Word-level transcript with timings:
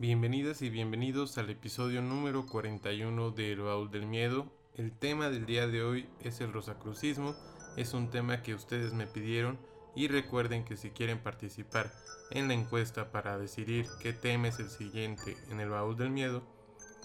Bienvenidas 0.00 0.62
y 0.62 0.70
bienvenidos 0.70 1.36
al 1.36 1.50
episodio 1.50 2.00
número 2.00 2.46
41 2.46 3.32
de 3.32 3.52
El 3.52 3.60
Baúl 3.60 3.90
del 3.90 4.06
Miedo. 4.06 4.46
El 4.74 4.92
tema 4.92 5.28
del 5.28 5.44
día 5.44 5.66
de 5.66 5.82
hoy 5.82 6.08
es 6.20 6.40
el 6.40 6.54
rosacrucismo. 6.54 7.34
Es 7.76 7.92
un 7.92 8.08
tema 8.08 8.40
que 8.40 8.54
ustedes 8.54 8.94
me 8.94 9.06
pidieron 9.06 9.58
y 9.94 10.08
recuerden 10.08 10.64
que 10.64 10.78
si 10.78 10.88
quieren 10.88 11.18
participar 11.18 11.92
en 12.30 12.48
la 12.48 12.54
encuesta 12.54 13.12
para 13.12 13.36
decidir 13.36 13.88
qué 14.00 14.14
tema 14.14 14.48
es 14.48 14.58
el 14.58 14.70
siguiente 14.70 15.36
en 15.50 15.60
el 15.60 15.68
Baúl 15.68 15.98
del 15.98 16.08
Miedo, 16.08 16.44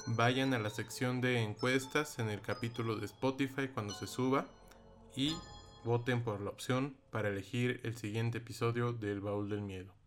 vayan 0.08 0.54
a 0.54 0.60
la 0.60 0.70
sección 0.70 1.20
de 1.20 1.42
encuestas 1.44 2.18
en 2.20 2.30
el 2.30 2.40
capítulo 2.40 2.96
de 2.96 3.08
Spotify 3.08 3.68
cuando 3.74 3.94
se 3.94 4.08
suba 4.08 4.46
y 5.18 5.36
voten 5.84 6.24
por 6.24 6.40
la 6.40 6.50
opción 6.50 6.96
para 7.12 7.28
elegir 7.28 7.82
el 7.84 7.98
siguiente 7.98 8.38
episodio 8.38 8.94
del 8.94 9.20
Baúl 9.20 9.50
del 9.50 9.64
Miedo. 9.64 10.05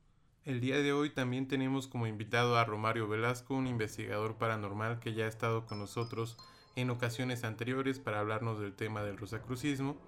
El 0.48 0.62
día 0.62 0.78
de 0.78 0.94
hoy 0.94 1.10
también 1.10 1.46
tenemos 1.46 1.88
como 1.88 2.06
invitado 2.06 2.56
a 2.56 2.64
Romario 2.64 3.06
Velasco, 3.06 3.52
un 3.52 3.66
investigador 3.66 4.36
paranormal 4.36 4.98
que 4.98 5.12
ya 5.12 5.26
ha 5.26 5.28
estado 5.28 5.66
con 5.66 5.78
nosotros 5.78 6.38
en 6.74 6.88
ocasiones 6.88 7.44
anteriores 7.44 7.98
para 7.98 8.20
hablarnos 8.20 8.58
del 8.58 8.72
tema 8.72 9.02
del 9.02 9.18
rosacrucismo. 9.18 9.98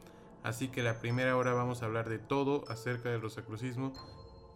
Así 0.43 0.69
que 0.69 0.83
la 0.83 0.99
primera 0.99 1.37
hora 1.37 1.53
vamos 1.53 1.83
a 1.83 1.85
hablar 1.85 2.09
de 2.09 2.19
todo 2.19 2.65
acerca 2.71 3.11
del 3.11 3.21
rosacrucismo 3.21 3.93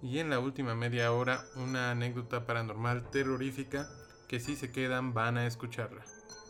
y 0.00 0.20
en 0.20 0.30
la 0.30 0.38
última 0.38 0.74
media 0.74 1.12
hora 1.12 1.44
una 1.54 1.90
anécdota 1.90 2.46
paranormal 2.46 3.10
terrorífica 3.10 3.86
que 4.26 4.40
si 4.40 4.56
se 4.56 4.72
quedan 4.72 5.12
van 5.12 5.36
a 5.36 5.46
escucharla. 5.46 6.02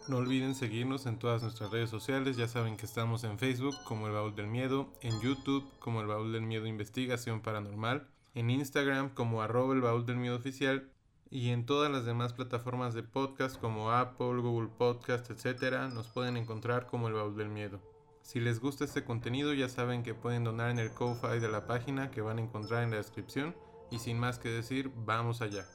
No 0.06 0.18
olviden 0.18 0.54
seguirnos 0.54 1.06
en 1.06 1.18
todas 1.18 1.42
nuestras 1.42 1.72
redes 1.72 1.90
sociales, 1.90 2.36
ya 2.36 2.46
saben 2.46 2.76
que 2.76 2.86
estamos 2.86 3.24
en 3.24 3.40
Facebook 3.40 3.74
como 3.82 4.06
el 4.06 4.12
Baúl 4.12 4.36
del 4.36 4.46
Miedo, 4.46 4.92
en 5.00 5.20
YouTube 5.20 5.68
como 5.80 6.02
el 6.02 6.06
Baúl 6.06 6.32
del 6.32 6.42
Miedo 6.42 6.68
Investigación 6.68 7.40
Paranormal, 7.40 8.06
en 8.34 8.50
Instagram 8.50 9.10
como 9.10 9.42
arroba 9.42 9.74
el 9.74 9.80
baúl 9.80 10.04
del 10.06 10.16
miedo 10.16 10.36
oficial 10.36 10.90
y 11.30 11.50
en 11.50 11.66
todas 11.66 11.90
las 11.90 12.04
demás 12.04 12.32
plataformas 12.32 12.92
de 12.92 13.04
podcast 13.04 13.60
como 13.60 13.92
Apple, 13.92 14.40
Google 14.40 14.68
Podcast, 14.76 15.30
etc. 15.30 15.92
nos 15.92 16.08
pueden 16.08 16.36
encontrar 16.36 16.86
como 16.86 17.08
el 17.08 17.14
baúl 17.14 17.36
del 17.36 17.48
miedo. 17.48 17.80
Si 18.22 18.40
les 18.40 18.58
gusta 18.58 18.84
este 18.84 19.04
contenido 19.04 19.54
ya 19.54 19.68
saben 19.68 20.02
que 20.02 20.14
pueden 20.14 20.44
donar 20.44 20.70
en 20.70 20.80
el 20.80 20.90
Ko-Fi 20.90 21.38
de 21.40 21.48
la 21.48 21.66
página 21.66 22.10
que 22.10 22.22
van 22.22 22.38
a 22.38 22.42
encontrar 22.42 22.82
en 22.82 22.90
la 22.90 22.96
descripción 22.96 23.54
y 23.90 23.98
sin 23.98 24.18
más 24.18 24.38
que 24.38 24.48
decir, 24.48 24.90
vamos 25.06 25.40
allá. 25.40 25.66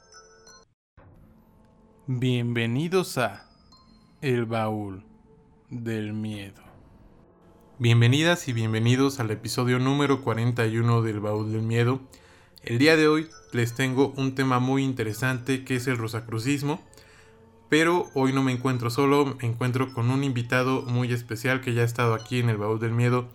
Bienvenidos 2.06 3.16
a 3.18 3.48
El 4.20 4.44
Baúl 4.44 5.04
del 5.70 6.12
Miedo. 6.12 6.62
Bienvenidas 7.78 8.48
y 8.48 8.52
bienvenidos 8.52 9.20
al 9.20 9.30
episodio 9.30 9.78
número 9.78 10.20
41 10.20 11.02
del 11.02 11.20
Baúl 11.20 11.52
del 11.52 11.62
Miedo 11.62 12.00
el 12.62 12.78
día 12.78 12.96
de 12.96 13.08
hoy 13.08 13.30
les 13.52 13.74
tengo 13.74 14.08
un 14.16 14.34
tema 14.34 14.58
muy 14.58 14.84
interesante 14.84 15.64
que 15.64 15.76
es 15.76 15.86
el 15.86 15.98
rosacrucismo, 15.98 16.84
pero 17.68 18.10
hoy 18.14 18.32
no 18.32 18.42
me 18.42 18.52
encuentro 18.52 18.90
solo, 18.90 19.36
me 19.40 19.46
encuentro 19.46 19.92
con 19.92 20.10
un 20.10 20.24
invitado 20.24 20.82
muy 20.82 21.12
especial 21.12 21.60
que 21.60 21.72
ya 21.72 21.82
ha 21.82 21.86
estado 21.86 22.14
aquí 22.14 22.38
en 22.38 22.50
el 22.50 22.56
Baúl 22.56 22.80
del 22.80 22.92
Miedo 22.92 23.28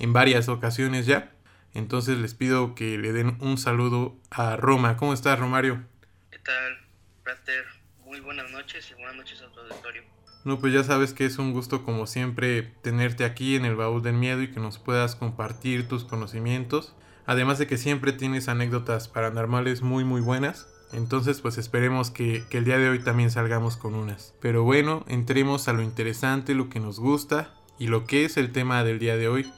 en 0.00 0.12
varias 0.12 0.48
ocasiones 0.48 1.06
ya. 1.06 1.30
Entonces 1.74 2.18
les 2.18 2.34
pido 2.34 2.74
que 2.74 2.98
le 2.98 3.12
den 3.12 3.36
un 3.40 3.56
saludo 3.56 4.16
a 4.30 4.56
Roma. 4.56 4.96
¿Cómo 4.96 5.14
estás, 5.14 5.38
Romario? 5.38 5.84
¿Qué 6.30 6.38
tal, 6.38 6.78
Prater? 7.22 7.64
Muy 8.04 8.20
buenas 8.20 8.50
noches 8.50 8.90
y 8.90 8.94
buenas 8.94 9.16
noches 9.16 9.40
a 9.42 9.50
tu 9.52 9.60
auditorio. 9.60 10.02
No, 10.44 10.58
pues 10.58 10.72
ya 10.72 10.82
sabes 10.82 11.14
que 11.14 11.24
es 11.24 11.38
un 11.38 11.52
gusto 11.52 11.84
como 11.84 12.06
siempre 12.06 12.62
tenerte 12.82 13.24
aquí 13.24 13.54
en 13.54 13.64
el 13.64 13.76
Baúl 13.76 14.02
del 14.02 14.14
Miedo 14.14 14.42
y 14.42 14.50
que 14.50 14.58
nos 14.58 14.78
puedas 14.78 15.14
compartir 15.14 15.86
tus 15.86 16.04
conocimientos. 16.04 16.94
Además 17.26 17.58
de 17.58 17.66
que 17.66 17.78
siempre 17.78 18.12
tienes 18.12 18.48
anécdotas 18.48 19.08
paranormales 19.08 19.82
muy 19.82 20.04
muy 20.04 20.20
buenas. 20.20 20.68
Entonces 20.92 21.40
pues 21.40 21.56
esperemos 21.56 22.10
que, 22.10 22.44
el 22.50 22.64
día 22.64 22.78
de 22.78 22.90
hoy 22.90 22.98
también 23.02 23.30
salgamos 23.30 23.76
con 23.76 23.94
unas. 23.94 24.34
Pero 24.40 24.62
bueno, 24.62 25.04
entremos 25.08 25.68
a 25.68 25.72
lo 25.72 25.82
interesante, 25.82 26.54
lo 26.54 26.68
que 26.68 26.80
nos 26.80 27.00
gusta 27.00 27.54
y 27.78 27.86
lo 27.86 28.04
que 28.04 28.24
es 28.24 28.36
el 28.36 28.52
tema 28.52 28.84
del 28.84 28.98
día 28.98 29.16
de 29.16 29.28
hoy. 29.28 29.50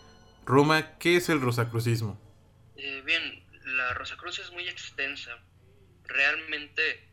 Roma, 0.46 0.96
¿qué 0.98 1.16
es 1.16 1.28
el 1.28 1.40
rosacrucismo? 1.40 2.20
Eh, 2.76 3.02
bien, 3.04 3.44
la 3.64 3.94
rosacruz 3.94 4.38
es 4.38 4.52
muy 4.52 4.68
extensa. 4.68 5.30
Realmente 6.04 7.10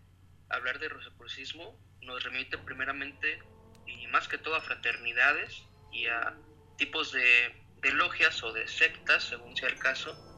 hablar 0.49 0.79
de 0.79 0.89
rosacrucismo 0.89 1.79
nos 2.01 2.23
remite 2.23 2.57
primeramente 2.57 3.39
y 3.87 4.05
más 4.07 4.27
que 4.27 4.37
todo 4.37 4.55
a 4.55 4.61
fraternidades 4.61 5.63
y 5.91 6.07
a 6.07 6.35
tipos 6.77 7.11
de, 7.11 7.55
de 7.81 7.91
logias 7.93 8.43
o 8.43 8.51
de 8.53 8.67
sectas, 8.67 9.23
según 9.23 9.55
sea 9.55 9.69
el 9.69 9.77
caso, 9.79 10.30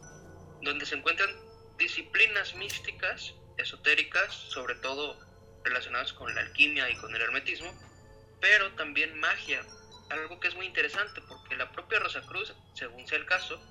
donde 0.64 0.86
se 0.86 0.96
encuentran 0.96 1.30
disciplinas 1.78 2.56
místicas, 2.56 3.34
esotéricas, 3.58 4.34
sobre 4.34 4.76
todo 4.76 5.20
relacionadas 5.64 6.14
con 6.14 6.34
la 6.34 6.42
alquimia 6.42 6.90
y 6.90 6.96
con 6.96 7.16
el 7.16 7.22
hermetismo, 7.22 7.72
pero 8.42 8.74
también 8.74 9.20
magia, 9.20 9.66
algo 10.10 10.40
que 10.40 10.48
es 10.50 10.56
muy 10.56 10.66
interesante 10.66 11.22
porque 11.28 11.56
la 11.56 11.72
propia 11.72 12.00
Rosacruz, 12.00 12.54
según 12.74 13.08
sea 13.08 13.18
el 13.18 13.26
caso, 13.26 13.62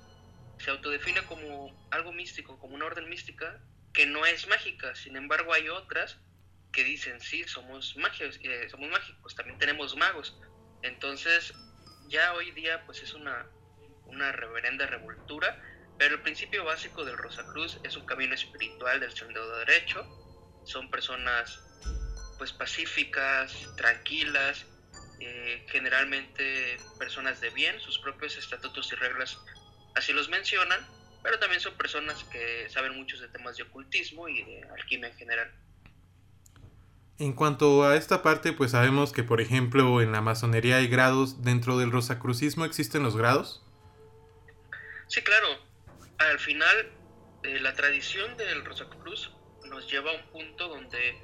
se 0.57 0.71
autodefine 0.71 1.23
como 1.25 1.87
algo 1.91 2.11
místico, 2.11 2.57
como 2.59 2.75
una 2.75 2.85
orden 2.85 3.09
mística 3.09 3.59
que 3.93 4.05
no 4.05 4.25
es 4.25 4.47
mágica, 4.47 4.95
sin 4.95 5.15
embargo 5.15 5.53
hay 5.53 5.69
otras 5.69 6.19
que 6.71 6.83
dicen 6.83 7.19
sí, 7.19 7.43
somos 7.43 7.95
magios, 7.97 8.39
eh, 8.41 8.67
somos 8.69 8.89
mágicos, 8.89 9.35
también 9.35 9.59
tenemos 9.59 9.95
magos, 9.95 10.35
entonces 10.81 11.53
ya 12.07 12.33
hoy 12.33 12.51
día 12.51 12.83
pues 12.85 13.03
es 13.03 13.13
una, 13.13 13.47
una 14.05 14.31
reverenda 14.31 14.87
revoltura 14.87 15.61
pero 15.97 16.15
el 16.15 16.21
principio 16.21 16.63
básico 16.65 17.05
del 17.05 17.17
Rosacruz 17.17 17.79
es 17.83 17.95
un 17.95 18.05
camino 18.05 18.33
espiritual 18.33 18.99
del 18.99 19.11
sendero 19.11 19.57
derecho. 19.59 20.05
Son 20.65 20.89
personas 20.89 21.59
pues 22.37 22.51
pacíficas, 22.51 23.69
tranquilas, 23.77 24.65
eh, 25.19 25.65
generalmente 25.69 26.77
personas 26.99 27.39
de 27.39 27.49
bien, 27.51 27.79
sus 27.79 27.99
propios 27.99 28.37
estatutos 28.37 28.91
y 28.91 28.95
reglas 28.95 29.39
así 29.95 30.11
los 30.11 30.29
mencionan, 30.29 30.85
pero 31.21 31.39
también 31.39 31.61
son 31.61 31.75
personas 31.75 32.23
que 32.25 32.67
saben 32.69 32.95
muchos 32.95 33.21
de 33.21 33.29
temas 33.29 33.55
de 33.55 33.63
ocultismo 33.63 34.27
y 34.27 34.43
de 34.43 34.63
alquimia 34.77 35.09
en 35.09 35.15
general. 35.15 35.51
En 37.19 37.33
cuanto 37.33 37.83
a 37.83 37.95
esta 37.95 38.23
parte, 38.23 38.53
pues 38.53 38.71
sabemos 38.71 39.13
que 39.13 39.23
por 39.23 39.39
ejemplo 39.39 40.01
en 40.01 40.11
la 40.11 40.21
masonería 40.21 40.77
hay 40.77 40.87
grados, 40.87 41.43
dentro 41.43 41.77
del 41.77 41.91
rosacrucismo 41.91 42.65
existen 42.65 43.03
los 43.03 43.15
grados. 43.15 43.63
Sí, 45.07 45.21
claro, 45.21 45.47
al 46.29 46.39
final 46.39 46.91
eh, 47.43 47.59
la 47.59 47.73
tradición 47.73 48.37
del 48.37 48.63
Rosacruz 48.63 49.31
nos 49.65 49.89
lleva 49.91 50.11
a 50.11 50.15
un 50.15 50.23
punto 50.31 50.67
donde 50.67 51.17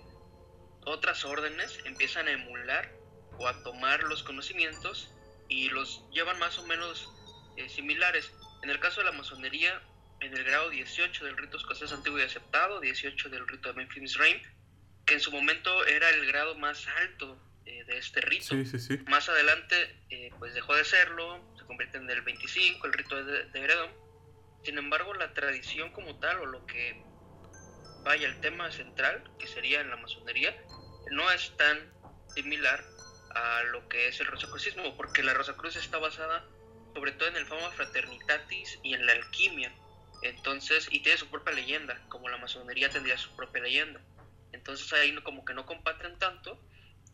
otras 0.85 1.23
órdenes 1.25 1.79
empiezan 1.85 2.27
a 2.27 2.31
emular 2.31 2.91
o 3.37 3.47
a 3.47 3.63
tomar 3.63 4.03
los 4.03 4.23
conocimientos 4.23 5.13
y 5.47 5.69
los 5.69 6.03
llevan 6.11 6.39
más 6.39 6.57
o 6.57 6.65
menos 6.65 7.09
eh, 7.57 7.69
similares. 7.69 8.31
En 8.63 8.69
el 8.69 8.79
caso 8.79 9.01
de 9.01 9.05
la 9.05 9.11
masonería, 9.13 9.81
en 10.19 10.33
el 10.35 10.43
grado 10.43 10.69
18 10.69 11.25
del 11.25 11.37
rito 11.37 11.57
escocés 11.57 11.91
antiguo 11.91 12.19
y 12.19 12.23
aceptado, 12.23 12.81
18 12.81 13.29
del 13.29 13.47
rito 13.47 13.69
de 13.69 13.75
Memphis 13.75 14.17
Reign, 14.17 14.41
que 15.05 15.15
en 15.15 15.19
su 15.21 15.31
momento 15.31 15.85
era 15.85 16.09
el 16.09 16.25
grado 16.27 16.55
más 16.55 16.85
alto 16.87 17.39
eh, 17.65 17.83
de 17.85 17.97
este 17.97 18.19
rito. 18.21 18.55
Más 19.07 19.29
adelante, 19.29 19.95
pues 20.37 20.53
dejó 20.53 20.75
de 20.75 20.83
serlo, 20.83 21.41
se 21.57 21.65
convierte 21.65 21.97
en 21.97 22.09
el 22.09 22.21
25, 22.21 22.87
el 22.87 22.93
rito 22.93 23.23
de, 23.23 23.45
de 23.45 23.61
sin 24.63 24.77
embargo, 24.77 25.13
la 25.13 25.33
tradición 25.33 25.91
como 25.91 26.19
tal, 26.19 26.39
o 26.39 26.45
lo 26.45 26.65
que 26.65 27.03
vaya 28.03 28.27
el 28.27 28.39
tema 28.41 28.71
central, 28.71 29.23
que 29.39 29.47
sería 29.47 29.81
en 29.81 29.89
la 29.89 29.97
masonería, 29.97 30.55
no 31.11 31.31
es 31.31 31.55
tan 31.57 31.91
similar 32.33 32.83
a 33.35 33.63
lo 33.63 33.87
que 33.87 34.07
es 34.07 34.19
el 34.19 34.27
rosacrucismo, 34.27 34.95
porque 34.97 35.23
la 35.23 35.33
Rosacruz 35.33 35.75
está 35.75 35.97
basada 35.97 36.45
sobre 36.93 37.11
todo 37.13 37.29
en 37.29 37.37
el 37.37 37.45
fama 37.45 37.71
fraternitatis 37.71 38.79
y 38.83 38.93
en 38.93 39.05
la 39.05 39.13
alquimia. 39.13 39.73
Entonces, 40.21 40.87
y 40.91 41.01
tiene 41.01 41.17
su 41.17 41.29
propia 41.29 41.53
leyenda, 41.53 42.01
como 42.09 42.29
la 42.29 42.37
masonería 42.37 42.89
tendría 42.89 43.17
su 43.17 43.35
propia 43.35 43.61
leyenda. 43.61 44.01
Entonces 44.51 44.91
ahí 44.93 45.15
como 45.21 45.45
que 45.45 45.53
no 45.53 45.65
comparten 45.65 46.17
tanto 46.17 46.59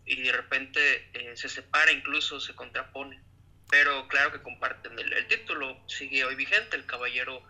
y 0.06 0.22
de 0.22 0.32
repente 0.32 1.10
eh, 1.14 1.36
se 1.36 1.50
separa, 1.50 1.92
incluso 1.92 2.40
se 2.40 2.56
contrapone 2.56 3.22
pero 3.70 4.08
claro 4.08 4.32
que 4.32 4.42
comparten 4.42 4.98
el, 4.98 5.28
título, 5.28 5.78
sigue 5.88 6.24
hoy 6.26 6.36
vigente 6.36 6.76
el 6.76 6.86
caballero 6.86 7.42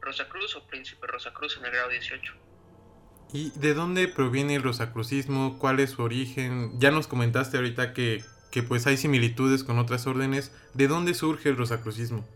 Rosacruz 0.00 0.54
o 0.56 0.66
príncipe 0.66 1.06
Rosacruz 1.06 1.56
en 1.58 1.64
el 1.64 1.72
grado 1.72 1.88
18. 1.88 2.32
¿Y 3.32 3.50
de 3.58 3.74
dónde 3.74 4.06
proviene 4.06 4.54
el 4.54 4.62
rosacrucismo? 4.62 5.58
¿Cuál 5.58 5.80
es 5.80 5.90
su 5.90 6.02
origen? 6.02 6.78
Ya 6.78 6.90
nos 6.90 7.08
comentaste 7.08 7.56
ahorita 7.56 7.92
que, 7.92 8.24
que 8.52 8.62
pues 8.62 8.86
hay 8.86 8.96
similitudes 8.96 9.64
con 9.64 9.78
otras 9.78 10.06
órdenes. 10.06 10.52
¿De 10.74 10.86
dónde 10.86 11.12
surge 11.14 11.48
el 11.48 11.56
rosacrucismo? 11.56 12.26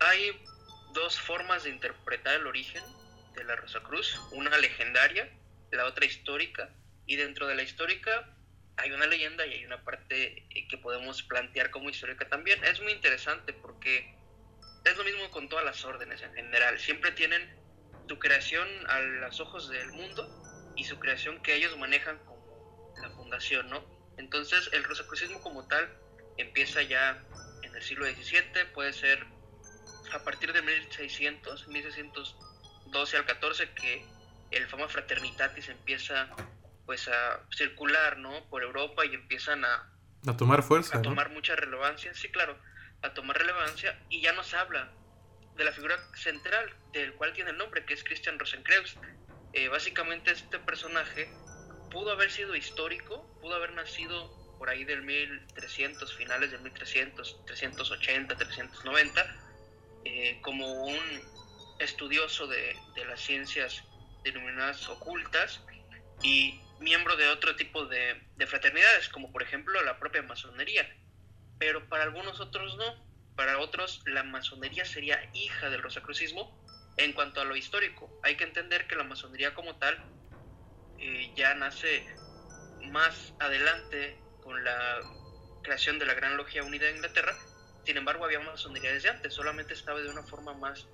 Hay 0.00 0.42
dos 0.92 1.18
formas 1.18 1.64
de 1.64 1.70
interpretar 1.70 2.40
el 2.40 2.46
origen 2.46 2.82
de 3.34 3.44
la 3.44 3.56
Rosacruz, 3.56 4.20
una 4.32 4.56
legendaria, 4.58 5.30
la 5.72 5.86
otra 5.86 6.04
histórica, 6.04 6.70
y 7.06 7.16
dentro 7.16 7.46
de 7.46 7.54
la 7.54 7.62
histórica 7.62 8.36
hay 8.80 8.92
una 8.92 9.06
leyenda 9.06 9.46
y 9.46 9.54
hay 9.54 9.64
una 9.64 9.82
parte 9.84 10.46
eh, 10.50 10.68
que 10.68 10.78
podemos 10.78 11.22
plantear 11.22 11.70
como 11.70 11.90
histórica 11.90 12.28
también. 12.28 12.62
Es 12.64 12.80
muy 12.80 12.92
interesante 12.92 13.52
porque 13.52 14.14
es 14.84 14.96
lo 14.96 15.04
mismo 15.04 15.30
con 15.30 15.48
todas 15.48 15.64
las 15.64 15.84
órdenes 15.84 16.22
en 16.22 16.32
general. 16.34 16.78
Siempre 16.78 17.12
tienen 17.12 17.56
su 18.08 18.18
creación 18.18 18.68
a 18.88 19.00
los 19.00 19.40
ojos 19.40 19.68
del 19.70 19.92
mundo 19.92 20.72
y 20.76 20.84
su 20.84 20.98
creación 20.98 21.42
que 21.42 21.54
ellos 21.54 21.76
manejan 21.78 22.18
como 22.24 22.94
la 23.00 23.10
fundación, 23.10 23.68
¿no? 23.70 23.84
Entonces 24.16 24.68
el 24.72 24.82
rosacrucismo 24.84 25.40
como 25.42 25.66
tal 25.68 25.88
empieza 26.38 26.82
ya 26.82 27.22
en 27.62 27.74
el 27.74 27.82
siglo 27.82 28.06
XVII, 28.06 28.64
puede 28.74 28.92
ser 28.92 29.24
a 30.12 30.24
partir 30.24 30.52
de 30.52 30.62
1600, 30.62 31.68
1612 31.68 33.16
al 33.16 33.26
14, 33.26 33.70
que 33.74 34.04
el 34.50 34.66
fama 34.66 34.88
fraternitatis 34.88 35.68
empieza 35.68 36.28
pues 36.90 37.06
a 37.06 37.38
circular, 37.56 38.18
¿no? 38.18 38.48
Por 38.48 38.64
Europa 38.64 39.06
y 39.06 39.14
empiezan 39.14 39.64
a... 39.64 39.88
A 40.26 40.36
tomar 40.36 40.64
fuerza. 40.64 40.98
A 40.98 41.02
tomar 41.02 41.30
mucha 41.30 41.54
relevancia, 41.54 42.12
sí, 42.14 42.28
claro, 42.30 42.58
a 43.00 43.14
tomar 43.14 43.38
relevancia 43.38 43.96
y 44.08 44.20
ya 44.20 44.32
nos 44.32 44.52
habla 44.54 44.90
de 45.54 45.62
la 45.62 45.70
figura 45.70 45.96
central 46.16 46.74
del 46.92 47.14
cual 47.14 47.32
tiene 47.32 47.50
el 47.50 47.58
nombre, 47.58 47.84
que 47.84 47.94
es 47.94 48.02
Christian 48.02 48.40
Rosenkreuz. 48.40 48.96
Eh, 49.52 49.68
básicamente 49.68 50.32
este 50.32 50.58
personaje 50.58 51.32
pudo 51.92 52.10
haber 52.10 52.32
sido 52.32 52.56
histórico, 52.56 53.24
pudo 53.40 53.54
haber 53.54 53.72
nacido 53.74 54.28
por 54.58 54.68
ahí 54.68 54.82
del 54.82 55.02
1300, 55.02 56.12
finales 56.16 56.50
del 56.50 56.62
1300, 56.62 57.44
380, 57.46 58.36
390, 58.36 59.36
como 60.42 60.86
un 60.86 60.98
estudioso 61.78 62.48
de, 62.48 62.76
de, 62.96 63.04
las 63.04 63.20
ciencias 63.20 63.84
denominadas 64.24 64.88
ocultas 64.88 65.60
y 66.24 66.60
miembro 66.80 67.16
de 67.16 67.28
otro 67.28 67.56
tipo 67.56 67.86
de, 67.86 68.20
de 68.36 68.46
fraternidades, 68.46 69.08
como 69.08 69.30
por 69.32 69.42
ejemplo 69.42 69.82
la 69.82 69.98
propia 69.98 70.22
masonería. 70.22 70.88
Pero 71.58 71.88
para 71.88 72.04
algunos 72.04 72.40
otros 72.40 72.76
no, 72.76 73.10
para 73.36 73.58
otros 73.58 74.02
la 74.06 74.22
masonería 74.22 74.84
sería 74.84 75.30
hija 75.34 75.70
del 75.70 75.82
rosacrucismo 75.82 76.58
en 76.96 77.12
cuanto 77.12 77.40
a 77.40 77.44
lo 77.44 77.56
histórico. 77.56 78.10
Hay 78.22 78.36
que 78.36 78.44
entender 78.44 78.86
que 78.86 78.96
la 78.96 79.04
masonería 79.04 79.54
como 79.54 79.76
tal 79.76 79.98
eh, 80.98 81.32
ya 81.36 81.54
nace 81.54 82.06
más 82.90 83.34
adelante 83.38 84.18
con 84.42 84.62
la 84.64 85.00
creación 85.62 85.98
de 85.98 86.06
la 86.06 86.14
Gran 86.14 86.36
Logia 86.36 86.62
Unida 86.62 86.86
de 86.86 86.96
Inglaterra. 86.96 87.34
Sin 87.84 87.96
embargo, 87.96 88.24
había 88.24 88.40
masonería 88.40 88.92
desde 88.92 89.08
antes, 89.08 89.32
solamente 89.32 89.74
estaba 89.74 90.00
de 90.00 90.10
una 90.10 90.22
forma 90.22 90.52
más, 90.54 90.86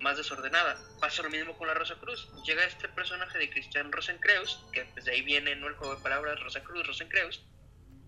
más 0.00 0.16
desordenada. 0.16 0.78
Pasa 1.00 1.22
lo 1.22 1.30
mismo 1.30 1.56
con 1.56 1.68
la 1.68 1.74
Rosa 1.74 1.94
Cruz. 1.96 2.28
Llega 2.44 2.64
este 2.64 2.88
personaje 2.88 3.38
de 3.38 3.50
Christian 3.50 3.92
Rosencreuz, 3.92 4.64
que 4.72 4.84
pues, 4.86 5.06
ahí 5.08 5.22
viene 5.22 5.54
¿no? 5.56 5.68
el 5.68 5.74
juego 5.74 5.96
de 5.96 6.02
palabras 6.02 6.40
Rosa 6.40 6.62
Cruz, 6.62 6.86
Rosencreuz, 6.86 7.44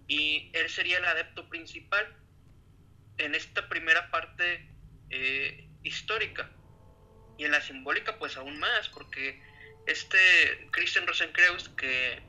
y 0.09 0.50
él 0.55 0.69
sería 0.69 0.99
el 0.99 1.05
adepto 1.05 1.49
principal 1.49 2.17
en 3.19 3.35
esta 3.35 3.69
primera 3.69 4.11
parte 4.11 4.69
eh, 5.11 5.69
histórica. 5.83 6.50
Y 7.39 7.44
en 7.44 7.53
la 7.53 7.61
simbólica, 7.61 8.19
pues 8.19 8.37
aún 8.37 8.59
más, 8.59 8.88
porque 8.88 9.43
este 9.87 10.69
Christian 10.71 11.06
Rosenkreuz, 11.06 11.69
que 11.71 12.23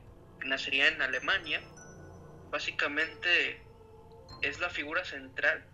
nacería 0.44 0.88
en 0.88 1.00
Alemania, 1.00 1.62
básicamente 2.50 3.62
es 4.42 4.58
la 4.60 4.70
figura 4.70 5.04
central 5.04 5.64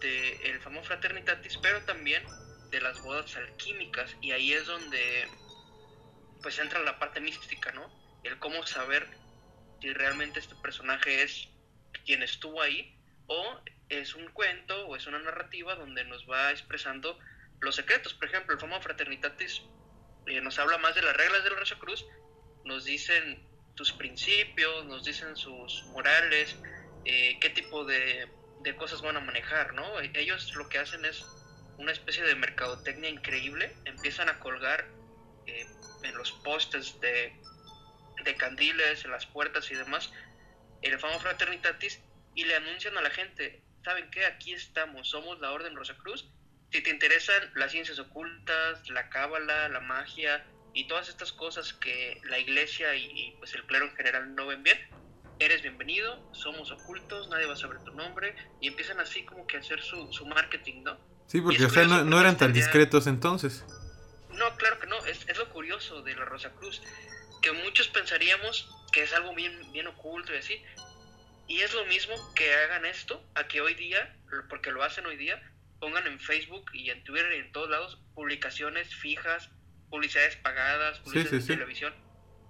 del 0.00 0.60
famoso 0.60 0.88
Fraternitatis, 0.88 1.56
pero 1.58 1.82
también 1.84 2.22
de 2.74 2.80
las 2.80 3.00
bodas 3.00 3.36
alquímicas. 3.36 4.16
Y 4.20 4.32
ahí 4.32 4.52
es 4.52 4.66
donde 4.66 5.28
pues 6.42 6.58
entra 6.58 6.80
la 6.80 6.98
parte 6.98 7.20
mística, 7.20 7.72
¿no? 7.72 7.88
El 8.22 8.38
cómo 8.38 8.66
saber 8.66 9.06
si 9.80 9.92
realmente 9.92 10.40
este 10.40 10.54
personaje 10.56 11.22
es 11.22 11.48
quien 12.04 12.22
estuvo 12.22 12.60
ahí 12.60 12.98
o 13.26 13.60
es 13.88 14.14
un 14.14 14.28
cuento 14.28 14.86
o 14.86 14.96
es 14.96 15.06
una 15.06 15.18
narrativa 15.20 15.74
donde 15.76 16.04
nos 16.04 16.28
va 16.28 16.50
expresando 16.50 17.18
los 17.60 17.76
secretos. 17.76 18.12
Por 18.14 18.28
ejemplo, 18.28 18.54
el 18.54 18.60
famoso 18.60 18.82
Fraternitatis 18.82 19.62
eh, 20.26 20.40
nos 20.40 20.58
habla 20.58 20.78
más 20.78 20.94
de 20.94 21.02
las 21.02 21.16
reglas 21.16 21.44
del 21.44 21.56
Rosa 21.56 21.78
Cruz, 21.78 22.04
nos 22.64 22.84
dicen 22.84 23.46
sus 23.74 23.92
principios, 23.92 24.84
nos 24.86 25.04
dicen 25.04 25.36
sus 25.36 25.84
morales, 25.92 26.56
eh, 27.04 27.38
qué 27.40 27.50
tipo 27.50 27.84
de, 27.84 28.28
de, 28.62 28.76
cosas 28.76 29.00
van 29.02 29.16
a 29.16 29.20
manejar, 29.20 29.74
¿no? 29.74 30.00
Ellos 30.00 30.54
lo 30.54 30.68
que 30.68 30.78
hacen 30.78 31.04
es 31.04 31.24
una 31.78 31.92
especie 31.92 32.24
de 32.24 32.34
mercadotecnia 32.34 33.10
increíble, 33.10 33.74
empiezan 33.84 34.28
a 34.28 34.38
colgar 34.38 34.86
eh, 35.46 35.66
en 36.02 36.16
los 36.16 36.32
postes 36.32 37.00
de, 37.00 37.32
de 38.24 38.36
candiles, 38.36 39.04
en 39.04 39.10
las 39.10 39.26
puertas 39.26 39.70
y 39.70 39.74
demás, 39.74 40.12
el 40.82 40.98
famoso 40.98 41.20
Fraternitatis 41.20 42.00
y 42.34 42.44
le 42.44 42.56
anuncian 42.56 42.96
a 42.98 43.02
la 43.02 43.10
gente, 43.10 43.62
¿saben 43.84 44.10
qué? 44.10 44.26
Aquí 44.26 44.52
estamos, 44.52 45.08
somos 45.08 45.40
la 45.40 45.52
Orden 45.52 45.76
Rosacruz. 45.76 46.28
Si 46.70 46.82
te 46.82 46.90
interesan 46.90 47.52
las 47.54 47.72
ciencias 47.72 47.98
ocultas, 47.98 48.88
la 48.90 49.08
cábala, 49.08 49.68
la 49.68 49.80
magia 49.80 50.44
y 50.72 50.86
todas 50.88 51.08
estas 51.08 51.32
cosas 51.32 51.72
que 51.72 52.20
la 52.24 52.38
iglesia 52.38 52.94
y, 52.96 53.34
pues 53.38 53.54
el 53.54 53.64
clero 53.64 53.86
en 53.86 53.96
general 53.96 54.34
no 54.34 54.46
ven 54.46 54.62
bien, 54.62 54.78
eres 55.38 55.62
bienvenido, 55.62 56.20
somos 56.32 56.70
ocultos, 56.72 57.28
nadie 57.28 57.46
va 57.46 57.54
a 57.54 57.56
saber 57.56 57.78
tu 57.84 57.92
nombre 57.94 58.34
y 58.60 58.68
empiezan 58.68 58.98
así 59.00 59.24
como 59.24 59.46
que 59.46 59.56
a 59.56 59.60
hacer 59.60 59.80
su, 59.80 60.12
su 60.12 60.26
marketing, 60.26 60.82
¿no? 60.82 61.13
Sí, 61.26 61.40
porque 61.40 61.64
o 61.64 61.70
sea, 61.70 61.84
no, 61.84 62.20
eran 62.20 62.36
tan 62.36 62.52
discretos 62.52 63.06
entonces. 63.06 63.64
No, 64.30 64.56
claro 64.56 64.78
que 64.78 64.86
no, 64.86 65.04
es, 65.06 65.28
es 65.28 65.38
lo 65.38 65.48
curioso 65.48 66.02
de 66.02 66.14
la 66.14 66.24
Rosacruz, 66.24 66.82
que 67.42 67.52
muchos 67.52 67.88
pensaríamos 67.88 68.68
que 68.92 69.02
es 69.02 69.12
algo 69.12 69.34
bien, 69.34 69.72
bien 69.72 69.86
oculto 69.86 70.32
y 70.34 70.38
así, 70.38 70.62
y 71.46 71.60
es 71.60 71.74
lo 71.74 71.84
mismo 71.86 72.14
que 72.34 72.54
hagan 72.54 72.86
esto 72.86 73.22
a 73.34 73.46
que 73.46 73.60
hoy 73.60 73.74
día, 73.74 74.16
porque 74.48 74.70
lo 74.70 74.82
hacen 74.82 75.04
hoy 75.06 75.16
día, 75.16 75.42
pongan 75.78 76.06
en 76.06 76.18
Facebook 76.18 76.70
y 76.72 76.90
en 76.90 77.04
Twitter 77.04 77.32
y 77.34 77.40
en 77.40 77.52
todos 77.52 77.68
lados 77.68 78.00
publicaciones 78.14 78.94
fijas, 78.94 79.50
publicidades 79.90 80.36
pagadas, 80.36 81.00
publicidades 81.00 81.46
de 81.46 81.54
televisión. 81.54 81.94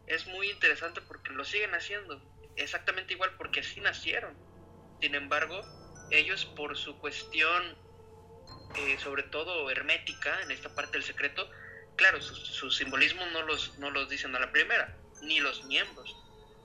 Es 0.07 0.27
muy 0.27 0.51
interesante 0.51 1.01
porque 1.01 1.33
lo 1.33 1.45
siguen 1.45 1.75
haciendo 1.75 2.23
exactamente 2.57 3.15
igual 3.15 3.33
porque 3.37 3.61
así 3.61 3.81
nacieron. 3.81 4.37
Sin 5.01 5.15
embargo, 5.15 5.63
ellos 6.11 6.45
por 6.45 6.77
su 6.77 6.97
cuestión, 6.99 7.77
eh, 8.77 8.99
sobre 8.99 9.23
todo 9.25 9.71
hermética, 9.71 10.43
en 10.43 10.51
esta 10.51 10.75
parte 10.75 10.93
del 10.93 11.05
secreto, 11.05 11.51
claro, 11.97 12.21
sus 12.21 12.39
su 12.39 12.71
simbolismos 12.71 13.31
no 13.33 13.43
los, 13.43 13.79
no 13.79 13.91
los 13.91 14.09
dicen 14.09 14.35
a 14.37 14.41
la 14.41 14.53
primera, 14.53 14.97
ni 15.23 15.41
los 15.41 15.65
miembros 15.65 16.15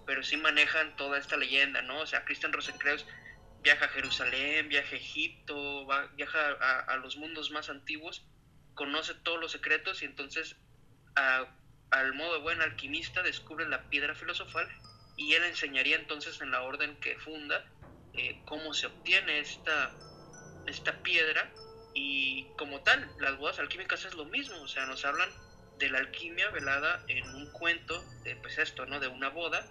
pero 0.09 0.23
sí 0.23 0.37
manejan 0.37 0.95
toda 0.95 1.19
esta 1.19 1.37
leyenda, 1.37 1.83
¿no? 1.83 1.99
O 1.99 2.07
sea, 2.07 2.25
Christian 2.25 2.51
Rosenkreuz 2.51 3.05
viaja 3.61 3.85
a 3.85 3.89
Jerusalén, 3.89 4.67
viaja 4.67 4.95
a 4.95 4.97
Egipto, 4.97 5.87
viaja 6.15 6.51
a, 6.87 6.97
los 6.97 7.15
mundos 7.15 7.51
más 7.51 7.69
antiguos, 7.69 8.25
conoce 8.73 9.13
todos 9.13 9.39
los 9.39 9.51
secretos 9.51 10.01
y 10.01 10.05
entonces 10.05 10.55
al 11.13 12.13
modo 12.15 12.41
buen 12.41 12.59
alquimista 12.59 13.21
descubre 13.21 13.69
la 13.69 13.87
piedra 13.91 14.15
filosofal 14.15 14.67
y 15.15 15.35
él 15.35 15.43
enseñaría 15.43 15.97
entonces 15.97 16.41
en 16.41 16.49
la 16.49 16.63
orden 16.63 16.99
que 17.01 17.15
funda 17.19 17.63
eh, 18.13 18.41
cómo 18.45 18.73
se 18.73 18.87
obtiene 18.87 19.37
esta, 19.37 19.95
esta 20.65 21.03
piedra 21.03 21.53
y 21.93 22.45
como 22.57 22.81
tal, 22.81 23.09
las 23.19 23.37
bodas 23.37 23.59
alquímicas 23.59 24.05
es 24.05 24.13
lo 24.13 24.25
mismo, 24.25 24.61
o 24.61 24.67
sea, 24.67 24.85
nos 24.85 25.05
hablan 25.05 25.29
de 25.79 25.89
la 25.89 25.99
alquimia 25.99 26.49
velada 26.51 27.03
en 27.07 27.27
un 27.35 27.51
cuento 27.51 28.03
de 28.23 28.35
pues 28.35 28.57
esto, 28.57 28.85
¿no? 28.85 28.99
De 28.99 29.07
una 29.07 29.29
boda 29.29 29.65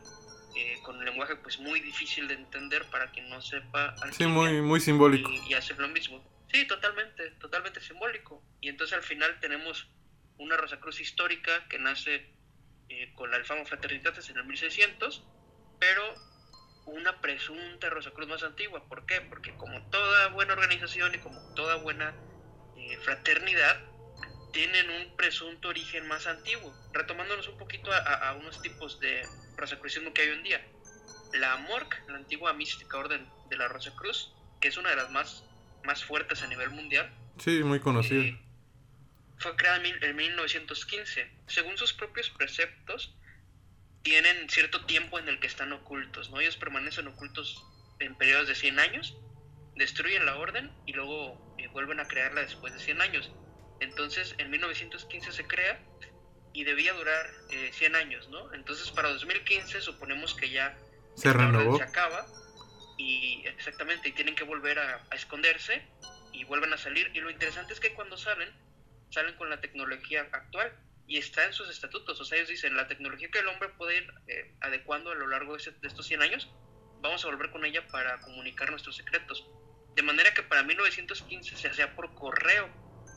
eh, 0.56 0.78
con 0.82 0.96
un 0.96 1.04
lenguaje 1.04 1.36
pues 1.36 1.58
muy 1.58 1.80
difícil 1.80 2.26
de 2.26 2.34
entender 2.34 2.84
para 2.90 3.10
quien 3.12 3.28
no 3.28 3.40
sepa. 3.40 3.94
Sí, 4.12 4.26
muy, 4.26 4.60
muy 4.62 4.80
simbólico. 4.80 5.30
Y, 5.30 5.54
hacer 5.54 5.78
lo 5.78 5.88
mismo. 5.88 6.24
Sí, 6.50 6.66
totalmente, 6.66 7.30
totalmente 7.32 7.80
simbólico. 7.80 8.42
Y 8.60 8.68
entonces 8.68 8.96
al 8.96 9.02
final 9.02 9.38
tenemos 9.40 9.86
una 10.38 10.56
Rosacruz 10.56 11.00
histórica 11.00 11.68
que 11.68 11.78
nace 11.78 12.26
eh, 12.88 13.12
con 13.14 13.30
la 13.30 13.36
Alfama 13.36 13.64
Fraternitatis 13.66 14.30
en 14.30 14.38
el 14.38 14.44
1600, 14.46 15.22
pero 15.78 16.14
una 16.88 17.20
presunta 17.20 17.90
Rosacruz 17.90 18.28
más 18.28 18.42
antigua. 18.42 18.84
¿Por 18.88 19.06
qué? 19.06 19.20
Porque 19.22 19.54
como 19.56 19.82
toda 19.90 20.28
buena 20.28 20.52
organización 20.52 21.14
y 21.14 21.18
como 21.18 21.40
toda 21.54 21.76
buena 21.76 22.14
eh, 22.76 22.96
fraternidad, 23.02 23.80
tienen 24.52 24.88
un 24.90 25.16
presunto 25.16 25.68
origen 25.68 26.06
más 26.08 26.26
antiguo. 26.26 26.74
Retomándonos 26.92 27.48
un 27.48 27.58
poquito 27.58 27.90
a 27.92 28.34
unos 28.34 28.60
tipos 28.62 28.98
de, 28.98 29.22
rosacrucismo 29.58 30.14
que 30.14 30.22
hay 30.22 30.28
hoy 30.28 30.36
en 30.36 30.42
día. 30.42 30.66
La 31.34 31.56
MORC, 31.56 32.08
la 32.08 32.16
antigua 32.16 32.54
mística 32.54 32.96
orden 32.96 33.28
de 33.50 33.56
la 33.56 33.68
Rosa 33.68 33.94
Cruz, 33.94 34.32
que 34.60 34.68
es 34.68 34.76
una 34.78 34.90
de 34.90 34.96
las 34.96 35.10
más, 35.10 35.44
más 35.84 36.04
fuertes 36.04 36.42
a 36.42 36.46
nivel 36.46 36.70
mundial. 36.70 37.12
Sí, 37.38 37.62
muy 37.62 37.80
conocida. 37.80 38.22
Eh, 38.22 38.40
fue 39.38 39.54
creada 39.56 39.82
en 39.86 40.16
1915. 40.16 41.30
Según 41.46 41.76
sus 41.76 41.92
propios 41.92 42.30
preceptos, 42.30 43.14
tienen 44.02 44.48
cierto 44.48 44.84
tiempo 44.86 45.18
en 45.18 45.28
el 45.28 45.40
que 45.40 45.46
están 45.46 45.72
ocultos, 45.72 46.30
¿no? 46.30 46.40
Ellos 46.40 46.56
permanecen 46.56 47.08
ocultos 47.08 47.64
en 47.98 48.14
periodos 48.16 48.48
de 48.48 48.54
100 48.54 48.78
años, 48.78 49.16
destruyen 49.76 50.26
la 50.26 50.36
orden 50.36 50.72
y 50.86 50.92
luego 50.92 51.54
eh, 51.58 51.68
vuelven 51.68 52.00
a 52.00 52.08
crearla 52.08 52.42
después 52.42 52.72
de 52.72 52.80
100 52.80 53.00
años. 53.00 53.30
Entonces, 53.80 54.34
en 54.38 54.50
1915 54.50 55.32
se 55.32 55.46
crea 55.46 55.80
y 56.52 56.64
debía 56.64 56.92
durar 56.92 57.30
100 57.72 57.94
eh, 57.94 57.98
años, 57.98 58.28
¿no? 58.28 58.52
Entonces 58.52 58.90
para 58.90 59.10
2015 59.10 59.80
suponemos 59.80 60.34
que 60.34 60.50
ya 60.50 60.76
se 61.14 61.32
renovó. 61.32 61.76
Se 61.76 61.84
acaba 61.84 62.26
y 62.96 63.44
exactamente, 63.46 64.08
y 64.08 64.12
tienen 64.12 64.34
que 64.34 64.44
volver 64.44 64.78
a, 64.78 65.06
esconderse 65.12 65.82
y 66.32 66.44
vuelven 66.44 66.72
a 66.72 66.78
salir. 66.78 67.10
Y 67.14 67.20
lo 67.20 67.30
interesante 67.30 67.72
es 67.72 67.80
que 67.80 67.94
cuando 67.94 68.16
salen, 68.16 68.48
salen 69.10 69.36
con 69.36 69.48
la 69.50 69.60
tecnología 69.60 70.28
actual. 70.32 70.72
Y 71.08 71.16
está 71.16 71.44
en 71.44 71.52
sus 71.52 71.68
estatutos. 71.70 72.20
O 72.20 72.24
sea, 72.24 72.36
ellos 72.36 72.50
dicen, 72.50 72.76
la 72.76 72.86
tecnología 72.86 73.30
que 73.30 73.38
el 73.38 73.48
hombre 73.48 73.70
puede 73.70 73.96
ir 73.96 74.12
eh, 74.28 74.54
adecuando 74.60 75.10
a 75.10 75.14
lo 75.14 75.26
largo 75.26 75.56
de, 75.56 75.70
de, 75.70 75.88
estos 75.88 76.06
100 76.06 76.22
años, 76.22 76.52
vamos 77.00 77.24
a 77.24 77.28
volver 77.28 77.50
con 77.50 77.64
ella 77.64 77.86
para 77.88 78.20
comunicar 78.20 78.70
nuestros 78.70 78.96
secretos. 78.96 79.48
De 79.96 80.02
manera 80.02 80.32
que 80.34 80.42
para 80.42 80.62
1915 80.62 81.56
se 81.56 81.68
hacía 81.68 81.96
por 81.96 82.14
correo, 82.14 82.68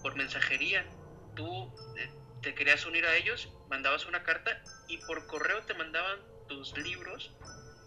por 0.01 0.15
mensajería. 0.15 0.89
Tú 1.35 1.71
eh, 1.97 2.09
te 2.41 2.55
querías 2.55 2.85
unir 2.85 3.05
a 3.05 3.15
ellos, 3.15 3.53
mandabas 3.69 4.05
una 4.05 4.23
carta 4.23 4.63
y 4.87 4.97
por 4.99 5.27
correo 5.27 5.61
te 5.63 5.73
mandaban 5.73 6.19
tus 6.47 6.75
libros, 6.77 7.31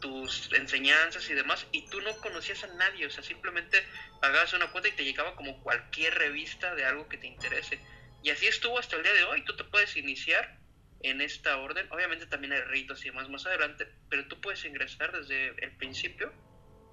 tus 0.01 0.53
enseñanzas 0.53 1.29
y 1.31 1.35
demás, 1.35 1.67
y 1.73 1.89
tú 1.89 2.01
no 2.03 2.17
conocías 2.19 2.63
a 2.65 2.69
nadie, 2.69 3.07
o 3.07 3.11
sea, 3.11 3.23
simplemente 3.23 3.83
pagabas 4.21 4.53
una 4.53 4.71
cuota 4.71 4.89
y 4.89 4.93
te 4.93 5.05
llegaba 5.05 5.35
como 5.35 5.63
cualquier 5.63 6.15
revista 6.15 6.75
de 6.75 6.85
algo 6.85 7.09
que 7.09 7.19
te 7.19 7.27
interese. 7.27 7.81
Y 8.25 8.31
así 8.31 8.47
estuvo 8.47 8.79
hasta 8.79 8.97
el 8.97 9.03
día 9.03 9.13
de 9.13 9.25
hoy. 9.25 9.45
Tú 9.45 9.55
te 9.55 9.65
puedes 9.65 9.95
iniciar 9.99 10.59
en 11.03 11.21
esta 11.21 11.59
orden. 11.59 11.87
Obviamente 11.93 12.25
también 12.25 12.55
hay 12.55 12.63
ritos 12.63 13.03
y 13.05 13.11
demás 13.11 13.29
más 13.29 13.45
adelante, 13.45 13.87
pero 14.09 14.27
tú 14.29 14.41
puedes 14.41 14.65
ingresar 14.65 15.13
desde 15.13 15.49
el 15.63 15.77
principio, 15.77 16.33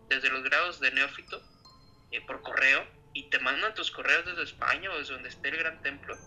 desde 0.10 0.30
los 0.30 0.44
grados 0.44 0.82
de 0.82 0.92
neófito, 0.92 1.42
eh, 2.12 2.20
por 2.28 2.42
correo, 2.42 2.86
y 3.14 3.30
te 3.30 3.40
mandan 3.40 3.74
tus 3.74 3.92
correos 3.92 4.26
desde 4.26 4.44
España 4.44 4.92
o 4.92 4.98
desde 4.98 5.14
donde 5.14 5.30
esté 5.30 5.48
el 5.48 5.56
gran 5.56 5.82
templo, 5.82 6.18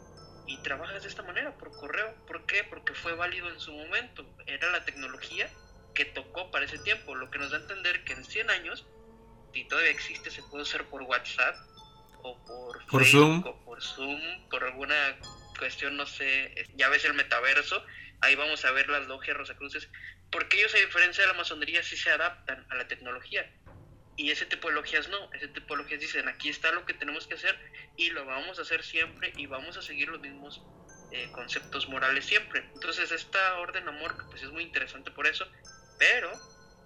y 0.47 0.57
trabajas 0.63 1.03
de 1.03 1.09
esta 1.11 1.23
manera, 1.23 1.55
por 1.59 1.71
correo. 1.73 2.15
¿Por 2.27 2.47
qué? 2.47 2.65
Porque 2.65 2.95
fue 2.95 3.15
válido 3.15 3.51
en 3.51 3.61
su 3.61 3.75
momento. 3.75 4.25
Era 4.47 4.71
la 4.71 4.87
tecnología 4.87 5.51
que 5.95 6.07
tocó 6.07 6.51
para 6.51 6.65
ese 6.65 6.79
tiempo, 6.79 7.15
lo 7.15 7.31
que 7.31 7.39
nos 7.39 7.51
da 7.51 7.59
a 7.59 7.61
entender 7.61 8.05
que 8.05 8.15
en 8.15 8.25
100 8.25 8.49
años, 8.49 8.87
si 9.53 9.69
todavía 9.69 9.91
existe, 9.91 10.31
se 10.31 10.43
puede 10.45 10.63
usar 10.63 10.89
por 10.89 11.03
WhatsApp, 11.03 11.57
o 12.25 12.43
por, 12.45 12.87
por 12.87 13.05
Zoom. 13.05 13.43
o 13.47 13.65
por 13.65 13.83
Zoom, 13.83 14.49
por 14.49 14.65
alguna 14.65 15.17
cuestión, 15.59 15.97
no 15.97 16.07
sé, 16.07 16.67
ya 16.75 16.89
ves 16.89 17.05
el 17.05 17.15
metaverso, 17.15 17.85
ahí 18.23 18.35
vamos 18.35 18.65
a 18.65 18.73
ver 18.73 18.89
las 18.89 19.07
logias 19.07 19.37
Rosacruces, 19.37 19.89
porque 20.33 20.59
ellos 20.59 20.75
a 20.75 20.79
diferencia 20.79 21.23
de 21.23 21.29
la 21.29 21.35
masonería 21.35 21.83
sí 21.83 21.97
se 21.97 22.11
adaptan 22.11 22.67
a 22.71 22.75
la 22.75 22.89
tecnología. 22.89 23.49
Y 24.17 24.31
ese 24.31 24.47
tipo 24.47 24.69
de 24.69 24.75
logias 24.75 25.09
no, 25.09 25.33
ese 25.33 25.49
tipo 25.49 25.77
de 25.77 25.83
logias 25.83 26.01
dicen, 26.01 26.29
aquí 26.29 26.49
está 26.49 26.73
lo 26.73 26.87
que 26.87 26.95
tenemos 26.95 27.27
que 27.27 27.35
hacer 27.35 27.59
y 27.97 28.11
lo 28.11 28.25
vamos 28.25 28.59
a 28.59 28.63
hacer 28.63 28.83
siempre 28.83 29.33
y 29.37 29.47
vamos 29.47 29.77
a 29.77 29.83
seguir 29.83 30.09
los 30.09 30.21
mismos 30.21 30.63
eh, 31.13 31.29
conceptos 31.33 31.89
morales 31.89 32.25
siempre. 32.25 32.65
Entonces 32.75 33.11
esta 33.13 33.59
orden 33.59 33.87
amor 33.89 34.17
pues 34.31 34.43
es 34.43 34.51
muy 34.51 34.63
interesante 34.63 35.11
por 35.11 35.27
eso, 35.27 35.47
pero 35.99 36.31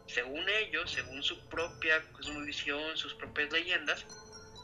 según 0.07 0.49
ellos, 0.49 0.91
según 0.91 1.23
su 1.23 1.39
propia 1.49 2.03
visión, 2.45 2.97
sus 2.97 3.15
propias 3.15 3.53
leyendas, 3.53 4.07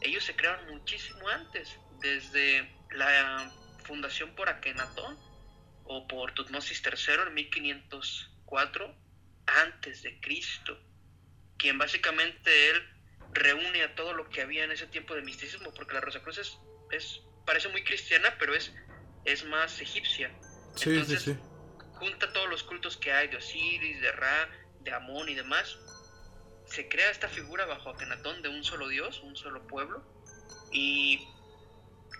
ellos 0.05 0.23
se 0.23 0.35
crearon 0.35 0.67
muchísimo 0.69 1.27
antes, 1.29 1.77
desde 1.99 2.69
la 2.91 3.51
fundación 3.83 4.35
por 4.35 4.49
Akenatón 4.49 5.17
o 5.83 6.07
por 6.07 6.33
Tutmosis 6.33 6.81
III 6.83 7.27
en 7.27 7.33
1504 7.33 8.95
antes 9.47 10.01
de 10.01 10.19
Cristo, 10.19 10.79
quien 11.57 11.77
básicamente 11.77 12.69
él 12.69 12.95
reúne 13.33 13.83
a 13.83 13.95
todo 13.95 14.13
lo 14.13 14.29
que 14.29 14.41
había 14.41 14.63
en 14.63 14.71
ese 14.71 14.87
tiempo 14.87 15.13
de 15.13 15.21
misticismo, 15.21 15.73
porque 15.73 15.93
la 15.93 16.01
Rosa 16.01 16.21
Cruz 16.21 16.39
es, 16.91 17.21
parece 17.45 17.69
muy 17.69 17.83
cristiana, 17.83 18.35
pero 18.39 18.55
es, 18.55 18.73
es 19.25 19.45
más 19.45 19.79
egipcia. 19.81 20.31
Entonces, 20.83 21.35
junta 21.93 22.31
todos 22.33 22.49
los 22.49 22.63
cultos 22.63 22.97
que 22.97 23.11
hay 23.11 23.27
de 23.27 23.37
Osiris, 23.37 24.01
de 24.01 24.11
Ra, 24.11 24.49
de 24.81 24.91
Amón 24.91 25.29
y 25.29 25.35
demás, 25.35 25.77
se 26.67 26.87
crea 26.87 27.09
esta 27.09 27.29
figura 27.29 27.65
bajo 27.65 27.89
Akenatón 27.89 28.41
de 28.41 28.49
un 28.49 28.63
solo 28.63 28.87
dios, 28.87 29.21
un 29.21 29.35
solo 29.35 29.65
pueblo, 29.67 30.03
y 30.71 31.27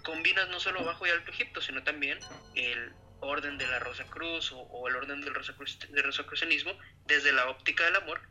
combinas 0.04 0.50
no 0.50 0.60
solo 0.60 0.84
bajo 0.84 1.06
y 1.06 1.10
alto 1.10 1.32
Egipto, 1.32 1.62
sino 1.62 1.84
también 1.84 2.20
el 2.56 2.94
orden 3.20 3.58
de 3.58 3.68
la 3.68 3.80
Rosa 3.80 4.06
Cruz 4.06 4.52
o, 4.54 4.88
el 4.88 4.96
orden 4.96 5.22
del 5.22 5.34
Rosacruz, 5.34 5.80
del 5.90 6.04
Rosacrucianismo 6.04 6.72
desde 7.06 7.32
la 7.32 7.50
óptica 7.50 7.86
del 7.86 7.96
amor, 7.96 8.22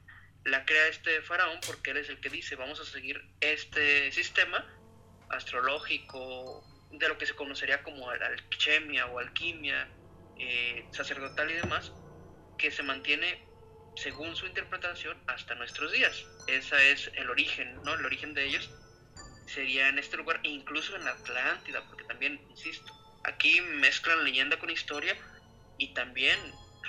la 0.45 0.65
crea 0.65 0.89
este 0.89 1.23
faraón 1.23 1.59
porque 1.67 1.91
él 1.91 1.99
es 1.99 2.09
el 2.09 2.21
que 2.21 2.29
dice 2.29 2.55
vamos 2.55 2.81
a 2.81 2.85
seguir 2.85 3.23
este 3.41 4.13
sistema 4.13 4.65
astrológico 5.31 6.65
de 6.93 7.09
lo 7.09 7.19
que 7.19 7.27
se 7.27 7.35
conocería 7.35 7.83
como 7.83 8.09
alquimia 8.09 9.07
o 9.07 9.19
alquimia 9.19 9.89
eh, 10.39 10.87
sacerdotal 10.93 11.51
y 11.51 11.55
demás, 11.55 11.93
que 12.59 12.71
se 12.71 12.83
mantiene 12.83 13.45
según 13.95 14.35
su 14.37 14.47
interpretación, 14.47 15.23
hasta 15.27 15.55
nuestros 15.55 15.93
días. 15.93 16.27
Ese 16.47 16.93
es 16.93 17.11
el 17.15 17.31
origen, 17.31 17.81
¿no? 17.85 17.95
El 17.95 18.05
origen 18.05 18.35
de 18.35 18.45
ellos 18.45 18.71
sería 19.47 19.89
en 19.89 19.99
este 19.99 20.17
lugar, 20.17 20.41
e 20.43 20.49
incluso 20.49 20.97
en 20.97 21.07
Atlántida, 21.07 21.87
porque 21.87 22.05
también, 22.05 22.45
insisto, 22.49 22.93
aquí 23.25 23.61
mezclan 23.61 24.25
leyenda 24.25 24.59
con 24.59 24.71
historia 24.71 25.17
y 25.79 25.95
también 25.95 26.39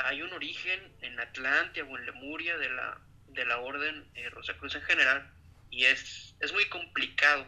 hay 0.03 0.21
un 0.21 0.33
origen 0.33 0.79
en 1.01 1.19
Atlántida 1.19 1.85
o 1.85 1.97
en 1.97 2.05
Lemuria 2.05 2.57
de 2.57 2.69
la, 2.69 3.01
de 3.27 3.45
la 3.45 3.59
orden 3.59 4.09
eh, 4.15 4.29
Rosacruz 4.29 4.75
en 4.75 4.81
general 4.83 5.29
y 5.69 5.85
es, 5.85 6.35
es 6.39 6.53
muy 6.53 6.65
complicado 6.65 7.47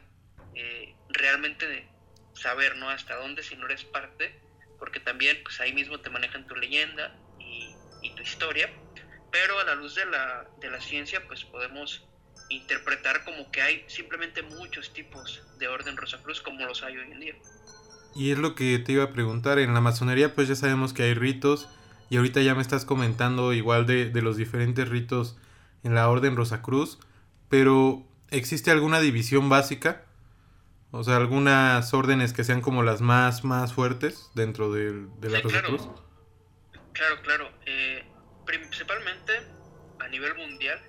eh, 0.53 0.95
realmente 1.09 1.93
saber 2.33 2.75
no 2.77 2.89
hasta 2.89 3.15
dónde 3.15 3.43
si 3.43 3.55
no 3.55 3.65
eres 3.65 3.83
parte 3.83 4.33
porque 4.77 4.99
también 4.99 5.41
pues 5.43 5.59
ahí 5.59 5.73
mismo 5.73 5.99
te 5.99 6.09
manejan 6.09 6.47
tu 6.47 6.55
leyenda 6.55 7.19
y, 7.37 7.77
y 8.01 8.15
tu 8.15 8.23
historia 8.23 8.69
pero 9.41 9.59
a 9.59 9.63
la 9.65 9.75
luz 9.75 9.93
de 9.95 10.05
la, 10.05 10.45
de 10.59 10.71
la 10.71 10.81
ciencia 10.81 11.21
pues 11.27 11.45
podemos 11.45 12.03
interpretar 12.49 13.23
como 13.23 13.51
que 13.51 13.61
hay 13.61 13.83
simplemente 13.87 14.41
muchos 14.41 14.93
tipos 14.93 15.43
de 15.59 15.67
orden 15.67 15.95
Rosacruz 15.95 16.41
como 16.41 16.65
los 16.65 16.81
hay 16.83 16.97
hoy 16.97 17.11
en 17.11 17.19
día. 17.19 17.35
Y 18.15 18.31
es 18.31 18.39
lo 18.39 18.55
que 18.55 18.79
te 18.79 18.93
iba 18.93 19.03
a 19.03 19.13
preguntar, 19.13 19.59
en 19.59 19.73
la 19.73 19.81
masonería 19.81 20.33
pues 20.33 20.47
ya 20.47 20.55
sabemos 20.55 20.93
que 20.93 21.03
hay 21.03 21.13
ritos 21.13 21.69
y 22.09 22.17
ahorita 22.17 22.41
ya 22.41 22.55
me 22.55 22.61
estás 22.61 22.85
comentando 22.85 23.53
igual 23.53 23.85
de, 23.85 24.09
de 24.09 24.21
los 24.21 24.37
diferentes 24.37 24.89
ritos 24.89 25.37
en 25.83 25.93
la 25.93 26.09
orden 26.09 26.35
Rosacruz, 26.35 26.97
pero 27.47 28.03
¿existe 28.31 28.71
alguna 28.71 28.99
división 29.01 29.49
básica? 29.49 30.03
O 30.89 31.03
sea, 31.03 31.17
algunas 31.17 31.93
órdenes 31.93 32.33
que 32.33 32.43
sean 32.43 32.61
como 32.61 32.81
las 32.81 33.01
más, 33.01 33.43
más 33.43 33.73
fuertes 33.73 34.31
dentro 34.33 34.71
de, 34.71 35.05
de 35.19 35.29
la 35.29 35.41
Rosacruz. 35.41 35.89
Claro, 36.93 37.21
claro. 37.21 37.51
Eh, 37.67 38.06
principalmente 38.47 39.33
a 39.99 40.07
nivel 40.07 40.33
mundial 40.35 40.81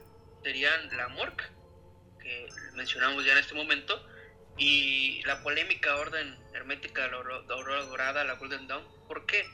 serían 0.42 0.96
la 0.96 1.08
MORC, 1.08 1.42
que 2.22 2.48
mencionamos 2.74 3.24
ya 3.26 3.32
en 3.32 3.38
este 3.38 3.54
momento, 3.54 4.08
y 4.56 5.22
la 5.24 5.42
polémica 5.42 5.96
orden 5.96 6.38
hermética 6.54 7.02
de 7.02 7.10
la 7.10 7.16
Aurora 7.54 7.84
Dorada, 7.84 8.24
la 8.24 8.34
Golden 8.34 8.66
Dawn. 8.66 8.84
¿Por 9.06 9.26
qué? 9.26 9.44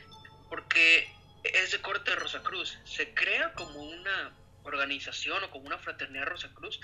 Porque 0.48 1.08
es 1.42 1.72
de 1.72 1.80
corte 1.80 2.10
de 2.10 2.16
Rosacruz. 2.16 2.78
Se 2.84 3.12
crea 3.12 3.52
como 3.54 3.82
una 3.82 4.34
organización 4.62 5.42
o 5.44 5.50
como 5.50 5.66
una 5.66 5.78
fraternidad 5.78 6.26
Rosacruz 6.26 6.80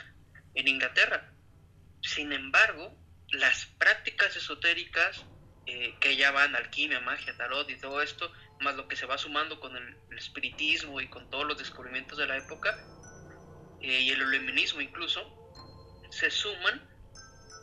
en 0.55 0.69
Inglaterra. 0.69 1.33
Sin 2.03 2.33
embargo, 2.33 2.95
las 3.29 3.67
prácticas 3.79 4.37
esotéricas 4.37 5.25
eh, 5.67 5.95
que 6.01 6.17
ya 6.17 6.31
van 6.31 6.57
alquimia, 6.57 7.01
magia, 7.01 7.37
tarot 7.37 7.71
y 7.71 7.79
todo 7.79 8.03
esto, 8.03 8.33
más 8.61 8.77
lo 8.77 8.89
que 8.89 8.97
se 8.97 9.07
va 9.07 9.19
sumando 9.19 9.59
con 9.59 9.77
el, 9.77 9.97
espiritismo 10.17 11.01
y 11.01 11.09
con 11.09 11.31
todos 11.31 11.47
los 11.47 11.57
descubrimientos 11.57 12.19
de 12.19 12.27
la 12.27 12.37
época, 12.37 12.77
eh, 13.81 14.01
y 14.01 14.11
el 14.11 14.21
iluminismo 14.21 14.81
incluso, 14.81 15.21
se 16.11 16.31
suman 16.31 16.87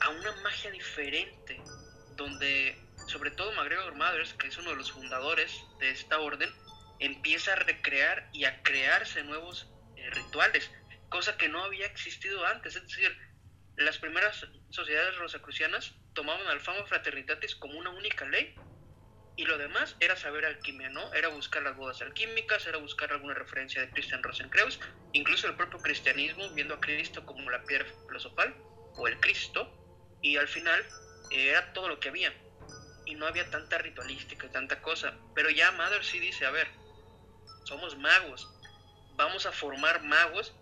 a 0.02 0.10
una 0.10 0.32
magia 0.42 0.72
diferente, 0.72 1.62
donde 2.16 2.76
sobre 3.08 3.32
todo 3.32 3.52
MacGregor 3.54 3.96
Mathers, 3.96 4.34
que 4.34 4.48
es 4.48 4.58
uno 4.58 4.72
de 4.72 4.78
los 4.78 4.92
fundadores 4.92 5.52
de 5.80 5.92
esta 5.92 6.20
orden, 6.20 6.50
empieza 7.00 7.54
a 7.54 7.56
recrear 7.56 8.30
y 8.34 8.46
a 8.46 8.64
crearse 8.64 9.24
nuevos 9.24 9.70
eh, 9.96 10.10
rituales, 10.10 10.72
cosa 11.10 11.38
que 11.38 11.48
no 11.48 11.64
había 11.64 11.86
existido 11.86 12.46
antes. 12.46 12.76
Es 12.76 12.84
decir, 12.84 13.16
las 13.76 14.00
primeras 14.00 14.48
sociedades 14.72 15.16
rosacrucianas 15.18 15.94
tomaban 16.14 16.48
al 16.48 16.60
fama 16.60 16.86
fraternitatis 16.86 17.56
como 17.56 17.78
una 17.78 17.92
única 17.92 18.26
ley 18.26 18.56
y 19.38 19.46
lo 19.46 19.58
demás 19.60 19.96
era 20.00 20.16
saber 20.16 20.46
alquimia, 20.46 20.90
¿no? 20.90 21.14
Era 21.14 21.28
buscar 21.28 21.62
las 21.62 21.78
bodas 21.78 22.02
alquímicas, 22.02 22.66
era 22.66 22.80
buscar 22.80 23.12
alguna 23.12 23.36
referencia 23.36 23.80
de 23.80 23.92
Christian 23.92 24.24
Rosenkreuz, 24.24 24.80
incluso 25.14 25.48
el 25.48 25.56
propio 25.56 25.80
cristianismo, 25.80 26.50
viendo 26.56 26.74
a 26.74 26.80
Cristo 26.80 27.24
como 27.24 27.52
la 27.52 27.64
piedra 27.64 27.86
filosofal 28.08 28.56
o 28.96 29.08
el 29.08 29.20
Cristo, 29.20 29.72
y 30.24 30.38
al 30.38 30.48
final 30.48 30.84
eh, 31.30 31.50
era 31.50 31.72
todo 31.72 31.88
lo 31.88 32.00
que 32.00 32.10
había. 32.10 32.34
Y 33.06 33.14
no 33.14 33.28
había 33.28 33.48
tanta 33.52 33.78
ritualística 33.78 34.48
y 34.48 34.50
tanta 34.50 34.82
cosa. 34.82 35.16
Pero 35.36 35.52
ya 35.52 35.72
Mother 35.72 36.04
sí 36.04 36.20
dice, 36.20 36.48
a 36.48 36.52
ver, 36.52 36.68
somos 37.64 37.96
magos, 37.96 38.50
vamos 39.18 39.46
a 39.46 39.52
formar 39.52 40.02
magos, 40.02 40.56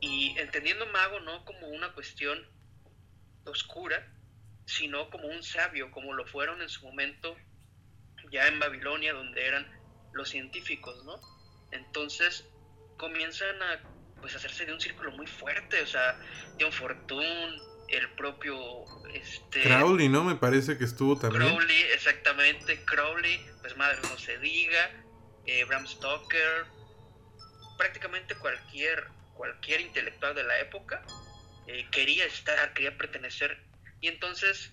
y 0.00 0.36
entendiendo 0.40 0.84
mago 0.86 1.20
no 1.20 1.44
como 1.44 1.68
una 1.68 1.92
cuestión 1.92 2.44
oscura, 3.44 4.04
sino 4.66 5.10
como 5.10 5.28
un 5.28 5.44
sabio, 5.44 5.92
como 5.92 6.12
lo 6.12 6.26
fueron 6.26 6.60
en 6.60 6.68
su 6.68 6.84
momento 6.84 7.36
ya 8.30 8.46
en 8.48 8.58
Babilonia, 8.58 9.12
donde 9.12 9.46
eran 9.46 9.66
los 10.12 10.28
científicos, 10.28 11.04
¿no? 11.04 11.20
Entonces 11.72 12.48
comienzan 12.96 13.62
a 13.62 13.80
pues 14.20 14.34
hacerse 14.34 14.64
de 14.64 14.72
un 14.72 14.80
círculo 14.80 15.12
muy 15.12 15.26
fuerte, 15.26 15.82
o 15.82 15.86
sea, 15.86 16.18
John 16.58 16.72
Fortune, 16.72 17.58
el 17.88 18.10
propio 18.12 18.84
este 19.12 19.62
Crowley, 19.62 20.08
¿no? 20.08 20.24
Me 20.24 20.36
parece 20.36 20.78
que 20.78 20.84
estuvo 20.84 21.18
también. 21.18 21.42
Crowley, 21.42 21.82
exactamente, 21.94 22.82
Crowley, 22.84 23.40
pues 23.60 23.76
madre 23.76 23.98
no 24.02 24.18
se 24.18 24.38
diga, 24.38 24.90
eh, 25.46 25.64
Bram 25.64 25.86
Stoker, 25.86 26.66
prácticamente 27.76 28.34
cualquier 28.36 29.08
cualquier 29.34 29.82
intelectual 29.82 30.34
de 30.34 30.44
la 30.44 30.58
época 30.60 31.04
eh, 31.66 31.86
quería 31.90 32.24
estar, 32.24 32.72
quería 32.72 32.96
pertenecer 32.96 33.58
y 34.00 34.08
entonces 34.08 34.72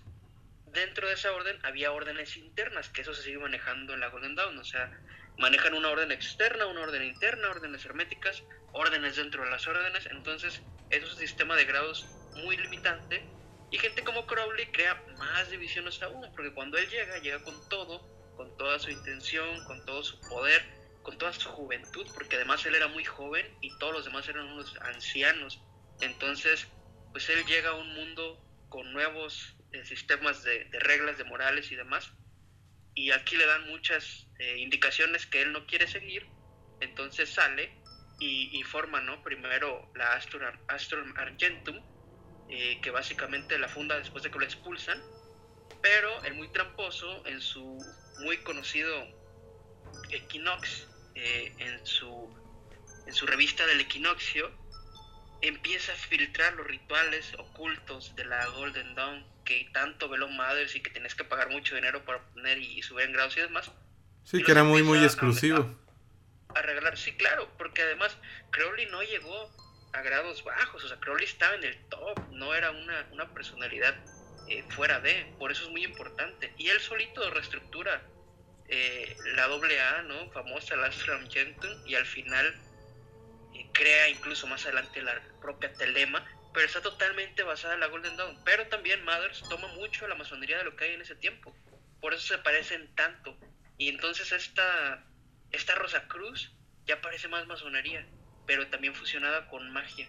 dentro 0.74 1.08
de 1.08 1.13
esa 1.13 1.32
orden 1.32 1.58
había 1.63 1.92
órdenes 1.92 2.36
internas, 2.36 2.89
que 2.89 3.01
eso 3.01 3.13
se 3.13 3.24
sigue 3.24 3.38
manejando 3.38 3.94
en 3.94 4.00
la 4.00 4.10
Golden 4.10 4.36
Dawn, 4.36 4.58
o 4.58 4.63
sea, 4.63 4.92
manejan 5.38 5.74
una 5.74 5.89
orden 5.89 6.12
externa, 6.12 6.65
una 6.65 6.82
orden 6.82 7.03
interna, 7.03 7.50
órdenes 7.50 7.86
herméticas, 7.86 8.44
órdenes 8.72 9.15
dentro 9.15 9.44
de 9.44 9.51
las 9.51 9.68
órdenes, 9.68 10.08
entonces 10.08 10.62
es 10.89 11.03
un 11.03 11.18
sistema 11.18 11.56
de 11.56 11.65
grados 11.65 12.06
muy 12.36 12.58
limitante 12.58 13.24
y 13.72 13.77
gente 13.77 14.03
como 14.03 14.25
Crowley 14.25 14.68
crea 14.68 15.01
más 15.18 15.50
divisiones 15.50 16.01
aún, 16.01 16.32
porque 16.36 16.53
cuando 16.53 16.77
él 16.77 16.89
llega, 16.89 17.18
llega 17.20 17.44
con 17.44 17.70
todo, 17.70 18.08
con 18.36 18.56
toda 18.58 18.80
su 18.80 18.89
intención, 18.89 19.63
con 19.65 19.84
todo 19.86 20.03
su 20.03 20.20
poder, 20.22 20.63
con 21.03 21.18
toda 21.18 21.34
su 21.34 21.50
juventud, 21.50 22.08
porque 22.13 22.36
además 22.36 22.65
él 22.65 22.75
era 22.75 22.88
muy 22.88 23.03
joven 23.03 23.46
y 23.62 23.77
todos 23.77 23.94
los 23.94 24.06
demás 24.06 24.27
eran 24.27 24.46
unos 24.48 24.75
ancianos, 24.82 25.62
entonces 26.01 26.68
pues 27.12 27.30
él 27.30 27.46
llega 27.46 27.70
a 27.70 27.75
un 27.75 27.94
mundo 27.94 28.44
con 28.70 28.92
nuevos 28.92 29.56
sistemas 29.84 30.44
de, 30.44 30.68
reglas, 30.74 31.18
de 31.18 31.24
morales 31.24 31.72
y 31.72 31.75
demás, 31.75 32.12
y 32.96 33.12
aquí 33.12 33.36
le 33.36 33.46
dan 33.46 33.68
muchas 33.70 34.27
eh, 34.39 34.58
indicaciones 34.58 35.25
que 35.25 35.42
él 35.42 35.51
no 35.51 35.65
quiere 35.65 35.88
seguir, 35.88 36.27
entonces 36.80 37.30
sale 37.30 37.74
y, 38.20 38.63
forma, 38.63 39.01
¿no? 39.01 39.22
Primero 39.22 39.92
la 39.96 40.13
Astrum, 40.13 40.44
Astrum 40.70 41.13
Argentum, 41.18 41.77
eh, 42.50 42.80
que 42.82 42.89
básicamente 42.89 43.58
la 43.58 43.68
funda 43.68 43.98
después 43.98 44.24
de 44.24 44.32
que 44.32 44.39
lo 44.39 44.46
expulsan, 44.46 45.01
pero 45.82 46.24
el 46.24 46.36
muy 46.36 46.48
tramposo, 46.50 47.25
en 47.25 47.42
su 47.42 47.77
muy 48.20 48.38
conocido 48.38 49.08
Equinox, 50.10 50.88
eh, 51.15 51.53
en, 51.58 51.86
su, 51.86 52.34
en 53.06 53.13
su 53.13 53.25
revista 53.25 53.65
del 53.65 53.82
equinoccio, 53.82 54.51
empieza 55.44 55.92
a 55.92 55.96
filtrar 55.96 56.54
los 56.54 56.66
rituales 56.66 57.34
ocultos 57.38 58.16
de 58.16 58.26
la 58.26 58.46
Golden 58.48 58.96
Dawn 58.96 59.26
que 59.44 59.70
tanto 59.74 60.08
veló 60.08 60.30
Mothers 60.30 60.76
y 60.76 60.82
que 60.82 60.90
tienes 60.90 61.16
que 61.16 61.26
pagar 61.26 61.50
mucho 61.50 61.76
dinero 61.76 62.06
para 62.06 62.24
poner 62.30 62.58
y, 62.58 62.82
subir 62.82 63.06
en 63.06 63.14
grados 63.14 63.36
y 63.36 63.42
demás. 63.42 63.70
Sí, 64.24 64.42
que 64.42 64.52
era 64.52 64.64
muy, 64.64 64.84
muy 64.84 65.04
exclusivo. 65.04 65.78
A, 66.56 66.62
regalar, 66.62 66.98
sí, 66.98 67.12
claro, 67.18 67.52
porque 67.58 67.82
además 67.82 68.18
Crowley 68.52 68.86
no 68.86 69.04
llegó 69.04 69.52
a 69.92 70.02
grados 70.02 70.44
bajos, 70.46 70.86
o 70.86 70.88
sea, 70.88 70.98
Crowley 71.00 71.26
estaba 71.26 71.56
en 71.56 71.66
el 71.66 71.78
top, 71.90 72.20
no 72.32 72.56
era 72.56 72.72
una, 72.72 73.06
una 73.12 73.34
personalidad 73.34 73.96
eh, 74.48 74.64
fuera 74.70 75.02
de, 75.02 75.34
por 75.40 75.52
eso 75.52 75.66
es 75.66 75.70
muy 75.72 75.84
importante. 75.84 76.54
Y 76.58 76.70
él 76.70 76.80
solito 76.80 77.30
reestructura 77.32 78.02
eh, 78.70 79.18
la 79.36 79.48
doble 79.48 79.80
A, 79.82 80.04
¿no? 80.04 80.32
Famosa, 80.32 80.78
la 80.78 80.90
Gentum, 80.92 81.86
y 81.86 81.96
al 81.96 82.06
final 82.06 82.56
eh, 83.53 83.69
crea 83.74 84.10
incluso 84.10 84.48
más 84.48 84.65
adelante 84.65 85.01
la 85.01 85.22
propia 85.41 85.74
Telema, 85.74 86.25
pero 86.53 86.65
está 86.65 86.81
totalmente 86.81 87.43
basada 87.43 87.74
en 87.74 87.79
la 87.79 87.88
Golden 87.88 88.15
Dawn. 88.15 88.38
Pero 88.45 88.67
también 88.67 89.03
Mothers 89.03 89.43
toma 89.50 89.67
mucho 89.69 90.07
la 90.07 90.15
masonería 90.15 90.57
de 90.57 90.65
lo 90.65 90.75
que 90.75 90.86
hay 90.86 90.93
en 90.93 91.01
ese 91.01 91.15
tiempo. 91.15 91.55
Por 92.01 92.13
eso 92.13 92.36
se 92.36 92.38
parecen 92.39 92.93
tanto. 92.95 93.38
Y 93.77 93.89
entonces 93.89 94.31
esta, 94.31 95.05
esta 95.51 95.75
Rosa 95.75 96.07
Cruz 96.07 96.51
ya 96.86 97.01
parece 97.01 97.27
más 97.27 97.48
masonería, 97.48 98.05
pero 98.45 98.67
también 98.67 98.93
fusionada 98.93 99.48
con 99.48 99.72
magia. 99.72 100.07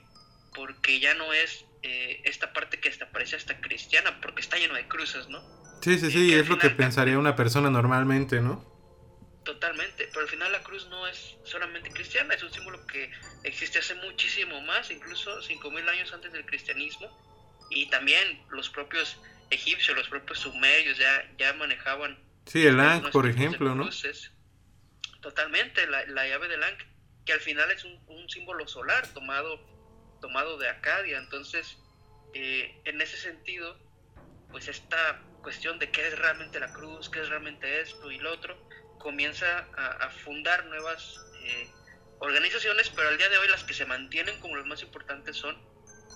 Porque 0.54 1.00
ya 1.00 1.14
no 1.14 1.32
es 1.32 1.64
eh, 1.82 2.20
esta 2.24 2.52
parte 2.52 2.78
que 2.78 2.88
hasta 2.88 3.10
parece 3.10 3.36
hasta 3.36 3.60
cristiana, 3.60 4.20
porque 4.20 4.40
está 4.40 4.56
lleno 4.56 4.74
de 4.74 4.86
cruces, 4.86 5.28
¿no? 5.28 5.42
Sí, 5.82 5.98
sí, 5.98 6.10
sí, 6.10 6.32
es 6.32 6.48
lo 6.48 6.58
que 6.58 6.70
pensaría 6.70 7.18
una 7.18 7.36
persona 7.36 7.70
normalmente, 7.70 8.40
¿no? 8.40 8.73
Totalmente, 9.44 10.08
pero 10.08 10.22
al 10.22 10.28
final 10.28 10.50
la 10.52 10.62
cruz 10.62 10.86
no 10.88 11.06
es 11.06 11.36
solamente 11.44 11.90
cristiana, 11.90 12.34
es 12.34 12.42
un 12.42 12.50
símbolo 12.50 12.86
que 12.86 13.10
existe 13.42 13.78
hace 13.78 13.94
muchísimo 13.96 14.60
más, 14.62 14.90
incluso 14.90 15.38
5.000 15.42 15.86
años 15.90 16.12
antes 16.14 16.32
del 16.32 16.46
cristianismo, 16.46 17.10
y 17.68 17.90
también 17.90 18.42
los 18.50 18.70
propios 18.70 19.20
egipcios, 19.50 19.96
los 19.98 20.08
propios 20.08 20.38
sumerios 20.38 20.96
ya, 20.96 21.30
ya 21.36 21.52
manejaban... 21.52 22.18
Sí, 22.46 22.66
el 22.66 22.80
Ankh, 22.80 23.10
por 23.10 23.26
ejemplo, 23.26 23.74
¿no? 23.74 23.90
Totalmente, 25.20 25.86
la, 25.88 26.06
la, 26.06 26.26
llave 26.26 26.48
del 26.48 26.62
Ankh, 26.62 26.80
que 27.26 27.34
al 27.34 27.40
final 27.40 27.70
es 27.70 27.84
un, 27.84 28.02
un, 28.06 28.28
símbolo 28.30 28.66
solar 28.66 29.06
tomado, 29.08 29.60
tomado 30.22 30.56
de 30.56 30.70
Acadia, 30.70 31.18
entonces, 31.18 31.78
eh, 32.32 32.80
en 32.86 33.00
ese 33.00 33.18
sentido, 33.18 33.78
pues 34.50 34.68
esta 34.68 35.22
cuestión 35.42 35.78
de 35.78 35.90
qué 35.90 36.06
es 36.08 36.18
realmente 36.18 36.58
la 36.60 36.72
cruz, 36.72 37.10
qué 37.10 37.20
es 37.20 37.28
realmente 37.28 37.82
esto 37.82 38.10
y 38.10 38.18
lo 38.18 38.32
otro, 38.32 38.56
comienza 39.04 39.68
a, 39.76 40.08
fundar 40.08 40.64
nuevas 40.64 41.20
eh, 41.44 41.70
organizaciones, 42.20 42.88
pero 42.88 43.08
al 43.08 43.18
día 43.18 43.28
de 43.28 43.36
hoy 43.36 43.48
las 43.48 43.62
que 43.62 43.74
se 43.74 43.84
mantienen 43.84 44.40
como 44.40 44.56
las 44.56 44.64
más 44.64 44.82
importantes 44.82 45.36
son, 45.36 45.54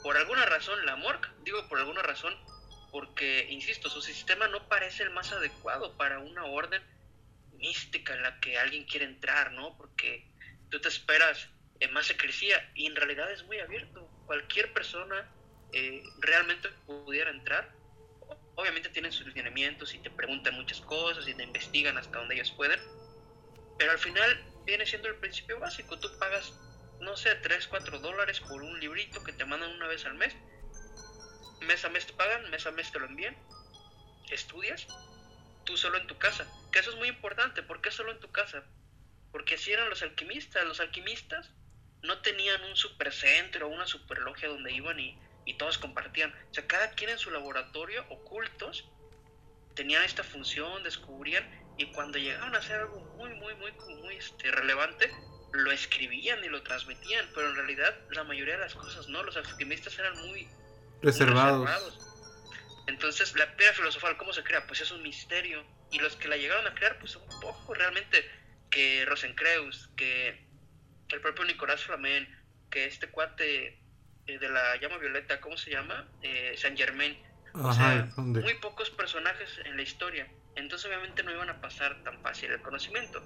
por 0.02 0.16
alguna 0.16 0.46
razón, 0.46 0.84
la 0.86 0.96
MORC, 0.96 1.30
digo 1.42 1.68
por 1.68 1.78
alguna 1.78 2.00
razón, 2.00 2.34
porque, 2.90 3.46
insisto, 3.50 3.90
su 3.90 4.00
sistema 4.00 4.48
no 4.48 4.66
parece 4.68 5.02
el 5.02 5.10
más 5.10 5.30
adecuado 5.32 5.98
para 5.98 6.18
una 6.20 6.46
orden 6.46 6.82
mística 7.58 8.14
en 8.14 8.22
la 8.22 8.40
que 8.40 8.58
alguien 8.58 8.86
quiere 8.86 9.04
entrar, 9.04 9.52
¿no? 9.52 9.76
Porque 9.76 10.26
tú 10.70 10.80
te 10.80 10.88
esperas 10.88 11.50
en 11.80 11.92
más 11.92 12.06
secrecía 12.06 12.72
y 12.74 12.86
en 12.86 12.96
realidad 12.96 13.30
es 13.30 13.44
muy 13.44 13.58
abierto. 13.58 14.08
Cualquier 14.24 14.72
persona 14.72 15.30
eh, 15.74 16.02
realmente 16.20 16.70
pudiera 16.86 17.30
entrar 17.30 17.70
obviamente 18.58 18.88
tienen 18.88 19.12
sus 19.12 19.32
lineamientos 19.34 19.94
y 19.94 20.00
te 20.00 20.10
preguntan 20.10 20.54
muchas 20.56 20.80
cosas 20.80 21.28
y 21.28 21.34
te 21.34 21.44
investigan 21.44 21.96
hasta 21.96 22.18
donde 22.18 22.34
ellos 22.34 22.50
pueden, 22.50 22.80
pero 23.78 23.92
al 23.92 23.98
final 23.98 24.44
viene 24.66 24.84
siendo 24.84 25.08
el 25.08 25.14
principio 25.14 25.60
básico. 25.60 25.96
Tú 26.00 26.08
pagas, 26.18 26.52
no 26.98 27.16
sé, 27.16 27.36
3, 27.36 27.68
4 27.68 28.00
dólares 28.00 28.40
por 28.40 28.60
un 28.60 28.80
librito 28.80 29.22
que 29.22 29.32
te 29.32 29.44
mandan 29.44 29.70
una 29.70 29.86
vez 29.86 30.04
al 30.06 30.14
mes. 30.14 30.34
Mes 31.60 31.84
a 31.84 31.88
mes 31.88 32.06
te 32.06 32.12
pagan, 32.14 32.50
mes 32.50 32.66
a 32.66 32.72
mes 32.72 32.90
te 32.90 32.98
lo 32.98 33.06
envían. 33.06 33.36
Estudias, 34.28 34.88
tú 35.64 35.76
solo 35.76 35.96
en 35.96 36.08
tu 36.08 36.18
casa. 36.18 36.44
Que 36.72 36.80
eso 36.80 36.90
es 36.90 36.96
muy 36.96 37.08
importante. 37.08 37.62
¿Por 37.62 37.80
qué 37.80 37.92
solo 37.92 38.10
en 38.10 38.18
tu 38.18 38.32
casa? 38.32 38.64
Porque 39.30 39.54
así 39.54 39.70
eran 39.70 39.88
los 39.88 40.02
alquimistas. 40.02 40.64
Los 40.64 40.80
alquimistas 40.80 41.48
no 42.02 42.20
tenían 42.22 42.64
un 42.64 42.74
supercentro 42.74 43.68
o 43.68 43.70
una 43.70 43.86
superlogia 43.86 44.48
donde 44.48 44.72
iban 44.72 44.98
y 44.98 45.16
y 45.48 45.54
todos 45.54 45.78
compartían. 45.78 46.30
O 46.50 46.54
sea, 46.54 46.66
cada 46.66 46.90
quien 46.90 47.08
en 47.08 47.18
su 47.18 47.30
laboratorio, 47.30 48.04
ocultos, 48.10 48.86
tenían 49.74 50.04
esta 50.04 50.22
función, 50.22 50.82
descubrían, 50.82 51.42
y 51.78 51.86
cuando 51.86 52.18
llegaban 52.18 52.54
a 52.54 52.58
hacer 52.58 52.80
algo 52.80 53.00
muy, 53.16 53.30
muy, 53.36 53.54
muy, 53.54 53.72
muy 53.72 54.16
este, 54.16 54.50
relevante, 54.50 55.10
lo 55.52 55.72
escribían 55.72 56.44
y 56.44 56.48
lo 56.48 56.62
transmitían, 56.62 57.26
pero 57.34 57.48
en 57.48 57.56
realidad 57.56 57.96
la 58.10 58.24
mayoría 58.24 58.58
de 58.58 58.60
las 58.60 58.74
cosas 58.74 59.08
no, 59.08 59.22
los 59.22 59.38
alquimistas 59.38 59.98
eran 59.98 60.18
muy 60.18 60.46
reservados. 61.00 61.98
Entonces, 62.86 63.34
la 63.34 63.56
piedra 63.56 63.72
filosofal, 63.72 64.18
¿cómo 64.18 64.34
se 64.34 64.44
crea? 64.44 64.66
Pues 64.66 64.82
es 64.82 64.90
un 64.90 65.02
misterio. 65.02 65.64
Y 65.90 65.98
los 65.98 66.16
que 66.16 66.28
la 66.28 66.36
llegaron 66.36 66.66
a 66.66 66.74
crear, 66.74 66.98
pues 66.98 67.16
un 67.16 67.40
poco 67.40 67.72
realmente 67.72 68.22
que 68.70 69.06
Rosencreus, 69.06 69.88
que 69.96 70.46
el 71.08 71.20
propio 71.22 71.46
Nicolás 71.46 71.84
Flamen, 71.84 72.28
que 72.70 72.84
este 72.84 73.08
cuate 73.08 73.77
de 74.36 74.48
la 74.48 74.76
llama 74.76 74.98
violeta, 74.98 75.40
¿cómo 75.40 75.56
se 75.56 75.70
llama? 75.70 76.06
Eh, 76.22 76.54
San 76.56 76.76
Germain. 76.76 77.16
o 77.54 77.72
sea, 77.72 78.08
muy 78.16 78.54
pocos 78.54 78.90
personajes 78.90 79.60
en 79.64 79.76
la 79.76 79.82
historia. 79.82 80.28
Entonces 80.56 80.86
obviamente 80.86 81.22
no 81.22 81.32
iban 81.32 81.48
a 81.48 81.60
pasar 81.60 82.02
tan 82.04 82.20
fácil 82.20 82.50
el 82.50 82.60
conocimiento. 82.60 83.22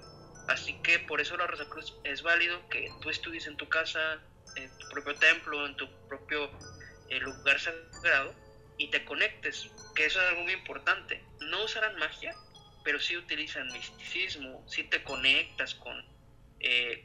Así 0.47 0.81
que 0.81 0.99
por 0.99 1.19
eso 1.19 1.35
la 1.35 1.47
Rosa 1.47 1.65
Cruz 1.69 1.93
es 2.03 2.21
válido 2.21 2.67
que 2.69 2.89
tú 3.01 3.09
estudies 3.09 3.47
en 3.47 3.57
tu 3.57 3.67
casa, 3.67 4.21
en 4.55 4.69
tu 4.77 4.87
propio 4.89 5.15
templo, 5.15 5.65
en 5.65 5.75
tu 5.75 5.89
propio 6.07 6.49
eh, 7.09 7.19
lugar 7.19 7.59
sagrado 7.59 8.33
y 8.77 8.89
te 8.89 9.03
conectes, 9.05 9.69
que 9.95 10.05
eso 10.05 10.21
es 10.21 10.29
algo 10.29 10.43
muy 10.43 10.53
importante. 10.53 11.23
No 11.41 11.63
usarán 11.63 11.95
magia, 11.97 12.35
pero 12.83 12.99
sí 12.99 13.17
utilizan 13.17 13.67
misticismo, 13.71 14.63
sí 14.67 14.83
te 14.83 15.03
conectas 15.03 15.75
con, 15.75 16.03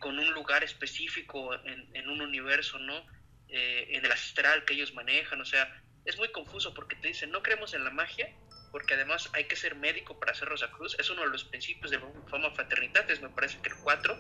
con 0.00 0.18
un 0.18 0.32
lugar 0.32 0.64
específico 0.64 1.54
en, 1.64 1.88
en 1.94 2.08
un 2.08 2.20
universo, 2.20 2.78
¿no? 2.78 3.04
Eh, 3.50 3.96
en 3.96 4.04
el 4.04 4.12
astral 4.12 4.64
que 4.64 4.74
ellos 4.74 4.92
manejan, 4.92 5.40
o 5.40 5.44
sea, 5.44 5.82
es 6.04 6.18
muy 6.18 6.30
confuso 6.32 6.74
porque 6.74 6.96
te 6.96 7.08
dicen, 7.08 7.30
no 7.30 7.42
creemos 7.42 7.72
en 7.74 7.84
la 7.84 7.90
magia, 7.90 8.28
porque 8.70 8.94
además 8.94 9.30
hay 9.32 9.44
que 9.44 9.56
ser 9.56 9.74
médico 9.74 10.18
para 10.18 10.32
hacer 10.32 10.48
Rosa 10.48 10.70
Cruz, 10.70 10.96
es 10.98 11.08
uno 11.08 11.22
de 11.22 11.28
los 11.28 11.44
principios 11.44 11.90
de 11.90 11.98
Fama 12.30 12.50
Fraternitatis, 12.50 13.22
me 13.22 13.30
parece 13.30 13.58
que 13.62 13.70
el 13.70 13.76
4, 13.76 14.18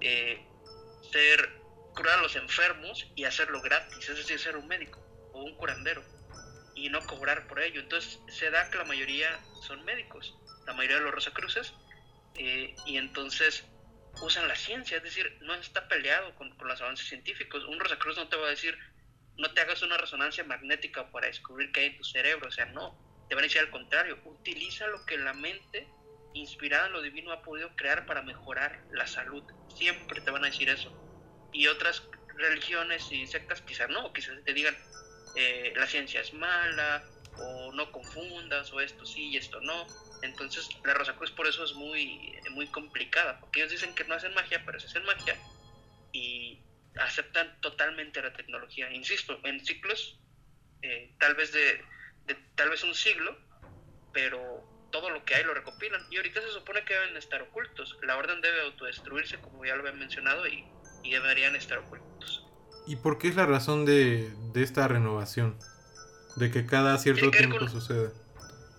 eh, 0.00 0.40
ser, 1.12 1.60
curar 1.94 2.18
a 2.18 2.22
los 2.22 2.36
enfermos 2.36 3.06
y 3.14 3.24
hacerlo 3.24 3.60
gratis, 3.60 4.08
es 4.08 4.16
decir, 4.16 4.38
ser 4.38 4.56
un 4.56 4.66
médico 4.66 5.00
o 5.32 5.42
un 5.42 5.54
curandero 5.56 6.02
y 6.74 6.88
no 6.88 7.04
cobrar 7.06 7.46
por 7.46 7.60
ello. 7.60 7.80
Entonces 7.80 8.20
se 8.28 8.50
da 8.50 8.70
que 8.70 8.78
la 8.78 8.84
mayoría 8.84 9.40
son 9.66 9.84
médicos, 9.84 10.36
la 10.66 10.72
mayoría 10.72 10.98
de 10.98 11.04
los 11.04 11.14
Rosacruces, 11.14 11.74
eh, 12.34 12.74
y 12.86 12.96
entonces 12.96 13.64
usan 14.22 14.48
la 14.48 14.56
ciencia, 14.56 14.96
es 14.96 15.02
decir, 15.02 15.38
no 15.42 15.54
está 15.54 15.88
peleado 15.88 16.34
con, 16.34 16.54
los 16.58 16.80
avances 16.80 17.08
científicos. 17.08 17.64
Un 17.64 17.78
Rosacruz 17.78 18.16
no 18.16 18.28
te 18.28 18.36
va 18.36 18.46
a 18.46 18.50
decir, 18.50 18.76
no 19.36 19.52
te 19.52 19.60
hagas 19.60 19.82
una 19.82 19.96
resonancia 19.96 20.44
magnética 20.44 21.10
para 21.10 21.26
descubrir 21.26 21.72
qué 21.72 21.80
hay 21.80 21.86
en 21.86 21.98
tu 21.98 22.04
cerebro, 22.04 22.48
o 22.48 22.52
sea, 22.52 22.66
no, 22.66 22.98
te 23.28 23.34
van 23.34 23.44
a 23.44 23.46
decir 23.46 23.60
al 23.60 23.70
contrario, 23.70 24.18
utiliza 24.24 24.86
lo 24.88 25.04
que 25.06 25.18
la 25.18 25.32
mente 25.32 25.88
inspirada 26.34 26.86
en 26.86 26.92
lo 26.92 27.02
divino 27.02 27.32
ha 27.32 27.42
podido 27.42 27.74
crear 27.76 28.06
para 28.06 28.22
mejorar 28.22 28.84
la 28.92 29.06
salud, 29.06 29.44
siempre 29.74 30.20
te 30.20 30.30
van 30.30 30.44
a 30.44 30.48
decir 30.48 30.68
eso. 30.68 30.92
Y 31.52 31.66
otras 31.68 32.02
religiones 32.36 33.10
y 33.10 33.26
sectas 33.26 33.62
quizás 33.62 33.88
no, 33.88 34.12
quizás 34.12 34.36
te 34.44 34.52
digan, 34.52 34.76
eh, 35.36 35.72
la 35.76 35.86
ciencia 35.86 36.20
es 36.20 36.32
mala, 36.34 37.04
o 37.38 37.72
no 37.72 37.90
confundas, 37.92 38.72
o 38.72 38.80
esto 38.80 39.04
sí 39.04 39.28
y 39.30 39.36
esto 39.36 39.60
no. 39.60 39.86
Entonces 40.22 40.68
la 40.84 40.94
Rosa 40.94 41.14
Cruz 41.14 41.30
por 41.30 41.46
eso 41.46 41.64
es 41.64 41.74
muy, 41.74 42.36
muy 42.50 42.66
complicada, 42.68 43.38
porque 43.40 43.60
ellos 43.60 43.72
dicen 43.72 43.94
que 43.94 44.04
no 44.04 44.14
hacen 44.14 44.34
magia, 44.34 44.62
pero 44.64 44.80
se 44.80 44.86
hacen 44.86 45.04
magia 45.04 45.36
y 46.12 46.60
aceptan 46.98 47.60
totalmente 47.60 48.20
la 48.22 48.32
tecnología. 48.32 48.90
Insisto, 48.92 49.38
en 49.44 49.64
ciclos, 49.64 50.18
eh, 50.82 51.14
tal 51.18 51.34
vez 51.34 51.52
de, 51.52 51.84
tal 52.54 52.70
vez 52.70 52.82
un 52.82 52.94
siglo, 52.94 53.36
pero 54.12 54.64
todo 54.90 55.10
lo 55.10 55.24
que 55.24 55.34
hay 55.34 55.44
lo 55.44 55.54
recopilan. 55.54 56.00
Y 56.10 56.16
ahorita 56.16 56.40
se 56.40 56.50
supone 56.50 56.84
que 56.84 56.94
deben 56.94 57.16
estar 57.16 57.42
ocultos. 57.42 57.96
La 58.02 58.16
orden 58.16 58.40
debe 58.40 58.62
autodestruirse, 58.62 59.38
como 59.38 59.64
ya 59.64 59.76
lo 59.76 59.86
había 59.86 59.92
mencionado, 59.92 60.46
y, 60.46 60.64
y 61.04 61.12
deberían 61.12 61.54
estar 61.56 61.78
ocultos. 61.78 62.44
¿Y 62.86 62.96
por 62.96 63.18
qué 63.18 63.28
es 63.28 63.36
la 63.36 63.46
razón 63.46 63.84
de, 63.84 64.32
de 64.52 64.62
esta 64.62 64.88
renovación? 64.88 65.58
De 66.36 66.50
que 66.50 66.66
cada 66.66 66.96
cierto 66.98 67.30
tiempo 67.30 67.68
suceda. 67.68 68.12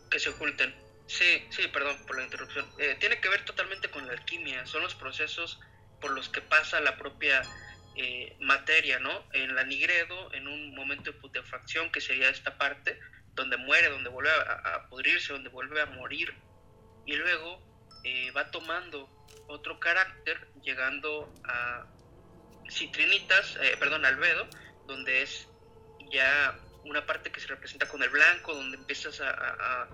Que 0.10 0.20
se 0.20 0.30
oculten. 0.30 0.74
Sí, 1.10 1.44
sí, 1.50 1.68
perdón 1.70 1.98
por 2.06 2.18
la 2.18 2.24
interrupción. 2.24 2.72
Eh, 2.78 2.96
tiene 3.00 3.20
que 3.20 3.30
ver 3.30 3.44
totalmente 3.44 3.90
con 3.90 4.06
la 4.06 4.14
alquimia. 4.14 4.64
Son 4.68 4.84
los 4.84 4.94
procesos 4.94 5.60
por 6.00 6.12
los 6.12 6.30
que 6.30 6.40
pasa 6.40 6.80
la 6.80 6.98
propia 6.98 7.42
eh, 7.96 8.38
materia, 8.40 9.00
¿no? 9.00 9.26
En 9.34 9.56
la 9.56 9.64
nigredo, 9.64 10.32
en 10.34 10.48
un 10.48 10.76
momento 10.76 11.12
de 11.12 11.20
putrefacción, 11.20 11.92
que 11.92 12.00
sería 12.00 12.30
esta 12.30 12.60
parte, 12.60 13.00
donde 13.34 13.58
muere, 13.58 13.90
donde 13.90 14.10
vuelve 14.10 14.30
a, 14.30 14.88
pudrirse, 14.88 15.34
donde 15.34 15.50
vuelve 15.50 15.82
a 15.82 15.88
morir, 15.88 16.34
y 17.08 17.16
luego 17.16 17.60
eh, 18.04 18.30
va 18.32 18.52
tomando 18.52 19.10
otro 19.48 19.80
carácter, 19.80 20.48
llegando 20.62 21.34
a 21.44 21.88
citrinitas, 22.70 23.58
eh, 23.62 23.76
perdón, 23.80 24.06
albedo, 24.06 24.48
donde 24.86 25.24
es 25.24 25.48
ya 26.12 26.58
una 26.86 27.06
parte 27.06 27.32
que 27.32 27.40
se 27.40 27.48
representa 27.48 27.88
con 27.88 28.04
el 28.04 28.10
blanco, 28.10 28.54
donde 28.54 28.78
empiezas 28.78 29.20
a, 29.22 29.90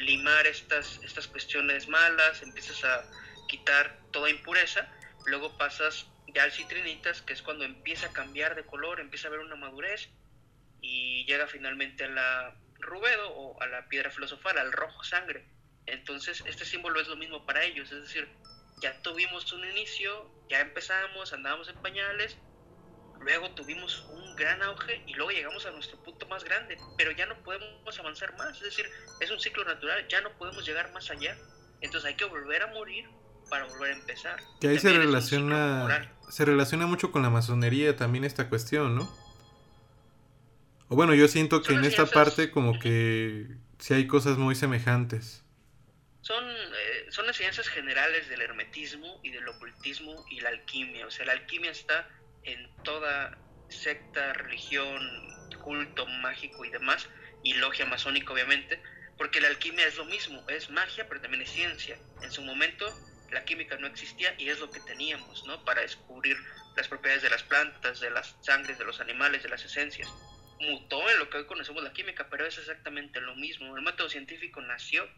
limar 0.00 0.46
estas, 0.46 1.00
estas 1.02 1.26
cuestiones 1.28 1.88
malas, 1.88 2.42
empiezas 2.42 2.84
a 2.84 3.04
quitar 3.48 3.98
toda 4.10 4.30
impureza, 4.30 4.88
luego 5.26 5.56
pasas 5.56 6.06
ya 6.28 6.44
al 6.44 6.52
citrinitas, 6.52 7.22
que 7.22 7.32
es 7.32 7.42
cuando 7.42 7.64
empieza 7.64 8.06
a 8.06 8.12
cambiar 8.12 8.54
de 8.54 8.64
color, 8.64 9.00
empieza 9.00 9.28
a 9.28 9.30
ver 9.30 9.40
una 9.40 9.56
madurez 9.56 10.08
y 10.80 11.24
llega 11.26 11.46
finalmente 11.46 12.04
a 12.04 12.08
la 12.08 12.54
rubedo 12.78 13.30
o 13.30 13.60
a 13.62 13.66
la 13.66 13.88
piedra 13.88 14.10
filosofal, 14.10 14.58
al 14.58 14.72
rojo 14.72 15.04
sangre. 15.04 15.46
Entonces, 15.86 16.42
este 16.46 16.64
símbolo 16.64 17.00
es 17.00 17.08
lo 17.08 17.16
mismo 17.16 17.44
para 17.44 17.64
ellos, 17.64 17.90
es 17.92 18.02
decir, 18.02 18.28
ya 18.80 19.00
tuvimos 19.02 19.52
un 19.52 19.68
inicio, 19.68 20.30
ya 20.48 20.60
empezamos, 20.60 21.32
andábamos 21.32 21.68
en 21.68 21.76
pañales, 21.76 22.38
luego 23.20 23.50
tuvimos 23.50 24.06
un 24.10 24.36
gran 24.36 24.62
auge 24.62 25.02
y 25.06 25.14
luego 25.14 25.30
llegamos 25.30 25.64
a 25.66 25.70
nuestro 25.70 26.02
punto 26.02 26.26
más 26.26 26.44
grande, 26.44 26.78
pero 26.96 27.10
ya 27.12 27.26
no 27.26 27.36
podemos 27.42 27.98
avanzar 27.98 28.36
más, 28.36 28.56
es 28.56 28.62
decir, 28.62 28.86
es 29.20 29.30
un 29.30 29.40
ciclo 29.40 29.64
natural, 29.64 30.06
ya 30.08 30.20
no 30.20 30.30
podemos 30.38 30.66
llegar 30.66 30.92
más 30.92 31.10
allá. 31.10 31.36
Entonces 31.80 32.08
hay 32.08 32.16
que 32.16 32.24
volver 32.24 32.62
a 32.62 32.66
morir 32.68 33.08
para 33.48 33.64
volver 33.64 33.92
a 33.92 33.96
empezar. 33.96 34.38
Que 34.60 34.68
ahí 34.68 34.78
se 34.78 34.92
relaciona 34.92 36.14
se 36.28 36.44
relaciona 36.44 36.86
mucho 36.86 37.10
con 37.10 37.22
la 37.22 37.30
masonería 37.30 37.96
también 37.96 38.24
esta 38.24 38.48
cuestión, 38.48 38.94
¿no? 38.94 39.12
O 40.88 40.96
bueno, 40.96 41.14
yo 41.14 41.28
siento 41.28 41.62
que 41.62 41.72
en 41.72 41.84
esta 41.84 42.06
parte 42.06 42.50
como 42.50 42.78
que 42.78 43.46
sí 43.78 43.94
hay 43.94 44.06
cosas 44.06 44.38
muy 44.38 44.54
semejantes. 44.54 45.44
Son, 46.20 46.44
eh, 46.48 47.06
son 47.10 47.32
ciencias 47.32 47.68
generales 47.68 48.28
del 48.28 48.42
hermetismo 48.42 49.20
y 49.22 49.30
del 49.30 49.48
ocultismo 49.48 50.24
y 50.30 50.40
la 50.40 50.50
alquimia. 50.50 51.06
O 51.06 51.10
sea, 51.10 51.26
la 51.26 51.32
alquimia 51.32 51.70
está 51.70 52.08
en 52.44 52.74
toda 52.82 53.38
secta, 53.68 54.32
religión, 54.32 55.00
culto 55.62 56.06
mágico 56.06 56.64
y 56.64 56.70
demás, 56.70 57.08
y 57.42 57.54
logia 57.54 57.86
masónica 57.86 58.32
obviamente, 58.32 58.82
porque 59.16 59.40
la 59.40 59.48
alquimia 59.48 59.86
es 59.86 59.96
lo 59.96 60.04
mismo, 60.06 60.42
es 60.48 60.70
magia, 60.70 61.06
pero 61.08 61.20
también 61.20 61.42
es 61.42 61.50
ciencia. 61.50 61.98
En 62.22 62.30
su 62.30 62.42
momento 62.42 62.86
la 63.30 63.44
química 63.44 63.76
no 63.76 63.86
existía 63.86 64.34
y 64.38 64.48
es 64.48 64.58
lo 64.58 64.70
que 64.70 64.80
teníamos, 64.80 65.44
¿no? 65.46 65.64
Para 65.64 65.82
descubrir 65.82 66.36
las 66.76 66.88
propiedades 66.88 67.22
de 67.22 67.30
las 67.30 67.42
plantas, 67.42 68.00
de 68.00 68.10
las 68.10 68.36
sangres, 68.40 68.78
de 68.78 68.84
los 68.84 69.00
animales, 69.00 69.42
de 69.42 69.48
las 69.48 69.64
esencias. 69.64 70.08
Mutó 70.60 71.08
en 71.08 71.18
lo 71.18 71.30
que 71.30 71.38
hoy 71.38 71.46
conocemos 71.46 71.82
la 71.82 71.92
química, 71.92 72.28
pero 72.28 72.46
es 72.46 72.58
exactamente 72.58 73.20
lo 73.20 73.34
mismo. 73.36 73.76
El 73.76 73.82
método 73.82 74.08
científico 74.08 74.60
nació 74.60 75.08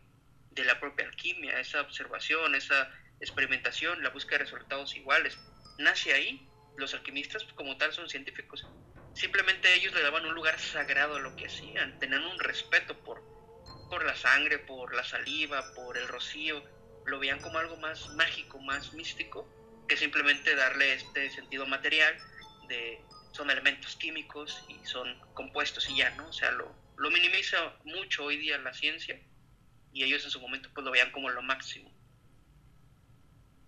de 0.50 0.64
la 0.64 0.78
propia 0.78 1.06
alquimia, 1.06 1.58
esa 1.58 1.80
observación, 1.80 2.54
esa 2.54 2.90
experimentación, 3.20 4.02
la 4.02 4.10
búsqueda 4.10 4.38
de 4.38 4.44
resultados 4.44 4.94
iguales. 4.94 5.38
Nace 5.78 6.12
ahí. 6.12 6.48
Los 6.76 6.94
alquimistas 6.94 7.44
como 7.54 7.76
tal 7.76 7.92
son 7.92 8.08
científicos. 8.08 8.66
Simplemente 9.14 9.74
ellos 9.74 9.94
le 9.94 10.02
daban 10.02 10.24
un 10.24 10.34
lugar 10.34 10.58
sagrado 10.58 11.16
a 11.16 11.20
lo 11.20 11.36
que 11.36 11.46
hacían, 11.46 11.98
tenían 11.98 12.24
un 12.24 12.38
respeto 12.38 12.98
por, 12.98 13.22
por 13.90 14.04
la 14.04 14.16
sangre, 14.16 14.58
por 14.58 14.94
la 14.94 15.04
saliva, 15.04 15.74
por 15.74 15.98
el 15.98 16.08
rocío, 16.08 16.62
lo 17.04 17.18
veían 17.18 17.40
como 17.40 17.58
algo 17.58 17.76
más 17.76 18.08
mágico, 18.14 18.58
más 18.60 18.92
místico, 18.94 19.46
que 19.88 19.96
simplemente 19.96 20.54
darle 20.54 20.94
este 20.94 21.30
sentido 21.30 21.66
material 21.66 22.16
de 22.68 23.00
son 23.32 23.50
elementos 23.50 23.96
químicos 23.96 24.62
y 24.68 24.84
son 24.86 25.08
compuestos 25.34 25.88
y 25.88 25.96
ya, 25.96 26.10
¿no? 26.16 26.28
O 26.28 26.32
sea, 26.32 26.50
lo, 26.52 26.70
lo 26.96 27.10
minimiza 27.10 27.56
mucho 27.84 28.24
hoy 28.24 28.36
día 28.36 28.58
la 28.58 28.74
ciencia 28.74 29.18
y 29.92 30.04
ellos 30.04 30.24
en 30.24 30.30
su 30.30 30.40
momento 30.40 30.68
pues 30.74 30.84
lo 30.84 30.90
veían 30.90 31.10
como 31.12 31.30
lo 31.30 31.42
máximo. 31.42 31.90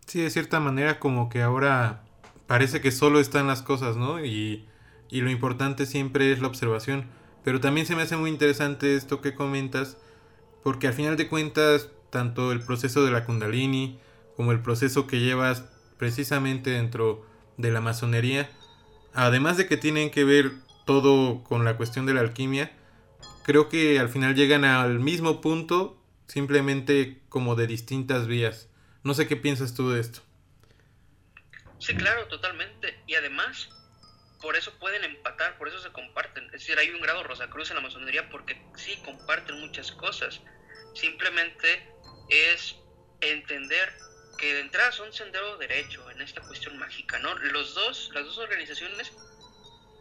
Sí, 0.06 0.22
de 0.22 0.30
cierta 0.30 0.60
manera 0.60 1.00
como 1.00 1.28
que 1.28 1.42
ahora 1.42 2.04
parece 2.46 2.80
que 2.80 2.90
solo 2.90 3.20
están 3.20 3.46
las 3.46 3.62
cosas, 3.62 3.96
¿no? 3.96 4.24
Y, 4.24 4.66
y 5.10 5.20
lo 5.20 5.30
importante 5.30 5.86
siempre 5.86 6.32
es 6.32 6.40
la 6.40 6.48
observación. 6.48 7.06
Pero 7.44 7.60
también 7.60 7.86
se 7.86 7.94
me 7.94 8.02
hace 8.02 8.16
muy 8.16 8.30
interesante 8.30 8.96
esto 8.96 9.20
que 9.20 9.34
comentas, 9.34 9.98
porque 10.62 10.86
al 10.86 10.94
final 10.94 11.16
de 11.16 11.28
cuentas 11.28 11.90
tanto 12.10 12.52
el 12.52 12.60
proceso 12.60 13.04
de 13.04 13.10
la 13.10 13.24
kundalini 13.24 13.98
como 14.36 14.52
el 14.52 14.60
proceso 14.60 15.06
que 15.06 15.20
llevas 15.20 15.64
precisamente 15.98 16.70
dentro 16.70 17.26
de 17.56 17.70
la 17.70 17.80
masonería, 17.80 18.48
además 19.12 19.56
de 19.56 19.66
que 19.66 19.76
tienen 19.76 20.10
que 20.10 20.24
ver 20.24 20.52
todo 20.84 21.42
con 21.44 21.64
la 21.64 21.76
cuestión 21.76 22.06
de 22.06 22.14
la 22.14 22.20
alquimia, 22.20 22.72
creo 23.44 23.68
que 23.68 23.98
al 23.98 24.08
final 24.08 24.34
llegan 24.34 24.64
al 24.64 25.00
mismo 25.00 25.40
punto, 25.40 25.96
simplemente 26.26 27.20
como 27.28 27.54
de 27.54 27.66
distintas 27.66 28.26
vías. 28.26 28.68
No 29.02 29.14
sé 29.14 29.26
qué 29.26 29.36
piensas 29.36 29.74
tú 29.74 29.90
de 29.90 30.00
esto. 30.00 30.20
Sí, 31.84 31.94
claro, 31.94 32.26
totalmente. 32.28 32.98
Y 33.06 33.14
además, 33.14 33.68
por 34.40 34.56
eso 34.56 34.72
pueden 34.78 35.04
empatar, 35.04 35.58
por 35.58 35.68
eso 35.68 35.78
se 35.80 35.92
comparten. 35.92 36.46
Es 36.46 36.52
decir, 36.52 36.78
hay 36.78 36.88
un 36.88 37.02
grado 37.02 37.22
Rosacruz 37.22 37.68
en 37.68 37.76
la 37.76 37.82
masonería 37.82 38.30
porque 38.30 38.58
sí 38.74 38.96
comparten 39.04 39.60
muchas 39.60 39.92
cosas. 39.92 40.40
Simplemente 40.94 41.86
es 42.30 42.76
entender 43.20 43.92
que 44.38 44.54
de 44.54 44.60
entrada 44.60 44.92
son 44.92 45.12
sendero 45.12 45.58
derecho 45.58 46.10
en 46.10 46.22
esta 46.22 46.40
cuestión 46.40 46.78
mágica, 46.78 47.18
¿no? 47.18 47.34
Los 47.34 47.74
dos, 47.74 48.10
las 48.14 48.24
dos 48.24 48.38
organizaciones 48.38 49.12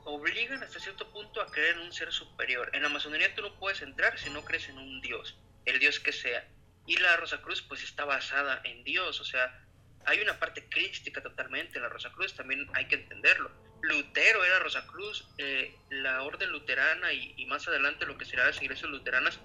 obligan 0.06 0.64
hasta 0.64 0.80
cierto 0.80 1.12
punto 1.12 1.42
a 1.42 1.48
creer 1.48 1.76
en 1.76 1.82
un 1.82 1.92
ser 1.92 2.14
superior. 2.14 2.70
En 2.72 2.84
la 2.84 2.88
masonería 2.88 3.36
tú 3.36 3.42
no 3.42 3.60
puedes 3.60 3.82
entrar 3.82 4.18
si 4.18 4.30
no 4.30 4.46
crees 4.46 4.70
en 4.70 4.78
un 4.78 5.02
dios, 5.02 5.38
el 5.66 5.80
dios 5.80 6.00
que 6.00 6.14
sea. 6.14 6.48
Y 6.88 6.96
la 6.96 7.18
Rosa 7.18 7.42
Cruz 7.42 7.62
pues 7.62 7.84
está 7.84 8.06
basada 8.06 8.62
en 8.64 8.86
Dios, 8.86 9.20
o 9.20 9.26
sea, 9.26 9.63
hay 10.06 10.20
una 10.22 10.40
parte 10.40 10.68
crística 10.70 11.22
totalmente 11.22 11.78
en 11.78 11.84
la 11.84 11.90
Rosa 11.90 12.12
Cruz, 12.12 12.36
también 12.36 12.68
hay 12.74 12.88
que 12.88 12.96
entenderlo. 12.96 13.52
Lutero 13.82 14.44
era 14.46 14.60
Rosa 14.60 14.86
Cruz, 14.88 15.28
eh, 15.38 15.76
la 15.90 16.24
orden 16.24 16.50
luterana 16.52 17.12
y, 17.12 17.46
más 17.46 17.68
adelante 17.68 18.06
lo 18.06 18.18
que 18.18 18.26
será 18.26 18.46
las 18.46 18.62
iglesias 18.62 18.90
luteranas 18.90 19.40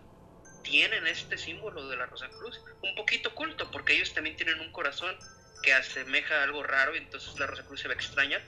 tienen 0.63 1.07
este 1.07 1.37
símbolo 1.37 1.89
de 1.89 1.97
la 1.97 2.07
Rosa 2.07 2.29
Cruz, 2.29 2.61
un 2.83 2.95
poquito 2.95 3.31
oculto, 3.31 3.71
porque 3.71 3.95
ellos 3.95 4.15
también 4.15 4.37
tienen 4.37 4.61
un 4.61 4.71
corazón 4.73 5.17
que 5.63 5.73
asemeja 5.73 6.43
algo 6.43 6.63
raro 6.63 6.95
y 6.95 6.99
entonces 6.99 7.39
la 7.39 7.47
Rosa 7.47 7.65
Cruz 7.65 7.81
se 7.81 7.89
ve 7.89 7.95
extraña, 7.95 8.41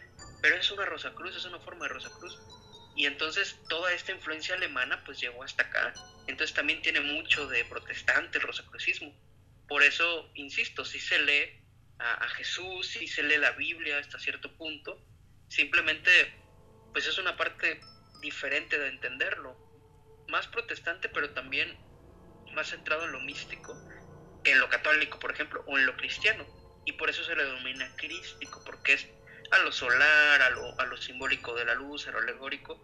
pero 0.42 0.56
es 0.56 0.70
una 0.70 0.84
Rosa 0.84 1.12
Cruz, 1.14 1.36
es 1.36 1.44
una 1.44 1.58
forma 1.60 1.86
de 1.86 1.94
Rosa 1.94 2.10
Cruz. 2.18 2.38
Y 2.96 3.06
entonces 3.06 3.58
toda 3.68 3.92
esta 3.92 4.12
influencia 4.12 4.54
alemana 4.54 5.02
pues 5.04 5.20
llegó 5.20 5.42
hasta 5.42 5.62
acá. 5.64 5.94
Entonces 6.26 6.54
también 6.54 6.82
tiene 6.82 7.00
mucho 7.00 7.46
de 7.48 7.64
protestante 7.64 8.38
el 8.38 8.44
rosacrucismo. 8.44 9.14
Por 9.68 9.82
eso, 9.82 10.30
insisto, 10.34 10.84
si 10.84 11.00
se 11.00 11.18
lee 11.22 11.59
a, 12.00 12.28
Jesús, 12.28 12.86
si 12.88 13.06
se 13.06 13.22
lee 13.22 13.36
la 13.36 13.52
Biblia 13.52 13.98
hasta 13.98 14.18
cierto 14.18 14.56
punto, 14.56 14.98
simplemente 15.48 16.10
pues 16.92 17.06
es 17.06 17.18
una 17.18 17.36
parte 17.36 17.80
diferente 18.20 18.78
de 18.78 18.88
entenderlo. 18.88 19.56
Más 20.28 20.46
protestante, 20.46 21.08
pero 21.08 21.30
también 21.30 21.76
más 22.54 22.68
centrado 22.68 23.04
en 23.04 23.12
lo 23.12 23.20
místico 23.20 23.76
que 24.42 24.52
en 24.52 24.60
lo 24.60 24.68
católico, 24.68 25.18
por 25.18 25.32
ejemplo, 25.32 25.62
o 25.66 25.76
en 25.76 25.86
lo 25.86 25.96
cristiano. 25.96 26.46
Y 26.86 26.92
por 26.92 27.10
eso 27.10 27.22
se 27.24 27.36
le 27.36 27.44
denomina 27.44 27.94
crístico, 27.96 28.62
porque 28.64 28.94
es 28.94 29.06
a 29.50 29.58
lo 29.58 29.72
solar, 29.72 30.40
a 30.40 30.50
lo, 30.50 30.80
a 30.80 30.86
lo 30.86 30.96
simbólico 30.96 31.54
de 31.54 31.64
la 31.66 31.74
luz, 31.74 32.08
a 32.08 32.12
lo 32.12 32.18
alegórico. 32.18 32.80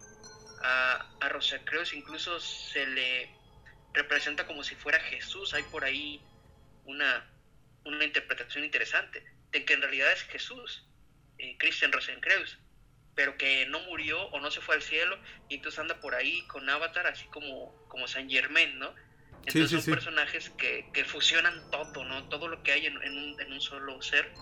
A, 0.61 1.15
a 1.19 1.29
Rosacreus 1.29 1.93
incluso 1.93 2.39
se 2.39 2.85
le 2.85 3.35
representa 3.93 4.45
como 4.45 4.63
si 4.63 4.75
fuera 4.75 4.99
Jesús. 4.99 5.53
Hay 5.53 5.63
por 5.63 5.83
ahí 5.83 6.21
una, 6.85 7.27
una 7.87 8.05
interpretación 8.05 8.63
interesante 8.63 9.23
de 9.51 9.65
que 9.65 9.73
en 9.73 9.81
realidad 9.81 10.11
es 10.11 10.23
Jesús, 10.23 10.85
eh, 11.37 11.55
Christian 11.57 11.91
Rosencreuz, 11.91 12.57
pero 13.15 13.37
que 13.37 13.65
no 13.67 13.79
murió 13.81 14.21
o 14.27 14.39
no 14.39 14.51
se 14.51 14.61
fue 14.61 14.75
al 14.75 14.81
cielo 14.81 15.17
y 15.49 15.55
entonces 15.55 15.79
anda 15.79 15.99
por 15.99 16.15
ahí 16.15 16.45
con 16.47 16.69
Avatar, 16.69 17.07
así 17.07 17.25
como, 17.27 17.75
como 17.87 18.07
Saint 18.07 18.29
Germain, 18.31 18.77
¿no? 18.77 18.93
Entonces 19.45 19.83
son 19.83 19.93
personajes 19.93 20.49
que, 20.51 20.89
que, 20.93 21.05
fusionan 21.05 21.71
todo, 21.71 22.03
¿no? 22.03 22.27
Todo 22.27 22.47
lo 22.47 22.61
que 22.63 22.73
hay 22.73 22.85
en, 22.85 22.97
un, 22.97 23.39
en 23.39 23.53
un 23.53 23.61
solo 23.61 24.01
ser. 24.01 24.33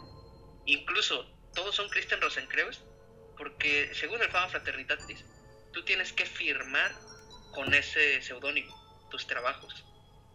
Incluso 0.65 1.31
todos 1.53 1.75
son 1.75 1.89
Christian 1.89 2.19
Rosencreuz, 2.21 2.81
porque 3.37 3.91
según 3.93 4.21
el 4.21 4.29
Fama 4.29 4.49
Fraternitatis, 4.49 5.23
tú 5.73 5.83
tienes 5.83 6.11
que 6.11 6.25
firmar 6.25 6.91
con 7.53 7.73
ese 7.73 8.21
seudónimo 8.21 9.07
tus 9.11 9.27
trabajos. 9.27 9.85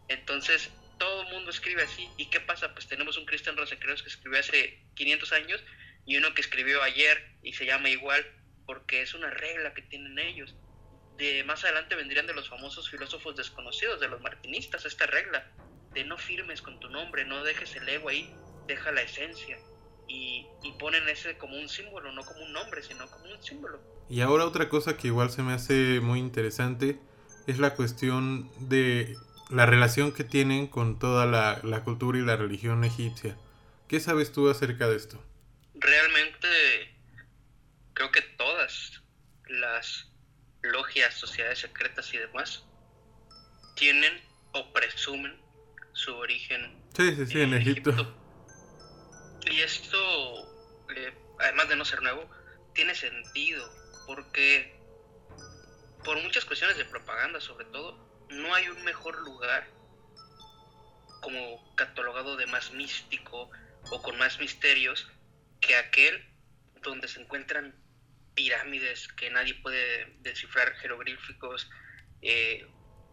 Entonces, 0.09 0.70
todo 1.01 1.23
el 1.23 1.33
mundo 1.33 1.51
escribe 1.51 1.83
así. 1.83 2.09
¿Y 2.19 2.27
qué 2.27 2.41
pasa? 2.41 2.75
Pues 2.75 2.87
tenemos 2.87 3.17
un 3.17 3.25
Christian 3.25 3.57
Rosencreuz 3.57 4.03
que 4.03 4.11
escribió 4.11 4.39
hace 4.39 4.85
500 4.95 5.33
años 5.33 5.65
y 6.05 6.19
uno 6.19 6.35
que 6.35 6.43
escribió 6.43 6.83
ayer 6.83 7.37
y 7.43 7.55
se 7.55 7.65
llama 7.65 7.89
igual 7.89 8.25
porque 8.67 9.01
es 9.01 9.15
una 9.15 9.31
regla 9.31 9.73
que 9.73 9.81
tienen 9.81 10.19
ellos. 10.19 10.55
De 11.17 11.43
más 11.45 11.65
adelante 11.65 11.97
vendrían 11.97 12.27
de 12.27 12.35
los 12.35 12.51
famosos 12.51 12.91
filósofos 12.91 13.35
desconocidos, 13.35 13.99
de 13.99 14.09
los 14.09 14.21
martinistas, 14.21 14.85
esta 14.85 15.07
regla 15.07 15.51
de 15.95 16.05
no 16.05 16.19
firmes 16.19 16.61
con 16.61 16.79
tu 16.79 16.91
nombre, 16.91 17.25
no 17.25 17.43
dejes 17.45 17.75
el 17.77 17.89
ego 17.89 18.11
ahí, 18.11 18.31
deja 18.67 18.93
la 18.93 19.01
esencia. 19.01 19.59
Y, 20.07 20.47
y 20.63 20.73
ponen 20.73 21.09
ese 21.09 21.39
como 21.39 21.57
un 21.57 21.69
símbolo, 21.69 22.13
no 22.13 22.25
como 22.25 22.45
un 22.45 22.53
nombre, 22.53 22.83
sino 22.83 23.11
como 23.11 23.25
un 23.25 23.43
símbolo. 23.43 23.81
Y 24.11 24.21
ahora 24.21 24.45
otra 24.45 24.69
cosa 24.69 24.99
que 24.99 25.07
igual 25.07 25.31
se 25.31 25.43
me 25.43 25.55
hace 25.55 26.01
muy 26.01 26.19
interesante 26.19 27.01
es 27.47 27.59
la 27.59 27.75
cuestión 27.75 28.51
de 28.69 29.17
la 29.51 29.67
relación 29.67 30.13
que 30.13 30.25
tienen 30.25 30.67
con 30.67 30.99
toda 30.99 31.27
la, 31.27 31.61
la 31.63 31.83
cultura 31.85 32.19
y 32.19 32.23
la 32.23 32.37
religión 32.37 32.85
egipcia. 32.85 33.37
¿Qué 33.89 34.01
sabes 34.01 34.33
tú 34.33 34.49
acerca 34.49 34.89
de 34.89 34.97
esto? 34.97 35.23
realmente 35.81 36.95
creo 37.95 38.11
que 38.13 38.23
todas 38.23 39.03
las 39.49 40.09
logias, 40.63 41.15
sociedades 41.15 41.61
secretas 41.61 42.13
y 42.15 42.19
demás 42.19 42.65
tienen 43.75 44.21
o 44.53 44.73
presumen 44.73 45.41
su 45.93 46.15
origen 46.15 46.77
en, 46.99 47.55
Egipto. 47.55 48.17
Y 49.51 49.61
esto, 49.61 49.99
eh, 50.95 51.15
además 51.41 51.69
de 51.69 51.77
no 51.77 51.85
ser 51.85 52.03
nuevo, 52.03 52.29
tiene 52.75 52.95
sentido 52.95 53.69
porque 54.07 54.79
por 56.05 56.21
muchas 56.23 56.45
cuestiones 56.45 56.77
de 56.77 56.85
propaganda 56.85 57.41
sobre 57.41 57.65
todo, 57.67 58.10
no 58.31 58.55
hay 58.55 58.69
un 58.69 58.83
mejor 58.85 59.19
lugar 59.21 59.66
como 61.21 61.75
catalogado 61.77 62.37
de 62.37 62.47
más 62.47 62.73
místico 62.73 63.51
o 63.90 64.03
con 64.03 64.16
más 64.19 64.38
misterios 64.38 65.11
que 65.61 65.77
aquel 65.77 66.25
donde 66.83 67.09
se 67.09 67.21
encuentran 67.21 67.75
pirámides 68.35 69.09
que 69.09 69.31
nadie 69.31 69.55
puede 69.57 70.16
descifrar, 70.21 70.75
jeroglíficos, 70.77 71.69
eh, 72.23 72.66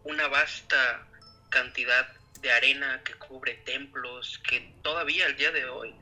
una 0.04 0.28
vasta 0.28 1.06
cantidad 1.50 2.08
de 2.40 2.52
arena 2.52 3.02
que 3.04 3.14
cubre 3.14 3.54
templos, 3.64 4.40
que 4.48 4.74
todavía 4.82 5.26
al 5.26 5.36
día 5.36 5.50
de 5.50 5.66
hoy 5.66 5.94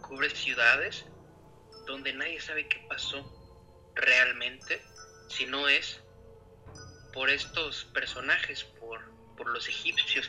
cubre 0.00 0.30
ciudades 0.30 1.04
donde 1.86 2.12
nadie 2.14 2.40
sabe 2.40 2.66
qué 2.68 2.84
pasó 2.88 3.30
realmente, 3.94 4.82
si 5.28 5.46
no 5.46 5.68
es 5.68 6.00
por 7.14 7.30
estos 7.30 7.84
personajes, 7.94 8.64
por, 8.64 9.00
por 9.36 9.48
los 9.48 9.68
egipcios, 9.68 10.28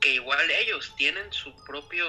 que 0.00 0.14
igual 0.14 0.50
ellos 0.50 0.92
tienen 0.96 1.32
su 1.32 1.54
propio 1.64 2.04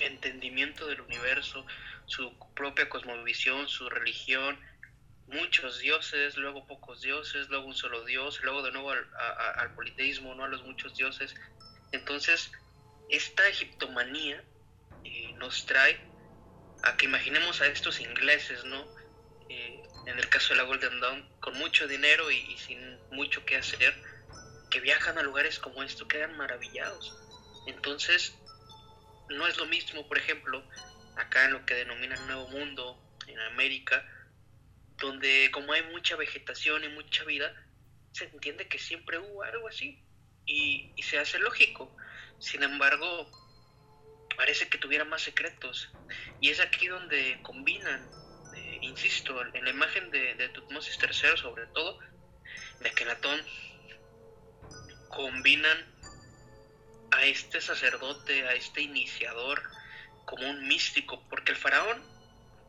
entendimiento 0.00 0.86
del 0.86 1.02
universo, 1.02 1.64
su 2.06 2.34
propia 2.56 2.88
cosmovisión, 2.88 3.68
su 3.68 3.90
religión, 3.90 4.58
muchos 5.26 5.78
dioses, 5.80 6.36
luego 6.38 6.66
pocos 6.66 7.02
dioses, 7.02 7.48
luego 7.50 7.66
un 7.66 7.74
solo 7.74 8.04
dios, 8.04 8.40
luego 8.42 8.62
de 8.62 8.72
nuevo 8.72 8.90
al, 8.90 9.74
politeísmo, 9.74 10.34
no 10.34 10.44
a 10.44 10.48
los 10.48 10.62
muchos 10.62 10.96
dioses. 10.96 11.34
Entonces, 11.92 12.50
esta 13.10 13.46
egiptomanía 13.48 14.42
eh, 15.04 15.32
nos 15.34 15.66
trae 15.66 16.00
a 16.82 16.96
que 16.96 17.04
imaginemos 17.04 17.60
a 17.60 17.66
estos 17.66 18.00
ingleses, 18.00 18.64
¿no? 18.64 18.86
Eh, 19.50 19.82
en 20.06 20.18
el 20.18 20.28
caso 20.28 20.54
de 20.54 20.56
la 20.56 20.64
Golden 20.64 21.00
Dawn, 21.00 21.28
con 21.40 21.56
mucho 21.58 21.86
dinero 21.88 22.30
y, 22.30 22.36
y, 22.36 22.58
sin 22.58 22.98
mucho 23.10 23.44
que 23.44 23.56
hacer, 23.56 23.94
que 24.70 24.80
viajan 24.80 25.18
a 25.18 25.22
lugares 25.22 25.58
como 25.58 25.82
esto, 25.82 26.08
quedan 26.08 26.36
maravillados. 26.36 27.14
Entonces, 27.66 28.36
no 29.28 29.46
es 29.46 29.56
lo 29.56 29.66
mismo, 29.66 30.06
por 30.06 30.18
ejemplo, 30.18 30.62
acá 31.16 31.44
en 31.44 31.52
lo 31.52 31.64
que 31.64 31.74
denominan 31.74 32.26
Nuevo 32.26 32.48
Mundo, 32.48 33.00
en 33.26 33.38
América, 33.40 34.06
donde 34.98 35.50
como 35.52 35.72
hay 35.72 35.82
mucha 35.82 36.16
vegetación 36.16 36.84
y 36.84 36.88
mucha 36.88 37.24
vida, 37.24 37.52
se 38.12 38.24
entiende 38.26 38.68
que 38.68 38.78
siempre 38.78 39.18
hubo 39.18 39.42
algo 39.42 39.68
así 39.68 39.98
y, 40.46 40.94
se 41.02 41.18
hace 41.18 41.38
lógico. 41.38 41.94
Sin 42.38 42.62
embargo, 42.62 43.30
parece 44.36 44.68
que 44.68 44.78
tuviera 44.78 45.04
más 45.04 45.22
secretos 45.22 45.88
y 46.40 46.50
es 46.50 46.60
aquí 46.60 46.86
donde 46.86 47.40
combinan, 47.42 48.08
insisto, 48.84 49.40
en 49.54 49.64
la 49.64 49.70
imagen 49.70 50.10
de, 50.10 50.48
Tutmosis 50.50 50.98
III 51.00 51.36
sobre 51.36 51.66
todo, 51.68 51.98
de 52.80 52.88
Akenatón, 52.88 53.40
combinan 55.08 55.78
a 57.12 57.24
este 57.24 57.60
sacerdote, 57.60 58.46
a 58.46 58.54
este 58.54 58.82
iniciador, 58.82 59.62
como 60.24 60.48
un 60.48 60.66
místico, 60.66 61.22
porque 61.28 61.52
el 61.52 61.58
faraón 61.58 62.02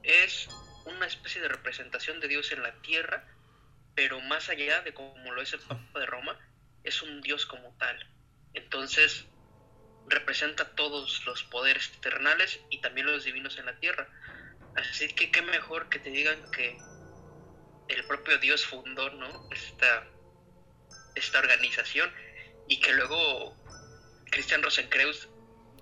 es 0.04 0.48
una 0.86 1.08
especie 1.08 1.42
de 1.42 1.48
representación 1.48 2.20
de 2.20 2.28
Dios 2.28 2.52
en 2.52 2.62
la 2.62 2.74
tierra, 2.82 3.28
pero 3.96 4.20
más 4.22 4.50
allá 4.50 4.82
de 4.82 4.94
como 4.94 5.32
lo 5.32 5.42
es 5.42 5.54
el 5.54 5.60
Papa 5.62 6.00
de 6.00 6.06
Roma, 6.06 6.38
es 6.84 7.02
un 7.02 7.22
Dios 7.22 7.46
como 7.46 7.76
tal. 7.78 7.98
Entonces, 8.54 9.26
representa 10.08 10.76
todos 10.76 11.26
los 11.26 11.44
poderes 11.44 11.92
eternales 11.98 12.60
y 12.70 12.82
también 12.82 13.08
los 13.08 13.24
divinos 13.24 13.58
en 13.58 13.66
la 13.66 13.80
tierra. 13.80 14.08
Así 14.76 15.08
que 15.10 15.32
qué 15.32 15.42
mejor 15.42 15.90
que 15.90 16.00
te 16.00 16.10
digan 16.10 16.52
que 16.52 16.78
el 17.88 18.06
propio 18.06 18.38
Dios 18.40 18.66
fundó 18.66 19.10
¿no? 19.12 19.48
esta, 19.52 20.08
esta 21.16 21.40
organización 21.40 22.12
y 22.68 22.80
que 22.80 22.94
luego 22.94 23.56
Christian 24.32 24.64
Rosencreuz 24.64 25.30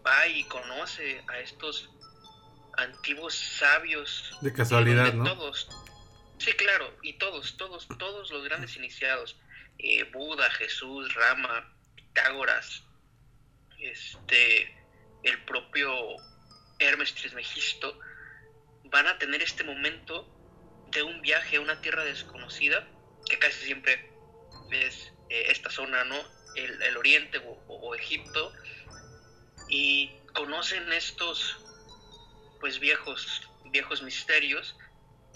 va 0.05 0.27
y 0.27 0.43
conoce 0.45 1.23
a 1.27 1.39
estos 1.39 1.89
antiguos 2.77 3.35
sabios. 3.35 4.37
De 4.41 4.53
casualidad, 4.53 5.13
¿no? 5.13 5.23
Todos, 5.23 5.69
sí, 6.37 6.51
claro, 6.53 6.95
y 7.01 7.13
todos, 7.13 7.57
todos, 7.57 7.87
todos 7.97 8.31
los 8.31 8.43
grandes 8.43 8.75
iniciados, 8.75 9.37
eh, 9.79 10.03
Buda, 10.11 10.49
Jesús, 10.51 11.13
Rama, 11.13 11.73
Pitágoras, 11.95 12.83
este, 13.79 14.75
el 15.23 15.43
propio 15.45 15.93
Hermes 16.79 17.13
Trismegisto, 17.15 17.99
van 18.93 19.07
a 19.07 19.17
tener 19.17 19.41
este 19.41 19.63
momento 19.63 20.29
de 20.91 21.01
un 21.01 21.21
viaje 21.21 21.57
a 21.57 21.61
una 21.61 21.81
tierra 21.81 22.05
desconocida, 22.05 22.87
que 23.27 23.39
casi 23.39 23.65
siempre 23.65 24.09
es 24.71 25.11
eh, 25.29 25.45
esta 25.47 25.71
zona, 25.71 26.03
¿no? 26.05 26.15
El, 26.55 26.95
Oriente 26.95 27.41
o 27.67 27.95
Egipto, 27.95 28.53
y 29.67 30.11
conocen 30.33 30.93
estos 30.93 31.57
pues 32.59 32.79
viejos 32.79 33.49
viejos 33.71 34.03
misterios 34.03 34.77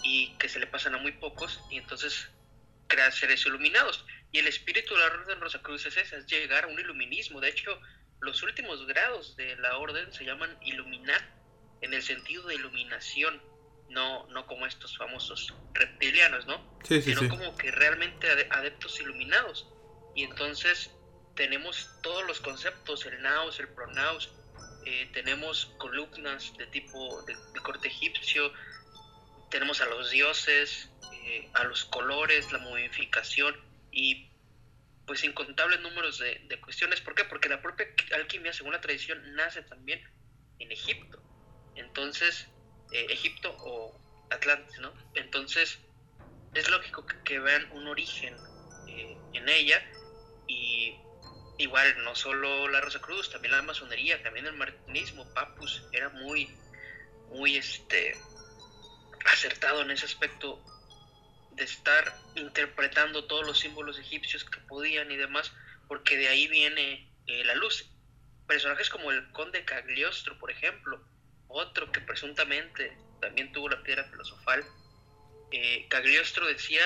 y 0.04 0.36
que 0.38 0.48
se 0.48 0.60
le 0.60 0.68
pasan 0.68 0.94
a 0.94 0.98
muy 0.98 1.10
pocos 1.12 1.60
y 1.70 1.78
entonces 1.78 2.28
crean 2.86 3.10
seres 3.10 3.44
iluminados. 3.44 4.06
Y 4.30 4.38
el 4.38 4.46
espíritu 4.46 4.94
de 4.94 5.00
la 5.00 5.06
orden 5.06 5.40
Rosacruz 5.40 5.84
es 5.86 5.96
esa, 5.96 6.16
es 6.16 6.26
llegar 6.26 6.64
a 6.64 6.68
un 6.68 6.78
iluminismo. 6.78 7.40
De 7.40 7.48
hecho 7.48 7.80
los 8.20 8.42
últimos 8.44 8.86
grados 8.86 9.36
de 9.36 9.56
la 9.56 9.76
orden 9.78 10.12
se 10.12 10.24
llaman 10.24 10.56
iluminar 10.62 11.37
en 11.80 11.94
el 11.94 12.02
sentido 12.02 12.46
de 12.46 12.56
iluminación 12.56 13.42
no 13.88 14.26
no 14.28 14.46
como 14.46 14.66
estos 14.66 14.96
famosos 14.96 15.54
reptilianos 15.72 16.46
no 16.46 16.78
sino 16.84 17.28
como 17.28 17.56
que 17.56 17.70
realmente 17.70 18.28
adeptos 18.50 19.00
iluminados 19.00 19.68
y 20.14 20.24
entonces 20.24 20.90
tenemos 21.38 21.88
todos 22.02 22.26
los 22.26 22.40
conceptos, 22.40 23.06
el 23.06 23.22
naos, 23.22 23.60
el 23.60 23.68
pronaos, 23.68 24.28
eh, 24.84 25.08
tenemos 25.12 25.66
columnas 25.78 26.52
de 26.58 26.66
tipo 26.66 27.22
de, 27.22 27.36
corte 27.62 27.86
egipcio, 27.86 28.52
tenemos 29.48 29.80
a 29.80 29.86
los 29.86 30.10
dioses, 30.10 30.90
eh, 31.12 31.48
a 31.54 31.62
los 31.62 31.84
colores, 31.84 32.50
la 32.50 32.58
modificación 32.58 33.54
y 33.92 34.32
pues 35.06 35.22
incontables 35.22 35.80
números 35.80 36.18
de, 36.18 36.60
cuestiones. 36.60 37.00
¿Por 37.00 37.14
qué? 37.14 37.22
Porque 37.22 37.48
la 37.48 37.62
propia 37.62 37.86
alquimia, 38.16 38.52
según 38.52 38.72
la 38.72 38.80
tradición, 38.80 39.22
nace 39.36 39.62
también 39.62 40.02
en 40.58 40.72
Egipto. 40.72 41.22
Entonces, 41.78 42.48
eh, 42.92 43.06
Egipto 43.10 43.54
o 43.60 43.98
Atlantis, 44.30 44.78
¿no? 44.80 44.92
Entonces, 45.14 45.78
es 46.54 46.68
lógico 46.70 47.06
que, 47.24 47.38
vean 47.38 47.70
un 47.72 47.86
origen 47.86 48.34
eh, 48.88 49.16
en 49.34 49.48
ella 49.48 49.82
y 50.46 50.96
igual 51.58 52.02
no 52.04 52.14
solo 52.14 52.68
la 52.68 52.80
Rosa 52.80 53.00
Cruz, 53.00 53.30
también 53.30 53.52
la 53.52 53.62
masonería, 53.62 54.22
también 54.22 54.46
el 54.46 54.54
martinismo, 54.54 55.32
Papus 55.34 55.84
era 55.92 56.08
muy, 56.10 56.48
muy 57.30 57.56
este, 57.56 58.16
acertado 59.26 59.82
en 59.82 59.90
ese 59.90 60.06
aspecto 60.06 60.62
de 61.52 61.64
estar 61.64 62.16
interpretando 62.36 63.24
todos 63.26 63.44
los 63.44 63.58
símbolos 63.58 63.98
egipcios 63.98 64.44
que 64.44 64.60
podían 64.60 65.10
y 65.10 65.16
demás, 65.16 65.52
porque 65.88 66.16
de 66.16 66.28
ahí 66.28 66.46
viene 66.48 67.12
eh, 67.26 67.44
la 67.44 67.54
luz. 67.54 67.90
Personajes 68.46 68.88
como 68.88 69.10
el 69.10 69.30
conde 69.32 69.64
Cagliostro, 69.64 70.38
por 70.38 70.50
ejemplo, 70.50 71.04
otro 71.48 71.90
que 71.92 72.00
presuntamente 72.00 72.96
también 73.20 73.52
tuvo 73.52 73.68
la 73.68 73.82
piedra 73.82 74.04
filosofal, 74.04 74.64
eh, 75.50 75.86
Cagliostro 75.88 76.46
decía, 76.46 76.82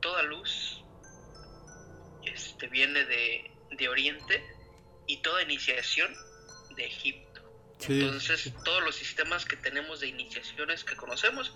toda 0.00 0.22
luz 0.22 0.82
este, 2.24 2.68
viene 2.68 3.04
de, 3.04 3.48
Oriente 3.88 4.40
y 5.08 5.22
toda 5.22 5.42
iniciación 5.42 6.14
de 6.76 6.86
Egipto. 6.86 7.42
Entonces, 7.88 8.52
todos 8.64 8.84
los 8.84 8.94
sistemas 8.94 9.44
que 9.44 9.56
tenemos 9.56 9.98
de 9.98 10.06
iniciaciones 10.06 10.84
que 10.84 10.94
conocemos 10.94 11.52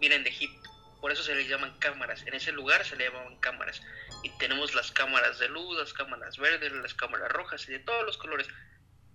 vienen 0.00 0.22
de 0.22 0.30
Egipto. 0.30 0.70
Por 1.02 1.12
eso 1.12 1.22
se 1.22 1.34
les 1.34 1.46
llaman 1.46 1.78
cámaras. 1.78 2.26
En 2.26 2.32
ese 2.32 2.52
lugar 2.52 2.86
se 2.86 2.96
le 2.96 3.04
llamaban 3.04 3.36
cámaras. 3.40 3.82
Y 4.22 4.30
tenemos 4.38 4.74
las 4.74 4.92
cámaras 4.92 5.38
de 5.40 5.48
luz, 5.50 5.76
las 5.76 5.92
cámaras 5.92 6.38
verdes, 6.38 6.72
las 6.72 6.94
cámaras 6.94 7.30
rojas 7.30 7.68
y 7.68 7.72
de 7.72 7.80
todos 7.80 8.06
los 8.06 8.16
colores. 8.16 8.48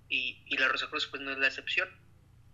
Y, 0.09 0.43
y 0.45 0.57
la 0.57 0.67
Rosa 0.67 0.89
Cruz 0.89 1.07
pues 1.07 1.21
no 1.21 1.31
es 1.31 1.37
la 1.37 1.47
excepción. 1.47 1.89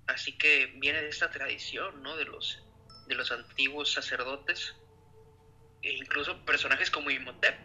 Así 0.07 0.37
que 0.37 0.73
viene 0.77 1.01
de 1.01 1.09
esta 1.09 1.29
tradición, 1.31 2.03
¿no? 2.03 2.17
De 2.17 2.25
los, 2.25 2.63
de 3.07 3.15
los 3.15 3.31
antiguos 3.31 3.93
sacerdotes 3.93 4.75
e 5.81 5.91
incluso 5.91 6.43
personajes 6.45 6.89
como 6.91 7.09
Imhotep. 7.09 7.55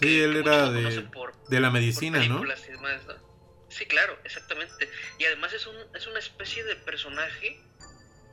Sí, 0.00 0.20
él 0.20 0.36
era 0.36 0.70
de, 0.70 1.08
de, 1.48 1.60
la 1.60 1.70
medicina, 1.70 2.24
¿no? 2.26 2.42
Sí, 3.68 3.86
claro, 3.86 4.18
exactamente. 4.24 4.88
Y 5.18 5.24
además 5.24 5.52
es, 5.52 5.66
un, 5.66 5.76
es 5.94 6.06
una 6.06 6.18
especie 6.18 6.64
de 6.64 6.76
personaje 6.76 7.60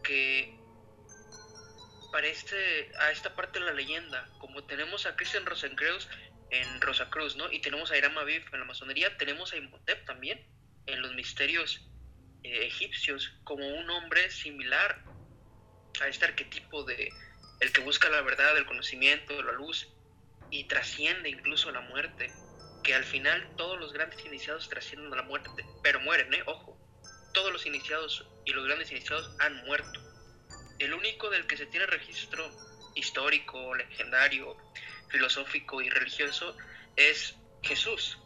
que 0.04 0.58
parece 2.12 2.92
a 3.00 3.12
esta 3.12 3.36
parte 3.36 3.60
de 3.60 3.66
la 3.66 3.74
leyenda. 3.74 4.30
Como 4.40 4.64
tenemos 4.66 5.06
a 5.06 5.16
Christian 5.16 5.46
Rosencreuz 5.46 6.10
en 6.50 6.82
Rosacruz, 6.82 7.36
¿no? 7.38 7.52
Y 7.52 7.62
tenemos 7.62 7.92
a 7.92 7.98
Iram 7.98 8.18
Aviv 8.18 8.44
en 8.52 8.60
la 8.60 8.66
masonería, 8.66 9.16
tenemos 9.18 9.54
a 9.54 9.58
Imhotep 9.58 10.06
también 10.06 10.46
en 10.92 11.02
los 11.02 11.14
misterios 11.14 11.82
eh, 12.44 12.66
egipcios 12.66 13.34
como 13.44 13.68
un 13.68 13.90
hombre 13.90 14.30
similar 14.32 15.04
a 16.02 16.08
este 16.08 16.26
arquetipo 16.26 16.84
de 16.84 17.12
el 17.60 17.72
que 17.72 17.82
busca 17.82 18.10
la 18.10 18.22
verdad, 18.22 18.58
el 18.58 18.66
conocimiento, 18.66 19.42
la 19.44 19.52
luz 19.52 19.88
y 20.50 20.64
trasciende 20.66 21.30
incluso 21.30 21.72
la 21.72 21.82
muerte, 21.82 22.34
que 22.84 22.96
al 22.96 23.04
final 23.04 23.54
todos 23.56 23.80
los 23.80 23.94
grandes 23.94 24.26
iniciados 24.26 24.68
trascienden 24.68 25.14
a 25.14 25.18
la 25.18 25.24
muerte, 25.24 25.50
pero 25.84 26.00
mueren, 26.00 26.34
¿eh? 26.34 26.42
Ojo, 26.48 26.78
todos 27.34 27.54
los 27.54 27.66
iniciados 27.66 28.28
y 28.46 28.52
los 28.52 28.66
grandes 28.66 28.92
iniciados 28.92 29.36
han 29.40 29.64
muerto. 29.66 30.02
El 30.80 30.94
único 30.96 31.30
del 31.30 31.46
que 31.46 31.58
se 31.58 31.68
tiene 31.68 31.86
registro 31.86 32.50
histórico, 32.96 33.76
legendario, 33.76 34.58
filosófico 35.10 35.82
y 35.82 35.90
religioso 35.90 36.58
es 36.96 37.36
Jesús. 37.62 38.18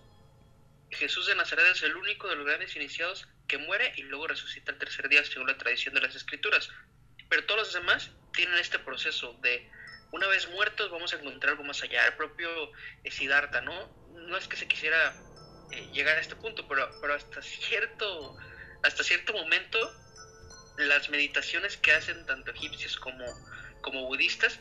Jesús 0.92 1.28
de 1.28 1.36
Nazaret 1.36 1.68
es 1.72 1.84
el 1.84 1.96
único 1.96 2.28
de 2.28 2.36
los 2.36 2.46
grandes 2.46 2.76
iniciados 2.76 3.28
que 3.48 3.58
muere 3.58 3.94
y 3.96 4.04
luego 4.04 4.28
resucita 4.28 4.72
el 4.72 4.78
tercer 4.78 5.10
día 5.10 5.24
según 5.24 5.48
la 5.48 5.58
tradición 5.58 5.94
de 5.94 6.02
las 6.02 6.16
escrituras. 6.16 6.70
Pero 7.30 7.46
todos 7.46 7.62
los 7.62 7.74
demás 7.74 8.12
tienen 8.34 8.58
este 8.58 8.80
proceso 8.80 9.34
de 9.42 9.70
una 10.12 10.28
vez 10.28 10.50
muertos 10.50 10.92
vamos 10.92 11.14
a 11.14 11.18
encontrar 11.18 11.52
algo 11.52 11.64
más 11.64 11.82
allá. 11.84 12.06
El 12.06 12.14
propio 12.14 12.50
Siddhartha, 13.10 13.62
¿no? 13.62 13.90
No 14.14 14.38
es 14.38 14.48
que 14.48 14.56
se 14.56 14.68
quisiera 14.68 15.16
eh, 15.72 15.90
llegar 15.92 16.18
a 16.18 16.22
este 16.22 16.36
punto, 16.36 16.68
pero, 16.68 16.90
pero 17.02 17.14
hasta 17.14 17.42
cierto 17.42 18.38
hasta 18.84 19.04
cierto 19.04 19.34
momento 19.34 19.78
las 20.78 21.10
meditaciones 21.10 21.78
que 21.78 21.92
hacen 21.92 22.26
tanto 22.26 22.52
egipcios 22.52 22.98
como, 22.98 23.26
como 23.82 24.06
budistas 24.06 24.60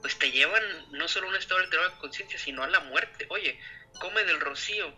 pues 0.00 0.18
te 0.18 0.30
llevan 0.30 0.62
no 0.92 1.08
solo 1.08 1.26
a 1.26 1.30
un 1.30 1.36
estado 1.36 1.60
alterado 1.60 1.90
de 1.90 1.98
conciencia, 1.98 2.38
sino 2.38 2.62
a 2.62 2.68
la 2.68 2.80
muerte. 2.80 3.26
Oye, 3.28 3.58
come 3.98 4.24
del 4.24 4.40
rocío 4.40 4.94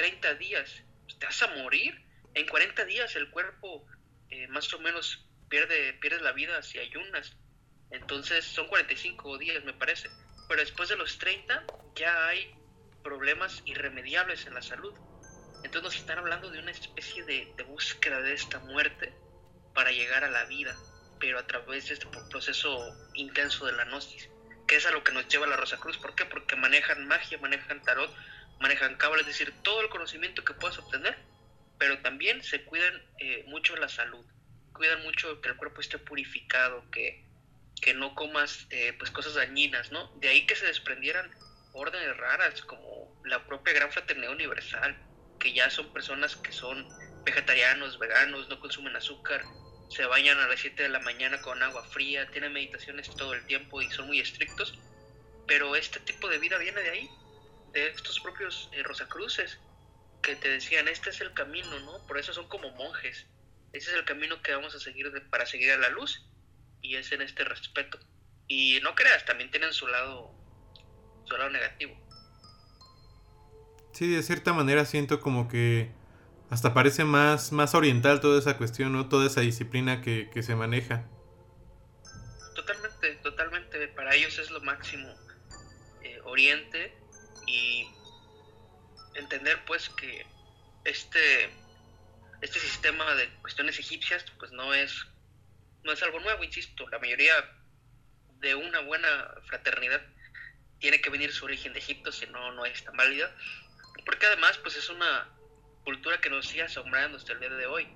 30 0.00 0.34
días, 0.36 0.82
te 1.18 1.26
vas 1.26 1.42
a 1.42 1.48
morir. 1.56 2.02
En 2.32 2.46
40 2.46 2.86
días 2.86 3.14
el 3.16 3.28
cuerpo 3.28 3.86
eh, 4.30 4.48
más 4.48 4.72
o 4.72 4.78
menos 4.78 5.28
pierde, 5.50 5.92
pierde 6.00 6.22
la 6.22 6.32
vida 6.32 6.62
si 6.62 6.78
ayunas. 6.78 7.36
Entonces 7.90 8.46
son 8.46 8.66
45 8.68 9.36
días, 9.36 9.62
me 9.62 9.74
parece. 9.74 10.08
Pero 10.48 10.62
después 10.62 10.88
de 10.88 10.96
los 10.96 11.18
30 11.18 11.66
ya 11.96 12.28
hay 12.28 12.50
problemas 13.02 13.62
irremediables 13.66 14.46
en 14.46 14.54
la 14.54 14.62
salud. 14.62 14.94
Entonces 15.64 15.82
nos 15.82 15.96
están 15.96 16.18
hablando 16.18 16.50
de 16.50 16.60
una 16.60 16.70
especie 16.70 17.22
de, 17.24 17.52
búsqueda 17.64 18.22
de 18.22 18.32
esta 18.32 18.58
muerte 18.60 19.12
para 19.74 19.92
llegar 19.92 20.24
a 20.24 20.30
la 20.30 20.46
vida, 20.46 20.74
pero 21.18 21.38
a 21.38 21.46
través 21.46 21.88
de 21.88 21.94
este 21.94 22.06
proceso 22.30 22.96
intenso 23.12 23.66
de 23.66 23.72
la 23.72 23.84
gnosis, 23.84 24.30
que 24.66 24.76
es 24.76 24.86
a 24.86 24.92
lo 24.92 25.04
que 25.04 25.12
nos 25.12 25.28
lleva 25.28 25.46
la 25.46 25.58
Rosa 25.58 25.76
Cruz. 25.76 25.98
¿Por 25.98 26.14
qué? 26.14 26.24
Porque 26.24 26.56
manejan 26.56 27.06
magia, 27.06 27.36
manejan 27.36 27.82
tarot, 27.82 28.10
manejan 28.60 28.96
cábala, 28.96 29.22
es 29.22 29.26
decir, 29.26 29.52
todo 29.62 29.80
el 29.80 29.88
conocimiento 29.88 30.44
que 30.44 30.54
puedas 30.54 30.78
obtener, 30.78 31.16
pero 31.78 31.98
también 32.00 32.42
se 32.42 32.64
cuidan 32.64 33.02
eh, 33.18 33.44
mucho 33.48 33.74
la 33.76 33.88
salud 33.88 34.24
cuidan 34.80 35.02
mucho 35.02 35.42
que 35.42 35.50
el 35.50 35.56
cuerpo 35.56 35.82
esté 35.82 35.98
purificado, 35.98 36.90
que, 36.90 37.22
que 37.82 37.92
no 37.92 38.14
comas 38.14 38.66
eh, 38.70 38.94
pues 38.98 39.10
cosas 39.10 39.34
dañinas, 39.34 39.92
¿no? 39.92 40.10
De 40.16 40.28
ahí 40.28 40.46
que 40.46 40.56
se 40.56 40.64
desprendieran 40.64 41.30
órdenes 41.74 42.16
raras 42.16 42.62
como 42.62 43.20
la 43.26 43.44
propia 43.46 43.74
Gran 43.74 43.92
Fraternidad 43.92 44.32
Universal, 44.32 44.96
que 45.38 45.52
ya 45.52 45.68
son 45.68 45.92
personas 45.92 46.34
que 46.34 46.50
son 46.50 46.88
vegetarianos, 47.24 47.98
veganos, 47.98 48.48
no 48.48 48.58
consumen 48.58 48.96
azúcar, 48.96 49.44
se 49.90 50.06
bañan 50.06 50.38
a 50.38 50.48
las 50.48 50.60
7 50.60 50.82
de 50.82 50.88
la 50.88 51.00
mañana 51.00 51.42
con 51.42 51.62
agua 51.62 51.84
fría, 51.84 52.30
tienen 52.30 52.54
meditaciones 52.54 53.10
todo 53.16 53.34
el 53.34 53.44
tiempo 53.44 53.82
y 53.82 53.90
son 53.90 54.06
muy 54.06 54.18
estrictos, 54.18 54.78
pero 55.46 55.76
este 55.76 56.00
tipo 56.00 56.26
de 56.28 56.38
vida 56.38 56.56
viene 56.56 56.80
de 56.80 56.90
ahí, 56.90 57.10
de 57.72 57.88
estos 57.88 58.20
propios 58.20 58.68
eh, 58.72 58.82
Rosacruces, 58.82 59.58
que 60.22 60.36
te 60.36 60.48
decían, 60.48 60.88
este 60.88 61.10
es 61.10 61.20
el 61.20 61.32
camino, 61.32 61.78
¿no? 61.80 62.06
Por 62.06 62.18
eso 62.18 62.32
son 62.32 62.48
como 62.48 62.70
monjes, 62.72 63.26
ese 63.72 63.90
es 63.90 63.96
el 63.96 64.04
camino 64.04 64.42
que 64.42 64.54
vamos 64.54 64.74
a 64.74 64.80
seguir 64.80 65.10
para 65.30 65.46
seguir 65.46 65.70
a 65.70 65.78
la 65.78 65.88
luz 65.90 66.26
y 66.82 66.96
es 66.96 67.12
en 67.12 67.22
este 67.22 67.44
respeto. 67.44 67.98
Y 68.48 68.80
no 68.82 68.94
creas, 68.94 69.24
también 69.24 69.50
tienen 69.50 69.72
su 69.72 69.86
lado, 69.86 70.34
su 71.24 71.36
lado 71.36 71.50
negativo. 71.50 71.96
Sí, 73.92 74.12
de 74.12 74.22
cierta 74.22 74.52
manera 74.52 74.84
siento 74.84 75.20
como 75.20 75.48
que 75.48 75.92
hasta 76.50 76.74
parece 76.74 77.04
más, 77.04 77.52
más 77.52 77.74
oriental 77.74 78.20
toda 78.20 78.38
esa 78.38 78.56
cuestión, 78.56 78.92
¿no? 78.92 79.08
Toda 79.08 79.26
esa 79.26 79.40
disciplina 79.40 80.02
que, 80.02 80.28
se 80.42 80.56
maneja. 80.56 81.06
Totalmente, 82.56 83.14
totalmente. 83.22 83.88
Para 83.88 84.14
ellos 84.16 84.36
es 84.38 84.50
lo 84.50 84.60
máximo. 84.60 85.08
Eh, 86.02 86.18
oriente 86.24 86.99
y 87.50 87.88
entender 89.14 89.64
pues 89.64 89.88
que 89.90 90.26
este 90.84 91.50
este 92.40 92.58
sistema 92.58 93.14
de 93.16 93.28
cuestiones 93.40 93.78
egipcias 93.78 94.24
pues 94.38 94.52
no 94.52 94.72
es 94.72 95.06
no 95.82 95.92
es 95.92 96.02
algo 96.02 96.20
nuevo, 96.20 96.44
insisto, 96.44 96.86
la 96.88 96.98
mayoría 96.98 97.32
de 98.40 98.54
una 98.54 98.80
buena 98.80 99.34
fraternidad 99.46 100.02
tiene 100.78 101.00
que 101.00 101.10
venir 101.10 101.32
su 101.32 101.44
origen 101.46 101.72
de 101.72 101.78
Egipto, 101.78 102.12
si 102.12 102.26
no 102.26 102.52
no 102.52 102.64
es 102.64 102.84
tan 102.84 102.96
válida, 102.96 103.34
porque 104.04 104.26
además 104.26 104.58
pues 104.58 104.76
es 104.76 104.88
una 104.88 105.28
cultura 105.84 106.20
que 106.20 106.30
nos 106.30 106.46
sigue 106.46 106.62
asombrando 106.62 107.16
hasta 107.16 107.32
el 107.32 107.40
día 107.40 107.50
de 107.50 107.66
hoy. 107.66 107.88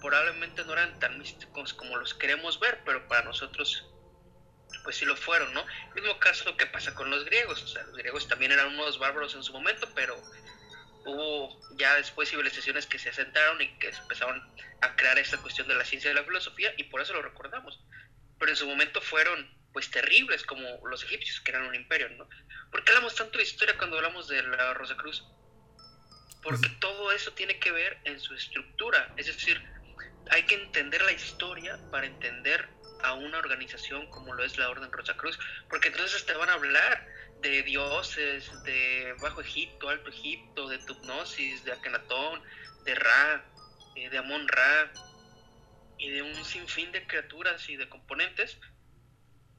Probablemente 0.00 0.64
no 0.64 0.72
eran 0.72 0.98
tan 0.98 1.18
místicos 1.18 1.74
como 1.74 1.96
los 1.96 2.14
queremos 2.14 2.58
ver, 2.58 2.82
pero 2.84 3.06
para 3.06 3.24
nosotros 3.24 3.91
pues 4.84 4.96
sí 4.96 5.04
lo 5.04 5.16
fueron, 5.16 5.52
¿no? 5.54 5.64
Mismo 5.94 6.18
caso 6.18 6.56
que 6.56 6.66
pasa 6.66 6.94
con 6.94 7.10
los 7.10 7.24
griegos, 7.24 7.62
o 7.62 7.68
sea, 7.68 7.82
los 7.84 7.96
griegos 7.96 8.28
también 8.28 8.52
eran 8.52 8.68
unos 8.68 8.98
bárbaros 8.98 9.34
en 9.34 9.42
su 9.42 9.52
momento, 9.52 9.88
pero 9.94 10.20
hubo 11.04 11.60
ya 11.76 11.96
después 11.96 12.30
civilizaciones 12.30 12.86
que 12.86 12.98
se 12.98 13.10
asentaron 13.10 13.60
y 13.60 13.68
que 13.78 13.88
empezaron 13.88 14.42
a 14.80 14.96
crear 14.96 15.18
esta 15.18 15.38
cuestión 15.38 15.68
de 15.68 15.74
la 15.74 15.84
ciencia 15.84 16.10
y 16.10 16.14
la 16.14 16.24
filosofía 16.24 16.72
y 16.76 16.84
por 16.84 17.00
eso 17.00 17.12
lo 17.12 17.22
recordamos. 17.22 17.80
Pero 18.38 18.50
en 18.50 18.56
su 18.56 18.66
momento 18.66 19.00
fueron 19.00 19.50
pues 19.72 19.90
terribles 19.90 20.44
como 20.44 20.86
los 20.86 21.02
egipcios 21.04 21.40
que 21.40 21.50
eran 21.50 21.66
un 21.66 21.74
imperio, 21.74 22.08
¿no? 22.10 22.28
¿Por 22.70 22.84
qué 22.84 22.92
hablamos 22.92 23.14
tanto 23.14 23.38
de 23.38 23.44
historia 23.44 23.76
cuando 23.78 23.96
hablamos 23.96 24.28
de 24.28 24.42
la 24.42 24.74
Rosa 24.74 24.96
Cruz? 24.96 25.24
Porque 26.42 26.68
todo 26.80 27.12
eso 27.12 27.32
tiene 27.32 27.58
que 27.58 27.70
ver 27.70 27.98
en 28.04 28.18
su 28.20 28.34
estructura, 28.34 29.14
es 29.16 29.26
decir, 29.26 29.62
hay 30.30 30.42
que 30.44 30.56
entender 30.56 31.00
la 31.02 31.12
historia 31.12 31.78
para 31.90 32.06
entender 32.06 32.68
a 33.02 33.14
una 33.14 33.38
organización 33.38 34.08
como 34.10 34.34
lo 34.34 34.44
es 34.44 34.58
la 34.58 34.68
Orden 34.68 34.90
Rosa 34.92 35.16
Cruz, 35.16 35.38
porque 35.68 35.88
entonces 35.88 36.24
te 36.26 36.34
van 36.34 36.48
a 36.48 36.54
hablar 36.54 37.06
de 37.40 37.62
dioses 37.62 38.50
de 38.64 39.14
Bajo 39.20 39.40
Egipto, 39.40 39.88
Alto 39.88 40.10
Egipto, 40.10 40.68
de 40.68 40.78
Tupnosis, 40.78 41.64
de 41.64 41.72
Akenatón, 41.72 42.42
de 42.84 42.94
Ra, 42.94 43.44
eh, 43.96 44.08
de 44.08 44.18
Amon 44.18 44.46
Ra, 44.48 44.92
y 46.02 46.10
de 46.10 46.22
un 46.22 46.44
sinfín 46.44 46.90
de 46.90 47.06
criaturas 47.06 47.68
y 47.68 47.76
de 47.76 47.88
componentes 47.88 48.58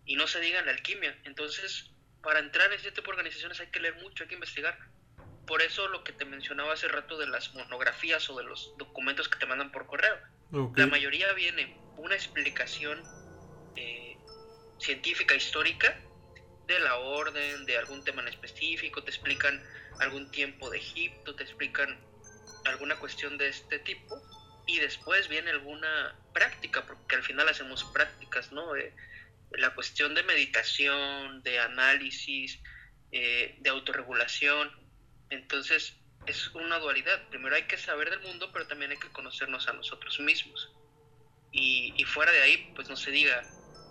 y 0.05 0.15
no 0.15 0.27
se 0.27 0.41
diga 0.41 0.61
la 0.61 0.71
alquimia. 0.71 1.17
Entonces, 1.23 1.89
para 2.21 2.39
entrar 2.39 2.67
en 2.67 2.73
este 2.73 2.91
tipo 2.91 3.07
de 3.07 3.17
organizaciones 3.17 3.59
hay 3.61 3.67
que 3.67 3.79
leer 3.79 3.95
mucho, 4.01 4.23
hay 4.23 4.27
que 4.27 4.35
investigar. 4.35 4.77
Por 5.47 5.61
eso 5.61 5.87
lo 5.87 6.03
que 6.03 6.11
te 6.11 6.25
mencionaba 6.25 6.73
hace 6.73 6.89
rato 6.89 7.17
de 7.17 7.27
las 7.27 7.53
monografías 7.53 8.29
o 8.29 8.37
de 8.37 8.43
los 8.43 8.73
documentos 8.77 9.29
que 9.29 9.39
te 9.39 9.45
mandan 9.45 9.71
por 9.71 9.87
correo. 9.87 10.17
La 10.75 10.85
mayoría 10.87 11.31
viene 11.33 11.77
una 11.97 12.13
explicación 12.13 13.01
eh, 13.75 14.17
científica, 14.79 15.35
histórica, 15.35 15.99
de 16.67 16.79
la 16.79 16.97
orden, 16.97 17.65
de 17.65 17.77
algún 17.77 18.03
tema 18.03 18.21
en 18.21 18.29
específico, 18.29 19.03
te 19.03 19.11
explican 19.11 19.61
algún 19.99 20.31
tiempo 20.31 20.69
de 20.69 20.77
Egipto, 20.77 21.35
te 21.35 21.43
explican 21.43 21.99
alguna 22.65 22.95
cuestión 22.97 23.37
de 23.37 23.49
este 23.49 23.79
tipo, 23.79 24.21
y 24.65 24.79
después 24.79 25.27
viene 25.27 25.51
alguna 25.51 26.15
práctica, 26.33 26.85
porque 26.85 27.15
al 27.15 27.23
final 27.23 27.49
hacemos 27.49 27.83
prácticas, 27.85 28.51
¿no? 28.51 28.75
Eh, 28.75 28.93
la 29.51 29.73
cuestión 29.75 30.15
de 30.15 30.23
meditación, 30.23 31.43
de 31.43 31.59
análisis, 31.59 32.59
eh, 33.11 33.57
de 33.59 33.69
autorregulación. 33.69 34.71
Entonces 35.29 35.97
es 36.25 36.47
una 36.55 36.79
dualidad. 36.79 37.27
Primero 37.29 37.55
hay 37.55 37.63
que 37.63 37.77
saber 37.77 38.09
del 38.09 38.21
mundo, 38.21 38.51
pero 38.51 38.67
también 38.67 38.91
hay 38.91 38.97
que 38.97 39.09
conocernos 39.09 39.67
a 39.67 39.73
nosotros 39.73 40.19
mismos. 40.19 40.71
Y, 41.51 41.93
y 41.97 42.05
fuera 42.05 42.31
de 42.31 42.41
ahí, 42.41 42.71
pues 42.73 42.89
no 42.89 42.95
se 42.95 43.11
diga, 43.11 43.43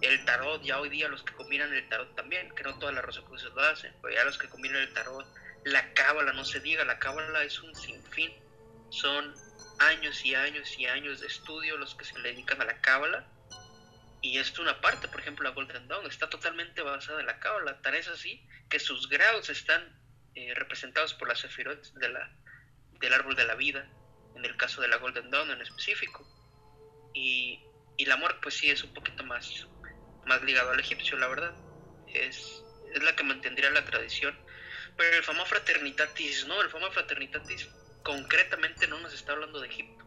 el 0.02 0.24
tarot, 0.24 0.62
ya 0.62 0.80
hoy 0.80 0.88
día 0.88 1.08
los 1.08 1.22
que 1.22 1.32
combinan 1.34 1.72
el 1.72 1.88
tarot 1.88 2.14
también, 2.14 2.54
que 2.54 2.62
no 2.62 2.78
todas 2.78 2.94
las 2.94 3.04
rosacruces 3.04 3.52
lo 3.52 3.62
hacen, 3.62 3.94
pero 4.02 4.14
ya 4.14 4.24
los 4.24 4.38
que 4.38 4.48
combinan 4.48 4.82
el 4.82 4.92
tarot, 4.92 5.26
la 5.64 5.94
cábala, 5.94 6.32
no 6.32 6.44
se 6.44 6.60
diga, 6.60 6.84
la 6.84 6.98
cábala 6.98 7.44
es 7.44 7.60
un 7.60 7.74
sinfín. 7.74 8.32
Son 8.90 9.34
años 9.78 10.24
y 10.24 10.34
años 10.34 10.78
y 10.78 10.86
años 10.86 11.20
de 11.20 11.26
estudio 11.26 11.76
los 11.76 11.94
que 11.94 12.04
se 12.04 12.18
le 12.18 12.30
dedican 12.30 12.60
a 12.60 12.64
la 12.64 12.80
cábala 12.80 13.26
y 14.22 14.38
es 14.38 14.56
una 14.60 14.80
parte, 14.80 15.08
por 15.08 15.20
ejemplo, 15.20 15.48
la 15.48 15.54
Golden 15.54 15.88
Dawn 15.88 16.06
está 16.06 16.30
totalmente 16.30 16.80
basada 16.80 17.20
en 17.20 17.26
la 17.26 17.40
Cábala, 17.40 17.82
tan 17.82 17.96
es 17.96 18.06
así 18.06 18.46
que 18.70 18.78
sus 18.78 19.08
grados 19.08 19.50
están 19.50 20.00
eh, 20.36 20.54
representados 20.54 21.12
por 21.12 21.26
las 21.26 21.40
Sefirot 21.40 21.92
del 21.94 23.12
árbol 23.12 23.34
de 23.34 23.44
la 23.44 23.56
vida, 23.56 23.90
en 24.36 24.44
el 24.44 24.56
caso 24.56 24.80
de 24.80 24.86
la 24.86 24.98
Golden 24.98 25.28
Dawn 25.28 25.50
en 25.50 25.60
específico. 25.60 26.24
Y, 27.12 27.64
y 27.96 28.04
la 28.04 28.14
amor, 28.14 28.38
pues 28.40 28.54
sí, 28.54 28.70
es 28.70 28.84
un 28.84 28.94
poquito 28.94 29.24
más, 29.24 29.66
más 30.26 30.42
ligado 30.42 30.70
al 30.70 30.80
egipcio, 30.80 31.18
la 31.18 31.28
verdad. 31.28 31.54
Es, 32.06 32.62
es 32.94 33.02
la 33.02 33.16
que 33.16 33.24
mantendría 33.24 33.70
la 33.70 33.84
tradición. 33.84 34.36
Pero 34.96 35.16
el 35.16 35.22
famoso 35.22 35.46
Fraternitatis, 35.46 36.46
no, 36.46 36.60
el 36.60 36.70
famoso 36.70 36.92
Fraternitatis 36.92 37.68
concretamente 38.02 38.86
no 38.86 38.98
nos 39.00 39.14
está 39.14 39.32
hablando 39.32 39.60
de 39.60 39.68
Egipto, 39.68 40.04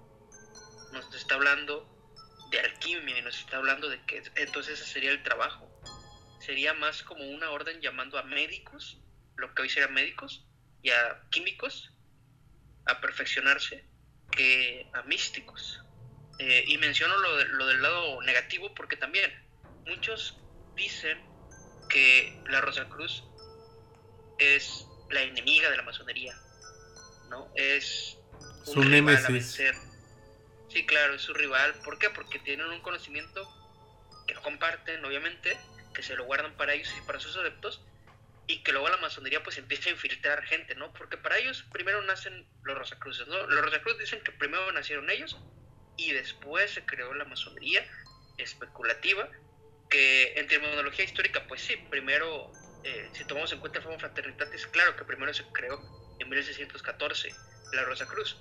nos 0.93 1.13
está 1.15 1.35
hablando 1.35 1.91
de 2.51 2.59
alquimia 2.59 3.17
y 3.17 3.21
nos 3.21 3.39
está 3.39 3.57
hablando 3.57 3.89
de 3.89 4.03
que 4.05 4.21
entonces 4.35 4.79
ese 4.79 4.91
sería 4.91 5.11
el 5.11 5.23
trabajo. 5.23 5.71
Sería 6.39 6.73
más 6.73 7.01
como 7.01 7.23
una 7.23 7.49
orden 7.49 7.81
llamando 7.81 8.19
a 8.19 8.23
médicos, 8.23 8.99
lo 9.37 9.53
que 9.55 9.63
hoy 9.63 9.69
serían 9.69 9.93
médicos, 9.93 10.45
y 10.83 10.91
a 10.91 11.23
químicos 11.31 11.91
a 12.85 13.01
perfeccionarse 13.01 13.85
que 14.31 14.87
a 14.93 15.01
místicos. 15.03 15.81
Eh, 16.37 16.65
y 16.67 16.77
menciono 16.77 17.17
lo, 17.17 17.43
lo 17.45 17.65
del 17.67 17.81
lado 17.81 18.21
negativo 18.21 18.73
porque 18.75 18.97
también 18.97 19.44
muchos 19.85 20.37
dicen 20.75 21.19
que 21.89 22.41
la 22.49 22.61
Rosa 22.61 22.87
Cruz 22.89 23.23
es 24.37 24.87
la 25.09 25.21
enemiga 25.21 25.69
de 25.69 25.77
la 25.77 25.83
masonería, 25.83 26.35
¿no? 27.29 27.51
Es 27.55 28.17
un 28.67 28.73
Su 28.73 28.83
némesis. 28.83 29.61
Sí, 30.69 30.85
claro, 30.85 31.13
es 31.13 31.21
su 31.21 31.33
rival. 31.33 31.73
¿Por 31.83 31.97
qué? 31.99 32.09
Porque 32.09 32.39
tienen 32.39 32.67
un 32.67 32.81
conocimiento 32.81 33.47
que 34.27 34.33
no 34.33 34.41
comparten, 34.41 35.05
obviamente, 35.05 35.57
que 35.93 36.03
se 36.03 36.15
lo 36.15 36.25
guardan 36.25 36.57
para 36.57 36.73
ellos 36.73 36.93
y 36.97 37.01
para 37.05 37.19
sus 37.19 37.37
adeptos, 37.37 37.81
y 38.47 38.61
que 38.61 38.71
luego 38.73 38.89
la 38.89 38.97
masonería 38.97 39.41
pues 39.41 39.57
empieza 39.57 39.89
a 39.89 39.93
infiltrar 39.93 40.43
gente, 40.43 40.75
¿no? 40.75 40.91
Porque 40.93 41.17
para 41.17 41.37
ellos 41.37 41.65
primero 41.71 42.01
nacen 42.01 42.45
los 42.63 42.77
Rosacruces, 42.77 43.27
¿no? 43.27 43.47
Los 43.47 43.63
Rosacruces 43.63 44.01
dicen 44.01 44.21
que 44.23 44.31
primero 44.31 44.71
nacieron 44.71 45.09
ellos 45.09 45.37
y 45.97 46.11
después 46.11 46.71
se 46.71 46.85
creó 46.85 47.13
la 47.13 47.25
masonería 47.25 47.87
especulativa, 48.37 49.29
en 50.35 50.47
terminología 50.47 51.05
histórica, 51.05 51.45
pues 51.47 51.61
sí, 51.61 51.75
primero, 51.89 52.51
eh, 52.83 53.09
si 53.13 53.25
tomamos 53.25 53.51
en 53.53 53.59
cuenta 53.59 53.79
el 53.79 53.83
famoso 53.83 54.01
Fraternitatis, 54.01 54.67
claro 54.67 54.95
que 54.95 55.03
primero 55.05 55.33
se 55.33 55.43
creó 55.51 55.79
en 56.19 56.29
1614 56.29 57.29
la 57.73 57.83
Rosa 57.83 58.05
Cruz 58.07 58.37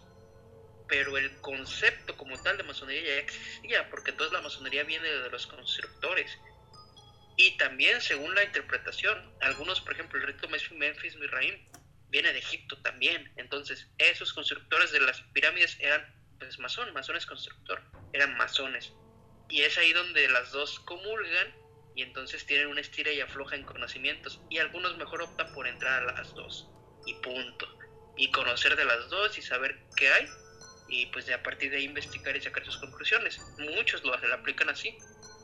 pero 0.89 1.17
el 1.17 1.35
concepto 1.41 2.17
como 2.17 2.41
tal 2.43 2.57
de 2.57 2.63
masonería 2.63 3.03
ya 3.03 3.19
existía, 3.19 3.89
porque 3.91 4.11
entonces 4.11 4.33
la 4.33 4.43
masonería 4.43 4.85
viene 4.85 5.09
de 5.09 5.31
los 5.31 5.47
constructores. 5.47 6.39
Y 7.37 7.57
también, 7.57 8.01
según 8.01 8.35
la 8.35 8.45
interpretación, 8.45 9.35
algunos, 9.41 9.81
por 9.81 9.95
ejemplo, 9.95 10.21
el 10.21 10.27
rito 10.27 10.49
Memphis 10.49 11.17
Misraim 11.17 11.69
viene 12.11 12.33
de 12.33 12.39
Egipto 12.39 12.81
también. 12.83 13.33
Entonces, 13.37 13.89
esos 13.99 14.33
constructores 14.33 14.93
de 14.93 15.01
las 15.01 15.21
pirámides 15.33 15.77
eran, 15.81 16.07
pues, 16.39 16.59
masón, 16.59 16.93
masones 16.93 17.27
constructor, 17.27 17.83
eran 18.13 18.37
masones. 18.37 18.93
Y 19.49 19.63
es 19.63 19.77
ahí 19.79 19.93
donde 19.93 20.29
las 20.29 20.53
dos 20.53 20.81
comulgan 20.81 21.55
y 21.95 22.03
entonces 22.03 22.45
tienen 22.47 22.69
una 22.69 22.81
estira 22.81 23.13
y 23.13 23.21
afloja 23.21 23.57
en 23.57 23.65
conocimientos. 23.65 24.41
Y 24.51 24.59
algunos 24.59 24.97
mejor 24.97 25.23
optan 25.23 25.53
por 25.53 25.67
entrar 25.67 26.03
a 26.03 26.13
las 26.13 26.35
dos. 26.35 26.69
Y 27.07 27.15
punto. 27.15 27.69
Y 28.17 28.31
conocer 28.31 28.77
de 28.77 28.85
las 28.85 29.09
dos 29.11 29.37
y 29.39 29.43
saber 29.43 29.79
qué 29.97 30.09
hay 30.09 30.29
y 30.89 31.07
pues 31.07 31.27
de 31.27 31.35
a 31.35 31.43
partir 31.43 31.71
de 31.71 31.79
ahí 31.79 31.85
investigar 31.85 32.37
y 32.37 32.41
sacar 32.41 32.65
sus 32.65 32.77
conclusiones. 32.79 33.41
Muchos 33.59 34.05
lo, 34.05 34.15
aplican 34.15 34.69
así, 34.69 34.97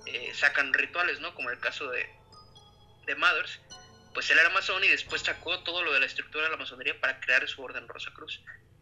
eh, 0.07 0.33
sacan 0.35 0.73
rituales, 0.73 1.21
¿no? 1.21 1.35
Como 1.35 1.51
el 1.51 1.59
caso 1.59 1.91
de, 1.91 2.09
de 3.07 3.15
Mothers, 3.15 3.61
pues 4.15 4.31
él 4.31 4.39
era 4.39 4.51
masón 4.51 4.83
y 4.85 4.89
después 4.89 5.23
sacó 5.23 5.63
todo 5.63 5.83
lo 5.83 5.93
de 5.93 6.01
la 6.01 6.07
estructura 6.07 6.45
de 6.45 6.51
la 6.51 6.57
masonería 6.57 7.01
para 7.01 7.21
crear 7.21 7.47
su 7.49 7.63
orden 7.63 7.89
Rosa 7.89 8.13
Cruz, 8.13 8.41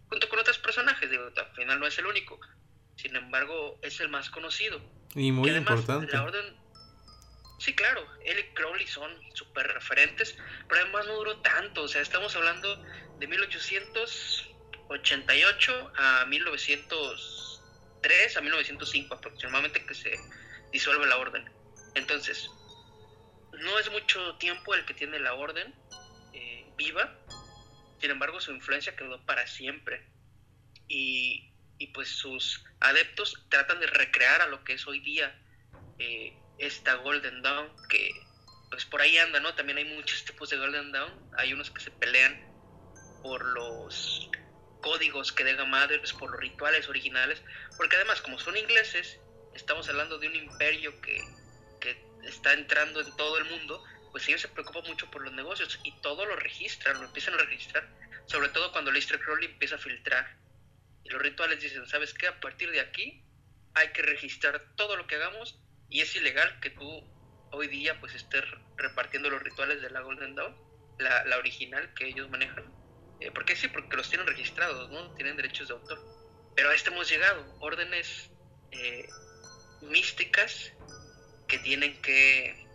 junto 0.08 0.28
con 0.28 0.38
otros 0.38 0.58
personajes, 0.58 1.10
digo, 1.10 1.30
al 1.36 1.54
final 1.54 1.78
no 1.78 1.86
es 1.86 1.98
el 1.98 2.06
único, 2.06 2.40
sin 2.98 3.16
embargo 3.16 3.78
es 3.82 4.00
el 4.00 4.08
más 4.08 4.28
conocido. 4.28 4.80
Y 5.14 5.32
muy 5.32 5.50
importante. 5.50 6.12
La 6.12 6.24
orden, 6.24 6.56
sí, 7.58 7.74
claro, 7.74 8.06
él 8.24 8.38
y 8.38 8.54
Crowley 8.54 8.86
son 8.86 9.10
súper 9.34 9.66
referentes, 9.68 10.36
pero 10.68 10.82
además 10.82 11.06
no 11.06 11.16
duró 11.16 11.38
tanto, 11.38 11.84
o 11.84 11.88
sea, 11.88 12.02
estamos 12.02 12.36
hablando 12.36 12.84
de 13.18 13.26
1800 13.26 14.48
88 14.88 15.92
a 15.96 16.26
1903 16.26 18.36
a 18.36 18.40
1905 18.40 19.14
aproximadamente 19.14 19.84
que 19.84 19.94
se 19.94 20.16
disuelve 20.72 21.06
la 21.06 21.18
orden. 21.18 21.48
Entonces, 21.94 22.50
no 23.52 23.78
es 23.78 23.88
mucho 23.90 24.36
tiempo 24.36 24.74
el 24.74 24.86
que 24.86 24.94
tiene 24.94 25.18
la 25.18 25.34
orden 25.34 25.74
eh, 26.32 26.66
viva, 26.76 27.14
sin 28.00 28.10
embargo 28.10 28.40
su 28.40 28.52
influencia 28.52 28.96
quedó 28.96 29.20
para 29.26 29.46
siempre. 29.46 30.08
Y, 30.88 31.52
y, 31.78 31.88
pues 31.88 32.08
sus 32.08 32.64
adeptos 32.80 33.44
tratan 33.48 33.80
de 33.80 33.86
recrear 33.86 34.42
a 34.42 34.46
lo 34.46 34.64
que 34.64 34.74
es 34.74 34.86
hoy 34.86 35.00
día 35.00 35.34
eh, 35.98 36.36
esta 36.58 36.94
Golden 36.94 37.42
Dawn, 37.42 37.70
que 37.88 38.10
pues 38.70 38.84
por 38.84 39.00
ahí 39.00 39.16
anda, 39.18 39.40
¿no? 39.40 39.54
También 39.54 39.78
hay 39.78 39.84
muchos 39.84 40.24
tipos 40.24 40.50
de 40.50 40.58
Golden 40.58 40.92
Dawn, 40.92 41.12
hay 41.36 41.52
unos 41.52 41.70
que 41.70 41.80
se 41.80 41.90
pelean 41.90 42.38
por 43.22 43.44
los 43.44 44.30
códigos 44.80 45.32
que 45.32 45.44
deja 45.44 45.64
Mothers, 45.64 46.12
por 46.12 46.30
los 46.30 46.40
rituales 46.40 46.88
originales, 46.88 47.42
porque 47.76 47.96
además 47.96 48.20
como 48.20 48.38
son 48.38 48.56
ingleses, 48.56 49.18
estamos 49.54 49.88
hablando 49.88 50.18
de 50.18 50.28
un 50.28 50.36
imperio 50.36 51.00
que, 51.00 51.20
que 51.80 52.00
está 52.24 52.52
entrando 52.52 53.00
en 53.00 53.16
todo 53.16 53.38
el 53.38 53.44
mundo, 53.46 53.82
pues 54.10 54.28
ellos 54.28 54.40
se 54.40 54.48
preocupan 54.48 54.84
mucho 54.86 55.10
por 55.10 55.22
los 55.22 55.32
negocios 55.32 55.78
y 55.82 55.92
todo 56.00 56.24
lo 56.26 56.36
registran, 56.36 56.98
lo 57.00 57.06
empiezan 57.06 57.34
a 57.34 57.38
registrar, 57.38 57.88
sobre 58.26 58.48
todo 58.50 58.72
cuando 58.72 58.90
Lister 58.90 59.20
Crowley 59.20 59.46
empieza 59.46 59.76
a 59.76 59.78
filtrar. 59.78 60.36
Los 61.08 61.22
rituales 61.22 61.60
dicen, 61.60 61.86
¿sabes 61.86 62.14
qué? 62.14 62.26
A 62.26 62.40
partir 62.40 62.70
de 62.70 62.80
aquí 62.80 63.24
hay 63.74 63.92
que 63.92 64.02
registrar 64.02 64.74
todo 64.76 64.96
lo 64.96 65.06
que 65.06 65.16
hagamos 65.16 65.60
y 65.88 66.00
es 66.00 66.14
ilegal 66.16 66.60
que 66.60 66.70
tú 66.70 67.04
hoy 67.50 67.68
día 67.68 67.98
pues 68.00 68.14
estés 68.14 68.44
repartiendo 68.76 69.30
los 69.30 69.42
rituales 69.42 69.80
de 69.80 69.90
la 69.90 70.00
Golden 70.00 70.34
Dawn, 70.34 70.56
la, 70.98 71.24
la 71.24 71.38
original 71.38 71.94
que 71.94 72.08
ellos 72.08 72.28
manejan 72.28 72.78
eh, 73.20 73.30
porque 73.32 73.56
sí, 73.56 73.68
porque 73.68 73.96
los 73.96 74.08
tienen 74.08 74.26
registrados, 74.26 74.90
¿no? 74.90 75.12
Tienen 75.14 75.36
derechos 75.36 75.68
de 75.68 75.74
autor. 75.74 75.98
Pero 76.54 76.70
a 76.70 76.74
este 76.74 76.90
hemos 76.90 77.08
llegado, 77.08 77.56
órdenes 77.60 78.30
eh, 78.70 79.08
místicas 79.82 80.72
que 81.46 81.58
tienen 81.58 82.00
que 82.02 82.66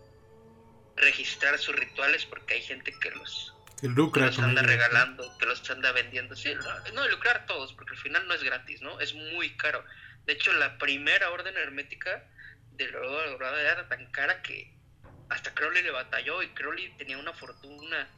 registrar 0.96 1.58
sus 1.60 1.76
rituales 1.76 2.26
porque 2.26 2.56
hay 2.56 2.62
gente 2.62 2.94
que 3.00 3.12
los, 3.12 3.53
los 3.90 4.40
anda 4.40 4.62
regalando, 4.62 5.38
que 5.38 5.46
los 5.46 5.70
anda 5.70 5.92
vendiendo. 5.92 6.36
Sí, 6.36 6.54
no, 6.94 7.08
lucrar 7.08 7.46
todos, 7.46 7.74
porque 7.74 7.92
al 7.92 8.00
final 8.00 8.28
no 8.28 8.34
es 8.34 8.44
gratis, 8.44 8.82
¿no? 8.82 9.00
Es 9.00 9.14
muy 9.14 9.56
caro. 9.58 9.84
De 10.26 10.34
hecho, 10.34 10.54
la 10.54 10.78
primera 10.78 11.30
orden 11.32 11.56
hermética 11.58 12.24
de 12.72 12.90
la 12.92 13.00
dorada 13.00 13.62
era 13.62 13.88
tan 13.88 14.10
cara 14.12 14.42
que 14.42 14.74
hasta 15.30 15.54
Crowley 15.54 15.84
le 15.84 15.92
batalló 15.92 16.42
y 16.42 16.50
Crowley 16.50 16.96
tenía 16.98 17.18
una 17.18 17.34
fortuna 17.34 18.10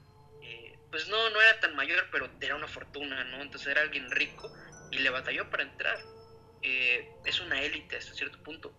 pues 0.95 1.09
no, 1.09 1.29
no 1.29 1.41
era 1.41 1.59
tan 1.59 1.75
mayor, 1.75 2.07
pero 2.09 2.29
era 2.39 2.55
una 2.55 2.69
fortuna, 2.69 3.21
¿no? 3.25 3.41
Entonces 3.41 3.67
era 3.67 3.81
alguien 3.81 4.09
rico 4.11 4.49
y 4.91 4.99
le 4.99 5.09
batalló 5.09 5.49
para 5.49 5.63
entrar. 5.63 5.97
Eh, 6.61 7.05
es 7.25 7.41
una 7.41 7.61
élite 7.61 7.97
hasta 7.97 8.13
cierto 8.13 8.41
punto. 8.43 8.73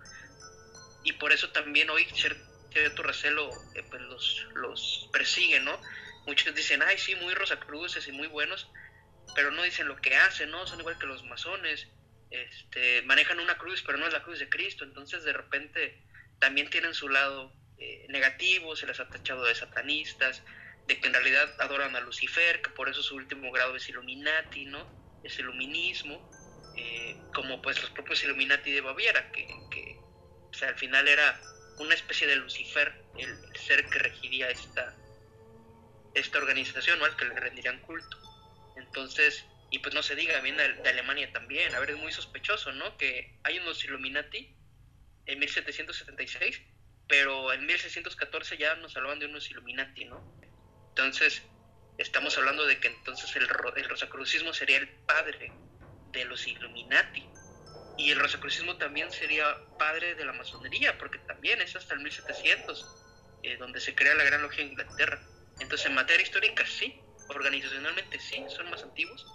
Y 1.05 1.13
por 1.13 1.31
eso 1.31 1.51
también 1.51 1.91
hoy 1.91 2.07
cierto 2.15 3.03
recelo 3.03 3.51
eh, 3.75 3.85
pues 3.91 4.01
los, 4.01 4.47
los 4.55 5.11
persigue, 5.13 5.61
¿no? 5.61 5.79
Muchos 6.27 6.55
dicen, 6.55 6.83
ay, 6.83 6.99
sí, 6.99 7.15
muy 7.17 7.35
rosacruces 7.35 8.07
y 8.09 8.13
muy 8.13 8.27
buenos, 8.27 8.69
pero 9.35 9.51
no 9.51 9.63
dicen 9.63 9.89
lo 9.89 9.97
que 9.97 10.17
hacen, 10.17 10.51
¿no? 10.51 10.67
Son 10.67 10.81
igual 10.81 10.99
que 10.99 11.07
los 11.07 11.25
masones, 11.25 11.89
este, 12.31 13.03
manejan 13.03 13.41
una 13.41 13.59
cruz, 13.59 13.83
pero 13.87 13.99
no 13.99 14.07
es 14.07 14.13
la 14.13 14.23
cruz 14.23 14.39
de 14.39 14.49
Cristo, 14.49 14.85
entonces 14.85 15.25
de 15.25 15.33
repente 15.33 16.03
también 16.39 16.69
tienen 16.69 16.95
su 16.95 17.09
lado 17.09 17.53
eh, 17.79 18.07
negativo, 18.09 18.75
se 18.75 18.87
les 18.87 18.99
ha 19.01 19.09
tachado 19.09 19.45
de 19.45 19.55
satanistas, 19.55 20.43
de 20.87 21.01
que 21.01 21.07
en 21.07 21.15
realidad 21.15 21.55
adoran 21.61 21.95
a 21.97 22.01
Lucifer, 22.01 22.63
que 22.63 22.71
por 22.71 22.89
eso 22.89 23.03
su 23.03 23.17
último 23.17 23.51
grado 23.53 23.77
es 23.77 23.89
Illuminati, 23.89 24.67
¿no? 24.67 25.21
Es 25.25 25.39
iluminismo, 25.39 26.31
eh, 26.77 27.17
como 27.35 27.61
pues 27.63 27.81
los 27.81 27.91
propios 27.91 28.23
Illuminati 28.25 28.71
de 28.73 28.81
Baviera, 28.81 29.31
que, 29.33 29.47
que 29.71 29.97
o 29.99 30.53
sea, 30.53 30.69
al 30.69 30.77
final 30.77 31.09
era 31.09 31.41
una 31.79 31.95
especie 31.95 32.27
de 32.27 32.37
Lucifer, 32.37 32.95
el, 33.19 33.37
ser 33.57 33.89
que 33.89 33.99
regiría 33.99 34.51
esta, 34.51 34.97
esta 36.17 36.39
organización, 36.39 36.99
¿no? 36.99 37.05
Al 37.05 37.17
que 37.17 37.27
le 37.27 37.35
rendirían 37.39 37.81
culto. 37.81 38.19
Entonces, 38.77 39.45
y 39.71 39.79
pues 39.81 39.95
no 39.95 40.03
se 40.03 40.15
diga, 40.15 40.41
viene 40.41 40.63
de, 40.63 40.89
Alemania 40.89 41.33
también, 41.33 41.75
a 41.75 41.81
ver, 41.81 41.91
es 41.91 41.99
muy 41.99 42.13
sospechoso, 42.13 42.73
¿no? 42.73 42.97
Que 42.97 43.39
hay 43.45 43.59
unos 43.59 43.85
Illuminati 43.85 44.55
en 45.27 45.39
1776, 45.39 46.63
pero 47.09 47.53
en 47.53 47.67
1614 47.67 48.57
ya 48.57 48.75
nos 48.77 48.97
hablaban 48.97 49.19
de 49.19 49.27
unos 49.27 49.51
Illuminati, 49.51 50.05
¿no? 50.05 50.23
Entonces, 50.91 51.43
estamos 51.99 52.37
hablando 52.39 52.65
de 52.67 52.79
que 52.81 52.89
entonces 52.89 53.35
el, 53.37 53.49
el 53.77 53.89
rosacrucismo 53.89 54.53
sería 54.53 54.79
el 54.79 54.89
padre 54.89 55.53
de 56.13 56.25
los 56.25 56.47
Illuminati. 56.47 57.29
Y 57.99 58.11
el 58.11 58.21
rosacrucismo 58.21 58.77
también 58.77 59.11
sería 59.11 59.57
padre 59.79 60.15
de 60.15 60.25
la 60.25 60.33
masonería, 60.33 60.99
porque 60.99 61.19
también 61.21 61.61
es 61.63 61.75
hasta 61.77 61.95
el 61.95 62.01
1700, 62.01 62.87
eh, 63.43 63.57
donde 63.57 63.81
se 63.81 63.95
crea 63.95 64.15
la 64.15 64.25
Gran 64.25 64.43
Logia 64.43 64.65
de 64.65 64.71
Inglaterra. 64.71 65.21
Entonces, 65.59 65.87
en 65.87 65.95
materia 65.95 66.23
histórica, 66.23 66.65
sí, 66.67 67.07
organizacionalmente 67.29 68.21
sí, 68.21 68.49
son 68.49 68.71
más 68.71 68.85
antiguos, 68.85 69.33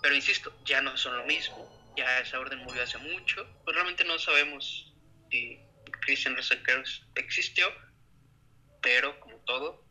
pero 0.00 0.14
insisto, 0.14 0.56
ya 0.64 0.80
no 0.82 0.96
son 0.96 1.16
lo 1.16 1.24
mismo, 1.24 1.72
ya 1.96 2.20
esa 2.20 2.40
orden 2.40 2.60
murió 2.60 2.82
hace 2.82 2.98
mucho, 2.98 3.48
pues 3.64 3.74
realmente 3.74 4.04
no 4.04 4.18
sabemos 4.18 4.96
si 5.30 5.68
Christian 6.02 6.36
Rosacruz 6.36 7.08
existió, 7.14 7.66
pero 8.80 9.18
como 9.20 9.38
todo, 9.44 9.88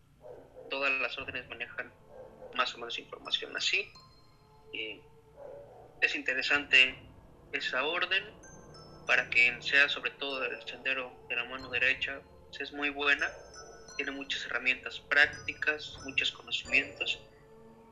todas 0.69 0.91
las 1.01 1.17
órdenes 1.17 1.47
manejan 1.49 1.95
más 2.53 2.75
o 2.75 2.79
menos 2.79 2.99
información 2.99 3.55
así. 3.55 3.97
Y 4.71 5.07
es 6.01 6.15
interesante 6.15 6.97
esa 7.51 7.83
orden 7.85 8.23
para 9.05 9.29
quien 9.29 9.61
sea 9.61 9.89
sobre 9.89 10.11
todo 10.11 10.43
el 10.45 10.61
sendero 10.67 11.23
de 11.29 11.35
la 11.35 11.45
mano 11.45 11.69
derecha, 11.69 12.21
pues 12.49 12.61
es 12.61 12.73
muy 12.73 12.89
buena, 12.89 13.33
tiene 13.95 14.11
muchas 14.11 14.45
herramientas 14.45 14.99
prácticas, 14.99 15.97
muchos 16.05 16.31
conocimientos 16.31 17.19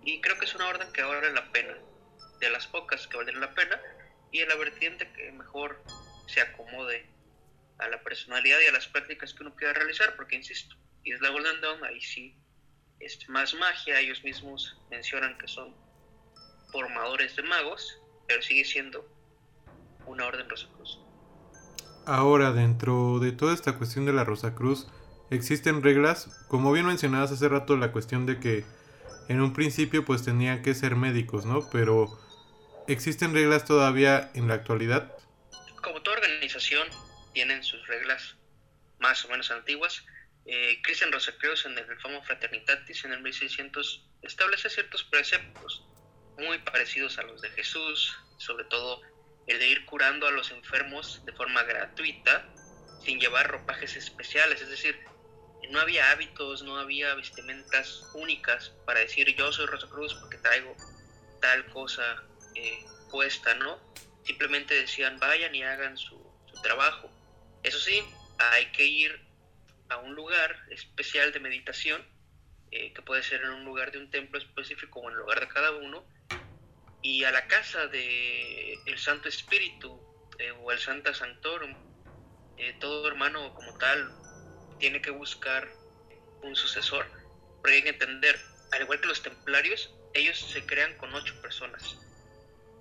y 0.04 0.22
creo 0.22 0.38
que 0.40 0.46
es 0.46 0.56
una 0.56 0.68
orden 0.68 0.92
que 0.94 1.04
vale 1.04 1.32
la 1.32 1.52
pena, 1.52 1.76
de 2.40 2.50
las 2.50 2.68
pocas 2.68 3.08
que 3.08 3.18
valen 3.18 3.40
la 3.40 3.54
pena 3.54 3.80
y 4.32 4.46
la 4.46 4.56
vertiente 4.56 5.12
que 5.14 5.32
mejor 5.32 5.84
se 6.28 6.42
acomode 6.42 7.06
a 7.80 7.88
la 7.90 8.02
personalidad 8.04 8.60
y 8.64 8.68
a 8.68 8.72
las 8.72 8.88
prácticas 8.88 9.34
que 9.34 9.44
uno 9.44 9.56
quiera 9.56 9.74
realizar, 9.74 10.16
porque 10.16 10.36
insisto, 10.36 10.76
y 11.04 11.14
es 11.14 11.22
la 11.22 11.30
Golden 11.30 11.62
Dawn, 11.62 11.84
ahí 11.84 12.02
sí 12.02 12.36
es 13.00 13.28
más 13.30 13.54
magia, 13.54 14.00
ellos 14.00 14.24
mismos 14.24 14.78
mencionan 14.92 15.38
que 15.38 15.48
son 15.48 15.74
formadores 16.72 17.36
de 17.36 17.44
magos, 17.44 18.00
pero 18.28 18.42
sigue 18.42 18.66
siendo 18.66 19.08
una 20.06 20.28
orden 20.28 20.50
Rosacruz. 20.50 21.00
Ahora, 22.06 22.52
dentro 22.52 23.20
de 23.20 23.32
toda 23.32 23.54
esta 23.54 23.78
cuestión 23.78 24.06
de 24.06 24.14
la 24.14 24.24
Rosacruz, 24.24 24.88
existen 25.30 25.84
reglas, 25.84 26.30
como 26.48 26.72
bien 26.72 26.86
mencionabas 26.86 27.32
hace 27.32 27.48
rato, 27.50 27.78
la 27.78 27.92
cuestión 27.92 28.26
de 28.26 28.40
que 28.40 28.66
en 29.28 29.42
un 29.42 29.54
principio 29.54 30.04
pues 30.06 30.24
tenían 30.24 30.62
que 30.64 30.74
ser 30.74 30.96
médicos, 30.96 31.46
¿no? 31.46 31.70
Pero 31.72 32.20
¿existen 32.88 33.34
reglas 33.34 33.66
todavía 33.66 34.32
en 34.34 34.48
la 34.48 34.56
actualidad? 34.56 35.16
Como 35.82 36.02
toda 36.02 36.18
organización, 36.18 36.88
tienen 37.34 37.64
sus 37.64 37.86
reglas 37.88 38.36
más 39.00 39.24
o 39.26 39.30
menos 39.30 39.52
antiguas. 39.52 40.04
Eh, 40.46 40.82
Christian 40.82 41.12
Rosacruz 41.12 41.66
en 41.66 41.78
el 41.78 42.00
Famo 42.00 42.24
Fraternitatis 42.24 43.06
en 43.06 43.14
el 43.14 43.22
1600 43.22 44.06
establece 44.24 44.70
ciertos 44.70 45.04
preceptos 45.04 45.86
muy 46.40 46.58
parecidos 46.60 47.18
a 47.20 47.24
los 47.24 47.42
de 47.42 47.50
Jesús, 47.52 48.18
sobre 48.38 48.64
todo 48.66 49.02
el 49.48 49.60
de 49.60 49.68
ir 49.68 49.86
curando 49.86 50.28
a 50.28 50.32
los 50.32 50.52
enfermos 50.52 51.24
de 51.26 51.34
forma 51.34 51.64
gratuita, 51.64 52.48
sin 53.04 53.20
llevar 53.20 53.50
ropajes 53.50 53.96
especiales, 53.96 54.62
es 54.62 54.70
decir, 54.70 55.00
no 55.70 55.80
había 55.80 56.12
hábitos, 56.12 56.64
no 56.64 56.78
había 56.78 57.14
vestimentas 57.16 58.10
únicas 58.14 58.70
para 58.86 59.02
decir 59.02 59.36
yo 59.36 59.52
soy 59.52 59.68
Rosacruz 59.68 60.16
porque 60.16 60.38
traigo 60.38 60.76
tal 61.42 61.66
cosa 61.68 62.24
eh, 62.56 62.86
puesta, 63.12 63.54
¿no? 63.56 63.80
Simplemente 64.24 64.74
decían 64.74 65.18
vayan 65.20 65.54
y 65.56 65.64
hagan 65.64 65.98
su, 65.98 66.20
trabajo. 66.64 67.10
Eso 67.64 67.80
sí, 67.80 68.04
hay 68.38 68.66
que 68.74 68.86
ir 68.86 69.18
a 69.88 69.96
un 69.96 70.14
lugar 70.14 70.58
especial 70.72 71.32
de 71.32 71.40
meditación, 71.40 72.06
eh, 72.72 72.92
que 72.92 73.02
puede 73.02 73.24
ser 73.24 73.42
en 73.44 73.52
un 73.52 73.64
lugar 73.64 73.94
de 73.94 74.00
un 74.00 74.12
templo 74.12 74.38
específico 74.38 75.00
o 75.00 75.08
en 75.08 75.14
el 75.14 75.22
lugar 75.22 75.40
de 75.40 75.48
cada 75.48 75.72
uno, 75.72 76.06
y 77.02 77.24
a 77.24 77.32
la 77.32 77.48
casa 77.48 77.88
de 77.88 78.74
el 78.88 79.00
Santo 79.00 79.30
Espíritu 79.30 80.02
eh, 80.38 80.52
o 80.52 80.72
el 80.72 80.80
Santa 80.80 81.14
Sanctorum. 81.14 81.74
Todo 82.82 83.08
hermano 83.08 83.54
como 83.54 83.78
tal 83.78 84.19
tiene 84.80 85.02
que 85.02 85.12
buscar 85.12 85.70
un 86.42 86.56
sucesor, 86.56 87.06
porque 87.62 87.78
hay 87.78 87.84
que 87.84 87.90
entender, 87.90 88.40
al 88.72 88.82
igual 88.82 89.02
que 89.02 89.08
los 89.08 89.22
templarios, 89.22 89.94
ellos 90.14 90.40
se 90.40 90.66
crean 90.66 90.98
con 90.98 91.14
ocho 91.14 91.40
personas. 91.42 91.98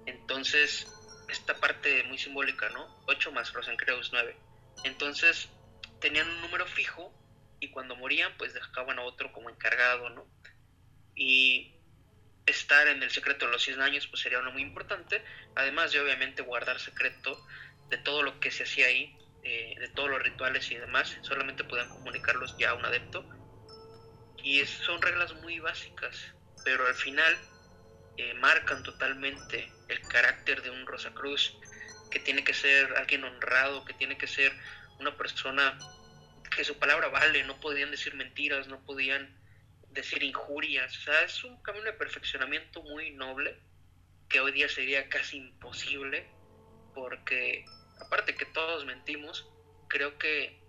Entonces, 0.07 0.87
esta 1.29 1.55
parte 1.55 2.03
muy 2.05 2.19
simbólica, 2.19 2.69
¿no? 2.71 3.03
Ocho 3.07 3.33
más 3.33 3.53
Rosencreus 3.53 4.11
nueve. 4.13 4.37
Entonces, 4.85 5.49
tenían 6.01 6.29
un 6.29 6.41
número 6.41 6.67
fijo 6.67 7.13
y 7.61 7.71
cuando 7.71 7.97
morían, 7.97 8.33
pues 8.39 8.55
dejaban 8.55 8.99
a 8.99 9.03
otro 9.03 9.33
como 9.33 9.51
encargado, 9.51 10.09
¿no? 10.11 10.27
Y 11.15 11.75
estar 12.47 12.89
en 12.89 13.03
el 13.03 13.11
secreto 13.11 13.47
de 13.47 13.53
los 13.53 13.63
100 13.63 13.83
años 13.83 14.07
pues 14.07 14.23
sería 14.23 14.39
uno 14.39 14.53
muy 14.53 14.63
importante, 14.63 15.23
además 15.55 15.93
de 15.93 16.01
obviamente 16.01 16.43
guardar 16.43 16.81
secreto 16.81 17.45
de 17.91 17.99
todo 17.99 18.23
lo 18.23 18.41
que 18.41 18.51
se 18.51 18.63
hacía 18.63 18.87
ahí, 18.87 19.18
eh, 19.43 19.75
de 19.79 19.89
todos 19.89 20.11
los 20.11 20.23
rituales 20.23 20.71
y 20.71 20.77
demás, 20.77 21.17
solamente 21.23 21.65
podían 21.65 21.89
comunicarlos 21.89 22.57
ya 22.59 22.71
a 22.71 22.75
un 22.75 22.85
adepto. 22.85 23.25
Y 24.43 24.65
son 24.65 25.03
reglas 25.03 25.35
muy 25.35 25.59
básicas, 25.59 26.35
pero 26.65 26.87
al 26.87 26.95
final 26.95 27.37
eh, 28.17 28.35
marcan 28.35 28.83
totalmente 28.83 29.71
el 29.89 30.01
carácter 30.03 30.63
de 30.63 30.71
un 30.71 30.87
Rosacruz, 30.87 31.59
que 32.11 32.21
tiene 32.21 32.45
que 32.45 32.55
ser 32.55 32.97
alguien 32.97 33.25
honrado, 33.25 33.85
que 33.85 33.95
tiene 33.95 34.17
que 34.17 34.27
ser 34.27 34.53
una 34.99 35.17
persona 35.17 35.79
que 36.55 36.65
su 36.65 36.79
palabra 36.79 37.09
vale, 37.09 37.45
no 37.45 37.61
podían 37.61 37.91
decir 37.91 38.15
mentiras, 38.15 38.69
no 38.69 38.85
podían 38.85 39.39
decir 39.91 40.23
injurias, 40.23 40.97
o 40.97 41.01
sea, 41.01 41.23
es 41.23 41.45
un 41.45 41.61
camino 41.63 41.85
de 41.85 41.93
perfeccionamiento 41.93 42.83
muy 42.83 43.11
noble 43.13 43.59
que 44.29 44.41
hoy 44.41 44.53
día 44.53 44.69
sería 44.69 45.09
casi 45.09 45.39
imposible 45.39 46.29
porque 46.95 47.65
aparte 48.01 48.35
que 48.35 48.47
todos 48.47 48.85
mentimos, 48.85 49.49
creo 49.89 50.19
que 50.19 50.61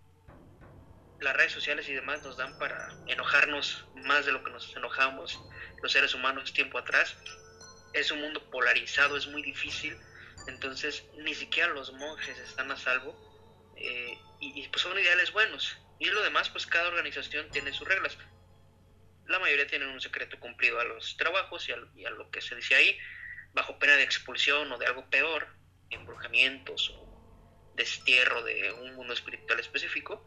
las 1.20 1.36
redes 1.36 1.52
sociales 1.52 1.88
y 1.90 1.94
demás 1.94 2.24
nos 2.24 2.38
dan 2.38 2.58
para 2.58 2.90
enojarnos 3.08 3.86
más 3.96 4.26
de 4.26 4.32
lo 4.32 4.44
que 4.44 4.52
nos 4.52 4.74
enojamos 4.76 5.40
los 5.82 5.92
seres 5.92 6.14
humanos 6.14 6.54
tiempo 6.54 6.78
atrás. 6.78 7.16
Es 7.94 8.12
un 8.12 8.22
mundo 8.22 8.50
polarizado, 8.50 9.18
es 9.18 9.28
muy 9.28 9.42
difícil, 9.42 9.98
entonces 10.48 11.04
ni 11.18 11.34
siquiera 11.34 11.74
los 11.74 11.92
monjes 11.94 12.38
están 12.40 12.72
a 12.72 12.78
salvo 12.78 13.14
eh, 13.76 14.18
y, 14.40 14.68
pues 14.70 14.82
son 14.82 14.98
ideales 14.98 15.34
buenos. 15.34 15.78
Y 16.00 16.06
lo 16.06 16.24
demás, 16.24 16.50
pues 16.50 16.66
cada 16.66 16.88
organización 16.88 17.50
tiene 17.52 17.74
sus 17.74 17.88
reglas 17.88 18.18
la 19.30 19.40
mayoría 19.40 19.68
tienen 19.68 19.90
un 19.90 20.02
secreto 20.02 20.40
cumplido 20.40 20.80
a 20.80 20.84
los 20.84 21.16
trabajos 21.16 21.70
y 21.70 21.72
a, 21.72 22.10
lo 22.10 22.32
que 22.32 22.42
se 22.42 22.56
dice 22.56 22.76
ahí, 22.76 22.98
bajo 23.54 23.78
pena 23.78 23.96
de 23.96 24.04
expulsión 24.04 24.72
o 24.72 24.78
de 24.78 24.88
algo 24.88 25.08
peor, 25.10 25.48
embrujamientos 25.92 26.90
o 26.90 27.09
destierro 27.80 28.44
de 28.44 28.74
un 28.74 28.94
mundo 28.96 29.14
espiritual 29.14 29.60
específico, 29.60 30.22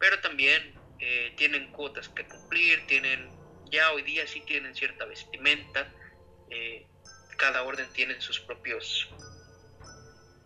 pero 0.00 0.20
también 0.20 0.74
eh, 0.98 1.32
tienen 1.36 1.70
cuotas 1.70 2.08
que 2.08 2.26
cumplir, 2.26 2.84
tienen, 2.88 3.30
ya 3.70 3.92
hoy 3.92 4.02
día 4.02 4.26
sí 4.26 4.40
tienen 4.40 4.74
cierta 4.74 5.04
vestimenta, 5.04 5.88
eh, 6.50 6.84
cada 7.38 7.62
orden 7.62 7.88
tiene 7.92 8.20
sus 8.20 8.40
propios, 8.40 9.08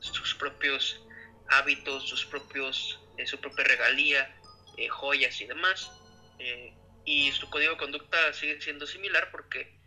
sus 0.01 0.35
propios 0.35 1.01
hábitos, 1.49 2.07
sus 2.09 2.27
propios, 2.27 3.01
eh, 3.17 3.27
su 3.27 3.41
propia 3.41 3.65
regalía, 3.65 4.41
joyas 4.91 5.41
y 5.41 5.47
demás 5.47 5.89
y 7.05 7.31
su 7.31 7.49
código 7.49 7.73
de 7.73 7.79
conducta 7.79 8.33
sigue 8.33 8.61
siendo 8.61 8.87
similar 8.87 9.31
porque 9.31 9.79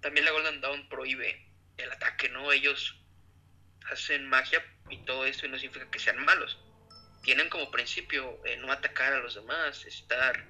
también 0.00 0.26
la 0.26 0.32
Golden 0.32 0.60
Dawn 0.60 0.88
prohíbe 0.90 1.50
el 1.78 1.90
ataque, 1.90 2.28
¿no? 2.28 2.52
Ellos 2.52 3.05
hacen 3.90 4.28
magia 4.28 4.64
y 4.90 5.04
todo 5.04 5.24
esto 5.26 5.46
y 5.46 5.48
no 5.48 5.58
significa 5.58 5.90
que 5.90 5.98
sean 5.98 6.24
malos. 6.24 6.58
tienen 7.22 7.48
como 7.48 7.70
principio 7.70 8.40
eh, 8.44 8.56
no 8.56 8.70
atacar 8.70 9.12
a 9.12 9.18
los 9.18 9.34
demás, 9.34 9.84
estar 9.84 10.44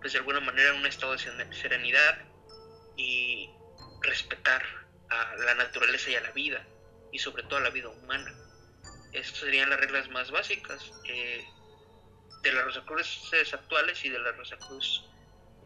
pues 0.00 0.12
de 0.12 0.18
alguna 0.18 0.40
manera 0.40 0.70
en 0.70 0.76
un 0.76 0.86
estado 0.86 1.12
de 1.12 1.52
serenidad 1.52 2.18
y 2.96 3.50
respetar 4.02 4.62
a 5.10 5.36
la 5.36 5.54
naturaleza 5.54 6.10
y 6.10 6.14
a 6.14 6.20
la 6.20 6.30
vida 6.32 6.66
y 7.12 7.18
sobre 7.18 7.42
todo 7.44 7.56
a 7.56 7.62
la 7.62 7.70
vida 7.70 7.88
humana. 7.88 8.34
Estas 9.12 9.40
serían 9.40 9.70
las 9.70 9.80
reglas 9.80 10.08
más 10.08 10.30
básicas 10.30 10.92
eh, 11.04 11.44
de 12.42 12.52
las 12.52 12.64
Rosacruces 12.64 13.52
actuales 13.52 14.04
y 14.04 14.08
de 14.08 14.18
la 14.18 14.32
Rosacruz 14.32 15.04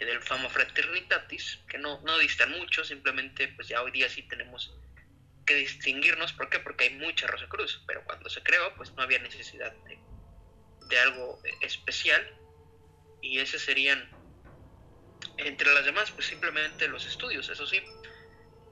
eh, 0.00 0.04
del 0.04 0.22
Fama 0.22 0.48
Fraternitatis, 0.48 1.60
que 1.68 1.78
no, 1.78 2.00
no 2.02 2.18
distan 2.18 2.50
mucho, 2.52 2.84
simplemente 2.84 3.48
pues 3.48 3.68
ya 3.68 3.82
hoy 3.82 3.90
día 3.90 4.08
sí 4.08 4.22
tenemos 4.22 4.74
que 5.44 5.54
distinguirnos. 5.54 6.32
¿Por 6.32 6.48
qué? 6.48 6.58
Porque 6.58 6.84
hay 6.84 6.94
mucha 6.94 7.26
Rosacruz, 7.26 7.82
pero 7.86 8.04
cuando 8.04 8.28
se 8.28 8.42
creó 8.42 8.74
pues 8.76 8.92
no 8.92 9.02
había 9.02 9.18
necesidad 9.18 9.72
de, 9.72 9.98
algo 11.00 11.42
especial 11.60 12.22
y 13.20 13.40
ese 13.40 13.58
serían 13.58 14.08
entre 15.38 15.74
las 15.74 15.84
demás 15.84 16.12
pues 16.12 16.26
simplemente 16.26 16.86
los 16.86 17.04
estudios, 17.04 17.48
eso 17.48 17.66
sí, 17.66 17.82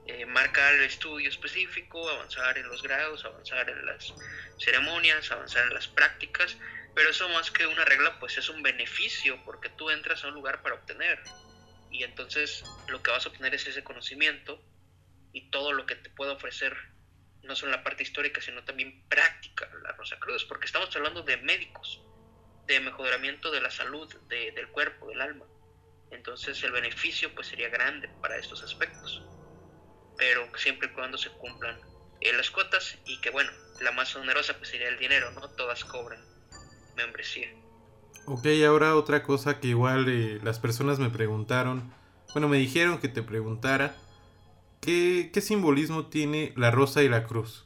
eh, 0.07 0.25
marcar 0.27 0.75
el 0.75 0.83
estudio 0.83 1.29
específico, 1.29 2.09
avanzar 2.09 2.59
en 2.59 2.69
los 2.69 2.81
grados, 2.83 3.25
avanzar 3.25 3.69
en 3.69 3.87
las 3.87 4.15
ceremonias, 4.59 5.33
avanzar 5.33 5.67
en 5.67 5.75
las 5.75 5.89
prácticas, 5.89 6.57
pero 6.95 7.11
eso 7.11 7.29
más 7.31 7.51
que 7.51 7.67
una 7.67 7.85
regla, 7.85 8.21
pues 8.21 8.39
es 8.39 8.49
un 8.49 8.63
beneficio, 8.63 9.43
porque 9.45 9.69
tú 9.71 9.91
entras 9.91 10.23
a 10.23 10.29
un 10.29 10.35
lugar 10.35 10.63
para 10.63 10.77
obtener, 10.77 11.21
y 11.91 12.05
entonces 12.05 12.65
lo 12.89 13.03
que 13.03 13.11
vas 13.11 13.27
a 13.27 13.31
obtener 13.31 13.55
es 13.55 13.67
ese 13.67 13.83
conocimiento 13.83 14.63
y 15.33 15.51
todo 15.51 15.73
lo 15.73 15.87
que 15.87 15.97
te 15.97 16.11
puede 16.11 16.33
ofrecer, 16.33 16.77
no 17.43 17.57
solo 17.57 17.73
la 17.73 17.83
parte 17.83 18.03
histórica, 18.03 18.41
sino 18.41 18.65
también 18.65 19.07
práctica, 19.09 19.69
la 19.83 19.93
Rosa 19.93 20.19
Cruz, 20.19 20.45
porque 20.45 20.67
estamos 20.67 20.95
hablando 20.95 21.23
de 21.23 21.37
médicos, 21.39 22.03
de 22.67 22.81
mejoramiento 22.81 23.51
de 23.51 23.61
la 23.61 23.71
salud, 23.71 24.13
del 24.29 24.69
cuerpo, 24.69 25.09
del 25.09 25.21
alma. 25.21 25.47
Entonces 26.11 26.63
el 26.63 26.73
beneficio 26.73 27.35
pues 27.35 27.49
sería 27.49 27.69
grande 27.69 28.09
para 28.21 28.37
estos 28.37 28.63
aspectos 28.63 29.23
pero 30.17 30.47
siempre 30.57 30.89
y 30.89 30.95
cuando 30.95 31.19
se 31.19 31.31
cumplan 31.31 31.77
eh, 32.21 32.33
las 32.37 32.51
cuotas 32.51 32.99
y 33.07 33.21
que 33.21 33.31
bueno, 33.31 33.51
la 33.81 33.93
más 33.93 34.15
onerosa 34.15 34.57
pues 34.57 34.69
sería 34.71 34.89
el 34.89 34.99
dinero, 34.99 35.31
¿no? 35.33 35.49
Todas 35.51 35.85
cobran 35.85 36.21
membresía. 36.97 37.49
Ok, 38.27 38.47
ahora 38.67 38.95
otra 38.95 39.25
cosa 39.25 39.59
que 39.59 39.69
igual 39.69 40.09
eh, 40.09 40.39
las 40.43 40.61
personas 40.61 41.01
me 41.01 41.11
preguntaron, 41.11 41.93
bueno, 42.33 42.49
me 42.49 42.59
dijeron 42.59 43.01
que 43.01 43.09
te 43.09 43.23
preguntara, 43.23 43.97
¿qué, 44.83 45.31
¿qué 45.33 45.41
simbolismo 45.41 46.07
tiene 46.07 46.53
la 46.57 46.71
rosa 46.71 47.03
y 47.03 47.09
la 47.09 47.25
cruz? 47.25 47.65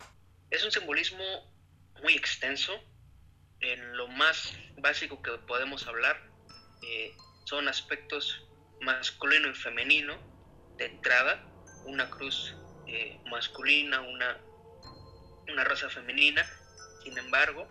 Es 0.50 0.64
un 0.64 0.70
simbolismo 0.70 1.24
muy 2.02 2.14
extenso, 2.14 2.72
en 3.60 3.96
lo 3.96 4.06
más 4.08 4.52
básico 4.78 5.20
que 5.22 5.32
podemos 5.46 5.86
hablar, 5.86 6.22
eh, 6.82 7.12
son 7.44 7.68
aspectos 7.68 8.44
masculino 8.80 9.48
y 9.48 9.54
femenino 9.54 10.16
de 10.76 10.86
entrada, 10.86 11.44
una 11.86 12.10
cruz 12.10 12.54
eh, 12.86 13.18
masculina, 13.30 14.00
una, 14.02 14.38
una 15.48 15.64
raza 15.64 15.88
femenina. 15.88 16.44
Sin 17.02 17.16
embargo, 17.16 17.66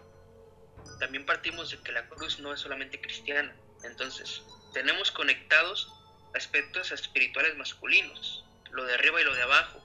también 0.99 1.25
partimos 1.25 1.71
de 1.71 1.77
que 1.83 1.91
la 1.91 2.07
cruz 2.09 2.39
no 2.39 2.53
es 2.53 2.61
solamente 2.61 2.99
cristiana. 2.99 3.55
Entonces, 3.83 4.43
tenemos 4.73 5.11
conectados 5.11 5.91
aspectos 6.33 6.91
espirituales 6.91 7.55
masculinos, 7.57 8.44
lo 8.75 8.85
de 8.85 8.93
arriba 8.93 9.21
y 9.21 9.23
lo 9.23 9.33
de 9.33 9.41
abajo, 9.41 9.81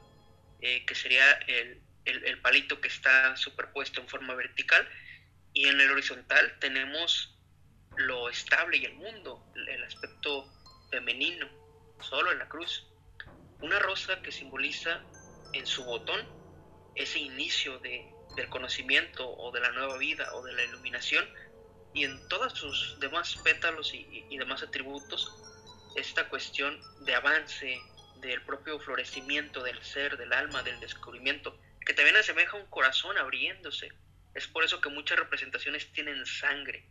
eh, 0.61 0.85
que 0.85 0.95
sería 0.95 1.33
el, 1.47 1.81
el, 2.05 2.41
palito 2.41 2.81
que 2.81 2.89
está 2.89 3.37
superpuesto 3.37 4.01
en 4.01 4.09
forma 4.09 4.35
vertical, 4.35 4.87
y 5.53 5.69
en 5.69 5.81
el 5.81 5.91
horizontal 5.91 6.59
tenemos 6.61 7.37
lo 7.97 8.29
estable 8.29 8.79
y 8.79 8.85
el 8.85 8.95
mundo, 8.95 9.45
el 9.55 9.83
aspecto 9.85 10.51
femenino, 10.91 11.49
solo 12.01 12.33
en 12.33 12.39
la 12.39 12.49
cruz. 12.49 12.87
Una 13.61 13.79
rosa 13.79 14.21
que 14.23 14.33
simboliza 14.33 15.03
en 15.53 15.67
su 15.67 15.85
botón 15.85 16.21
ese 16.95 17.19
inicio 17.19 17.79
de, 17.81 18.09
del 18.37 18.49
conocimiento 18.49 19.29
o 19.29 19.53
de 19.53 19.61
la 19.61 19.71
nueva 19.73 19.99
vida 19.99 20.33
o 20.35 20.43
de 20.43 20.53
la 20.53 20.65
iluminación 20.65 21.29
y 21.93 22.05
en 22.05 22.29
todos 22.29 22.53
sus 22.55 22.99
demás 23.01 23.37
pétalos 23.43 23.93
y, 23.95 24.27
y 24.31 24.39
demás 24.39 24.63
atributos 24.63 25.33
esta 25.97 26.29
cuestión 26.29 26.81
de 27.05 27.15
avance 27.15 27.81
del 28.21 28.43
propio 28.43 28.79
florecimiento 28.79 29.63
del 29.63 29.83
ser, 29.83 30.17
del 30.17 30.33
alma, 30.33 30.63
del 30.63 30.79
descubrimiento, 30.81 31.59
que 31.85 31.95
también 31.95 32.17
asemeja 32.17 32.57
un 32.57 32.67
corazón 32.67 33.19
abriéndose. 33.19 33.89
Es 34.35 34.47
por 34.47 34.65
eso 34.65 34.81
que 34.81 34.89
muchas 34.89 35.19
representaciones 35.19 35.93
tienen 35.93 36.25
sangre, 36.25 36.87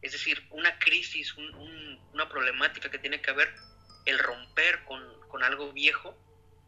es 0.00 0.12
decir, 0.12 0.46
una 0.50 0.78
crisis, 0.78 1.34
una 1.36 2.28
problemática 2.28 2.90
que 2.90 2.98
tiene 2.98 3.20
que 3.20 3.32
ver 3.32 3.52
el 4.06 4.18
romper 4.18 4.84
con, 4.84 5.18
algo 5.42 5.72
viejo 5.72 6.16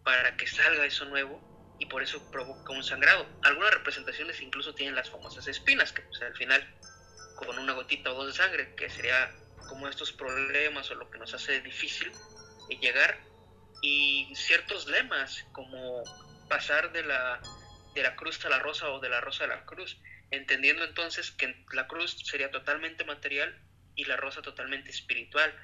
para 0.05 0.37
que 0.37 0.47
salga 0.47 0.87
eso 0.87 1.05
nuevo 1.07 1.77
y 1.81 1.87
por 1.87 2.03
eso 2.03 2.31
provoca 2.31 2.73
un 2.73 2.85
sangrado. 2.85 3.27
Algunas 3.43 3.75
representaciones 3.75 4.41
incluso 4.41 4.75
tienen 4.75 4.95
las 4.95 5.11
famosas 5.11 5.49
espinas, 5.49 5.93
que 5.93 6.03
al 6.25 6.37
final 6.37 6.63
con 7.35 7.59
una 7.59 7.73
gotita 7.73 8.13
o 8.13 8.15
dos 8.15 8.27
de 8.27 8.33
sangre, 8.33 8.75
que 8.77 8.89
sería 8.91 9.35
como 9.69 9.89
estos 9.89 10.13
problemas 10.13 10.91
o 10.91 10.95
lo 10.95 11.11
que 11.11 11.19
nos 11.19 11.35
hace 11.35 11.61
difícil 11.63 12.13
llegar, 12.81 13.19
y 13.83 14.33
ciertos 14.35 14.87
lemas 14.87 15.47
como 15.53 16.03
pasar 16.49 16.93
de 16.93 17.05
la, 17.05 17.41
de 17.95 18.03
la 18.03 18.17
cruz 18.17 18.45
a 18.45 18.49
la 18.49 18.59
rosa 18.59 18.91
o 18.91 19.01
de 19.01 19.09
la 19.09 19.21
rosa 19.21 19.45
a 19.45 19.49
la 19.49 19.65
cruz, 19.65 19.99
entendiendo 20.31 20.85
entonces 20.85 21.31
que 21.31 21.65
la 21.73 21.87
cruz 21.87 22.17
sería 22.25 22.51
totalmente 22.51 23.05
material 23.05 23.63
y 23.95 24.05
la 24.05 24.17
rosa 24.17 24.43
totalmente 24.43 24.91
espiritual 24.91 25.55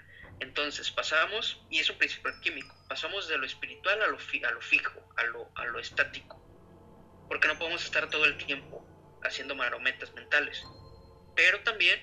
entonces 0.41 0.91
pasamos, 0.91 1.63
y 1.71 1.79
es 1.79 1.89
un 1.89 1.97
principio 1.97 2.31
químico, 2.43 2.75
pasamos 2.89 3.27
de 3.29 3.39
lo 3.39 3.47
espiritual 3.47 4.03
a 4.03 4.07
lo, 4.09 4.19
a 4.19 4.51
lo 4.53 4.61
fijo, 4.61 5.15
a 5.17 5.25
lo, 5.25 5.51
a 5.55 5.65
lo 5.67 5.79
estático. 5.79 6.43
Porque 7.29 7.49
no 7.49 7.59
podemos 7.59 7.85
estar 7.85 8.11
todo 8.11 8.25
el 8.27 8.37
tiempo 8.37 8.87
haciendo 9.23 9.55
marometas 9.55 10.13
mentales. 10.13 10.63
Pero 11.35 11.61
también 11.63 12.01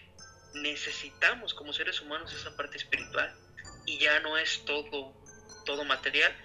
necesitamos 0.56 1.54
como 1.54 1.74
seres 1.74 2.02
humanos 2.02 2.34
esa 2.34 2.56
parte 2.56 2.78
espiritual. 2.78 3.34
Y 3.86 4.00
ya 4.00 4.20
no 4.22 4.38
es 4.38 4.66
todo, 4.66 5.14
todo 5.66 5.84
material. 5.86 6.36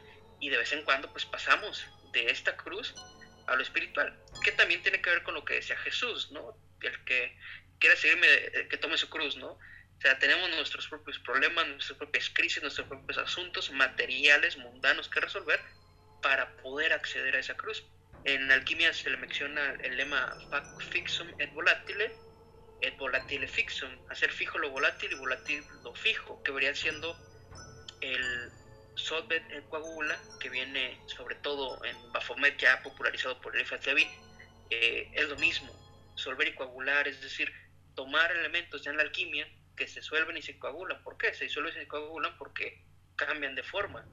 Y 0.40 0.50
de 0.50 0.58
vez 0.58 0.72
en 0.72 0.84
cuando 0.84 1.10
pues 1.10 1.24
pasamos 1.26 1.84
de 2.12 2.30
esta 2.30 2.56
cruz 2.56 2.94
a 3.46 3.56
lo 3.56 3.62
espiritual. 3.62 4.16
Que 4.44 4.52
también 4.52 4.82
tiene 4.82 5.00
que 5.00 5.10
ver 5.10 5.22
con 5.22 5.34
lo 5.34 5.44
que 5.44 5.54
decía 5.54 5.76
Jesús, 5.78 6.30
¿no? 6.30 6.56
El 6.80 7.04
que 7.04 7.36
quiera 7.78 7.96
seguirme, 7.96 8.28
que 8.68 8.76
tome 8.76 8.96
su 8.96 9.08
cruz, 9.08 9.36
¿no? 9.36 9.58
O 9.98 10.00
sea, 10.00 10.16
tenemos 10.18 10.48
nuestros 10.50 10.86
propios 10.86 11.18
problemas, 11.18 11.66
nuestras 11.66 11.98
propias 11.98 12.30
crisis, 12.30 12.62
nuestros 12.62 12.86
propios 12.86 13.18
asuntos 13.18 13.70
materiales, 13.72 14.56
mundanos 14.56 15.08
que 15.08 15.20
resolver 15.20 15.60
para 16.22 16.56
poder 16.58 16.92
acceder 16.92 17.34
a 17.34 17.40
esa 17.40 17.56
cruz. 17.56 17.84
En 18.24 18.50
alquimia 18.52 18.92
se 18.92 19.10
le 19.10 19.16
menciona 19.16 19.72
el 19.82 19.96
lema 19.96 20.36
fac 20.50 20.80
fixum 20.92 21.28
et 21.40 21.52
volatile, 21.52 22.12
et 22.80 22.96
volatile 22.96 23.48
fixum, 23.48 23.90
hacer 24.08 24.30
fijo 24.30 24.58
lo 24.58 24.70
volátil 24.70 25.10
y 25.10 25.14
volátil 25.16 25.64
lo 25.82 25.92
fijo, 25.94 26.42
que 26.44 26.52
vería 26.52 26.74
siendo 26.74 27.16
el 28.00 28.52
solvet 28.98 29.42
et 29.50 29.64
coagula, 29.68 30.18
que 30.40 30.50
viene 30.50 31.00
sobre 31.06 31.36
todo 31.36 31.82
en 31.84 32.12
Baphomet, 32.12 32.58
ya 32.58 32.82
popularizado 32.82 33.40
por 33.40 33.56
Eliphas 33.56 33.86
Levi, 33.86 34.06
eh, 34.70 35.10
es 35.14 35.28
lo 35.28 35.36
mismo, 35.36 35.72
solver 36.14 36.48
y 36.48 36.54
coagular, 36.54 37.08
es 37.08 37.20
decir, 37.20 37.52
tomar 37.94 38.30
elementos 38.32 38.82
ya 38.82 38.90
en 38.90 38.96
la 38.96 39.04
alquimia 39.04 39.48
que 39.76 39.86
se 39.86 40.02
suelven 40.02 40.36
y 40.36 40.42
se 40.42 40.58
coagulan. 40.58 41.02
¿Por 41.02 41.16
qué? 41.16 41.32
Se 41.32 41.44
disuelven 41.44 41.74
y 41.76 41.80
se 41.80 41.88
coagulan 41.88 42.36
porque 42.36 42.84
cambian 43.16 43.54
de 43.54 43.62
forma. 43.62 44.06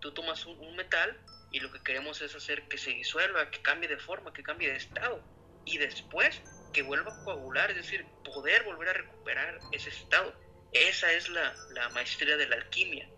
Tú 0.00 0.12
tomas 0.12 0.46
un, 0.46 0.76
metal 0.76 1.20
y 1.52 1.60
lo 1.60 1.70
que 1.70 1.82
queremos 1.82 2.22
es 2.22 2.34
hacer 2.34 2.66
que 2.68 2.78
se 2.78 2.90
disuelva, 2.90 3.50
que 3.50 3.60
cambie 3.60 3.88
de 3.88 3.98
forma, 3.98 4.32
que 4.32 4.42
cambie 4.42 4.70
de 4.70 4.76
estado. 4.76 5.22
Y 5.66 5.78
después 5.78 6.40
que 6.72 6.82
vuelva 6.82 7.12
a 7.12 7.24
coagular, 7.24 7.70
es 7.70 7.76
decir, 7.76 8.06
poder 8.24 8.62
volver 8.64 8.88
a 8.88 8.92
recuperar 8.94 9.58
ese 9.72 9.90
estado. 9.90 10.34
Esa 10.72 11.12
es 11.12 11.28
la, 11.28 11.54
maestría 11.92 12.36
de 12.36 12.46
la 12.46 12.56
alquimia. 12.56 13.08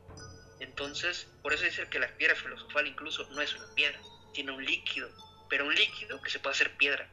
Entonces, 0.60 1.28
por 1.42 1.52
eso 1.52 1.64
dice 1.64 1.88
que 1.88 1.98
la 1.98 2.08
piedra 2.16 2.36
filosofal 2.36 2.86
incluso 2.86 3.28
no 3.30 3.40
es 3.40 3.54
una 3.54 3.74
piedra, 3.74 3.98
tiene 4.32 4.52
un 4.52 4.64
líquido, 4.64 5.10
pero 5.48 5.66
un 5.66 5.74
líquido 5.74 6.20
que 6.22 6.30
se 6.30 6.38
puede 6.38 6.54
hacer 6.54 6.76
piedra. 6.76 7.08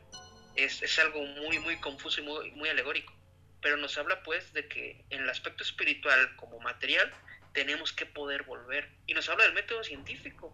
Es, 0.55 0.81
es 0.81 0.99
algo 0.99 1.23
muy, 1.25 1.59
muy 1.59 1.79
confuso 1.79 2.21
y 2.21 2.23
muy, 2.23 2.51
muy 2.51 2.69
alegórico 2.69 3.19
pero 3.61 3.77
nos 3.77 3.97
habla 3.97 4.23
pues 4.23 4.53
de 4.53 4.67
que 4.67 5.03
en 5.09 5.23
el 5.23 5.29
aspecto 5.29 5.63
espiritual 5.63 6.35
como 6.37 6.59
material 6.59 7.11
tenemos 7.53 7.91
que 7.91 8.05
poder 8.05 8.43
volver. 8.43 8.89
Y 9.07 9.13
nos 9.13 9.27
habla 9.29 9.45
del 9.45 9.53
método 9.53 9.83
científico. 9.83 10.53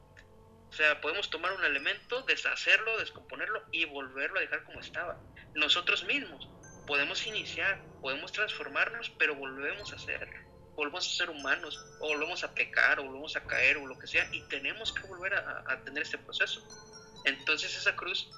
O 0.70 0.74
sea, 0.74 1.00
podemos 1.02 1.30
tomar 1.30 1.54
un 1.54 1.64
elemento, 1.64 2.24
deshacerlo, 2.24 2.98
descomponerlo 2.98 3.64
y 3.72 3.86
volverlo 3.86 4.40
a 4.40 4.42
dejar 4.42 4.64
como 4.64 4.80
estaba. 4.80 5.22
Nosotros 5.54 6.04
mismos 6.06 6.50
podemos 6.88 7.26
iniciar, 7.26 7.82
podemos 8.02 8.32
transformarnos, 8.32 9.10
pero 9.12 9.36
volvemos 9.36 9.94
a 9.94 10.00
ser, 10.00 10.28
volvemos 10.76 11.08
a 11.08 11.18
ser 11.18 11.30
humanos, 11.30 11.80
o 12.00 12.08
volvemos 12.08 12.44
a 12.44 12.54
pecar, 12.54 13.00
o 13.00 13.04
volvemos 13.04 13.36
a 13.36 13.44
caer, 13.44 13.78
o 13.78 13.88
lo 13.88 13.98
que 13.98 14.08
sea, 14.08 14.28
y 14.34 14.42
tenemos 14.44 14.92
que 14.94 15.08
volver 15.08 15.34
a, 15.34 15.64
a 15.68 15.82
tener 15.84 16.04
este 16.04 16.18
proceso. 16.18 16.66
Entonces 17.26 17.76
esa 17.76 17.96
cruz 17.96 18.30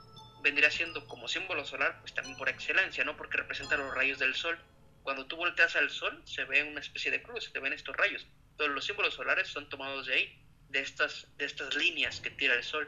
vendría 0.41 0.71
siendo 0.71 1.05
como 1.07 1.27
símbolo 1.27 1.65
solar, 1.65 1.99
pues 2.01 2.13
también 2.13 2.37
por 2.37 2.49
excelencia, 2.49 3.03
¿no? 3.03 3.17
Porque 3.17 3.37
representa 3.37 3.75
los 3.77 3.93
rayos 3.93 4.19
del 4.19 4.35
sol. 4.35 4.57
Cuando 5.03 5.25
tú 5.25 5.35
volteas 5.37 5.75
al 5.75 5.89
sol, 5.89 6.21
se 6.25 6.43
ve 6.45 6.63
una 6.63 6.79
especie 6.79 7.11
de 7.11 7.21
cruz, 7.21 7.49
se 7.51 7.59
ven 7.59 7.73
estos 7.73 7.95
rayos. 7.95 8.27
Todos 8.57 8.71
los 8.71 8.85
símbolos 8.85 9.13
solares 9.13 9.47
son 9.47 9.69
tomados 9.69 10.07
de 10.07 10.13
ahí, 10.13 10.41
de 10.69 10.79
estas, 10.79 11.27
de 11.37 11.45
estas 11.45 11.75
líneas 11.75 12.19
que 12.19 12.29
tira 12.31 12.53
el 12.55 12.63
sol. 12.63 12.87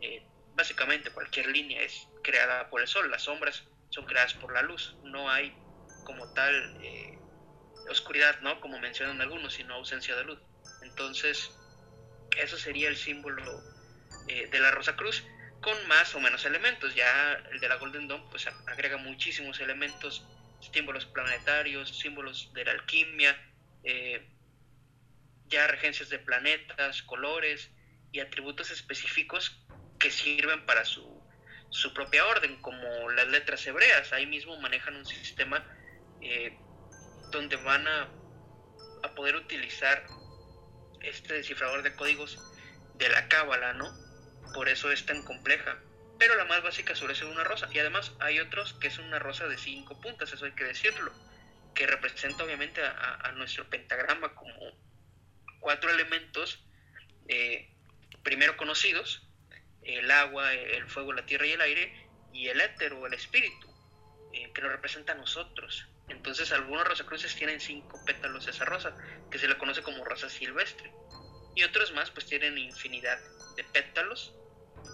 Eh, 0.00 0.24
básicamente 0.54 1.10
cualquier 1.10 1.46
línea 1.48 1.82
es 1.82 2.08
creada 2.22 2.68
por 2.68 2.80
el 2.80 2.88
sol, 2.88 3.10
las 3.10 3.22
sombras 3.22 3.64
son 3.90 4.04
creadas 4.06 4.34
por 4.34 4.52
la 4.52 4.62
luz, 4.62 4.96
no 5.04 5.30
hay 5.30 5.56
como 6.04 6.32
tal 6.34 6.78
eh, 6.82 7.17
oscuridad, 7.90 8.40
¿no? 8.40 8.60
Como 8.60 8.78
mencionan 8.78 9.20
algunos, 9.20 9.54
sino 9.54 9.74
ausencia 9.74 10.14
de 10.16 10.24
luz. 10.24 10.38
Entonces, 10.82 11.50
eso 12.36 12.56
sería 12.56 12.88
el 12.88 12.96
símbolo 12.96 13.62
eh, 14.28 14.48
de 14.50 14.60
la 14.60 14.70
Rosa 14.70 14.96
Cruz 14.96 15.24
con 15.60 15.86
más 15.88 16.14
o 16.14 16.20
menos 16.20 16.44
elementos. 16.44 16.94
Ya 16.94 17.32
el 17.50 17.60
de 17.60 17.68
la 17.68 17.76
Golden 17.76 18.08
Dawn 18.08 18.28
pues 18.30 18.46
agrega 18.66 18.96
muchísimos 18.96 19.60
elementos, 19.60 20.24
símbolos 20.72 21.06
planetarios, 21.06 21.98
símbolos 21.98 22.52
de 22.54 22.64
la 22.64 22.72
alquimia, 22.72 23.36
eh, 23.84 24.28
ya 25.46 25.66
regencias 25.66 26.10
de 26.10 26.18
planetas, 26.18 27.02
colores 27.02 27.70
y 28.12 28.20
atributos 28.20 28.70
específicos 28.70 29.64
que 29.98 30.10
sirven 30.10 30.64
para 30.66 30.84
su, 30.84 31.22
su 31.70 31.92
propia 31.92 32.24
orden, 32.26 32.60
como 32.60 33.10
las 33.10 33.28
letras 33.28 33.66
hebreas. 33.66 34.12
Ahí 34.12 34.26
mismo 34.26 34.58
manejan 34.60 34.96
un 34.96 35.06
sistema 35.06 35.64
eh, 36.20 36.58
donde 37.30 37.56
van 37.56 37.86
a, 37.86 38.08
a 39.02 39.14
poder 39.14 39.36
utilizar 39.36 40.06
este 41.02 41.34
descifrador 41.34 41.82
de 41.82 41.94
códigos 41.94 42.38
de 42.94 43.08
la 43.08 43.28
cábala, 43.28 43.72
¿no? 43.74 43.88
Por 44.54 44.68
eso 44.68 44.90
es 44.90 45.06
tan 45.06 45.22
compleja. 45.22 45.78
Pero 46.18 46.34
la 46.34 46.44
más 46.44 46.62
básica 46.62 46.94
suele 46.96 47.14
ser 47.14 47.26
una 47.26 47.44
rosa. 47.44 47.68
Y 47.72 47.78
además 47.78 48.12
hay 48.18 48.40
otros 48.40 48.74
que 48.74 48.88
es 48.88 48.98
una 48.98 49.18
rosa 49.18 49.46
de 49.46 49.56
cinco 49.56 50.00
puntas, 50.00 50.32
eso 50.32 50.44
hay 50.44 50.52
que 50.52 50.64
decirlo. 50.64 51.12
Que 51.74 51.86
representa 51.86 52.44
obviamente 52.44 52.82
a, 52.82 53.32
nuestro 53.36 53.68
pentagrama 53.70 54.34
como 54.34 54.72
cuatro 55.60 55.90
elementos 55.90 56.64
eh, 57.28 57.72
primero 58.22 58.56
conocidos. 58.56 59.22
El 59.82 60.10
agua, 60.10 60.52
el 60.52 60.86
fuego, 60.88 61.12
la 61.12 61.24
tierra 61.24 61.46
y 61.46 61.52
el 61.52 61.60
aire. 61.60 62.08
Y 62.32 62.48
el 62.48 62.60
éter 62.60 62.92
o 62.92 63.06
el 63.06 63.14
espíritu, 63.14 63.68
eh, 64.32 64.52
que 64.52 64.60
nos 64.60 64.72
representa 64.72 65.12
a 65.12 65.16
nosotros. 65.16 65.86
Entonces 66.08 66.52
algunos 66.52 66.86
rosacruces 66.86 67.34
tienen 67.34 67.60
cinco 67.60 68.02
pétalos 68.04 68.48
esa 68.48 68.64
rosa, 68.64 68.96
que 69.30 69.38
se 69.38 69.48
le 69.48 69.58
conoce 69.58 69.82
como 69.82 70.04
rosa 70.04 70.28
silvestre. 70.28 70.90
Y 71.54 71.64
otros 71.64 71.92
más 71.92 72.10
pues 72.10 72.26
tienen 72.26 72.56
infinidad 72.56 73.18
de 73.56 73.64
pétalos, 73.64 74.34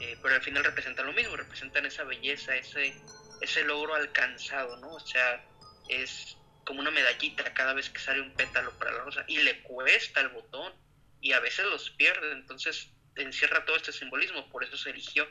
eh, 0.00 0.18
pero 0.22 0.34
al 0.34 0.42
final 0.42 0.64
representan 0.64 1.06
lo 1.06 1.12
mismo, 1.12 1.36
representan 1.36 1.86
esa 1.86 2.04
belleza, 2.04 2.56
ese, 2.56 2.94
ese 3.40 3.64
logro 3.64 3.94
alcanzado, 3.94 4.76
¿no? 4.78 4.94
O 4.94 5.00
sea, 5.00 5.44
es 5.88 6.36
como 6.64 6.80
una 6.80 6.90
medallita 6.90 7.52
cada 7.54 7.74
vez 7.74 7.90
que 7.90 8.00
sale 8.00 8.20
un 8.20 8.34
pétalo 8.34 8.76
para 8.78 8.92
la 8.92 9.04
rosa 9.04 9.24
y 9.28 9.38
le 9.38 9.62
cuesta 9.62 10.20
el 10.20 10.28
botón 10.28 10.72
y 11.20 11.32
a 11.32 11.40
veces 11.40 11.66
los 11.66 11.90
pierde, 11.90 12.32
entonces 12.32 12.90
encierra 13.16 13.64
todo 13.64 13.76
este 13.76 13.92
simbolismo, 13.92 14.50
por 14.50 14.64
eso 14.64 14.76
se 14.76 14.90
eligió 14.90 15.28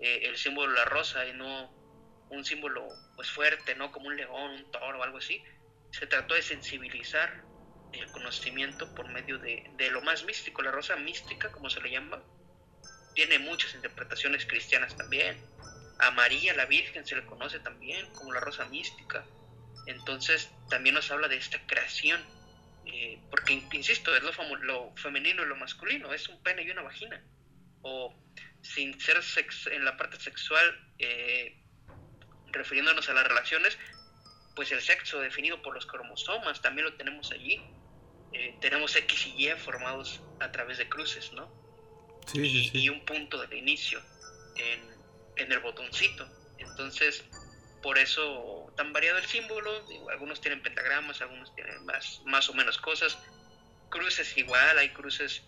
eh, 0.00 0.20
el 0.24 0.36
símbolo 0.36 0.70
de 0.70 0.78
la 0.78 0.84
rosa 0.84 1.26
y 1.26 1.32
no 1.32 1.77
un 2.30 2.44
símbolo 2.44 2.88
pues 3.16 3.30
fuerte, 3.30 3.74
¿no? 3.74 3.90
Como 3.90 4.08
un 4.08 4.16
león, 4.16 4.52
un 4.52 4.70
toro 4.70 5.02
algo 5.02 5.18
así. 5.18 5.42
Se 5.90 6.06
trató 6.06 6.34
de 6.34 6.42
sensibilizar 6.42 7.44
el 7.92 8.06
conocimiento 8.12 8.94
por 8.94 9.08
medio 9.08 9.38
de, 9.38 9.70
de 9.76 9.90
lo 9.90 10.02
más 10.02 10.24
místico, 10.24 10.62
la 10.62 10.70
rosa 10.70 10.96
mística, 10.96 11.50
como 11.50 11.70
se 11.70 11.80
le 11.80 11.90
llama, 11.90 12.22
tiene 13.18 13.40
muchas 13.40 13.74
interpretaciones 13.74 14.46
cristianas 14.46 14.96
también. 14.96 15.36
A 15.98 16.12
María, 16.12 16.54
la 16.54 16.66
Virgen, 16.66 17.04
se 17.04 17.16
le 17.16 17.26
conoce 17.26 17.58
también 17.58 18.06
como 18.12 18.32
la 18.32 18.38
rosa 18.38 18.64
mística. 18.66 19.24
Entonces, 19.86 20.50
también 20.70 20.94
nos 20.94 21.10
habla 21.10 21.26
de 21.26 21.36
esta 21.36 21.58
creación, 21.66 22.24
eh, 22.86 23.18
porque, 23.30 23.54
insisto, 23.72 24.14
es 24.14 24.22
lo, 24.22 24.56
lo, 24.58 24.94
femenino 24.96 25.42
y 25.42 25.46
lo 25.46 25.56
masculino, 25.56 26.12
es 26.12 26.28
un 26.28 26.40
pene 26.44 26.62
y 26.62 26.70
una 26.70 26.82
vagina. 26.82 27.20
O 27.82 28.14
sin 28.62 29.00
ser 29.00 29.20
en 29.72 29.84
la 29.84 29.96
parte 29.96 30.20
sexual, 30.20 30.94
eh, 30.98 31.60
refiriéndonos 32.52 33.08
a 33.08 33.14
las 33.14 33.26
relaciones, 33.26 33.78
pues 34.54 34.72
el 34.72 34.80
sexo 34.80 35.20
definido 35.20 35.62
por 35.62 35.74
los 35.74 35.86
cromosomas 35.86 36.60
también 36.60 36.86
lo 36.86 36.94
tenemos 36.94 37.30
allí. 37.32 37.60
Eh, 38.32 38.56
tenemos 38.60 38.94
X 38.94 39.26
y 39.26 39.48
Y 39.48 39.50
formados 39.52 40.20
a 40.40 40.50
través 40.52 40.78
de 40.78 40.88
cruces, 40.88 41.32
¿no? 41.32 41.50
Sí, 42.26 42.70
y, 42.74 42.88
un 42.90 43.04
punto 43.06 43.46
de 43.46 43.56
inicio 43.56 44.02
en, 44.56 44.80
en, 45.36 45.52
el 45.52 45.60
botoncito. 45.60 46.28
Entonces, 46.58 47.24
por 47.82 47.98
eso 47.98 48.70
tan 48.76 48.92
variado 48.92 49.18
el 49.18 49.24
símbolo. 49.24 49.70
algunos 50.10 50.40
tienen 50.40 50.62
pentagramas, 50.62 51.22
algunos 51.22 51.54
tienen 51.54 51.84
más, 51.86 52.20
más 52.26 52.48
o 52.48 52.54
menos 52.54 52.78
cosas. 52.78 53.18
Cruces 53.88 54.36
igual, 54.36 54.76
hay 54.76 54.90
cruces 54.90 55.42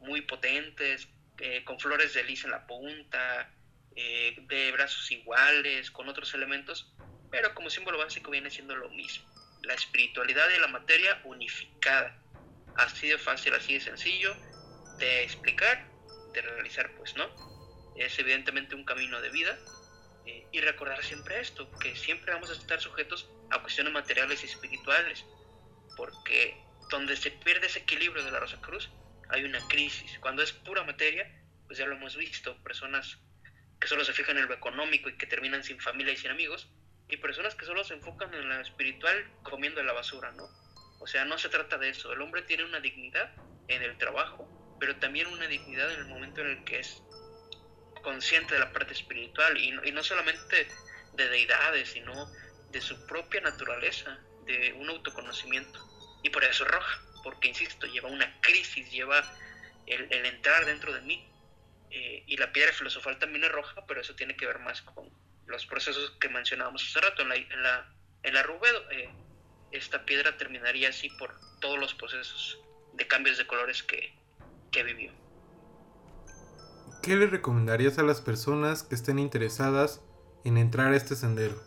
muy 0.00 0.20
potentes, 0.22 1.08
eh, 1.38 1.64
con 1.64 1.78
flores 1.78 2.14
de 2.14 2.24
lis 2.24 2.44
en 2.44 2.50
la 2.50 2.66
punta, 2.66 3.50
eh, 3.96 4.36
de 4.48 4.72
brazos 4.72 5.10
iguales, 5.10 5.90
con 5.90 6.08
otros 6.08 6.32
elementos, 6.34 6.92
pero 7.30 7.54
como 7.54 7.70
símbolo 7.70 7.98
básico 7.98 8.30
viene 8.30 8.50
siendo 8.50 8.76
lo 8.76 8.88
mismo. 8.90 9.26
La 9.62 9.74
espiritualidad 9.74 10.46
y 10.56 10.60
la 10.60 10.68
materia 10.68 11.20
unificada. 11.24 12.22
Así 12.76 13.08
de 13.08 13.18
fácil, 13.18 13.54
así 13.54 13.74
de 13.74 13.80
sencillo 13.80 14.36
de 14.98 15.24
explicar, 15.24 15.88
de 16.32 16.42
realizar, 16.42 16.90
pues 16.96 17.14
no. 17.16 17.26
Es 17.96 18.18
evidentemente 18.18 18.74
un 18.74 18.84
camino 18.84 19.20
de 19.20 19.30
vida. 19.30 19.58
Eh, 20.26 20.46
y 20.50 20.60
recordar 20.60 21.04
siempre 21.04 21.40
esto, 21.40 21.70
que 21.78 21.94
siempre 21.94 22.32
vamos 22.32 22.50
a 22.50 22.54
estar 22.54 22.80
sujetos 22.80 23.30
a 23.50 23.60
cuestiones 23.60 23.92
materiales 23.92 24.42
y 24.42 24.46
espirituales, 24.46 25.24
porque 25.96 26.60
donde 26.90 27.16
se 27.16 27.30
pierde 27.30 27.68
ese 27.68 27.80
equilibrio 27.80 28.24
de 28.24 28.32
la 28.32 28.40
Rosa 28.40 28.60
Cruz, 28.60 28.90
hay 29.28 29.44
una 29.44 29.60
crisis. 29.68 30.18
Cuando 30.18 30.42
es 30.42 30.52
pura 30.52 30.82
materia, 30.82 31.30
pues 31.66 31.78
ya 31.78 31.86
lo 31.86 31.94
hemos 31.94 32.16
visto, 32.16 32.60
personas 32.64 33.18
que 33.80 33.88
solo 33.88 34.04
se 34.04 34.12
fijan 34.12 34.38
en 34.38 34.46
lo 34.46 34.54
económico 34.54 35.08
y 35.08 35.16
que 35.16 35.26
terminan 35.26 35.62
sin 35.62 35.80
familia 35.80 36.12
y 36.12 36.16
sin 36.16 36.30
amigos, 36.30 36.68
y 37.08 37.16
personas 37.18 37.54
que 37.54 37.66
solo 37.66 37.84
se 37.84 37.94
enfocan 37.94 38.32
en 38.34 38.48
lo 38.48 38.60
espiritual 38.60 39.30
comiendo 39.42 39.82
la 39.82 39.92
basura, 39.92 40.32
¿no? 40.32 40.48
O 40.98 41.06
sea, 41.06 41.24
no 41.24 41.38
se 41.38 41.48
trata 41.48 41.78
de 41.78 41.90
eso. 41.90 42.12
El 42.12 42.22
hombre 42.22 42.42
tiene 42.42 42.64
una 42.64 42.80
dignidad 42.80 43.32
en 43.68 43.82
el 43.82 43.96
trabajo, 43.98 44.48
pero 44.80 44.96
también 44.96 45.26
una 45.28 45.46
dignidad 45.46 45.92
en 45.92 46.00
el 46.00 46.06
momento 46.06 46.40
en 46.40 46.48
el 46.48 46.64
que 46.64 46.80
es 46.80 47.02
consciente 48.02 48.54
de 48.54 48.60
la 48.60 48.72
parte 48.72 48.92
espiritual 48.92 49.56
y 49.58 49.72
no, 49.72 49.84
y 49.84 49.92
no 49.92 50.02
solamente 50.02 50.68
de 51.14 51.28
deidades, 51.28 51.90
sino 51.90 52.30
de 52.70 52.80
su 52.80 53.06
propia 53.06 53.40
naturaleza, 53.40 54.18
de 54.46 54.72
un 54.74 54.88
autoconocimiento. 54.88 55.80
Y 56.22 56.30
por 56.30 56.44
eso 56.44 56.64
es 56.64 56.70
roja, 56.70 57.02
porque, 57.22 57.48
insisto, 57.48 57.86
lleva 57.86 58.08
una 58.08 58.40
crisis, 58.40 58.90
lleva 58.90 59.22
el, 59.86 60.08
el 60.10 60.26
entrar 60.26 60.64
dentro 60.66 60.92
de 60.92 61.02
mí 61.02 61.28
eh, 61.98 62.22
y 62.26 62.36
la 62.36 62.52
piedra 62.52 62.74
filosofal 62.74 63.18
también 63.18 63.44
es 63.44 63.52
roja, 63.52 63.86
pero 63.86 64.02
eso 64.02 64.14
tiene 64.14 64.36
que 64.36 64.44
ver 64.46 64.58
más 64.58 64.82
con 64.82 65.08
los 65.46 65.64
procesos 65.64 66.10
que 66.20 66.28
mencionábamos 66.28 66.84
hace 66.84 67.00
rato. 67.00 67.22
En 67.22 67.30
la, 67.30 67.36
en 67.36 67.62
la, 67.62 67.90
en 68.22 68.34
la 68.34 68.42
Rubedo, 68.42 68.90
eh, 68.90 69.08
esta 69.72 70.04
piedra 70.04 70.36
terminaría 70.36 70.90
así 70.90 71.08
por 71.18 71.34
todos 71.58 71.78
los 71.78 71.94
procesos 71.94 72.58
de 72.92 73.06
cambios 73.06 73.38
de 73.38 73.46
colores 73.46 73.82
que, 73.82 74.14
que 74.70 74.82
vivió. 74.82 75.10
¿Qué 77.02 77.16
le 77.16 77.28
recomendarías 77.28 77.98
a 77.98 78.02
las 78.02 78.20
personas 78.20 78.82
que 78.82 78.94
estén 78.94 79.18
interesadas 79.18 80.02
en 80.44 80.58
entrar 80.58 80.92
a 80.92 80.96
este 80.96 81.16
sendero? 81.16 81.58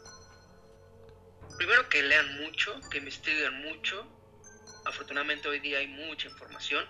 Primero 1.57 1.89
que 1.89 2.03
lean 2.03 2.39
mucho, 2.39 2.80
que 2.91 2.99
investiguen 2.99 3.63
mucho. 3.63 4.05
Afortunadamente 4.86 5.49
hoy 5.49 5.59
día 5.59 5.80
hay 5.80 5.88
mucha 5.88 6.27
información. 6.27 6.86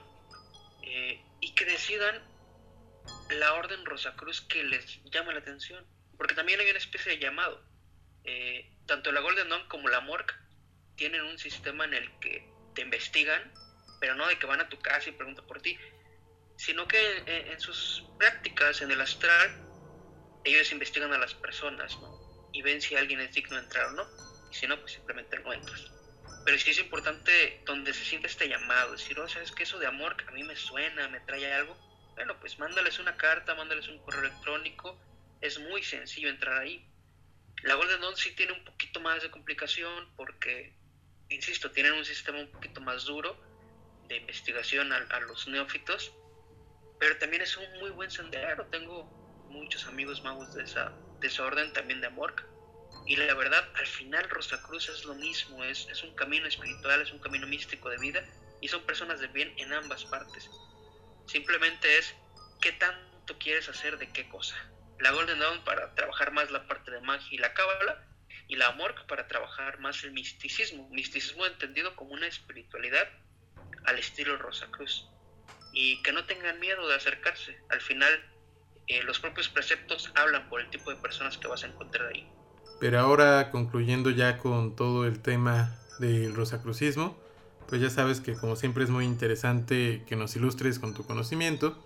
Eh, 0.84 1.24
y 1.40 1.56
que 1.56 1.64
decidan 1.64 2.22
la 3.30 3.54
Orden 3.54 3.86
Rosacruz 3.86 4.42
que 4.42 4.64
les 4.64 5.04
llama 5.06 5.34
la 5.34 5.40
atención, 5.40 5.86
porque 6.18 6.36
también 6.36 6.60
hay 6.60 6.70
una 6.70 6.80
especie 6.80 7.14
de 7.14 7.20
llamado. 7.20 7.64
Eh, 8.24 8.72
tanto 8.86 9.12
la 9.12 9.22
Golden 9.22 9.50
Dawn 9.50 9.68
como 9.68 9.88
la 9.88 10.02
Mork 10.02 10.38
tienen 10.96 11.22
un 11.22 11.38
sistema 11.38 11.86
en 11.86 11.94
el 11.94 12.20
que 12.20 12.46
te 12.76 12.82
investigan, 12.82 13.54
pero 14.00 14.16
no 14.16 14.28
de 14.28 14.38
que 14.38 14.46
van 14.46 14.62
a 14.62 14.70
tu 14.70 14.80
casa 14.80 15.10
y 15.10 15.14
preguntan 15.14 15.46
por 15.48 15.62
ti, 15.62 15.78
sino 16.58 16.88
que 16.88 17.24
en, 17.26 17.60
sus 17.60 18.04
prácticas 18.18 18.82
en 18.82 18.92
el 18.92 19.00
astral, 19.00 19.66
ellos 20.44 20.72
investigan 20.72 21.14
a 21.14 21.18
las 21.18 21.34
personas, 21.34 21.98
Y 22.52 22.64
ven 22.64 22.82
si 22.82 22.96
alguien 22.96 23.20
es 23.22 23.32
digno 23.34 23.56
de 23.56 23.64
entrar 23.64 23.86
o 23.86 23.92
no, 23.92 24.06
y 24.52 24.56
si 24.56 24.68
no, 24.68 24.80
pues 24.80 24.94
simplemente 24.94 25.38
no 25.40 25.54
entras. 25.54 25.86
Pero 26.44 26.58
sí 26.58 26.72
es 26.72 26.80
importante 26.80 27.62
donde 27.66 27.94
se 27.94 28.04
siente 28.04 28.28
este 28.28 28.50
llamado, 28.50 28.94
decir, 28.94 29.20
oh, 29.20 29.30
¿sabes 29.30 29.52
que 29.52 29.64
Eso 29.64 29.78
de 29.78 29.86
amor 29.86 30.18
a 30.28 30.32
mí 30.32 30.44
me 30.44 30.56
suena, 30.56 31.08
me 31.10 31.20
trae 31.22 31.54
algo 31.54 31.78
bueno, 32.20 32.38
pues 32.38 32.60
mándales 32.60 33.00
una 33.00 33.16
carta, 33.16 33.56
mándales 33.56 33.88
un 33.88 33.98
correo 34.00 34.20
electrónico, 34.20 35.00
es 35.40 35.58
muy 35.58 35.82
sencillo 35.84 36.28
entrar 36.28 36.58
ahí. 36.58 36.86
La 37.64 37.76
Golden 37.76 38.02
Dawn 38.02 38.18
sí 38.18 38.36
tiene 38.36 38.52
un 38.52 38.66
poquito 38.66 39.00
más 39.00 39.24
de 39.24 39.32
complicación 39.32 40.14
porque, 40.18 40.76
insisto, 41.30 41.72
tienen 41.72 41.94
un 41.94 42.04
sistema 42.04 42.40
un 42.40 42.52
poquito 42.52 42.82
más 42.82 43.06
duro 43.06 43.42
de 44.10 44.18
investigación 44.18 44.92
a, 44.92 45.20
los 45.22 45.48
neófitos, 45.48 46.12
pero 47.00 47.18
también 47.20 47.42
es 47.42 47.56
un 47.56 47.72
muy 47.80 47.92
buen 47.92 48.12
sendero. 48.12 48.66
Tengo 48.66 49.06
muchos 49.48 49.86
amigos 49.86 50.22
magos 50.22 50.54
de 50.54 50.64
esa, 50.64 50.92
desorden 51.22 51.72
también 51.72 52.02
de 52.02 52.08
amor. 52.08 52.36
Y 53.06 53.16
la 53.16 53.34
verdad, 53.34 53.66
al 53.76 53.88
final 53.88 54.30
Rosacruz 54.30 54.90
es 54.90 55.06
lo 55.06 55.16
mismo, 55.16 55.64
es, 55.64 55.88
es 55.88 56.04
un 56.04 56.14
camino 56.16 56.48
espiritual, 56.48 57.02
es 57.02 57.14
un 57.14 57.20
camino 57.20 57.48
místico 57.48 57.90
de 57.90 57.98
vida 57.98 58.26
y 58.60 58.68
son 58.68 58.86
personas 58.86 59.22
de 59.22 59.28
bien 59.28 59.54
en 59.58 59.72
ambas 59.72 60.04
partes. 60.04 60.50
Simplemente 61.30 62.00
es 62.00 62.16
qué 62.60 62.72
tanto 62.72 63.38
quieres 63.38 63.70
hacer 63.70 64.00
de 64.00 64.12
qué 64.12 64.28
cosa. 64.30 64.56
La 65.00 65.12
Golden 65.12 65.38
Dawn 65.38 65.64
para 65.64 65.94
trabajar 65.94 66.32
más 66.32 66.50
la 66.50 66.68
parte 66.68 66.90
de 66.90 67.02
magia 67.02 67.28
y 67.32 67.38
la 67.38 67.54
cábala 67.54 68.04
y 68.48 68.56
la 68.56 68.70
Amor 68.70 68.96
para 69.08 69.28
trabajar 69.28 69.80
más 69.80 70.04
el 70.04 70.12
misticismo, 70.12 70.90
misticismo 70.90 71.46
entendido 71.46 71.96
como 71.96 72.14
una 72.14 72.26
espiritualidad 72.26 73.08
al 73.86 74.00
estilo 74.00 74.38
Rosacruz 74.38 75.08
y 75.72 76.02
que 76.02 76.14
no 76.14 76.26
tengan 76.26 76.60
miedo 76.60 76.88
de 76.88 76.96
acercarse. 76.96 77.60
Al 77.70 77.82
final, 77.82 78.12
eh, 78.88 79.04
los 79.04 79.20
propios 79.20 79.50
preceptos 79.50 80.12
hablan 80.16 80.50
por 80.50 80.62
el 80.62 80.70
tipo 80.72 80.90
de 80.90 80.96
personas 80.96 81.38
que 81.38 81.48
vas 81.48 81.64
a 81.64 81.68
encontrar 81.68 82.08
ahí. 82.08 82.28
Pero 82.80 83.00
ahora, 83.00 83.52
concluyendo 83.52 84.10
ya 84.10 84.40
con 84.40 84.76
todo 84.76 85.06
el 85.06 85.22
tema 85.22 85.80
del 86.00 86.34
rosacrucismo, 86.34 87.22
pues 87.70 87.82
ya 87.82 87.92
sabes 87.92 88.20
que 88.20 88.34
como 88.34 88.56
siempre 88.56 88.84
es 88.84 88.90
muy 88.90 89.06
interesante 89.06 90.04
que 90.08 90.16
nos 90.16 90.36
ilustres 90.36 90.80
con 90.80 90.96
tu 90.96 91.06
conocimiento. 91.06 91.78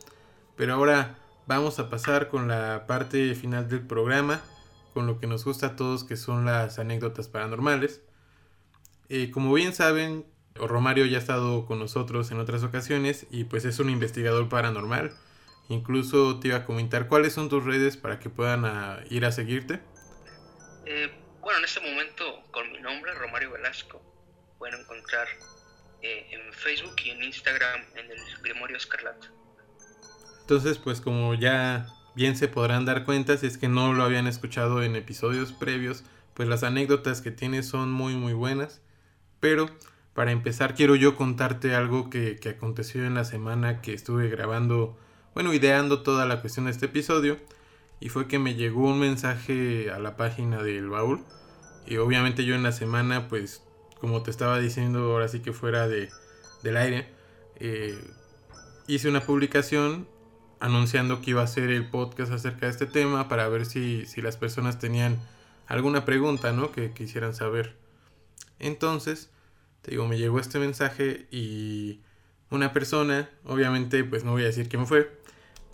Pero 0.55 0.75
ahora 0.75 1.17
vamos 1.45 1.77
a 1.77 1.89
pasar 1.89 2.29
con 2.29 2.47
la 2.47 2.85
parte 2.87 3.35
final 3.35 3.67
del 3.67 3.85
programa, 3.85 4.41
con 4.93 5.07
lo 5.07 5.19
que 5.19 5.27
nos 5.27 5.43
gusta 5.43 5.67
a 5.67 5.75
todos, 5.75 6.05
que 6.05 6.15
son 6.15 6.45
las 6.45 6.79
anécdotas 6.79 7.27
paranormales. 7.27 8.01
Eh, 9.09 9.29
como 9.29 9.53
bien 9.53 9.73
saben, 9.73 10.25
Romario 10.55 11.05
ya 11.05 11.17
ha 11.17 11.21
estado 11.21 11.65
con 11.65 11.79
nosotros 11.79 12.31
en 12.31 12.39
otras 12.39 12.63
ocasiones 12.63 13.27
y 13.29 13.43
pues 13.43 13.65
es 13.65 13.79
un 13.79 13.89
investigador 13.89 14.47
paranormal. 14.47 15.11
Incluso 15.67 16.39
te 16.39 16.49
iba 16.49 16.57
a 16.57 16.65
comentar 16.65 17.09
cuáles 17.09 17.33
son 17.33 17.49
tus 17.49 17.65
redes 17.65 17.97
para 17.97 18.19
que 18.19 18.29
puedan 18.29 18.63
ah, 18.63 18.99
ir 19.09 19.25
a 19.25 19.33
seguirte. 19.33 19.81
Eh, 20.85 21.11
bueno, 21.41 21.59
en 21.59 21.65
este 21.65 21.81
momento 21.81 22.41
con 22.51 22.71
mi 22.71 22.79
nombre, 22.79 23.13
Romario 23.15 23.51
Velasco, 23.51 24.01
pueden 24.57 24.79
encontrar 24.79 25.27
eh, 26.03 26.27
en 26.31 26.53
Facebook 26.53 26.95
y 27.03 27.09
en 27.09 27.23
Instagram 27.23 27.81
en 27.95 28.11
el 28.11 28.19
Grimorio 28.43 28.77
Escarlata. 28.77 29.31
Entonces, 30.41 30.77
pues 30.77 31.01
como 31.01 31.33
ya 31.33 31.87
bien 32.15 32.35
se 32.35 32.47
podrán 32.47 32.85
dar 32.85 33.05
cuenta, 33.05 33.37
si 33.37 33.47
es 33.47 33.57
que 33.57 33.67
no 33.67 33.93
lo 33.93 34.03
habían 34.03 34.27
escuchado 34.27 34.83
en 34.83 34.95
episodios 34.95 35.53
previos, 35.53 36.03
pues 36.33 36.47
las 36.47 36.63
anécdotas 36.63 37.21
que 37.21 37.31
tiene 37.31 37.63
son 37.63 37.91
muy 37.91 38.15
muy 38.15 38.33
buenas. 38.33 38.81
Pero 39.39 39.69
para 40.13 40.31
empezar, 40.31 40.75
quiero 40.75 40.95
yo 40.95 41.15
contarte 41.15 41.73
algo 41.73 42.09
que, 42.09 42.39
aconteció 42.47 43.05
en 43.05 43.15
la 43.15 43.25
semana 43.25 43.81
que 43.81 43.93
estuve 43.93 44.29
grabando, 44.29 44.95
bueno, 45.33 45.53
ideando 45.53 46.03
toda 46.03 46.27
la 46.27 46.39
cuestión 46.39 46.65
de 46.65 46.71
este 46.71 46.85
episodio. 46.85 47.39
Y 47.99 48.09
fue 48.09 48.27
que 48.27 48.37
me 48.37 48.53
llegó 48.53 48.89
un 48.89 48.99
mensaje 48.99 49.89
a 49.89 49.97
la 49.97 50.15
página 50.15 50.61
del 50.61 50.89
baúl. 50.89 51.23
Y 51.87 51.97
obviamente 51.97 52.45
yo 52.45 52.53
en 52.53 52.63
la 52.63 52.71
semana, 52.71 53.27
pues, 53.27 53.62
como 54.03 54.21
te 54.21 54.31
estaba 54.31 54.59
diciendo, 54.59 55.13
ahora 55.13 55.29
sí 55.29 55.39
que 55.39 55.53
fuera 55.53 55.87
de, 55.87 56.09
del 56.61 56.75
aire, 56.75 57.07
eh, 57.55 57.97
hice 58.85 59.07
una 59.07 59.21
publicación 59.21 60.09
anunciando 60.59 61.21
que 61.21 61.29
iba 61.29 61.39
a 61.39 61.45
hacer 61.45 61.69
el 61.69 61.89
podcast 61.89 62.33
acerca 62.33 62.65
de 62.65 62.73
este 62.73 62.85
tema 62.85 63.29
para 63.29 63.47
ver 63.47 63.65
si, 63.65 64.05
si 64.05 64.21
las 64.21 64.35
personas 64.35 64.77
tenían 64.77 65.21
alguna 65.67 66.03
pregunta, 66.03 66.51
¿no? 66.51 66.73
Que 66.73 66.91
quisieran 66.91 67.33
saber. 67.33 67.77
Entonces, 68.59 69.29
te 69.83 69.91
digo, 69.91 70.05
me 70.05 70.17
llegó 70.17 70.37
este 70.37 70.59
mensaje 70.59 71.25
y 71.31 72.01
una 72.49 72.73
persona, 72.73 73.29
obviamente 73.45 74.03
pues 74.03 74.25
no 74.25 74.31
voy 74.31 74.41
a 74.43 74.47
decir 74.47 74.67
quién 74.67 74.85
fue, 74.85 75.17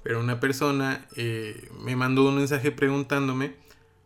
pero 0.04 0.20
una 0.20 0.40
persona 0.40 1.04
eh, 1.16 1.68
me 1.80 1.96
mandó 1.96 2.30
un 2.30 2.36
mensaje 2.36 2.72
preguntándome 2.72 3.56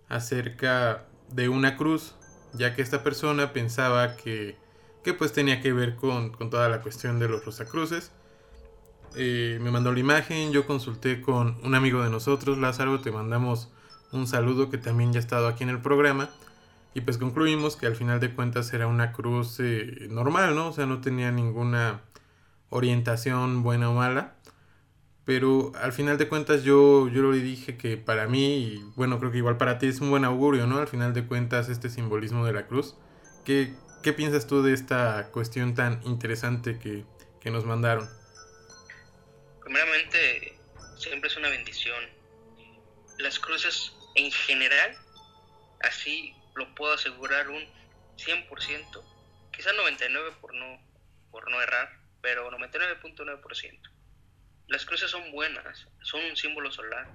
acerca 0.07 1.07
de 1.30 1.49
una 1.49 1.76
cruz, 1.76 2.15
ya 2.54 2.76
que 2.76 2.82
esta 2.82 3.04
persona 3.04 3.54
pensaba 3.54 4.16
que, 4.16 4.56
que 5.04 5.14
pues 5.14 5.34
tenía 5.34 5.62
que 5.62 5.74
ver 5.74 5.95
con, 5.95 6.32
con, 6.32 6.49
toda 6.49 6.70
la 6.70 6.82
cuestión 6.82 7.20
de 7.20 7.28
los 7.28 7.45
Rosacruces. 7.45 8.12
Eh, 9.16 9.60
me 9.62 9.72
mandó 9.72 9.91
la 9.91 9.99
imagen, 9.99 10.51
yo 10.51 10.66
consulté 10.66 11.22
con 11.22 11.58
un 11.64 11.76
amigo 11.76 12.01
de 12.04 12.10
nosotros, 12.10 12.58
Lázaro, 12.58 12.99
te 13.01 13.12
mandamos 13.12 13.70
un 14.12 14.28
saludo 14.28 14.70
que 14.70 14.78
también 14.78 15.14
ya 15.14 15.20
ha 15.20 15.22
estado 15.22 15.47
aquí 15.47 15.64
en 15.64 15.70
el 15.70 15.82
programa. 15.82 16.30
Y 16.95 17.01
pues 17.01 17.18
concluimos 17.18 17.76
que 17.76 17.88
al 17.88 17.95
final 17.95 18.20
de 18.20 18.34
cuentas 18.34 18.72
era 18.74 18.86
una 18.86 19.14
cruz 19.14 19.60
eh, 19.60 20.08
normal, 20.10 20.56
¿no? 20.56 20.70
O 20.70 20.74
sea, 20.74 20.86
no 20.86 21.01
tenía 21.01 21.32
ninguna 21.32 22.01
orientación 22.70 23.64
buena 23.64 23.89
o 23.89 23.93
mala. 23.93 24.36
Pero 25.26 25.71
al 25.76 25.93
final 25.93 26.17
de 26.17 26.28
cuentas 26.28 26.63
yo, 26.63 27.07
yo 27.07 27.32
le 27.32 27.38
dije 27.38 27.78
que 27.78 27.95
para 27.95 28.28
mí, 28.28 28.57
y 28.57 28.84
bueno, 28.95 29.19
creo 29.19 29.32
que 29.32 29.38
igual 29.38 29.57
para 29.57 29.80
ti 29.80 29.88
es 29.88 30.01
un 30.01 30.09
buen 30.09 30.26
augurio, 30.26 30.67
¿no? 30.67 30.80
Al 30.80 30.88
final 30.88 31.13
de 31.13 31.26
cuentas 31.26 31.69
este 31.69 31.89
simbolismo 31.89 32.45
de 32.45 32.51
la 32.51 32.67
cruz. 32.67 32.95
¿Qué, 33.45 33.74
qué 34.03 34.11
piensas 34.11 34.47
tú 34.47 34.63
de 34.63 34.74
esta 34.74 35.30
cuestión 35.32 35.76
tan 35.76 36.01
interesante 36.03 36.78
que, 36.78 37.05
que 37.39 37.51
nos 37.51 37.63
mandaron? 37.63 38.09
Primeramente, 39.61 40.57
siempre 40.97 41.30
es 41.30 41.38
una 41.38 41.49
bendición. 41.49 42.03
Las 43.19 43.39
cruces 43.39 43.93
en 44.15 44.30
general, 44.32 44.97
así 45.82 46.36
lo 46.55 46.74
puedo 46.76 46.93
asegurar 46.93 47.49
un 47.49 47.63
100%, 48.17 49.03
quizá 49.51 49.71
99% 49.71 50.39
por 50.39 50.53
no, 50.53 50.80
por 51.32 51.49
no 51.49 51.61
errar, 51.61 51.89
pero 52.21 52.51
99.9%. 52.51 53.93
Las 54.68 54.86
cruces 54.86 55.11
son 55.11 55.32
buenas, 55.32 55.88
son 56.01 56.24
un 56.24 56.36
símbolo 56.36 56.72
solar. 56.72 57.07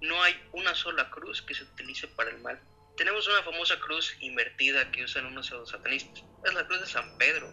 No 0.00 0.22
hay 0.22 0.34
una 0.52 0.74
sola 0.74 1.08
cruz 1.10 1.40
que 1.42 1.54
se 1.54 1.64
utilice 1.64 2.08
para 2.08 2.30
el 2.30 2.38
mal. 2.38 2.60
Tenemos 2.96 3.26
una 3.28 3.42
famosa 3.42 3.78
cruz 3.78 4.16
invertida 4.20 4.90
que 4.90 5.04
usan 5.04 5.26
unos 5.26 5.52
satanistas. 5.66 6.24
Es 6.44 6.54
la 6.54 6.66
cruz 6.66 6.80
de 6.80 6.86
San 6.86 7.16
Pedro. 7.18 7.50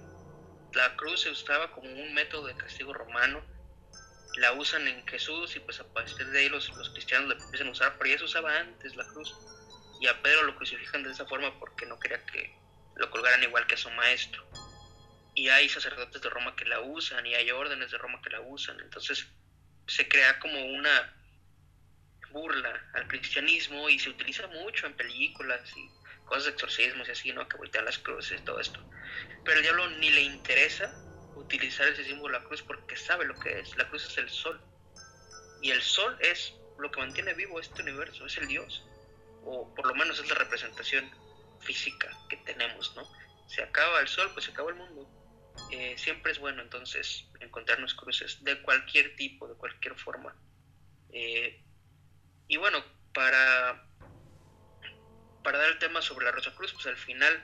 La 0.74 0.96
cruz 0.96 1.22
se 1.22 1.30
usaba 1.30 1.72
como 1.72 1.90
un 1.90 2.14
método 2.14 2.48
de 2.48 2.58
castigo 2.58 2.94
romano. 2.94 3.46
La 4.38 4.54
usan 4.54 4.88
en 4.88 5.06
Jesús 5.08 5.56
y 5.56 5.60
pues 5.60 5.80
a 5.80 5.94
partir 5.94 6.28
de 6.28 6.40
ahí 6.40 6.50
los, 6.50 6.70
los 6.70 6.90
cristianos 6.90 7.30
la 7.30 7.44
empiezan 7.44 7.68
a 7.68 7.72
usar, 7.72 7.96
pero 7.98 8.10
ya 8.10 8.18
se 8.18 8.26
usaba 8.26 8.58
antes 8.58 8.96
la 8.96 9.06
cruz 9.08 9.36
y 10.04 10.08
a 10.08 10.22
Pedro 10.22 10.44
lo 10.44 10.56
crucifican 10.58 11.04
de 11.04 11.12
esa 11.12 11.26
forma 11.26 11.58
porque 11.60 11.86
no 11.86 11.98
quería 11.98 12.26
que 12.26 12.54
lo 12.96 13.10
colgaran 13.10 13.42
igual 13.44 13.66
que 13.68 13.76
a 13.76 13.78
su 13.78 13.90
maestro. 13.92 14.46
Y 15.36 15.48
hay 15.48 15.70
sacerdotes 15.70 16.22
de 16.22 16.30
Roma 16.30 16.56
que 16.58 16.66
la 16.66 16.82
usan 16.82 17.26
y 17.26 17.34
hay 17.36 17.50
órdenes 17.52 17.92
de 17.92 17.98
Roma 17.98 18.22
que 18.22 18.30
la 18.30 18.42
usan. 18.42 18.80
Entonces 18.82 19.28
se 19.88 20.08
crea 20.08 20.40
como 20.40 20.64
una 20.66 21.14
burla 22.32 22.90
al 22.94 23.08
cristianismo 23.08 23.90
y 23.90 24.00
se 24.00 24.10
utiliza 24.10 24.48
mucho 24.48 24.88
en 24.88 24.96
películas 24.96 25.62
y 25.76 25.90
cosas 26.26 26.46
de 26.46 26.52
exorcismos 26.52 27.08
y 27.08 27.12
así, 27.12 27.32
¿no? 27.32 27.48
Que 27.48 27.58
voltean 27.58 27.86
las 27.86 28.00
cruces, 28.00 28.44
todo 28.44 28.60
esto. 28.60 28.80
Pero 29.44 29.58
al 29.58 29.64
diablo 29.64 29.90
ni 29.92 30.10
le 30.10 30.22
interesa 30.22 30.94
utilizar 31.36 31.88
ese 31.88 32.06
símbolo 32.06 32.34
de 32.34 32.40
la 32.40 32.48
cruz 32.48 32.64
porque 32.64 32.96
sabe 32.96 33.26
lo 33.26 33.36
que 33.40 33.60
es. 33.60 33.76
La 33.78 33.88
cruz 33.90 34.06
es 34.06 34.18
el 34.18 34.30
sol. 34.30 34.60
Y 35.62 35.72
el 35.72 35.82
sol 35.82 36.18
es 36.20 36.54
lo 36.80 36.92
que 36.92 37.00
mantiene 37.00 37.34
vivo 37.34 37.60
este 37.60 37.82
universo, 37.82 38.26
es 38.26 38.38
el 38.38 38.48
Dios 38.48 38.84
o 39.46 39.74
por 39.76 39.88
lo 39.88 39.96
menos 39.96 40.20
es 40.20 40.30
la 40.30 40.36
representación 40.36 41.10
física 41.60 42.10
que 42.30 42.38
tenemos, 42.38 42.94
¿no? 42.96 43.08
Se 43.48 43.62
acaba 43.62 44.00
el 44.00 44.08
sol, 44.08 44.30
pues 44.34 44.46
se 44.46 44.52
acaba 44.52 44.70
el 44.70 44.76
mundo. 44.76 45.08
Eh, 45.72 45.96
siempre 45.98 46.32
es 46.32 46.40
bueno 46.40 46.62
entonces 46.62 47.28
encontrarnos 47.40 47.96
cruces 47.96 48.44
de 48.44 48.62
cualquier 48.62 49.16
tipo, 49.16 49.48
de 49.48 49.56
cualquier 49.56 49.96
forma. 49.96 50.36
Eh, 51.12 51.64
y 52.48 52.58
bueno, 52.58 52.84
para, 53.14 53.88
para 55.44 55.58
dar 55.58 55.70
el 55.72 55.80
tema 55.80 56.02
sobre 56.02 56.26
la 56.26 56.32
Rosa 56.32 56.54
Cruz, 56.56 56.74
pues 56.74 56.86
al 56.86 56.98
final, 56.98 57.44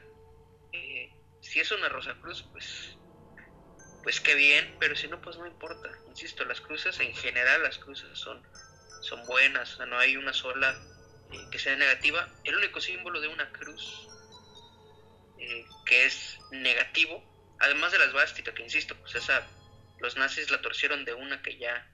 eh, 0.74 1.12
si 1.42 1.60
es 1.60 1.72
una 1.72 1.90
Rosa 1.90 2.16
Cruz, 2.22 2.46
pues, 2.52 2.98
pues 4.04 4.22
qué 4.22 4.36
bien, 4.36 4.76
pero 4.80 4.96
si 4.96 5.08
no, 5.08 5.20
pues 5.22 5.38
no 5.38 5.48
importa. 5.48 5.90
Insisto, 6.08 6.46
las 6.46 6.62
cruces, 6.62 7.00
en 7.00 7.14
general 7.16 7.64
las 7.64 7.80
cruces 7.80 8.18
son, 8.18 8.42
son 9.02 9.26
buenas, 9.26 9.80
no 9.88 9.98
hay 9.98 10.18
una 10.18 10.34
sola 10.34 10.76
que 11.52 11.60
sea 11.60 11.76
negativa, 11.76 12.28
el 12.44 12.56
único 12.56 12.82
símbolo 12.82 13.22
de 13.22 13.28
una 13.28 13.52
cruz 13.52 14.08
que 15.86 16.06
es 16.06 16.38
negativo, 16.52 17.24
además 17.60 17.92
de 17.92 18.00
la 18.00 18.06
esvástica, 18.06 18.54
que 18.54 18.64
insisto, 18.64 18.96
pues 18.96 19.16
esa, 19.16 19.46
los 20.00 20.18
nazis 20.18 20.52
la 20.52 20.62
torcieron 20.62 21.06
de 21.06 21.14
una 21.14 21.42
que 21.42 21.58
ya, 21.58 21.88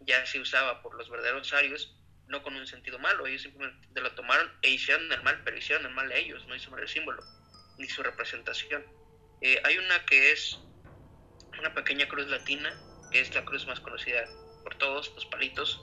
ya 0.00 0.24
se 0.26 0.40
usaba 0.40 0.82
por 0.82 0.94
los 0.94 1.08
verdaderos 1.10 1.52
arios, 1.52 1.96
no 2.28 2.42
con 2.42 2.56
un 2.56 2.66
sentido 2.66 2.98
malo, 2.98 3.26
ellos 3.26 3.42
simplemente 3.42 4.00
la 4.00 4.14
tomaron 4.14 4.50
e 4.62 4.70
hicieron 4.70 5.10
el 5.12 5.22
mal, 5.22 5.42
pero 5.44 5.56
hicieron 5.56 5.86
el 5.86 5.92
mal 5.92 6.10
a 6.10 6.16
ellos, 6.16 6.44
no 6.46 6.54
hicieron 6.54 6.80
el 6.80 6.88
símbolo, 6.88 7.22
ni 7.78 7.88
su 7.88 8.02
representación. 8.02 8.84
Eh, 9.40 9.60
hay 9.64 9.78
una 9.78 10.04
que 10.06 10.32
es 10.32 10.58
una 11.58 11.72
pequeña 11.72 12.08
cruz 12.08 12.26
latina, 12.26 12.74
que 13.10 13.20
es 13.20 13.34
la 13.34 13.44
cruz 13.44 13.66
más 13.66 13.80
conocida 13.80 14.24
por 14.62 14.74
todos, 14.76 15.12
los 15.14 15.26
palitos, 15.26 15.80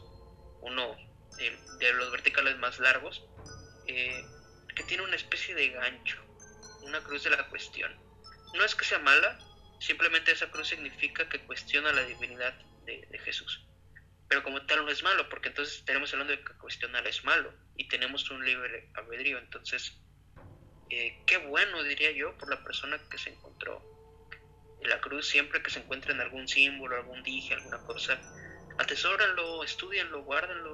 uno 0.62 0.98
eh, 1.40 1.58
de 1.80 1.94
los 1.94 2.12
verticales 2.12 2.58
más 2.58 2.80
largos, 2.80 3.24
eh, 3.88 4.24
que 4.76 4.84
tiene 4.84 5.04
una 5.04 5.16
especie 5.16 5.56
de 5.56 5.70
gancho, 5.70 6.22
una 6.82 7.02
cruz 7.04 7.24
de 7.24 7.30
la 7.30 7.48
cuestión. 7.50 8.03
No 8.54 8.64
es 8.64 8.76
que 8.76 8.86
sea 8.86 9.00
mala, 9.00 9.40
simplemente 9.80 10.32
esa 10.32 10.50
cruz 10.52 10.70
significa 10.70 11.28
que 11.28 11.40
cuestiona 11.46 11.92
la 11.92 12.04
divinidad 12.04 12.54
de, 12.86 13.08
Jesús. 13.24 13.66
pero 14.28 14.44
como 14.44 14.66
tal 14.66 14.86
no 14.86 14.92
es 14.92 15.04
malo, 15.04 15.30
porque 15.30 15.50
entonces 15.50 15.78
estaremos 15.78 16.12
hablando 16.12 16.36
de 16.36 16.44
que 16.44 16.54
cuestionar 16.58 17.06
es 17.08 17.24
malo 17.24 17.54
y 17.78 17.88
tenemos 17.88 18.30
un 18.32 18.44
libre 18.44 18.90
albedrío. 18.96 19.38
Entonces, 19.38 19.98
eh, 20.90 21.24
qué 21.26 21.38
bueno, 21.38 21.84
diría 21.84 22.12
yo, 22.12 22.38
por 22.38 22.50
la 22.50 22.64
persona 22.64 23.00
que 23.10 23.18
se 23.18 23.30
encontró 23.30 23.82
en 24.82 24.90
la 24.90 25.00
cruz, 25.00 25.28
siempre 25.28 25.62
que 25.62 25.70
se 25.70 25.80
encuentre 25.80 26.14
en 26.14 26.22
algún 26.22 26.48
símbolo, 26.48 26.96
algún 26.96 27.24
dije, 27.24 27.54
alguna 27.54 27.80
cosa, 27.86 28.20
atesóranlo, 28.78 29.64
estudianlo, 29.64 30.24
guárdenlo. 30.24 30.74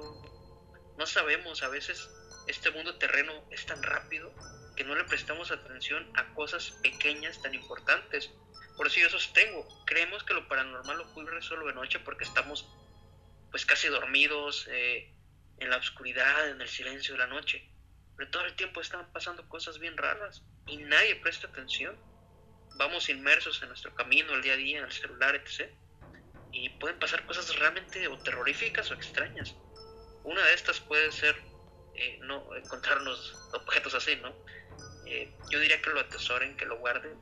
No 0.98 1.06
sabemos, 1.06 1.62
a 1.62 1.68
veces 1.68 2.08
este 2.46 2.70
mundo 2.70 2.98
terreno 2.98 3.32
es 3.50 3.64
tan 3.66 3.82
rápido 3.82 4.34
que 4.80 4.86
no 4.86 4.94
le 4.94 5.04
prestamos 5.04 5.50
atención 5.50 6.10
a 6.14 6.32
cosas 6.32 6.70
pequeñas 6.82 7.42
tan 7.42 7.54
importantes. 7.54 8.30
Por 8.78 8.86
eso 8.86 8.98
yo 8.98 9.10
sostengo, 9.10 9.68
creemos 9.84 10.24
que 10.24 10.32
lo 10.32 10.48
paranormal 10.48 11.02
ocurre 11.02 11.42
solo 11.42 11.66
de 11.66 11.74
noche 11.74 12.00
porque 12.00 12.24
estamos 12.24 12.66
pues 13.50 13.66
casi 13.66 13.88
dormidos, 13.88 14.66
eh, 14.70 15.12
en 15.58 15.68
la 15.68 15.76
oscuridad, 15.76 16.48
en 16.48 16.62
el 16.62 16.68
silencio 16.68 17.12
de 17.12 17.18
la 17.18 17.26
noche. 17.26 17.70
Pero 18.16 18.30
todo 18.30 18.46
el 18.46 18.56
tiempo 18.56 18.80
están 18.80 19.12
pasando 19.12 19.46
cosas 19.50 19.78
bien 19.78 19.98
raras 19.98 20.42
y 20.66 20.78
nadie 20.78 21.16
presta 21.16 21.48
atención. 21.48 21.94
Vamos 22.78 23.10
inmersos 23.10 23.60
en 23.60 23.68
nuestro 23.68 23.94
camino, 23.94 24.32
el 24.32 24.40
día 24.40 24.54
a 24.54 24.56
día, 24.56 24.78
en 24.78 24.84
el 24.86 24.92
celular, 24.92 25.34
etc. 25.34 25.70
Y 26.52 26.70
pueden 26.70 26.98
pasar 26.98 27.26
cosas 27.26 27.54
realmente 27.58 28.08
o 28.08 28.16
terroríficas 28.20 28.90
o 28.90 28.94
extrañas. 28.94 29.54
Una 30.24 30.42
de 30.42 30.54
estas 30.54 30.80
puede 30.80 31.12
ser 31.12 31.36
eh, 31.96 32.18
no 32.22 32.56
encontrarnos 32.56 33.36
objetos 33.52 33.92
así, 33.92 34.16
¿no? 34.16 34.34
Eh, 35.10 35.28
yo 35.50 35.58
diría 35.58 35.82
que 35.82 35.90
lo 35.90 35.98
atesoren, 35.98 36.56
que 36.56 36.66
lo 36.66 36.78
guarden 36.78 37.18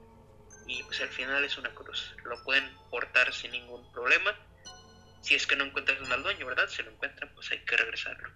y 0.66 0.82
pues 0.82 1.01
al 1.01 1.09
final 1.09 1.43
es 1.43 1.57
una 1.57 1.74
cruz. 1.74 2.14
Lo 2.24 2.43
pueden 2.45 2.70
portar 2.91 3.32
sin 3.32 3.51
ningún 3.51 3.91
problema. 3.93 4.34
Si 5.22 5.34
es 5.34 5.47
que 5.47 5.57
no 5.57 5.64
encuentran 5.64 6.12
al 6.12 6.22
dueño, 6.22 6.45
¿verdad? 6.45 6.68
Si 6.68 6.82
lo 6.82 6.91
encuentran, 6.91 7.32
pues 7.34 7.51
hay 7.51 7.64
que 7.64 7.76
regresarlo. 7.78 8.28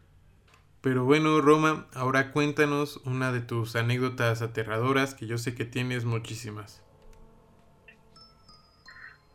Pero 0.81 1.05
bueno, 1.05 1.41
Roma, 1.43 1.87
ahora 1.93 2.33
cuéntanos 2.33 2.97
una 3.05 3.31
de 3.31 3.41
tus 3.41 3.77
anécdotas 3.77 4.41
aterradoras, 4.41 5.15
que 5.15 5.27
yo 5.27 5.37
sé 5.37 5.55
que 5.55 5.67
tienes 5.67 6.05
muchísimas. 6.07 6.83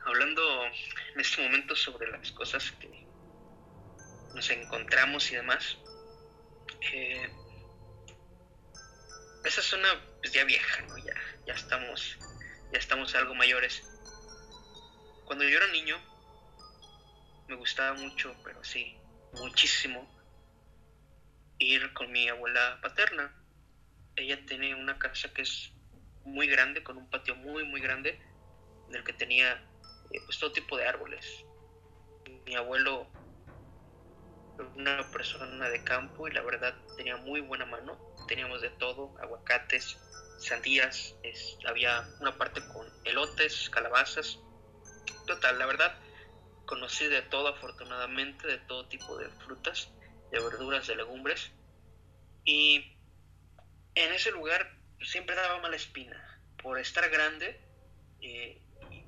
Hablando 0.03 0.41
en 1.13 1.19
este 1.19 1.43
momento 1.43 1.75
sobre 1.75 2.11
las 2.11 2.31
cosas 2.31 2.71
que 2.71 3.05
nos 4.33 4.49
encontramos 4.49 5.31
y 5.31 5.35
demás, 5.35 5.77
eh, 6.91 7.29
esa 9.47 9.61
es 9.61 9.73
una 9.73 9.89
pues 10.21 10.33
ya 10.33 10.43
vieja, 10.43 10.81
¿no? 10.83 10.97
Ya, 10.97 11.53
estamos 11.53 12.17
ya 12.71 12.79
estamos 12.79 13.15
algo 13.15 13.33
mayores. 13.33 13.81
Cuando 15.25 15.43
yo 15.45 15.57
era 15.57 15.67
niño, 15.67 15.97
me 17.47 17.55
gustaba 17.55 17.93
mucho, 17.93 18.35
pero 18.43 18.63
sí, 18.63 18.97
muchísimo, 19.33 20.07
ir 21.59 21.93
con 21.93 22.11
mi 22.11 22.27
abuela 22.27 22.79
paterna. 22.81 23.33
Ella 24.15 24.45
tiene 24.45 24.75
una 24.75 24.97
casa 24.97 25.33
que 25.33 25.43
es 25.43 25.71
muy 26.23 26.47
grande, 26.47 26.83
con 26.83 26.97
un 26.97 27.09
patio 27.09 27.35
muy, 27.35 27.63
muy 27.65 27.81
grande, 27.81 28.19
en 28.89 28.95
el 28.95 29.03
que 29.03 29.13
tenía 29.13 29.53
eh, 30.11 30.19
pues 30.25 30.39
todo 30.39 30.51
tipo 30.51 30.77
de 30.77 30.87
árboles. 30.87 31.45
Mi 32.45 32.55
abuelo 32.55 33.09
una 34.75 35.09
persona 35.11 35.69
de 35.69 35.83
campo 35.83 36.27
y 36.27 36.31
la 36.31 36.41
verdad 36.41 36.75
tenía 36.95 37.17
muy 37.17 37.41
buena 37.41 37.65
mano. 37.65 38.16
Teníamos 38.27 38.61
de 38.61 38.69
todo, 38.71 39.15
aguacates, 39.19 39.97
sandías, 40.37 41.17
había 41.65 42.13
una 42.19 42.37
parte 42.37 42.67
con 42.67 42.93
elotes, 43.03 43.69
calabazas. 43.69 44.43
Total, 45.25 45.57
la 45.57 45.65
verdad, 45.65 45.97
conocí 46.65 47.07
de 47.07 47.21
todo 47.23 47.47
afortunadamente, 47.47 48.47
de 48.47 48.57
todo 48.59 48.87
tipo 48.87 49.17
de 49.17 49.29
frutas, 49.31 49.93
de 50.29 50.39
verduras, 50.39 50.87
de 50.87 50.95
legumbres. 50.95 51.51
Y 52.43 52.97
en 53.95 54.13
ese 54.13 54.31
lugar 54.31 54.69
siempre 55.01 55.35
daba 55.35 55.59
mala 55.61 55.75
espina. 55.75 56.23
Por 56.61 56.79
estar 56.79 57.09
grande, 57.09 57.59
eh, 58.19 58.61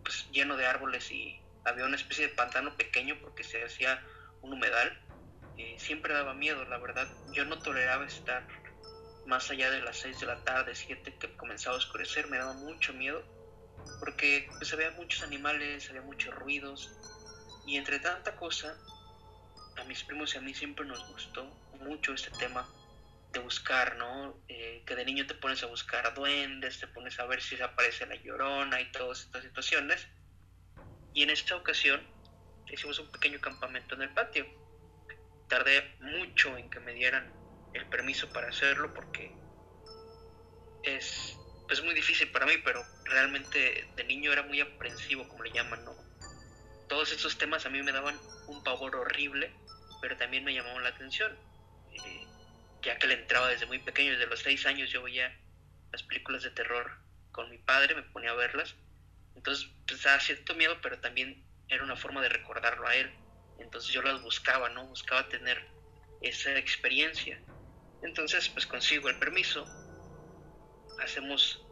pues 0.03 0.27
lleno 0.29 0.57
de 0.57 0.65
árboles 0.65 1.11
y 1.11 1.45
había 1.63 1.85
una 1.85 1.95
especie 1.95 2.27
de 2.27 2.33
pantano 2.33 2.75
pequeño 2.77 3.19
porque 3.21 3.43
se 3.43 3.63
hacía 3.63 4.03
un 4.41 4.53
humedal. 4.53 4.97
Eh, 5.57 5.77
siempre 5.77 6.13
daba 6.13 6.33
miedo, 6.33 6.63
la 6.65 6.77
verdad. 6.77 7.09
Yo 7.27 7.45
no 7.45 7.61
toleraba 7.61 8.05
estar 8.05 8.47
más 9.29 9.51
allá 9.51 9.69
de 9.69 9.81
las 9.81 9.97
6 9.97 10.19
de 10.19 10.25
la 10.25 10.43
tarde, 10.43 10.73
7 10.73 11.15
que 11.19 11.37
comenzaba 11.37 11.75
a 11.75 11.77
oscurecer, 11.77 12.27
me 12.27 12.37
daba 12.37 12.53
mucho 12.53 12.93
miedo 12.93 13.23
porque 13.99 14.49
pues 14.57 14.73
había 14.73 14.91
muchos 14.91 15.21
animales, 15.21 15.87
había 15.89 16.01
muchos 16.01 16.33
ruidos 16.33 16.91
y 17.65 17.77
entre 17.77 17.99
tanta 17.99 18.35
cosa 18.35 18.75
a 19.77 19.83
mis 19.83 20.03
primos 20.03 20.33
y 20.33 20.39
a 20.39 20.41
mí 20.41 20.53
siempre 20.53 20.83
nos 20.83 21.07
gustó 21.11 21.45
mucho 21.79 22.13
este 22.13 22.31
tema 22.31 22.67
de 23.31 23.39
buscar, 23.39 23.95
¿no? 23.97 24.35
Eh, 24.47 24.81
que 24.85 24.95
de 24.95 25.05
niño 25.05 25.27
te 25.27 25.35
pones 25.35 25.61
a 25.61 25.67
buscar 25.67 26.11
duendes, 26.15 26.79
te 26.79 26.87
pones 26.87 27.19
a 27.19 27.25
ver 27.27 27.41
si 27.41 27.61
aparece 27.61 28.07
la 28.07 28.15
llorona 28.15 28.81
y 28.81 28.91
todas 28.91 29.21
estas 29.21 29.43
situaciones. 29.43 30.07
Y 31.13 31.21
en 31.21 31.29
esta 31.29 31.55
ocasión 31.55 32.01
hicimos 32.67 32.97
un 32.97 33.11
pequeño 33.11 33.39
campamento 33.39 33.93
en 33.93 34.01
el 34.01 34.09
patio. 34.09 34.47
Tardé 35.47 35.95
mucho 35.99 36.57
en 36.57 36.69
que 36.71 36.79
me 36.79 36.93
dieran 36.93 37.38
el 37.79 37.87
permiso 37.87 38.31
para 38.31 38.49
hacerlo 38.49 38.93
porque 38.93 39.31
es 40.83 41.35
pues 41.67 41.83
muy 41.83 41.93
difícil 41.93 42.31
para 42.31 42.47
mí, 42.47 42.53
pero 42.63 42.83
realmente 43.05 43.93
de 43.95 44.03
niño 44.03 44.33
era 44.33 44.41
muy 44.41 44.59
aprensivo, 44.59 45.27
como 45.29 45.43
le 45.43 45.51
llaman, 45.51 45.85
¿no? 45.85 45.95
Todos 46.87 47.11
estos 47.11 47.37
temas 47.37 47.65
a 47.65 47.69
mí 47.69 47.81
me 47.83 47.91
daban 47.91 48.19
un 48.47 48.63
pavor 48.63 48.95
horrible, 48.95 49.53
pero 50.01 50.17
también 50.17 50.43
me 50.43 50.53
llamaban 50.53 50.81
la 50.81 50.89
atención, 50.89 51.37
eh, 51.91 52.27
ya 52.81 52.97
que 52.97 53.05
le 53.05 53.13
entraba 53.13 53.49
desde 53.49 53.67
muy 53.67 53.77
pequeño, 53.77 54.13
desde 54.13 54.25
los 54.25 54.39
seis 54.39 54.65
años 54.65 54.89
yo 54.89 55.03
veía 55.03 55.31
las 55.91 56.01
películas 56.03 56.41
de 56.41 56.49
terror 56.49 56.91
con 57.31 57.51
mi 57.51 57.59
padre, 57.59 57.93
me 57.93 58.01
ponía 58.03 58.31
a 58.31 58.35
verlas, 58.35 58.75
entonces 59.35 59.69
pues 59.87 60.01
daba 60.01 60.19
cierto 60.19 60.55
miedo, 60.55 60.79
pero 60.81 60.99
también 60.99 61.45
era 61.67 61.83
una 61.83 61.95
forma 61.95 62.21
de 62.23 62.29
recordarlo 62.29 62.87
a 62.87 62.95
él, 62.95 63.13
entonces 63.59 63.93
yo 63.93 64.01
las 64.01 64.21
buscaba, 64.23 64.69
¿no? 64.69 64.87
Buscaba 64.87 65.29
tener 65.29 65.63
esa 66.21 66.57
experiencia 66.57 67.39
entonces, 68.01 68.49
pues 68.49 68.65
consigo 68.65 69.09
el 69.09 69.19
permiso, 69.19 69.65
hacemos 71.01 71.65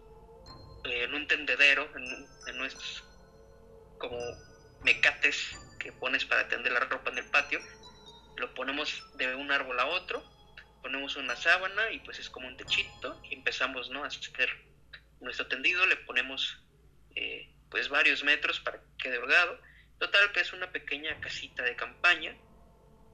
eh, 0.86 1.04
en 1.04 1.14
un 1.14 1.28
tendedero, 1.28 1.90
en, 1.96 2.58
nuestros 2.58 3.04
como 3.98 4.18
mecates 4.84 5.58
que 5.80 5.92
pones 5.92 6.26
para 6.26 6.48
tender 6.48 6.72
la 6.72 6.82
ropa 6.82 7.12
en 7.12 7.20
el 7.20 7.30
patio, 7.30 7.60
lo 8.38 8.54
ponemos 8.54 9.04
de 9.16 9.36
un 9.36 9.52
árbol 9.52 9.80
a 9.80 9.88
otro, 9.88 10.24
ponemos 10.82 11.16
una 11.16 11.36
sábana 11.36 11.92
y 11.92 12.00
pues 12.00 12.20
es 12.20 12.30
como 12.30 12.48
un 12.48 12.58
techito 12.58 13.20
y 13.24 13.36
empezamos 13.36 13.90
¿no? 13.90 14.04
a 14.04 14.08
hacer 14.08 14.50
nuestro 15.20 15.48
tendido, 15.48 15.86
le 15.86 15.98
ponemos 15.98 16.60
eh, 17.16 17.52
pues 17.70 17.90
varios 17.90 18.24
metros 18.24 18.60
para 18.60 18.80
que 18.80 18.98
quede 19.04 19.18
holgado. 19.18 19.60
Total 20.00 20.32
que 20.32 20.42
es 20.42 20.54
una 20.54 20.72
pequeña 20.72 21.20
casita 21.20 21.64
de 21.64 21.76
campaña, 21.76 22.38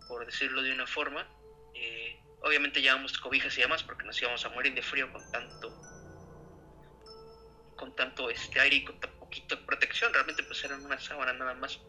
por 0.07 0.25
decirlo 0.25 0.61
de 0.61 0.73
una 0.73 0.85
forma, 0.85 1.27
eh, 1.73 2.19
Obviamente 2.43 2.81
llevamos 2.81 3.17
cobijas 3.17 3.57
y 3.57 3.61
demás 3.61 3.83
porque 3.83 4.03
nos 4.05 4.21
íbamos 4.21 4.43
a 4.45 4.49
morir 4.49 4.73
de 4.73 4.81
frío 4.81 5.11
con 5.11 5.31
tanto 5.31 5.81
con 7.77 7.95
tanto 7.95 8.29
este 8.29 8.59
aire 8.59 8.77
y 8.77 8.83
con 8.85 8.99
tan 8.99 9.11
poquito 9.11 9.65
protección. 9.65 10.13
Realmente 10.13 10.43
pues 10.43 10.63
eran 10.63 10.85
una 10.85 10.99
sábana 10.99 11.33
nada 11.33 11.53
más 11.55 11.79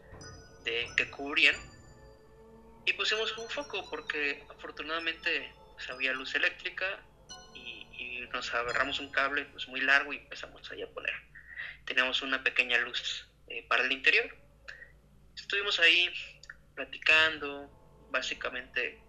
de 0.63 0.87
que 0.95 1.09
cubrían. 1.09 1.55
Y 2.85 2.93
pusimos 2.93 3.37
un 3.37 3.49
foco 3.49 3.87
porque 3.89 4.45
afortunadamente 4.49 5.53
pues, 5.73 5.89
había 5.89 6.13
luz 6.13 6.33
eléctrica 6.35 6.85
y, 7.53 7.75
nos 8.33 8.53
agarramos 8.53 8.99
un 8.99 9.11
cable 9.11 9.45
pues 9.45 9.67
muy 9.69 9.79
largo 9.79 10.11
y 10.11 10.17
empezamos 10.17 10.69
ahí 10.71 10.81
a 10.81 10.89
poner. 10.89 11.13
Teníamos 11.85 12.21
una 12.21 12.43
pequeña 12.43 12.77
luz 12.79 13.29
eh, 13.47 13.65
para 13.69 13.83
el 13.83 13.91
interior. 13.91 14.35
Estuvimos 15.35 15.79
ahí 15.79 16.11
platicando, 16.75 17.69
básicamente 18.09 19.04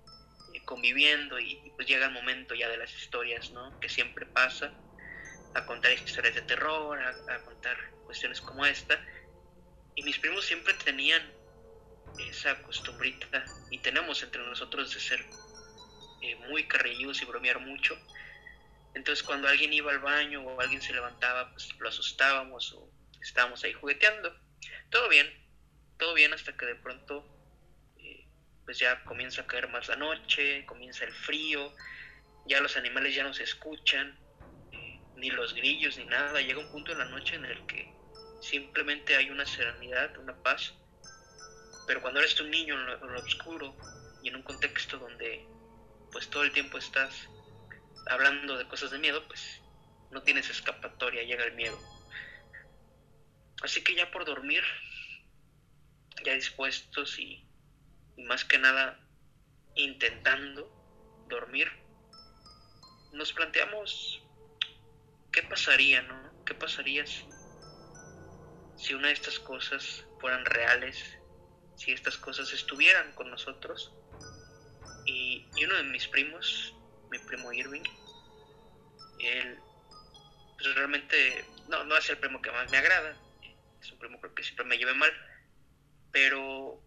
conviviendo 0.67 1.39
y, 1.39 1.73
pues 1.77 1.89
llega 1.89 2.07
el 2.07 2.12
momento 2.12 2.55
ya 2.55 2.69
de 2.69 2.77
las 2.77 2.93
historias, 2.93 3.51
¿no? 3.53 3.81
Que 3.81 3.89
siempre 3.89 4.27
pasa, 4.27 4.75
a 5.55 5.64
contar 5.64 5.93
historias 5.93 6.35
de 6.35 6.43
terror, 6.43 7.01
a, 7.01 7.39
contar 7.45 7.77
cuestiones 8.05 8.43
como 8.43 8.67
esta. 8.67 9.03
Y 9.95 10.03
mis 10.03 10.19
primos 10.19 10.45
siempre 10.45 10.75
tenían 10.75 11.23
esa 12.19 12.61
costumbrita 12.62 13.45
y 13.71 13.79
tenemos 13.79 14.23
entre 14.23 14.43
nosotros 14.45 14.93
de 14.93 15.01
ser 15.01 15.25
eh, 16.23 16.35
muy 16.49 16.67
carrilludos 16.69 17.23
y 17.23 17.25
bromear 17.25 17.61
mucho. 17.61 17.97
Entonces 18.95 19.23
cuando 19.23 19.49
alguien 19.49 19.73
iba 19.73 19.93
al 19.93 20.01
baño 20.01 20.43
o 20.43 20.61
alguien 20.61 20.83
se 20.83 20.93
levantaba, 20.93 21.51
pues 21.53 21.75
lo 21.79 21.89
asustábamos 21.89 22.73
o 22.73 22.91
estábamos 23.23 23.62
ahí 23.64 23.73
jugueteando. 23.73 24.35
Todo 24.91 25.09
bien, 25.09 25.27
todo 25.99 26.14
bien 26.14 26.33
hasta 26.33 26.57
que 26.57 26.67
de 26.67 26.75
pronto 26.77 27.36
pues 28.67 28.81
ya 28.81 29.03
comienza 29.05 29.43
a 29.43 29.47
caer 29.47 29.69
más 29.69 29.89
la 29.89 29.97
noche, 29.97 30.67
comienza 30.67 31.05
el 31.05 31.12
frío, 31.12 31.73
ya 32.47 32.61
los 32.61 32.77
animales 32.77 33.14
ya 33.14 33.23
no 33.23 33.33
se 33.33 33.45
escuchan, 33.45 34.19
eh, 34.73 35.01
ni 35.14 35.31
los 35.31 35.55
grillos 35.55 35.97
ni 35.97 36.05
nada, 36.05 36.41
llega 36.41 36.59
un 36.59 36.71
punto 36.71 36.93
en 36.93 36.99
la 36.99 37.05
noche 37.07 37.37
en 37.37 37.45
el 37.45 37.64
que 37.67 37.89
simplemente 38.41 39.17
hay 39.17 39.31
una 39.31 39.47
serenidad, 39.47 40.17
una 40.19 40.37
paz, 40.43 40.75
Pero 41.87 42.03
cuando 42.03 42.19
eres 42.19 42.41
un 42.41 42.51
niño 42.51 42.75
en 42.75 42.87
lo, 42.87 43.21
oscuro 43.21 43.77
y 44.23 44.29
en 44.29 44.37
un 44.37 44.43
contexto 44.43 44.99
donde 44.99 45.47
pues 46.11 46.29
todo 46.29 46.43
el 46.43 46.53
tiempo 46.53 46.79
estás 46.79 47.29
hablando 48.09 48.59
de 48.59 48.67
cosas 48.67 48.91
de 48.91 48.99
miedo, 48.99 49.25
pues 49.29 49.62
no 50.11 50.21
tienes 50.23 50.51
escapatoria, 50.51 51.23
llega 51.23 51.45
el 51.45 51.55
miedo. 51.55 51.79
Así 53.62 53.83
que 53.85 53.95
ya 53.95 54.11
por 54.11 54.25
dormir, 54.25 54.64
ya 56.25 56.35
dispuestos 56.35 57.19
y, 57.21 57.45
y 58.17 58.23
más 58.25 58.45
que 58.45 58.59
nada 58.59 58.99
intentando 59.75 60.71
dormir, 61.29 61.71
nos 63.12 63.33
planteamos 63.33 64.23
qué 65.33 65.43
pasaría, 65.43 66.03
¿no? 66.03 66.45
¿Qué 66.45 66.55
pasaría 66.55 67.05
si, 67.07 68.95
una 68.95 69.09
de 69.09 69.14
estas 69.14 69.39
cosas 69.39 70.05
fueran 70.21 70.45
reales, 70.45 71.19
si 71.77 71.93
estas 71.93 72.17
cosas 72.17 72.53
estuvieran 72.53 73.12
con 73.12 73.31
nosotros? 73.31 73.93
Y, 75.05 75.47
uno 75.64 75.77
de 75.77 75.85
mis 75.85 76.09
primos, 76.09 76.75
mi 77.11 77.19
primo 77.19 77.53
Irving, 77.53 77.85
él 79.19 79.59
pues 80.59 80.75
realmente 80.75 81.45
no, 81.69 81.85
no 81.85 81.97
es 81.97 82.09
el 82.09 82.19
primo 82.19 82.41
que 82.41 82.51
más 82.51 82.71
me 82.71 82.79
agrada, 82.79 83.17
es 83.81 83.93
un 83.93 83.99
primo 83.99 84.21
que 84.21 84.43
siempre 84.43 84.64
me 84.64 84.79
lleve 84.79 84.95
mal, 84.95 85.12
pero 86.12 86.86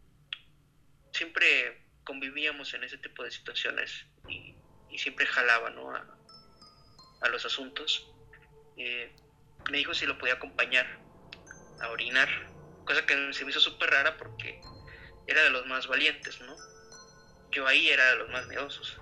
siempre 1.12 1.82
convivíamos 2.04 2.74
en 2.74 2.84
ese 2.84 2.98
tipo 2.98 3.24
de 3.24 3.32
situaciones 3.32 4.06
y, 4.28 4.56
siempre 4.98 5.26
jalaba 5.26 5.70
¿no? 5.70 5.96
a, 5.96 6.06
a 7.22 7.30
los 7.30 7.46
asuntos. 7.46 8.12
Eh, 8.76 9.16
me 9.72 9.78
dijo 9.78 9.94
si 9.94 10.06
lo 10.06 10.18
podía 10.18 10.34
acompañar 10.34 10.86
a 11.80 11.90
orinar, 11.90 12.28
cosa 12.86 13.06
que 13.06 13.34
se 13.34 13.46
me 13.46 13.52
hizo 13.52 13.60
súper 13.60 13.92
rara 13.92 14.18
porque 14.18 14.60
era 15.28 15.44
de 15.44 15.52
los 15.52 15.66
más 15.68 15.88
valientes, 15.88 16.42
¿no? 16.42 16.58
Yo 17.52 17.68
ahí 17.68 17.90
era 17.90 18.12
de 18.12 18.16
los 18.18 18.30
más 18.30 18.48
miedosos. 18.48 18.98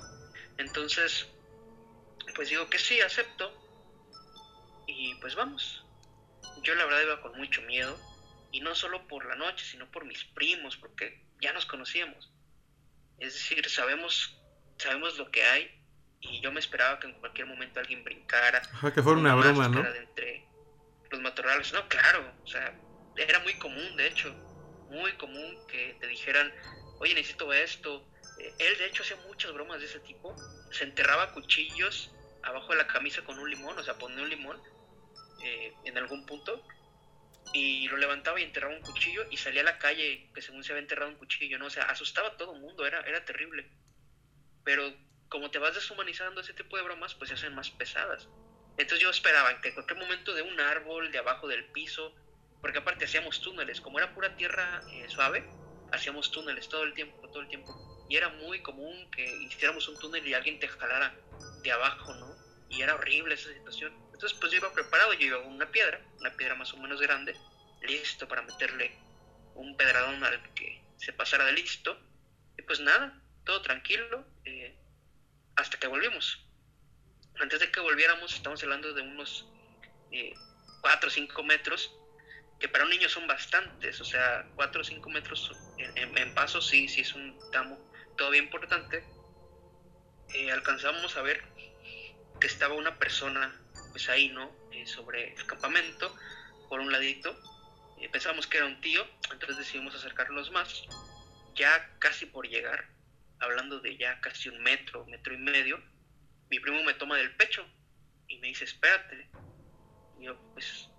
Entonces, 0.57 1.27
pues 2.35 2.49
digo 2.49 2.69
que 2.69 2.79
sí, 2.79 2.99
acepto. 3.01 3.51
Y 4.87 5.15
pues 5.15 5.35
vamos. 5.35 5.85
Yo 6.63 6.75
la 6.75 6.85
verdad 6.85 7.01
iba 7.01 7.21
con 7.21 7.37
mucho 7.37 7.61
miedo. 7.63 7.97
Y 8.51 8.61
no 8.61 8.75
solo 8.75 9.07
por 9.07 9.25
la 9.25 9.35
noche, 9.35 9.65
sino 9.65 9.89
por 9.91 10.05
mis 10.05 10.23
primos, 10.23 10.77
porque 10.77 11.21
ya 11.41 11.53
nos 11.53 11.65
conocíamos. 11.65 12.31
Es 13.19 13.33
decir, 13.33 13.67
sabemos, 13.69 14.38
sabemos 14.77 15.17
lo 15.17 15.29
que 15.31 15.43
hay 15.43 15.71
y 16.19 16.41
yo 16.41 16.51
me 16.51 16.59
esperaba 16.59 16.99
que 16.99 17.07
en 17.07 17.13
cualquier 17.19 17.47
momento 17.47 17.79
alguien 17.79 18.03
brincara. 18.03 18.61
Ajá, 18.73 18.93
que 18.93 19.01
fuera 19.01 19.19
una 19.19 19.35
broma, 19.35 19.69
¿no? 19.69 19.85
entre 19.85 20.45
los 21.11 21.21
matorrales. 21.21 21.71
No, 21.73 21.88
claro, 21.88 22.33
o 22.43 22.47
sea, 22.47 22.77
era 23.15 23.39
muy 23.39 23.53
común, 23.55 23.95
de 23.95 24.07
hecho, 24.07 24.33
muy 24.89 25.11
común 25.13 25.57
que 25.67 25.97
te 25.99 26.07
dijeran, 26.07 26.51
oye, 26.99 27.13
necesito 27.13 27.51
esto. 27.53 28.07
Eh, 28.39 28.53
él, 28.59 28.77
de 28.77 28.88
hecho, 28.88 29.03
hacía 29.03 29.17
muchas 29.27 29.53
bromas 29.53 29.79
de 29.79 29.85
ese 29.85 29.99
tipo. 29.99 30.35
Se 30.71 30.83
enterraba 30.83 31.33
cuchillos 31.33 32.11
abajo 32.43 32.71
de 32.71 32.77
la 32.77 32.88
camisa 32.88 33.23
con 33.23 33.39
un 33.39 33.49
limón, 33.49 33.77
o 33.77 33.83
sea, 33.83 33.97
ponía 33.97 34.23
un 34.23 34.29
limón 34.29 34.61
eh, 35.43 35.73
en 35.85 35.97
algún 35.97 36.25
punto 36.25 36.63
y 37.53 37.87
lo 37.87 37.97
levantaba 37.97 38.39
y 38.39 38.43
enterraba 38.43 38.73
un 38.73 38.81
cuchillo 38.81 39.25
y 39.29 39.37
salía 39.37 39.61
a 39.61 39.65
la 39.65 39.77
calle 39.77 40.29
que 40.33 40.41
según 40.41 40.63
se 40.63 40.71
había 40.71 40.81
enterrado 40.81 41.09
un 41.09 41.17
cuchillo, 41.17 41.57
¿no? 41.57 41.67
O 41.67 41.69
sea, 41.69 41.83
asustaba 41.83 42.29
a 42.29 42.37
todo 42.37 42.53
el 42.53 42.61
mundo, 42.61 42.85
era, 42.85 43.01
era 43.01 43.23
terrible. 43.25 43.67
Pero 44.63 44.93
como 45.29 45.49
te 45.51 45.59
vas 45.59 45.75
deshumanizando 45.75 46.41
ese 46.41 46.53
tipo 46.53 46.77
de 46.77 46.83
bromas, 46.83 47.15
pues 47.15 47.29
se 47.29 47.35
hacen 47.35 47.55
más 47.55 47.69
pesadas. 47.71 48.27
Entonces 48.77 48.99
yo 48.99 49.09
esperaba 49.09 49.59
que 49.59 49.69
en 49.69 49.73
cualquier 49.73 49.99
momento 49.99 50.33
de 50.33 50.41
un 50.43 50.59
árbol, 50.59 51.11
de 51.11 51.17
abajo 51.17 51.47
del 51.47 51.65
piso, 51.71 52.13
porque 52.61 52.79
aparte 52.79 53.05
hacíamos 53.05 53.41
túneles, 53.41 53.81
como 53.81 53.97
era 53.99 54.13
pura 54.13 54.35
tierra 54.35 54.81
eh, 54.93 55.09
suave, 55.09 55.43
hacíamos 55.91 56.31
túneles 56.31 56.67
todo 56.69 56.83
el 56.83 56.93
tiempo, 56.93 57.27
todo 57.29 57.41
el 57.41 57.49
tiempo. 57.49 57.73
Y 58.09 58.15
era 58.15 58.29
muy 58.29 58.61
común 58.61 59.09
que 59.11 59.25
hiciéramos 59.25 59.87
un 59.87 59.97
túnel 59.97 60.25
y 60.27 60.33
alguien 60.33 60.59
te 60.59 60.67
jalara 60.67 61.13
de 61.63 61.71
abajo, 61.71 62.13
¿no? 62.15 62.35
Y 62.69 62.81
era 62.81 62.95
horrible 62.95 63.35
esa 63.35 63.51
situación. 63.51 64.06
Entonces 64.18 64.36
pues 64.39 64.51
yo 64.51 64.57
iba 64.57 64.74
preparado, 64.74 65.13
yo 65.13 65.28
iba 65.28 65.43
con 65.43 65.53
una 65.53 65.70
piedra, 65.70 66.01
una 66.20 66.36
piedra 66.36 66.55
más 66.55 66.74
o 66.74 66.78
menos 66.78 66.99
grande, 66.99 67.38
listo 67.82 68.28
para 68.28 68.41
meterle 68.41 68.97
un 69.53 69.78
pedradón 69.78 70.24
al 70.24 70.53
que 70.55 70.84
se 70.97 71.13
pasara 71.13 71.45
de 71.45 71.51
listo. 71.53 71.95
Y 72.57 72.63
pues 72.63 72.80
nada, 72.80 73.22
todo 73.45 73.61
tranquilo. 73.61 74.26
Eh, 74.43 74.76
hasta 75.55 75.78
que 75.78 75.86
volvimos. 75.86 76.43
Antes 77.39 77.59
de 77.59 77.70
que 77.70 77.80
volviéramos, 77.80 78.34
estamos 78.34 78.63
hablando 78.63 78.91
de 78.91 79.03
unos 79.03 79.47
4 80.82 81.07
o 81.07 81.11
5 81.11 81.43
metros, 81.43 81.93
que 82.59 82.68
para 82.68 82.86
un 82.86 82.89
niño 82.89 83.09
son 83.09 83.28
bastantes, 83.28 84.01
o 84.01 84.05
sea, 84.05 84.47
4 84.55 84.82
o 84.82 84.84
5 84.84 85.09
metros 85.11 85.51
en, 85.78 86.34
paso, 86.34 86.59
sí, 86.59 86.88
sí 86.88 87.01
es 87.01 87.13
un 87.13 87.38
tramo 87.51 87.78
todavía 88.18 88.41
importante. 88.41 89.03
Eh, 90.34 90.51
alcanzamos 90.51 91.15
a 91.18 91.22
ver 91.22 91.43
que 92.39 92.47
estaba 92.47 92.74
una 92.74 92.97
persona, 92.97 93.55
pues 93.97 94.09
ahí, 94.09 94.29
¿no? 94.29 94.51
Eh, 94.73 94.85
sobre 94.85 95.33
el 95.33 95.45
campamento, 95.47 96.15
por 96.69 96.79
un 96.79 96.91
ladito. 96.91 97.35
Eh, 97.99 98.07
pensábamos 98.09 98.45
que 98.45 98.57
era 98.57 98.67
un 98.67 98.79
tío, 98.79 99.03
entonces 99.31 99.57
decidimos 99.57 99.95
acercarnos 99.95 100.51
más. 100.51 100.83
Ya 101.55 101.97
casi 101.97 102.27
por 102.27 102.47
llegar, 102.47 102.87
hablando 103.39 103.79
de 103.79 103.97
ya 103.97 104.21
casi 104.21 104.49
un 104.49 104.61
metro, 104.61 105.03
metro 105.07 105.33
y 105.33 105.37
medio, 105.37 105.83
mi 106.51 106.59
primo 106.59 106.83
me 106.83 106.93
toma 106.93 107.17
del 107.17 107.35
pecho 107.37 107.67
y 108.27 108.37
me 108.37 108.49
dice, 108.49 108.65
espérate. 108.65 109.27
Yo, 110.19 110.37
pues, 110.53 110.89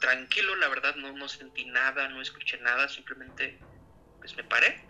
tranquilo, 0.00 0.56
la 0.56 0.68
verdad 0.68 0.96
no, 0.96 1.12
no 1.12 1.28
sentí 1.28 1.66
nada, 1.66 2.08
no 2.08 2.22
escuché 2.22 2.56
nada, 2.56 2.88
simplemente, 2.88 3.60
pues 4.18 4.34
me 4.34 4.44
paré. 4.44 4.80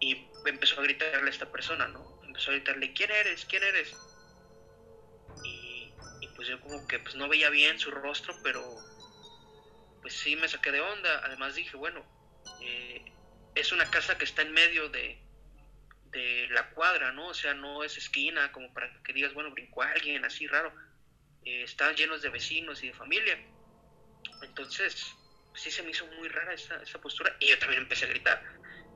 Y 0.00 0.28
empezó 0.44 0.80
a 0.80 0.84
gritarle 0.84 1.28
a 1.28 1.32
esta 1.32 1.50
persona, 1.50 1.88
¿no? 1.88 2.20
Empezó 2.26 2.50
a 2.50 2.54
gritarle, 2.56 2.92
¿quién 2.92 3.10
eres? 3.10 3.46
¿quién 3.46 3.62
eres? 3.62 3.96
Pues 6.48 6.60
yo 6.60 6.66
como 6.66 6.86
que 6.86 6.98
pues 6.98 7.14
no 7.14 7.28
veía 7.28 7.50
bien 7.50 7.78
su 7.78 7.90
rostro, 7.90 8.34
pero 8.42 8.62
pues 10.00 10.14
sí 10.14 10.34
me 10.34 10.48
saqué 10.48 10.72
de 10.72 10.80
onda. 10.80 11.20
Además 11.24 11.54
dije, 11.54 11.76
bueno, 11.76 12.02
eh, 12.62 13.04
es 13.54 13.70
una 13.72 13.90
casa 13.90 14.16
que 14.16 14.24
está 14.24 14.40
en 14.40 14.52
medio 14.52 14.88
de, 14.88 15.20
de 16.06 16.48
la 16.50 16.70
cuadra, 16.70 17.12
¿no? 17.12 17.28
O 17.28 17.34
sea, 17.34 17.52
no 17.52 17.84
es 17.84 17.98
esquina 17.98 18.50
como 18.50 18.72
para 18.72 18.90
que 19.02 19.12
digas, 19.12 19.34
bueno, 19.34 19.50
brincó 19.50 19.82
alguien 19.82 20.24
así 20.24 20.46
raro. 20.46 20.72
Eh, 21.44 21.64
están 21.64 21.94
llenos 21.96 22.22
de 22.22 22.30
vecinos 22.30 22.82
y 22.82 22.88
de 22.88 22.94
familia. 22.94 23.38
Entonces, 24.40 25.04
sí 25.54 25.70
se 25.70 25.82
me 25.82 25.90
hizo 25.90 26.06
muy 26.06 26.28
rara 26.28 26.54
esa, 26.54 26.76
esa 26.76 26.98
postura. 26.98 27.36
Y 27.40 27.48
yo 27.48 27.58
también 27.58 27.82
empecé 27.82 28.06
a 28.06 28.08
gritar 28.08 28.42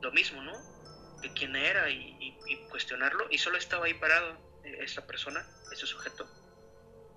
lo 0.00 0.10
mismo, 0.12 0.40
¿no? 0.42 1.20
De 1.20 1.30
quién 1.34 1.54
era 1.54 1.90
y, 1.90 2.34
cuestionarlo. 2.70 3.26
Y 3.30 3.36
solo 3.36 3.58
estaba 3.58 3.84
ahí 3.84 3.92
parado 3.92 4.38
eh, 4.64 4.78
esa 4.80 5.06
persona, 5.06 5.46
ese 5.70 5.86
sujeto. 5.86 6.26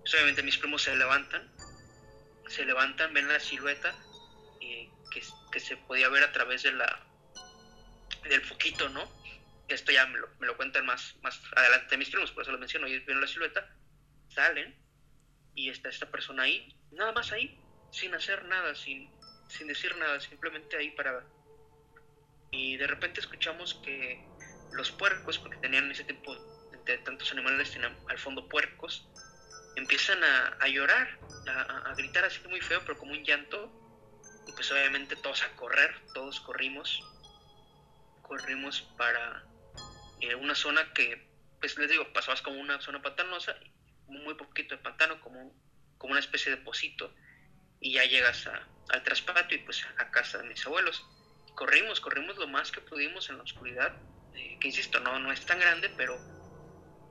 Pues, 0.05 0.13
obviamente 0.13 0.43
mis 0.43 0.59
primos 0.59 0.83
se 0.83 0.95
levantan, 0.95 1.51
se 2.47 2.63
levantan, 2.63 3.11
ven 3.11 3.27
la 3.27 3.39
silueta 3.39 3.91
eh, 4.61 4.87
que, 5.11 5.23
que 5.51 5.59
se 5.59 5.77
podía 5.77 6.09
ver 6.09 6.23
a 6.23 6.31
través 6.31 6.61
de 6.61 6.73
la, 6.73 7.03
del 8.29 8.45
foquito, 8.45 8.87
¿no? 8.89 9.11
Esto 9.67 9.91
ya 9.91 10.05
me 10.05 10.19
lo, 10.19 10.29
me 10.37 10.45
lo 10.45 10.55
cuentan 10.57 10.85
más, 10.85 11.15
más 11.23 11.41
adelante 11.55 11.97
mis 11.97 12.11
primos, 12.11 12.31
por 12.31 12.43
eso 12.43 12.51
lo 12.51 12.59
menciono. 12.59 12.85
Ellos 12.85 13.03
vieron 13.03 13.19
la 13.19 13.27
silueta, 13.27 13.67
salen 14.29 14.75
y 15.55 15.71
está 15.71 15.89
esta 15.89 16.11
persona 16.11 16.43
ahí, 16.43 16.77
nada 16.91 17.11
más 17.11 17.31
ahí, 17.31 17.59
sin 17.91 18.13
hacer 18.13 18.45
nada, 18.45 18.75
sin, 18.75 19.09
sin 19.49 19.65
decir 19.65 19.97
nada, 19.97 20.19
simplemente 20.19 20.77
ahí 20.77 20.91
parada. 20.91 21.25
Y 22.51 22.77
de 22.77 22.85
repente 22.85 23.21
escuchamos 23.21 23.73
que 23.83 24.23
los 24.71 24.91
puercos, 24.91 25.39
porque 25.39 25.57
tenían 25.57 25.89
ese 25.89 26.03
tipo 26.03 26.35
de 26.85 26.99
tantos 26.99 27.31
animales, 27.31 27.71
tenían 27.71 27.97
al 28.07 28.19
fondo 28.19 28.47
puercos, 28.47 29.09
empiezan 29.75 30.23
a, 30.23 30.67
llorar, 30.67 31.19
a, 31.47 31.93
gritar 31.95 32.25
así 32.25 32.39
muy 32.47 32.61
feo, 32.61 32.81
pero 32.85 32.97
como 32.97 33.11
un 33.13 33.23
llanto. 33.23 33.81
Y 34.47 34.51
pues 34.51 34.71
obviamente 34.71 35.15
todos 35.15 35.41
a 35.43 35.49
correr, 35.55 35.95
todos 36.13 36.39
corrimos 36.41 37.01
corrimos 38.27 38.81
para 38.97 39.43
eh, 40.21 40.35
una 40.35 40.55
zona 40.55 40.91
que, 40.93 41.27
pues 41.59 41.77
les 41.77 41.89
digo, 41.89 42.11
pasabas 42.13 42.41
como 42.41 42.59
una 42.59 42.81
zona 42.81 43.01
pantanosa, 43.01 43.55
muy 44.07 44.35
poquito 44.35 44.75
de 44.75 44.81
pantano, 44.81 45.19
como, 45.21 45.53
como 45.97 46.11
una 46.11 46.19
especie 46.19 46.51
de 46.51 46.57
pocito, 46.57 47.13
y 47.79 47.93
ya 47.93 48.05
llegas 48.05 48.47
al 48.89 49.03
traspatio 49.03 49.57
y 49.57 49.61
pues 49.61 49.85
a 49.97 50.11
casa 50.11 50.39
de 50.39 50.47
mis 50.47 50.65
abuelos. 50.65 51.05
Corrimos, 51.55 52.01
corrimos 52.01 52.37
lo 52.37 52.47
más 52.47 52.71
que 52.71 52.81
pudimos 52.81 53.29
en 53.29 53.37
la 53.37 53.43
oscuridad, 53.43 53.95
eh, 54.33 54.57
que 54.59 54.67
insisto, 54.67 54.99
no, 54.99 55.19
no 55.19 55.31
es 55.31 55.45
tan 55.45 55.59
grande, 55.59 55.89
pero 55.95 56.17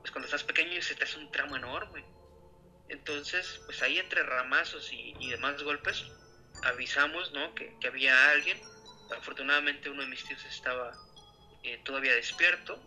pues 0.01 0.11
cuando 0.11 0.25
estás 0.25 0.43
pequeño 0.43 0.81
se 0.81 0.95
te 0.95 1.03
hace 1.03 1.17
un 1.17 1.31
tramo 1.31 1.55
enorme. 1.55 2.03
Entonces, 2.89 3.61
pues 3.65 3.81
ahí 3.81 3.97
entre 3.97 4.23
ramazos 4.23 4.91
y, 4.91 5.29
demás 5.29 5.61
golpes, 5.63 6.05
avisamos, 6.63 7.33
¿no? 7.33 7.53
Que, 7.55 7.75
que 7.79 7.87
había 7.87 8.31
alguien 8.31 8.59
Afortunadamente 9.11 9.89
uno 9.89 10.01
de 10.01 10.07
mis 10.07 10.23
tíos 10.25 10.43
estaba 10.45 10.91
eh, 11.63 11.79
todavía 11.83 12.13
despierto. 12.13 12.81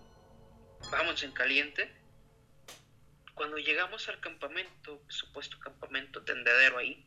Vamos 0.91 1.23
en 1.23 1.33
caliente. 1.33 1.95
Cuando 3.35 3.57
llegamos 3.59 4.09
al 4.09 4.21
campamento, 4.21 5.03
supuesto 5.09 5.59
campamento 5.61 6.25
tendedero 6.25 6.79
ahí, 6.79 7.07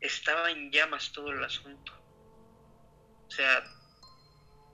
estaba 0.00 0.50
en 0.50 0.70
llamas 0.70 1.12
todo 1.12 1.30
el 1.30 1.42
asunto. 1.42 1.92
O 3.26 3.30
sea, 3.30 3.64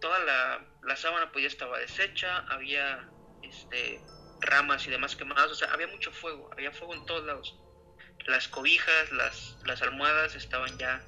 toda 0.00 0.18
la, 0.20 0.66
la 0.82 0.96
sábana 0.96 1.30
pues 1.30 1.42
ya 1.44 1.48
estaba 1.48 1.78
deshecha, 1.78 2.38
había 2.48 3.08
este, 3.42 4.00
ramas 4.40 4.86
y 4.86 4.90
demás 4.90 5.16
quemadas, 5.16 5.50
o 5.50 5.54
sea, 5.54 5.72
había 5.72 5.86
mucho 5.86 6.12
fuego, 6.12 6.50
había 6.52 6.72
fuego 6.72 6.94
en 6.94 7.06
todos 7.06 7.24
lados. 7.24 7.56
Las 8.26 8.48
cobijas, 8.48 9.12
las, 9.12 9.56
las 9.64 9.82
almohadas 9.82 10.34
estaban 10.34 10.76
ya, 10.78 11.04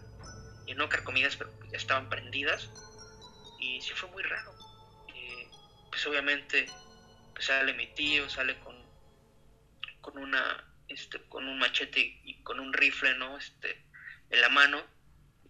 y 0.67 0.75
no 0.75 0.89
carcomidas, 0.89 1.37
pero 1.37 1.51
ya 1.71 1.77
estaban 1.77 2.09
prendidas. 2.09 2.71
Y 3.61 3.81
sí 3.81 3.93
fue 3.95 4.09
muy 4.11 4.23
raro. 4.23 4.53
pues 5.91 6.07
obviamente 6.07 6.67
pues 7.33 7.47
sale 7.47 7.73
mi 7.75 7.87
tío, 7.95 8.29
sale 8.29 8.59
con, 8.61 8.77
con 10.01 10.19
una 10.19 10.65
este, 10.89 11.21
con 11.29 11.47
un 11.49 11.59
machete 11.59 12.21
y 12.25 12.43
con 12.43 12.61
un 12.61 12.73
rifle, 12.73 13.15
¿no? 13.17 13.37
Este, 13.39 13.85
en 14.31 14.41
la 14.41 14.49
mano. 14.49 14.83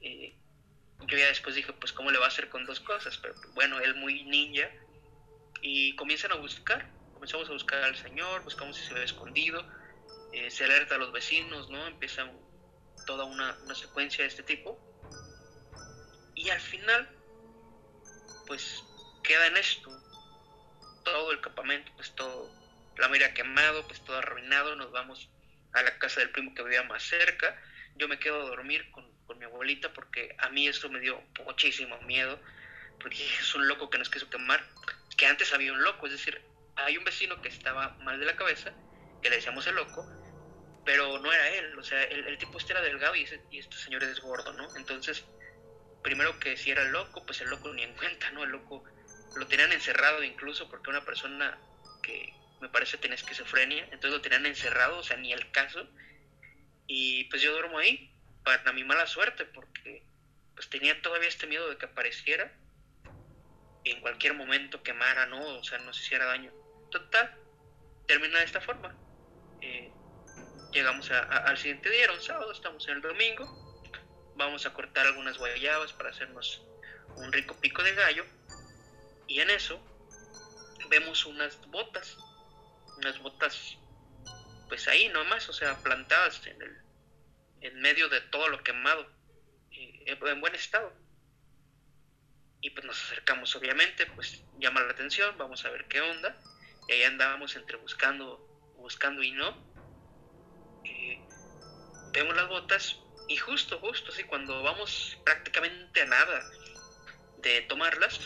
yo 0.00 1.16
ya 1.16 1.28
después 1.28 1.54
dije, 1.54 1.72
pues, 1.72 1.92
¿cómo 1.92 2.10
le 2.10 2.18
va 2.18 2.26
a 2.26 2.28
hacer 2.28 2.48
con 2.48 2.66
dos 2.66 2.80
cosas? 2.80 3.16
Pero 3.18 3.34
bueno, 3.54 3.80
él 3.80 3.94
muy 3.94 4.24
ninja. 4.24 4.68
Y 5.62 5.96
comienzan 5.96 6.32
a 6.32 6.36
buscar. 6.36 6.90
Comenzamos 7.18 7.48
a 7.48 7.52
buscar 7.52 7.82
al 7.82 7.96
señor, 7.96 8.44
buscamos 8.44 8.76
si 8.76 8.86
se 8.86 8.94
ve 8.94 9.04
escondido. 9.04 9.64
Eh, 10.32 10.50
se 10.50 10.64
alerta 10.64 10.94
a 10.94 10.98
los 10.98 11.10
vecinos, 11.10 11.68
¿no? 11.68 11.86
Empieza 11.88 12.30
toda 13.06 13.24
una, 13.24 13.58
una 13.64 13.74
secuencia 13.74 14.22
de 14.22 14.28
este 14.28 14.44
tipo. 14.44 14.78
Y 16.36 16.48
al 16.50 16.60
final, 16.60 17.08
pues, 18.46 18.84
queda 19.24 19.48
en 19.48 19.56
esto. 19.56 19.90
Todo 21.04 21.32
el 21.32 21.40
campamento, 21.40 21.90
pues, 21.96 22.14
todo 22.14 22.50
la 22.98 23.08
mira 23.08 23.32
quemado, 23.32 23.86
pues 23.86 24.00
todo 24.04 24.18
arruinado, 24.18 24.74
nos 24.76 24.90
vamos 24.90 25.28
a 25.72 25.82
la 25.82 25.98
casa 25.98 26.20
del 26.20 26.30
primo 26.30 26.54
que 26.54 26.62
vivía 26.62 26.82
más 26.82 27.02
cerca, 27.02 27.60
yo 27.96 28.08
me 28.08 28.18
quedo 28.18 28.42
a 28.42 28.48
dormir 28.48 28.90
con, 28.90 29.08
mi 29.38 29.44
abuelita 29.44 29.92
porque 29.92 30.34
a 30.38 30.48
mí 30.48 30.66
eso 30.66 30.88
me 30.88 30.98
dio 30.98 31.22
muchísimo 31.44 32.00
miedo, 32.00 32.40
porque 32.98 33.24
es 33.24 33.54
un 33.54 33.68
loco 33.68 33.88
que 33.88 33.98
nos 33.98 34.08
quiso 34.08 34.28
quemar, 34.28 34.64
que 35.16 35.26
antes 35.26 35.52
había 35.52 35.72
un 35.72 35.82
loco, 35.82 36.06
es 36.06 36.12
decir, 36.12 36.42
hay 36.78 36.96
un 36.96 37.04
vecino 37.04 37.40
que 37.42 37.48
estaba 37.48 37.90
mal 38.00 38.18
de 38.18 38.26
la 38.26 38.36
cabeza, 38.36 38.72
que 39.22 39.30
le 39.30 39.36
decíamos 39.36 39.66
el 39.66 39.74
loco, 39.74 40.06
pero 40.84 41.18
no 41.18 41.32
era 41.32 41.50
él, 41.50 41.78
o 41.78 41.82
sea, 41.82 42.02
el, 42.04 42.38
tipo 42.38 42.58
este 42.58 42.72
era 42.72 42.80
delgado 42.82 43.14
y, 43.14 43.28
y 43.50 43.58
este 43.58 43.76
señor 43.76 44.02
es 44.04 44.20
gordo, 44.20 44.52
¿no? 44.54 44.74
Entonces, 44.76 45.24
primero 46.02 46.38
que 46.38 46.56
si 46.56 46.70
era 46.70 46.82
el 46.82 46.92
loco, 46.92 47.24
pues 47.26 47.40
el 47.40 47.50
loco 47.50 47.72
ni 47.74 47.82
en 47.82 47.94
cuenta, 47.94 48.30
¿no? 48.30 48.44
El 48.44 48.50
loco 48.50 48.84
lo 49.36 49.46
tenían 49.46 49.72
encerrado 49.72 50.22
incluso 50.22 50.68
porque 50.68 50.90
una 50.90 51.04
persona 51.04 51.58
que, 52.02 52.32
me 52.60 52.68
parece 52.68 52.98
tenía 52.98 53.14
esquizofrenia, 53.14 53.84
entonces 53.84 54.10
lo 54.10 54.20
tenían 54.20 54.46
encerrado, 54.46 54.98
o 54.98 55.02
sea, 55.02 55.16
ni 55.16 55.32
el 55.32 55.50
caso. 55.50 55.86
Y 56.86 57.24
pues 57.24 57.42
yo 57.42 57.52
duermo 57.52 57.78
ahí, 57.78 58.10
para 58.44 58.72
mi 58.72 58.84
mala 58.84 59.06
suerte, 59.06 59.44
porque 59.44 60.02
pues 60.54 60.68
tenía 60.68 61.00
todavía 61.02 61.28
este 61.28 61.46
miedo 61.46 61.68
de 61.68 61.76
que 61.76 61.86
apareciera 61.86 62.52
y 63.84 63.90
en 63.90 64.00
cualquier 64.00 64.34
momento 64.34 64.82
quemara, 64.82 65.26
¿no? 65.26 65.58
O 65.58 65.64
sea, 65.64 65.78
nos 65.78 66.00
hiciera 66.00 66.24
daño. 66.24 66.52
Total, 66.90 67.36
termina 68.06 68.38
de 68.38 68.44
esta 68.44 68.60
forma. 68.60 68.94
Eh, 69.60 69.92
llegamos 70.72 71.10
al 71.10 71.56
siguiente 71.58 71.90
día, 71.90 72.04
era 72.04 72.12
un 72.12 72.22
sábado, 72.22 72.52
estamos 72.52 72.86
en 72.88 72.96
el 72.96 73.02
domingo, 73.02 73.82
vamos 74.36 74.66
a 74.66 74.72
cortar 74.72 75.06
algunas 75.06 75.38
guayabas 75.38 75.92
para 75.92 76.10
hacernos 76.10 76.64
un 77.16 77.32
rico 77.32 77.56
pico 77.60 77.82
de 77.82 77.94
gallo 77.94 78.24
y 79.26 79.40
en 79.40 79.50
eso 79.50 79.80
vemos 80.90 81.26
unas 81.26 81.60
botas 81.70 82.16
unas 82.98 83.18
botas, 83.20 83.78
pues 84.68 84.86
ahí 84.88 85.08
nomás, 85.08 85.48
o 85.48 85.52
sea, 85.52 85.76
plantadas 85.82 86.44
en, 86.46 86.60
el, 86.60 86.76
en 87.60 87.80
medio 87.80 88.08
de 88.08 88.20
todo 88.22 88.48
lo 88.48 88.62
quemado, 88.62 89.08
eh, 89.70 90.04
en 90.06 90.40
buen 90.40 90.54
estado. 90.54 90.92
Y 92.60 92.70
pues 92.70 92.84
nos 92.84 93.00
acercamos, 93.04 93.54
obviamente, 93.54 94.06
pues 94.06 94.42
llama 94.58 94.80
la 94.80 94.90
atención, 94.90 95.36
vamos 95.38 95.64
a 95.64 95.70
ver 95.70 95.86
qué 95.86 96.00
onda. 96.00 96.36
Y 96.88 96.92
ahí 96.92 97.02
andábamos 97.04 97.54
entre 97.56 97.76
buscando, 97.76 98.38
buscando 98.76 99.22
y 99.22 99.30
no. 99.32 99.50
Eh, 100.84 101.20
vemos 102.12 102.34
las 102.34 102.48
botas 102.48 102.96
y 103.28 103.36
justo, 103.36 103.78
justo, 103.78 104.10
así 104.10 104.24
cuando 104.24 104.62
vamos 104.62 105.16
prácticamente 105.24 106.00
a 106.00 106.06
nada 106.06 106.50
de 107.42 107.60
tomarlas, 107.62 108.18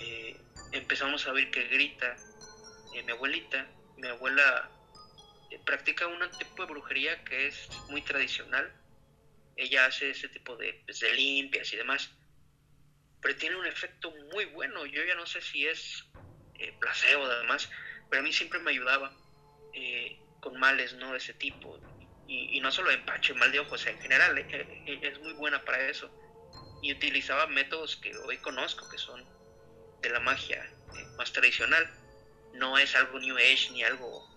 eh, 0.00 0.36
empezamos 0.72 1.26
a 1.26 1.32
ver 1.32 1.50
que 1.50 1.64
grita 1.68 2.16
mi 2.92 3.10
abuelita 3.10 3.66
mi 3.96 4.08
abuela 4.08 4.70
eh, 5.50 5.58
practica 5.64 6.06
un 6.06 6.18
tipo 6.38 6.62
de 6.62 6.72
brujería 6.72 7.22
que 7.24 7.46
es 7.46 7.68
muy 7.88 8.02
tradicional. 8.02 8.72
Ella 9.56 9.86
hace 9.86 10.10
ese 10.10 10.28
tipo 10.28 10.56
pues, 10.56 11.00
de 11.00 11.14
limpias 11.14 11.72
y 11.72 11.76
demás. 11.76 12.10
Pero 13.20 13.36
tiene 13.36 13.56
un 13.56 13.66
efecto 13.66 14.12
muy 14.32 14.46
bueno. 14.46 14.86
Yo 14.86 15.04
ya 15.04 15.14
no 15.14 15.26
sé 15.26 15.40
si 15.40 15.66
es 15.66 16.04
eh, 16.62 16.74
placebo 16.80 17.24
además, 17.24 17.70
pero 18.08 18.20
a 18.20 18.22
mí 18.24 18.32
siempre 18.32 18.60
me 18.60 18.70
ayudaba 18.70 19.12
eh, 19.74 20.18
con 20.40 20.58
males 20.58 20.94
¿no? 20.94 21.12
de 21.12 21.18
ese 21.18 21.34
tipo. 21.34 21.78
Y, 22.26 22.60
no 22.60 22.70
solo 22.70 22.90
empacho, 22.90 23.34
mal 23.34 23.52
de 23.52 23.60
ojos, 23.60 23.86
en 23.86 23.98
general 23.98 24.38
es 24.38 25.18
muy 25.18 25.34
buena 25.34 25.62
para 25.64 25.88
eso. 25.88 26.10
Y 26.80 26.92
utilizaba 26.92 27.46
métodos 27.46 27.96
que 27.96 28.16
hoy 28.16 28.38
conozco, 28.38 28.88
que 28.88 28.96
son 28.96 29.22
de 30.00 30.08
la 30.08 30.20
magia 30.20 30.66
más 31.18 31.32
tradicional 31.32 31.86
no 32.54 32.78
es 32.78 32.94
algo 32.94 33.18
New 33.18 33.36
Age 33.36 33.70
ni 33.72 33.82
algo 33.82 34.28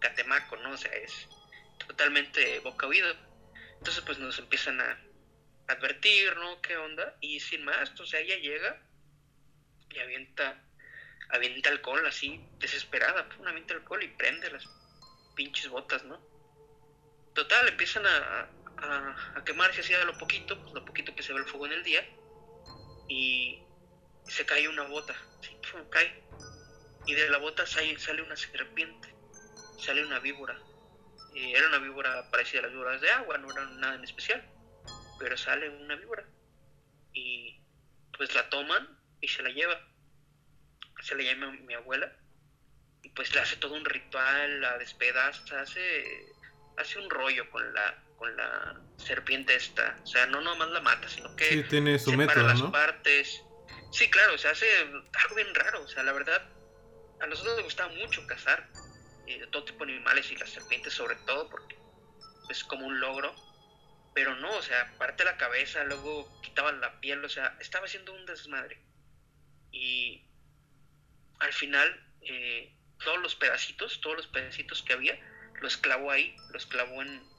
catemaco, 0.00 0.56
¿no? 0.56 0.72
O 0.72 0.76
sea, 0.76 0.92
es 0.92 1.28
totalmente 1.86 2.58
boca 2.60 2.86
oído. 2.86 3.08
Entonces, 3.78 4.02
pues 4.04 4.18
nos 4.18 4.38
empiezan 4.38 4.80
a 4.80 4.98
advertir, 5.68 6.36
¿no? 6.36 6.60
¿Qué 6.60 6.76
onda? 6.76 7.16
Y 7.20 7.40
sin 7.40 7.64
más, 7.64 7.98
o 7.98 8.06
sea, 8.06 8.20
ella 8.20 8.36
llega 8.36 8.82
y 9.90 9.98
avienta, 9.98 10.62
avienta 11.32 11.70
alcohol 11.70 12.06
así, 12.06 12.40
desesperada, 12.58 13.28
pum, 13.28 13.46
avienta 13.46 13.74
alcohol 13.74 14.02
y 14.02 14.08
prende 14.08 14.50
las 14.50 14.64
pinches 15.34 15.68
botas, 15.68 16.04
¿no? 16.04 16.20
Total, 17.34 17.68
empiezan 17.68 18.04
a, 18.06 18.48
a, 19.34 19.44
quemarse 19.44 19.80
así 19.80 19.92
de 19.92 20.04
lo 20.04 20.16
poquito, 20.18 20.60
pues 20.60 20.74
lo 20.74 20.84
poquito 20.84 21.14
que 21.14 21.22
se 21.22 21.32
ve 21.32 21.40
el 21.40 21.46
fuego 21.46 21.66
en 21.66 21.72
el 21.72 21.82
día, 21.82 22.06
y 23.08 23.62
se 24.26 24.46
cae 24.46 24.68
una 24.68 24.84
bota, 24.84 25.14
sí, 25.40 25.56
pum, 25.70 25.88
cae 25.90 26.22
y 27.06 27.14
de 27.14 27.30
la 27.30 27.38
bota 27.38 27.66
sale, 27.66 27.98
sale 27.98 28.22
una 28.22 28.36
serpiente, 28.36 29.14
sale 29.78 30.04
una 30.04 30.20
víbora. 30.20 30.58
era 31.34 31.66
una 31.68 31.78
víbora 31.78 32.30
parecida 32.30 32.60
a 32.60 32.62
las 32.64 32.72
víboras 32.72 33.00
de 33.00 33.10
agua, 33.10 33.38
no 33.38 33.50
era 33.50 33.64
nada 33.66 33.94
en 33.94 34.04
especial, 34.04 34.44
pero 35.18 35.36
sale 35.36 35.68
una 35.68 35.96
víbora. 35.96 36.24
Y 37.12 37.60
pues 38.16 38.34
la 38.34 38.48
toman 38.50 39.00
y 39.20 39.28
se 39.28 39.42
la 39.42 39.50
lleva. 39.50 39.80
Se 41.02 41.14
la 41.14 41.22
lleva 41.22 41.50
mi, 41.50 41.74
abuela 41.74 42.12
y 43.02 43.08
pues 43.10 43.34
le 43.34 43.40
hace 43.40 43.56
todo 43.56 43.74
un 43.74 43.84
ritual, 43.84 44.60
la 44.60 44.78
despedaza, 44.78 45.60
hace, 45.60 46.26
hace 46.78 46.98
un 46.98 47.10
rollo 47.10 47.50
con 47.50 47.74
la, 47.74 48.02
con 48.16 48.36
la 48.36 48.80
serpiente 48.96 49.54
esta. 49.54 49.98
O 50.02 50.06
sea, 50.06 50.26
no 50.26 50.40
nomás 50.40 50.70
la 50.70 50.80
mata, 50.80 51.08
sino 51.08 51.34
que 51.36 51.44
sí, 51.44 51.62
tiene 51.64 51.98
su 51.98 52.12
método, 52.12 52.46
las 52.46 52.62
partes. 52.62 53.42
Sí, 53.90 54.08
claro, 54.10 54.38
se 54.38 54.48
hace 54.48 54.66
algo 54.80 55.34
bien 55.34 55.54
raro. 55.54 55.82
O 55.82 55.88
sea, 55.88 56.02
la 56.02 56.12
verdad, 56.12 56.42
a 57.20 57.26
nosotros 57.26 57.56
nos 57.56 57.64
gustaba 57.64 57.92
mucho 57.94 58.26
cazar 58.26 58.68
eh, 59.26 59.46
todo 59.50 59.64
tipo 59.64 59.84
de 59.84 59.92
animales 59.92 60.30
y 60.30 60.36
las 60.36 60.50
serpientes 60.50 60.94
sobre 60.94 61.16
todo 61.26 61.48
porque 61.50 61.76
es 62.48 62.64
como 62.64 62.86
un 62.86 63.00
logro 63.00 63.34
pero 64.14 64.36
no, 64.36 64.56
o 64.56 64.62
sea, 64.62 64.92
parte 64.98 65.24
la 65.24 65.36
cabeza, 65.36 65.84
luego 65.84 66.28
quitaban 66.42 66.80
la 66.80 67.00
piel, 67.00 67.24
o 67.24 67.28
sea, 67.28 67.56
estaba 67.60 67.86
haciendo 67.86 68.12
un 68.12 68.26
desmadre. 68.26 68.78
Y 69.70 70.26
al 71.42 71.52
final, 71.52 72.00
eh, 72.22 72.72
todos 73.04 73.18
los 73.18 73.34
pedacitos, 73.34 74.00
todos 74.00 74.16
los 74.16 74.26
pedacitos 74.28 74.82
que 74.82 74.92
había, 74.92 75.18
los 75.60 75.76
clavó 75.76 76.10
ahí, 76.10 76.34
los 76.52 76.66
clavó 76.66 77.02
en, 77.02 77.30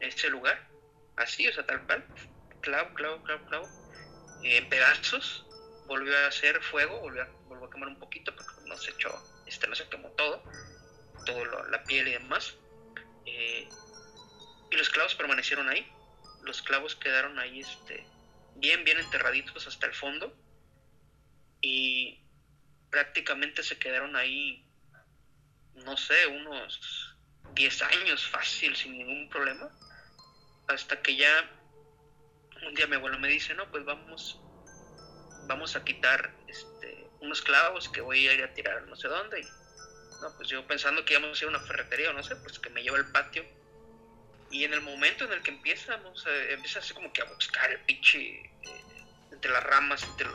ese 0.00 0.30
lugar, 0.30 0.66
así, 1.16 1.46
o 1.46 1.52
sea, 1.52 1.66
tal 1.66 1.84
cual, 1.84 2.06
clavo, 2.62 2.94
clavo, 2.94 3.22
clavo, 3.22 3.46
clavo, 3.46 3.68
eh, 4.42 4.56
en 4.56 4.68
pedazos, 4.70 5.44
volvió 5.86 6.16
a 6.16 6.28
hacer 6.28 6.62
fuego, 6.62 7.00
volvió 7.00 7.22
a, 7.22 7.26
volvió 7.48 7.66
a 7.66 7.70
quemar 7.70 7.88
un 7.88 7.98
poquito, 7.98 8.34
porque 8.34 8.50
no 8.66 8.78
se 8.78 8.92
echó, 8.92 9.10
este, 9.46 9.66
no 9.66 9.74
se 9.74 9.86
quemó 9.90 10.08
todo, 10.12 10.42
todo 11.26 11.44
la 11.66 11.84
piel 11.84 12.08
y 12.08 12.12
demás. 12.12 12.56
Eh, 13.26 13.68
y 14.70 14.76
los 14.76 14.88
clavos 14.88 15.14
permanecieron 15.16 15.68
ahí. 15.68 15.86
Los 16.42 16.62
clavos 16.62 16.96
quedaron 16.96 17.38
ahí 17.38 17.60
este, 17.60 18.06
bien, 18.54 18.84
bien 18.84 18.98
enterraditos 18.98 19.66
hasta 19.66 19.86
el 19.86 19.92
fondo. 19.92 20.34
Y 21.60 22.19
prácticamente 22.90 23.62
se 23.62 23.78
quedaron 23.78 24.16
ahí, 24.16 24.64
no 25.74 25.96
sé, 25.96 26.26
unos 26.26 27.16
10 27.54 27.82
años 27.82 28.26
fácil, 28.28 28.74
sin 28.76 28.98
ningún 28.98 29.28
problema. 29.28 29.70
Hasta 30.68 31.00
que 31.02 31.16
ya 31.16 31.50
un 32.66 32.74
día 32.74 32.86
mi 32.86 32.96
abuelo 32.96 33.18
me 33.18 33.28
dice, 33.28 33.54
no, 33.54 33.70
pues 33.70 33.84
vamos, 33.84 34.40
vamos 35.46 35.76
a 35.76 35.84
quitar 35.84 36.34
este, 36.48 37.08
unos 37.20 37.42
clavos 37.42 37.88
que 37.88 38.00
voy 38.00 38.26
a 38.28 38.34
ir 38.34 38.42
a 38.42 38.52
tirar 38.54 38.82
no 38.86 38.96
sé 38.96 39.08
dónde. 39.08 39.40
Y, 39.40 39.44
no, 40.20 40.36
pues 40.36 40.48
yo 40.48 40.66
pensando 40.66 41.04
que 41.04 41.14
íbamos 41.14 41.40
a 41.40 41.44
ir 41.44 41.48
a 41.48 41.56
una 41.56 41.66
ferretería 41.66 42.10
o 42.10 42.12
no 42.12 42.22
sé, 42.22 42.36
pues 42.36 42.58
que 42.58 42.70
me 42.70 42.82
lleva 42.82 42.98
al 42.98 43.10
patio. 43.10 43.44
Y 44.50 44.64
en 44.64 44.74
el 44.74 44.80
momento 44.80 45.24
en 45.24 45.32
el 45.32 45.42
que 45.42 45.50
empiezamos, 45.50 46.26
empieza 46.48 46.80
así 46.80 46.92
como 46.92 47.12
que 47.12 47.22
a 47.22 47.24
buscar 47.24 47.70
el 47.70 47.80
pinche, 47.80 48.18
eh, 48.18 48.50
entre 49.30 49.50
las 49.52 49.62
ramas, 49.62 50.02
entre 50.02 50.28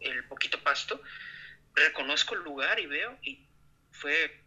el, 0.00 0.24
poquito 0.28 0.62
pasto, 0.62 1.02
reconozco 1.74 2.34
el 2.34 2.42
lugar 2.42 2.78
y 2.78 2.86
veo, 2.86 3.16
y 3.22 3.46
fue 3.92 4.42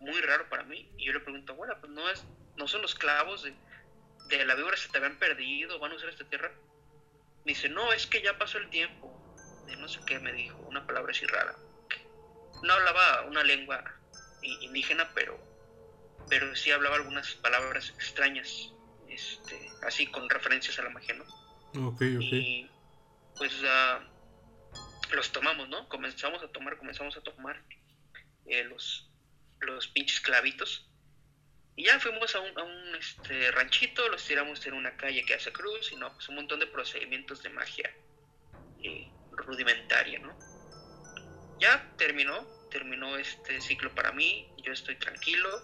muy 0.00 0.20
raro 0.20 0.48
para 0.48 0.64
mí. 0.64 0.90
Y 0.96 1.06
yo 1.06 1.12
le 1.12 1.20
pregunto, 1.20 1.54
bueno, 1.54 1.74
pues 1.80 1.92
no, 1.92 2.08
es, 2.10 2.24
no 2.56 2.68
son 2.68 2.82
los 2.82 2.94
clavos 2.94 3.42
de, 3.42 3.54
de 4.28 4.44
la 4.44 4.54
víbora 4.54 4.76
se 4.76 4.88
te 4.88 4.98
habían 4.98 5.18
perdido, 5.18 5.78
van 5.78 5.92
a 5.92 5.96
usar 5.96 6.08
esta 6.08 6.24
tierra. 6.24 6.52
Me 7.44 7.52
dice, 7.52 7.68
no, 7.68 7.92
es 7.92 8.06
que 8.06 8.22
ya 8.22 8.36
pasó 8.38 8.58
el 8.58 8.68
tiempo. 8.70 9.14
De 9.66 9.76
no 9.76 9.88
sé 9.88 10.00
qué 10.06 10.18
me 10.18 10.32
dijo, 10.32 10.56
una 10.68 10.86
palabra 10.86 11.12
así 11.12 11.26
rara. 11.26 11.54
No 12.62 12.72
hablaba 12.72 13.22
una 13.22 13.44
lengua 13.44 13.84
indígena, 14.42 15.10
pero, 15.14 15.38
pero 16.28 16.54
sí 16.56 16.70
hablaba 16.70 16.96
algunas 16.96 17.34
palabras 17.36 17.90
extrañas, 17.90 18.72
este, 19.08 19.70
así 19.82 20.06
con 20.08 20.28
referencias 20.28 20.78
a 20.78 20.82
la 20.82 20.90
magia, 20.90 21.14
¿no? 21.14 21.24
Ok, 21.88 22.02
ok. 22.16 22.22
Y 22.22 22.70
pues 23.36 23.52
uh, 23.62 24.02
los 25.16 25.32
tomamos, 25.32 25.68
¿no? 25.68 25.88
Comenzamos 25.88 26.42
a 26.42 26.48
tomar, 26.48 26.76
comenzamos 26.78 27.16
a 27.16 27.20
tomar 27.20 27.62
eh, 28.46 28.64
los, 28.64 29.10
los 29.60 29.88
pinches 29.88 30.20
clavitos. 30.20 30.88
Y 31.76 31.84
ya 31.84 32.00
fuimos 32.00 32.34
a 32.34 32.40
un, 32.40 32.58
a 32.58 32.62
un 32.64 32.94
este, 32.96 33.50
ranchito, 33.52 34.08
los 34.08 34.24
tiramos 34.24 34.66
en 34.66 34.74
una 34.74 34.96
calle 34.96 35.24
que 35.24 35.34
hace 35.34 35.52
cruz 35.52 35.92
y 35.92 35.96
no, 35.96 36.12
pues 36.12 36.28
un 36.28 36.34
montón 36.34 36.58
de 36.58 36.66
procedimientos 36.66 37.42
de 37.42 37.50
magia 37.50 37.94
eh, 38.82 39.08
rudimentaria, 39.30 40.18
¿no? 40.18 40.36
Ya 41.60 41.92
terminó, 41.96 42.46
terminó 42.70 43.16
este 43.16 43.60
ciclo 43.60 43.94
para 43.94 44.12
mí, 44.12 44.50
yo 44.62 44.72
estoy 44.72 44.96
tranquilo, 44.96 45.62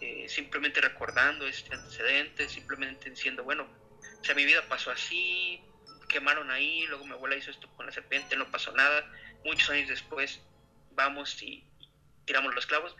eh, 0.00 0.28
simplemente 0.28 0.80
recordando 0.80 1.46
este 1.46 1.74
antecedente, 1.74 2.48
simplemente 2.48 3.08
diciendo, 3.10 3.42
bueno, 3.44 3.66
o 4.20 4.24
sea, 4.24 4.34
mi 4.34 4.44
vida 4.44 4.66
pasó 4.68 4.90
así, 4.90 5.62
quemaron 6.16 6.50
ahí, 6.50 6.86
luego 6.86 7.04
mi 7.04 7.12
abuela 7.12 7.36
hizo 7.36 7.50
esto 7.50 7.68
con 7.76 7.84
la 7.84 7.92
serpiente, 7.92 8.36
no 8.36 8.50
pasó 8.50 8.72
nada, 8.72 9.04
muchos 9.44 9.68
años 9.68 9.90
después 9.90 10.40
vamos 10.92 11.42
y 11.42 11.62
tiramos 12.24 12.54
los 12.54 12.64
clavos, 12.64 12.96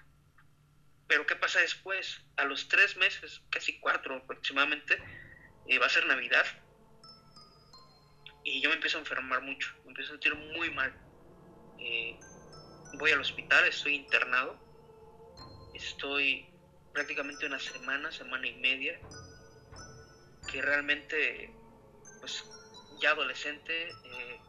pero 1.08 1.24
¿qué 1.24 1.34
pasa 1.34 1.60
después? 1.60 2.20
A 2.36 2.44
los 2.44 2.68
tres 2.68 2.94
meses, 2.98 3.40
casi 3.48 3.80
cuatro 3.80 4.16
aproximadamente, 4.16 5.02
eh, 5.66 5.78
va 5.78 5.86
a 5.86 5.88
ser 5.88 6.04
Navidad, 6.04 6.44
y 8.44 8.60
yo 8.60 8.68
me 8.68 8.74
empiezo 8.74 8.98
a 8.98 9.00
enfermar 9.00 9.40
mucho, 9.40 9.74
me 9.84 9.92
empiezo 9.92 10.10
a 10.10 10.16
sentir 10.16 10.34
muy 10.34 10.70
mal. 10.72 10.94
Eh, 11.80 12.20
voy 12.98 13.12
al 13.12 13.20
hospital, 13.20 13.66
estoy 13.66 13.94
internado, 13.94 14.60
estoy 15.74 16.46
prácticamente 16.92 17.46
una 17.46 17.58
semana, 17.58 18.12
semana 18.12 18.46
y 18.46 18.56
media, 18.58 19.00
que 20.52 20.60
realmente, 20.60 21.50
pues 22.20 22.44
ya 23.00 23.10
adolescente, 23.10 23.88
eh, 23.88 24.40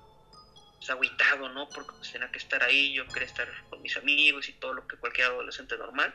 pues 0.78 0.90
aguitado, 0.90 1.50
¿no? 1.50 1.70
Porque 1.70 1.92
pues, 1.98 2.12
tenía 2.12 2.32
que 2.32 2.40
estar 2.40 2.64
ahí, 2.64 2.94
yo 2.94 3.08
quería 3.08 3.28
estar 3.28 3.48
con 3.70 3.82
mis 3.82 3.96
amigos 3.98 4.50
y 4.50 4.54
todo 4.54 4.74
lo 4.74 4.88
que 4.88 4.98
cualquier 4.98 5.28
adolescente 5.28 5.78
normal. 5.78 6.14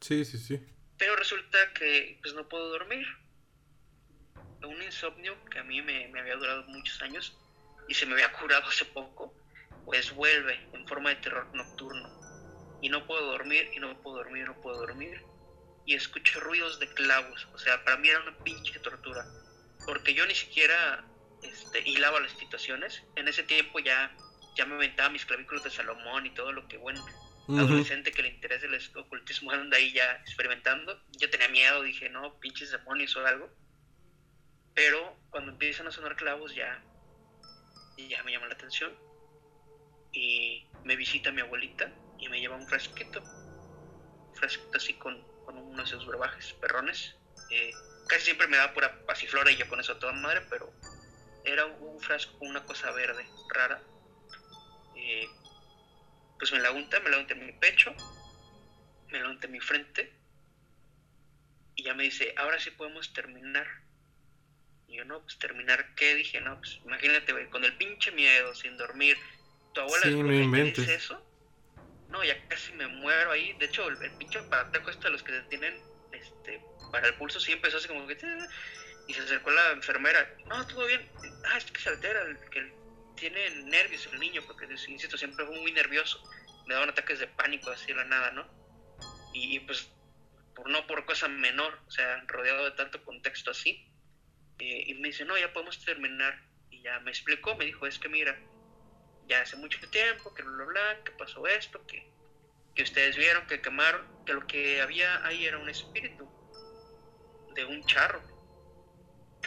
Sí, 0.00 0.24
sí, 0.24 0.38
sí. 0.38 0.60
Pero 0.98 1.16
resulta 1.16 1.72
que 1.72 2.18
pues 2.22 2.34
no 2.34 2.48
puedo 2.48 2.68
dormir. 2.70 3.06
Un 4.62 4.82
insomnio 4.82 5.42
que 5.46 5.58
a 5.58 5.64
mí 5.64 5.80
me, 5.80 6.08
me 6.08 6.20
había 6.20 6.36
durado 6.36 6.64
muchos 6.64 7.00
años 7.02 7.36
y 7.88 7.94
se 7.94 8.06
me 8.06 8.12
había 8.12 8.32
curado 8.32 8.68
hace 8.68 8.84
poco, 8.84 9.34
pues 9.84 10.14
vuelve 10.14 10.60
en 10.72 10.86
forma 10.86 11.10
de 11.10 11.16
terror 11.16 11.48
nocturno. 11.54 12.08
Y 12.82 12.88
no 12.88 13.06
puedo 13.06 13.32
dormir, 13.32 13.70
y 13.74 13.80
no 13.80 14.00
puedo 14.00 14.18
dormir, 14.18 14.46
no 14.46 14.60
puedo 14.60 14.78
dormir. 14.78 15.22
Y 15.86 15.94
escucho 15.94 16.40
ruidos 16.40 16.78
de 16.78 16.88
clavos. 16.94 17.48
O 17.52 17.58
sea, 17.58 17.82
para 17.84 17.96
mí 17.96 18.08
era 18.08 18.20
una 18.20 18.36
pinche 18.38 18.78
tortura. 18.78 19.26
Porque 19.84 20.14
yo 20.14 20.24
ni 20.26 20.34
siquiera 20.34 21.04
este, 21.42 21.88
hilaba 21.88 22.20
las 22.20 22.32
situaciones. 22.32 23.02
En 23.16 23.28
ese 23.28 23.42
tiempo 23.42 23.78
ya, 23.78 24.14
ya 24.56 24.66
me 24.66 24.74
inventaba 24.74 25.10
mis 25.10 25.24
clavículos 25.24 25.64
de 25.64 25.70
Salomón 25.70 26.26
y 26.26 26.30
todo 26.30 26.52
lo 26.52 26.66
que 26.68 26.76
buen 26.76 26.96
adolescente 27.48 28.12
que 28.12 28.22
le 28.22 28.28
interesa 28.28 28.66
el 28.66 28.78
ocultismo 28.96 29.50
anda 29.50 29.76
ahí 29.76 29.92
ya 29.92 30.12
experimentando. 30.24 31.00
Yo 31.18 31.30
tenía 31.30 31.48
miedo, 31.48 31.82
dije, 31.82 32.08
no, 32.08 32.38
pinches 32.38 32.70
demonios 32.70 33.16
o 33.16 33.26
algo. 33.26 33.50
Pero 34.74 35.16
cuando 35.30 35.52
empiezan 35.52 35.86
a 35.86 35.90
sonar 35.90 36.16
clavos 36.16 36.54
ya, 36.54 36.82
ya 37.96 38.22
me 38.22 38.32
llama 38.32 38.46
la 38.46 38.54
atención 38.54 38.96
y 40.12 40.66
me 40.84 40.96
visita 40.96 41.32
mi 41.32 41.40
abuelita 41.40 41.92
y 42.18 42.28
me 42.28 42.40
lleva 42.40 42.56
un 42.56 42.66
frasquito, 42.66 43.20
un 43.20 44.34
frasquito 44.34 44.76
así 44.76 44.94
con, 44.94 45.22
con 45.44 45.56
unos 45.56 45.90
de 45.90 45.96
esos 45.96 46.06
brebajes 46.06 46.52
perrones. 46.54 47.16
Eh, 47.50 47.72
casi 48.08 48.26
siempre 48.26 48.46
me 48.46 48.56
da 48.56 48.72
pura 48.72 49.04
pasiflora 49.06 49.50
y 49.50 49.56
yo 49.56 49.68
con 49.68 49.80
eso 49.80 49.96
toda 49.96 50.12
madre, 50.12 50.42
pero 50.48 50.72
era 51.44 51.66
un 51.66 52.00
frasco 52.00 52.38
con 52.38 52.48
una 52.48 52.64
cosa 52.64 52.90
verde, 52.92 53.26
rara. 53.52 53.82
Eh, 54.96 55.28
pues 56.38 56.52
me 56.52 56.60
la 56.60 56.72
unta, 56.72 57.00
me 57.00 57.10
la 57.10 57.18
unta 57.18 57.34
en 57.34 57.46
mi 57.46 57.52
pecho, 57.52 57.94
me 59.08 59.20
la 59.20 59.28
unta 59.28 59.46
en 59.46 59.52
mi 59.52 59.60
frente 59.60 60.12
y 61.74 61.84
ya 61.84 61.94
me 61.94 62.04
dice, 62.04 62.34
ahora 62.36 62.58
sí 62.58 62.70
podemos 62.70 63.12
terminar. 63.12 63.66
Y 64.86 64.96
yo, 64.96 65.04
no, 65.04 65.22
pues 65.22 65.38
terminar, 65.38 65.94
¿qué? 65.94 66.14
Dije, 66.14 66.40
no, 66.40 66.58
pues 66.58 66.80
imagínate, 66.84 67.48
con 67.50 67.64
el 67.64 67.76
pinche 67.76 68.10
miedo, 68.10 68.54
sin 68.54 68.76
dormir, 68.76 69.16
tu 69.72 69.80
abuela 69.80 70.04
sí, 70.04 70.14
me 70.14 70.62
dice 70.64 70.94
eso, 70.94 71.24
no, 72.08 72.24
ya 72.24 72.36
casi 72.48 72.72
me 72.72 72.86
muero 72.88 73.30
ahí. 73.30 73.52
De 73.54 73.66
hecho, 73.66 73.86
el, 73.88 74.02
el 74.02 74.10
pinche 74.12 74.38
aparato 74.38 74.90
este 74.90 75.04
de 75.04 75.10
los 75.10 75.22
que 75.22 75.32
te 75.32 75.42
tienen 75.42 75.80
este, 76.12 76.60
para 76.90 77.08
el 77.08 77.14
pulso 77.14 77.40
sí 77.40 77.52
empezó 77.52 77.78
así 77.78 77.88
como 77.88 78.06
que... 78.06 78.16
Y 79.10 79.12
se 79.12 79.22
acercó 79.22 79.50
la 79.50 79.72
enfermera. 79.72 80.36
No, 80.46 80.64
todo 80.68 80.86
bien. 80.86 81.10
Ah, 81.46 81.58
es 81.58 81.64
que 81.64 81.80
se 81.80 81.88
altera, 81.88 82.24
que 82.52 82.72
tiene 83.16 83.50
nervios 83.64 84.08
el 84.12 84.20
niño, 84.20 84.40
porque, 84.46 84.66
insisto, 84.66 85.18
siempre 85.18 85.44
fue 85.44 85.58
muy 85.58 85.72
nervioso. 85.72 86.22
Me 86.68 86.74
daban 86.74 86.90
ataques 86.90 87.18
de 87.18 87.26
pánico 87.26 87.70
así 87.70 87.88
de 87.88 87.94
la 87.94 88.04
nada, 88.04 88.30
¿no? 88.30 88.48
Y, 89.34 89.58
pues, 89.60 89.90
por 90.54 90.70
no 90.70 90.86
por 90.86 91.04
cosa 91.06 91.26
menor, 91.26 91.76
o 91.88 91.90
sea, 91.90 92.22
rodeado 92.28 92.66
de 92.66 92.70
tanto 92.76 93.02
contexto 93.04 93.50
así. 93.50 93.84
Eh, 94.60 94.84
y 94.86 94.94
me 94.94 95.08
dice, 95.08 95.24
no, 95.24 95.36
ya 95.36 95.52
podemos 95.52 95.84
terminar. 95.84 96.40
Y 96.70 96.80
ya 96.82 97.00
me 97.00 97.10
explicó, 97.10 97.56
me 97.56 97.64
dijo, 97.64 97.88
es 97.88 97.98
que 97.98 98.08
mira, 98.08 98.38
ya 99.26 99.40
hace 99.40 99.56
mucho 99.56 99.80
tiempo, 99.90 100.32
que 100.34 100.44
bla, 100.44 100.64
bla, 100.66 101.02
que 101.04 101.10
pasó 101.18 101.48
esto, 101.48 101.84
que, 101.84 102.08
que 102.76 102.84
ustedes 102.84 103.16
vieron, 103.16 103.44
que 103.48 103.60
quemaron, 103.60 104.06
que 104.24 104.34
lo 104.34 104.46
que 104.46 104.80
había 104.80 105.26
ahí 105.26 105.46
era 105.46 105.58
un 105.58 105.68
espíritu 105.68 106.30
de 107.56 107.64
un 107.64 107.84
charro 107.86 108.29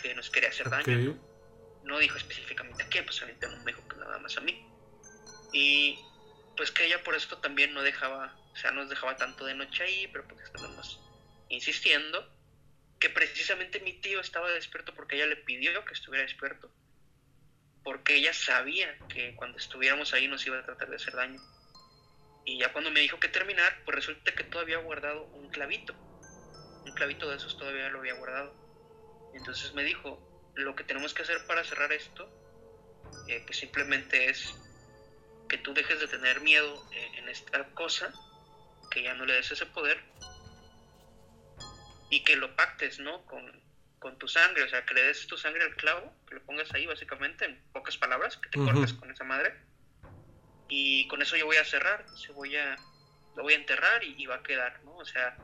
que 0.03 0.13
nos 0.13 0.29
quería 0.29 0.49
hacer 0.49 0.69
daño. 0.69 1.17
¿no? 1.83 1.97
dijo 1.97 2.17
específicamente 2.17 2.83
a 2.83 2.87
quién, 2.87 3.05
pues 3.05 3.21
me 3.23 3.71
dijo 3.71 3.87
que 3.87 3.95
nada 3.95 4.19
más 4.19 4.37
a 4.37 4.41
mí. 4.41 4.63
Y 5.51 5.99
pues 6.55 6.71
que 6.71 6.85
ella 6.85 7.03
por 7.03 7.15
esto 7.15 7.39
también 7.39 7.73
no 7.73 7.81
dejaba, 7.81 8.35
o 8.53 8.55
sea, 8.55 8.71
nos 8.71 8.89
dejaba 8.89 9.17
tanto 9.17 9.45
de 9.45 9.55
noche 9.55 9.83
ahí, 9.83 10.07
pero 10.11 10.27
porque 10.27 10.43
estábamos 10.43 10.99
insistiendo, 11.49 12.31
que 12.99 13.09
precisamente 13.09 13.79
mi 13.79 13.93
tío 13.93 14.19
estaba 14.19 14.51
despierto 14.51 14.93
porque 14.93 15.15
ella 15.15 15.25
le 15.25 15.37
pidió 15.37 15.83
que 15.83 15.93
estuviera 15.93 16.23
despierto 16.23 16.71
porque 17.83 18.15
ella 18.15 18.33
sabía 18.33 18.97
que 19.09 19.35
cuando 19.35 19.57
estuviéramos 19.57 20.13
ahí 20.13 20.27
nos 20.27 20.45
iba 20.47 20.57
a 20.57 20.65
tratar 20.65 20.89
de 20.89 20.95
hacer 20.95 21.15
daño. 21.15 21.41
Y 22.45 22.59
ya 22.59 22.71
cuando 22.71 22.91
me 22.91 23.01
dijo 23.01 23.19
que 23.19 23.27
terminar, 23.27 23.81
pues 23.85 23.95
resulta 23.95 24.33
que 24.33 24.43
todavía 24.43 24.77
había 24.77 24.85
guardado 24.85 25.25
un 25.25 25.49
clavito. 25.49 25.93
Un 26.85 26.93
clavito 26.93 27.29
de 27.29 27.37
esos 27.37 27.57
todavía 27.57 27.89
lo 27.89 27.99
había 27.99 28.15
guardado. 28.15 28.62
Entonces 29.33 29.73
me 29.73 29.83
dijo, 29.83 30.19
lo 30.55 30.75
que 30.75 30.83
tenemos 30.83 31.13
que 31.13 31.23
hacer 31.23 31.45
para 31.47 31.63
cerrar 31.63 31.91
esto, 31.91 32.29
eh, 33.27 33.41
pues 33.45 33.57
simplemente 33.57 34.29
es 34.29 34.53
que 35.49 35.57
tú 35.57 35.73
dejes 35.73 35.99
de 35.99 36.07
tener 36.07 36.41
miedo 36.41 36.87
eh, 36.91 37.11
en 37.17 37.29
esta 37.29 37.63
cosa, 37.73 38.13
que 38.91 39.03
ya 39.03 39.13
no 39.13 39.25
le 39.25 39.33
des 39.33 39.51
ese 39.51 39.65
poder, 39.65 40.03
y 42.09 42.23
que 42.23 42.35
lo 42.35 42.55
pactes, 42.55 42.99
¿no? 42.99 43.25
Con, 43.25 43.63
con 43.99 44.19
tu 44.19 44.27
sangre, 44.27 44.63
o 44.63 44.69
sea, 44.69 44.85
que 44.85 44.93
le 44.93 45.03
des 45.03 45.25
tu 45.27 45.37
sangre 45.37 45.63
al 45.63 45.75
clavo, 45.75 46.13
que 46.27 46.35
lo 46.35 46.43
pongas 46.43 46.71
ahí 46.73 46.85
básicamente, 46.85 47.45
en 47.45 47.63
pocas 47.71 47.97
palabras, 47.97 48.37
que 48.37 48.49
te 48.49 48.59
cortes 48.59 48.93
con 48.93 49.09
esa 49.09 49.23
madre. 49.23 49.55
Y 50.67 51.07
con 51.07 51.21
eso 51.21 51.35
yo 51.37 51.45
voy 51.45 51.57
a 51.57 51.65
cerrar, 51.65 52.05
se 52.17 52.31
voy 52.31 52.55
a, 52.55 52.75
lo 53.35 53.43
voy 53.43 53.53
a 53.53 53.57
enterrar 53.57 54.03
y, 54.03 54.25
va 54.25 54.35
a 54.35 54.43
quedar, 54.43 54.83
¿no? 54.83 54.95
O 54.97 55.05
sea, 55.05 55.39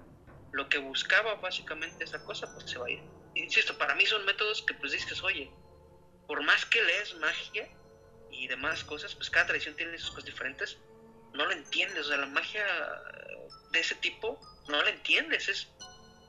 lo 0.51 0.69
que 0.69 0.77
buscaba 0.77 1.35
básicamente 1.35 2.03
esa 2.03 2.23
cosa, 2.23 2.51
pues 2.53 2.69
se 2.69 2.77
va 2.77 2.87
a 2.87 2.91
ir. 2.91 3.03
Insisto, 3.35 3.77
para 3.77 3.95
mí 3.95 4.05
son 4.05 4.25
métodos 4.25 4.63
que 4.63 4.73
pues 4.75 4.91
dices, 4.91 5.23
oye, 5.23 5.51
por 6.27 6.43
más 6.43 6.65
que 6.65 6.81
lees 6.83 7.15
magia 7.15 7.67
y 8.31 8.47
demás 8.47 8.83
cosas, 8.83 9.15
pues 9.15 9.29
cada 9.29 9.47
tradición 9.47 9.75
tiene 9.75 9.97
sus 9.97 10.11
cosas 10.11 10.25
diferentes, 10.25 10.77
no 11.33 11.45
lo 11.45 11.51
entiendes, 11.51 12.05
o 12.05 12.09
sea, 12.09 12.17
la 12.17 12.25
magia 12.25 12.65
de 13.71 13.79
ese 13.79 13.95
tipo 13.95 14.39
no 14.67 14.81
la 14.81 14.89
entiendes, 14.89 15.47
es 15.49 15.67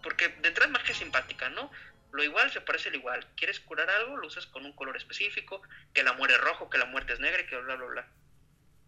porque 0.02 0.28
detrás 0.40 0.70
magia 0.70 0.94
simpática, 0.94 1.48
¿no? 1.51 1.70
Lo 2.12 2.24
igual 2.24 2.51
se 2.51 2.60
parece 2.60 2.89
al 2.89 2.97
igual. 2.97 3.27
¿Quieres 3.36 3.60
curar 3.60 3.89
algo? 3.90 4.16
Lo 4.16 4.27
usas 4.27 4.47
con 4.47 4.64
un 4.64 4.72
color 4.74 4.97
específico, 4.97 5.62
que 5.94 6.02
la 6.02 6.12
muerte 6.14 6.36
es 6.36 6.40
rojo, 6.40 6.68
que 6.68 6.78
la 6.78 6.86
muerte 6.86 7.12
es 7.12 7.20
negra, 7.20 7.47
que 7.47 7.56
bla, 7.56 7.77
bla, 7.77 7.86
bla. 7.86 8.12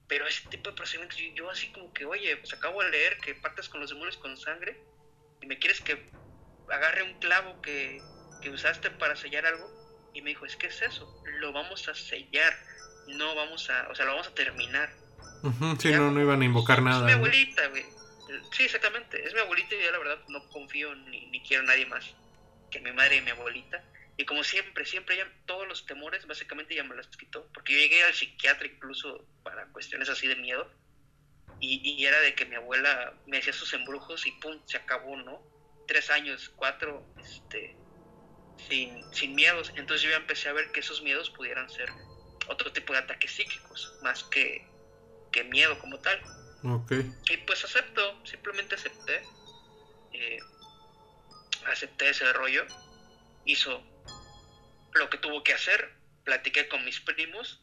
Pero 0.09 0.27
ese 0.27 0.49
tipo 0.49 0.71
de 0.71 0.77
procedimientos, 0.77 1.19
yo, 1.35 1.49
así 1.49 1.71
como 1.73 1.93
que, 1.93 2.05
oye, 2.05 2.37
pues 2.37 2.53
acabo 2.53 2.83
de 2.83 2.91
leer 2.91 3.19
que 3.19 3.35
partes 3.37 3.69
con 3.69 3.81
los 3.81 3.91
demonios 3.91 4.17
con 4.17 4.37
sangre 4.37 4.77
y 5.41 5.47
me 5.47 5.59
quieres 5.59 5.81
que 5.81 6.13
agarre 6.73 7.03
un 7.03 7.15
clavo 7.19 7.61
que, 7.63 8.01
que 8.41 8.51
usaste 8.51 8.91
para 8.91 9.17
sellar 9.17 9.47
algo. 9.47 9.71
Y 10.15 10.23
me 10.23 10.31
dijo, 10.31 10.45
es 10.45 10.57
que 10.57 10.67
es 10.67 10.83
eso, 10.83 11.23
lo 11.39 11.53
vamos 11.53 11.89
a 11.89 11.95
sellar, 11.95 12.55
no 13.09 13.35
vamos 13.35 13.71
a, 13.71 13.89
o 13.89 13.95
sea, 13.95 14.05
lo 14.05 14.13
vamos 14.13 14.29
a 14.29 14.35
terminar. 14.35 14.93
sí, 15.79 15.91
no, 15.93 16.11
no 16.11 16.21
iban 16.21 16.43
a 16.43 16.45
invocar 16.45 16.83
nada. 16.83 17.01
Es 17.01 17.07
mi 17.07 17.13
abuelita, 17.13 17.67
güey. 17.69 17.85
Sí, 18.53 18.65
exactamente, 18.65 19.25
es 19.25 19.33
mi 19.33 19.41
abuelita 19.41 19.75
y 19.75 19.83
yo 19.83 19.91
la 19.91 19.99
verdad 19.99 20.19
no 20.29 20.47
confío 20.49 20.95
ni, 20.95 21.27
ni 21.27 21.43
quiero 21.43 21.63
a 21.65 21.67
nadie 21.67 21.87
más 21.87 22.15
que 22.73 22.81
mi 22.81 22.91
madre 22.91 23.17
y 23.17 23.21
mi 23.21 23.31
abuelita. 23.31 23.85
Y 24.17 24.25
como 24.25 24.43
siempre, 24.43 24.85
siempre 24.85 25.17
ya 25.17 25.31
todos 25.47 25.69
los 25.69 25.87
temores 25.87 26.27
básicamente 26.27 26.75
ya 26.75 26.85
me 26.85 26.97
los 26.97 27.07
quitó. 27.09 27.47
Porque 27.55 27.75
yo 27.75 27.79
llegué 27.79 28.03
al 28.03 28.15
psiquiatra 28.15 28.67
incluso 28.67 29.25
para 29.43 29.67
cuestiones 29.67 30.09
así 30.09 30.27
de 30.27 30.37
miedo. 30.37 30.69
Y, 31.61 31.81
y, 31.85 32.05
era 32.05 32.19
de 32.21 32.35
que 32.35 32.45
mi 32.45 32.57
abuela 32.57 33.15
me 33.27 33.39
hacía 33.39 33.53
sus 33.53 33.73
embrujos 33.73 34.27
y 34.27 34.33
pum, 34.33 34.61
se 34.67 34.79
acabó, 34.79 35.17
¿no? 35.17 35.41
Tres 35.87 36.11
años, 36.11 36.51
cuatro, 36.57 37.05
este, 37.23 37.77
sin, 38.69 39.03
sin 39.13 39.35
miedos. 39.35 39.73
Entonces 39.77 40.03
yo 40.03 40.11
ya 40.11 40.17
empecé 40.17 40.49
a 40.49 40.53
ver 40.53 40.71
que 40.73 40.81
esos 40.81 41.03
miedos 41.03 41.31
pudieran 41.31 41.69
ser 41.69 41.91
otro 42.49 42.73
tipo 42.73 42.93
de 42.93 43.01
ataques 43.01 43.33
psíquicos, 43.33 43.95
más 44.03 44.25
que, 44.25 44.67
que 45.31 45.45
miedo 45.45 45.79
como 45.79 45.99
tal. 45.99 46.21
Okay. 46.65 47.13
Y 47.31 47.37
pues 47.39 47.65
acepto, 47.65 48.25
simplemente 48.25 48.77
acepté. 48.77 49.23
Eh, 50.13 50.39
acepté 51.67 52.11
ese 52.11 52.33
rollo. 52.33 52.65
Hizo 53.45 53.83
lo 54.95 55.11
que 55.11 55.19
tuvo 55.19 55.43
que 55.43 55.53
hacer. 55.53 55.95
Platiqué 56.25 56.69
con 56.69 56.85
mis 56.85 57.01
primos. 57.01 57.61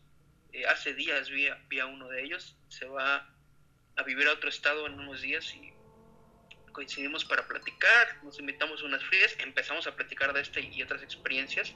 Eh, 0.51 0.65
hace 0.65 0.93
días 0.93 1.29
vi, 1.29 1.47
vi, 1.69 1.79
a 1.79 1.85
uno 1.85 2.09
de 2.09 2.23
ellos. 2.23 2.57
Se 2.67 2.85
va 2.85 3.33
a 3.95 4.03
vivir 4.03 4.27
a 4.27 4.33
otro 4.33 4.49
estado 4.49 4.85
en 4.87 4.99
unos 4.99 5.21
días 5.21 5.53
y 5.55 5.73
coincidimos 6.71 7.25
para 7.25 7.47
platicar. 7.47 8.23
Nos 8.23 8.39
invitamos 8.39 8.81
a 8.81 8.85
unas 8.85 9.03
frías. 9.03 9.35
Empezamos 9.39 9.87
a 9.87 9.95
platicar 9.95 10.33
de 10.33 10.41
este 10.41 10.61
y 10.61 10.81
otras 10.83 11.01
experiencias. 11.03 11.73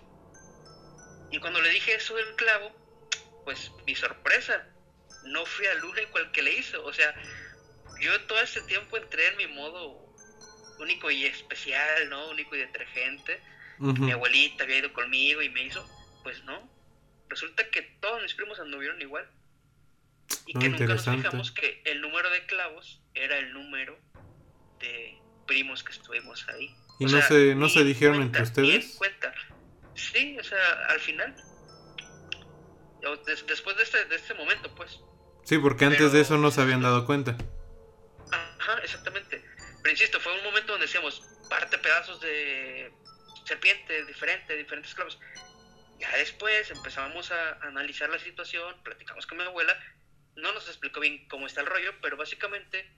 Y 1.31 1.39
cuando 1.39 1.61
le 1.61 1.69
dije 1.69 1.95
eso 1.95 2.15
del 2.15 2.35
clavo, 2.35 2.71
pues 3.43 3.71
mi 3.85 3.95
sorpresa. 3.95 4.67
No 5.25 5.45
fui 5.45 5.65
al 5.67 5.83
único 5.83 6.17
al 6.17 6.31
que 6.31 6.41
le 6.41 6.53
hizo. 6.53 6.83
O 6.85 6.93
sea, 6.93 7.13
yo 7.99 8.21
todo 8.21 8.39
este 8.41 8.61
tiempo 8.61 8.97
entré 8.97 9.27
en 9.27 9.37
mi 9.37 9.47
modo 9.47 10.03
único 10.79 11.09
y 11.09 11.25
especial, 11.25 12.09
¿no? 12.09 12.29
Único 12.29 12.55
y 12.55 12.59
detergente. 12.59 13.41
Mi 13.79 14.11
abuelita 14.11 14.63
había 14.63 14.77
ido 14.77 14.93
conmigo 14.93 15.41
y 15.41 15.49
me 15.49 15.63
hizo, 15.63 15.85
pues 16.23 16.43
no. 16.43 16.69
Resulta 17.27 17.69
que 17.69 17.81
todos 17.99 18.21
mis 18.21 18.33
primos 18.33 18.59
anduvieron 18.59 19.01
igual. 19.01 19.27
Y 20.45 20.53
que 20.57 20.69
nunca 20.69 20.85
nos 20.85 21.05
fijamos 21.05 21.51
que 21.51 21.81
el 21.85 22.01
número 22.01 22.29
de 22.29 22.45
clavos 22.45 23.01
era 23.13 23.37
el 23.37 23.53
número 23.53 23.97
de 24.83 25.17
primos 25.47 25.83
que 25.83 25.91
estuvimos 25.91 26.47
ahí. 26.49 26.75
¿Y 26.99 27.05
no, 27.05 27.21
se, 27.21 27.55
no 27.55 27.69
se 27.69 27.83
dijeron 27.83 28.21
entre 28.21 28.43
ustedes? 28.43 28.95
Cuenta. 28.97 29.33
Sí, 29.95 30.37
o 30.39 30.43
sea, 30.43 30.59
al 30.89 30.99
final. 30.99 31.35
después 33.47 33.77
de 33.77 33.83
este, 33.83 34.05
de 34.05 34.15
este 34.15 34.33
momento, 34.33 34.73
pues. 34.75 34.99
Sí, 35.43 35.57
porque 35.57 35.85
antes 35.85 36.11
de 36.11 36.21
eso 36.21 36.37
no 36.37 36.51
se 36.51 36.61
habían 36.61 36.81
dado 36.81 37.05
cuenta. 37.05 37.37
Ajá, 38.31 38.79
exactamente. 38.83 39.43
Pero 39.81 39.91
insisto, 39.91 40.19
fue 40.19 40.33
un 40.37 40.43
momento 40.43 40.73
donde 40.73 40.85
decíamos, 40.85 41.21
parte 41.49 41.77
pedazos 41.77 42.21
de 42.21 42.91
serpiente 43.45 44.05
diferente, 44.05 44.55
diferentes 44.55 44.93
clavos. 44.95 45.19
Ya 45.99 46.15
después 46.17 46.71
empezamos 46.71 47.31
a 47.31 47.53
analizar 47.67 48.09
la 48.09 48.19
situación, 48.19 48.75
platicamos 48.83 49.27
con 49.27 49.37
mi 49.37 49.43
abuela, 49.43 49.77
no 50.35 50.51
nos 50.53 50.67
explicó 50.67 50.99
bien 50.99 51.27
cómo 51.27 51.45
está 51.45 51.61
el 51.61 51.67
rollo, 51.67 51.93
pero 52.01 52.17
básicamente 52.17 52.89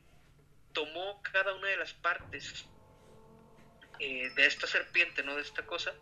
tomó 0.75 1.23
cada 1.23 1.55
una 1.55 1.69
de 1.69 1.77
las 1.77 1.93
partes 1.93 2.67
eh, 3.99 4.29
de 4.35 4.45
esta 4.45 4.67
serpiente, 4.67 5.23
no 5.23 5.35
de 5.35 5.41
esta 5.41 5.65
cosa, 5.65 5.95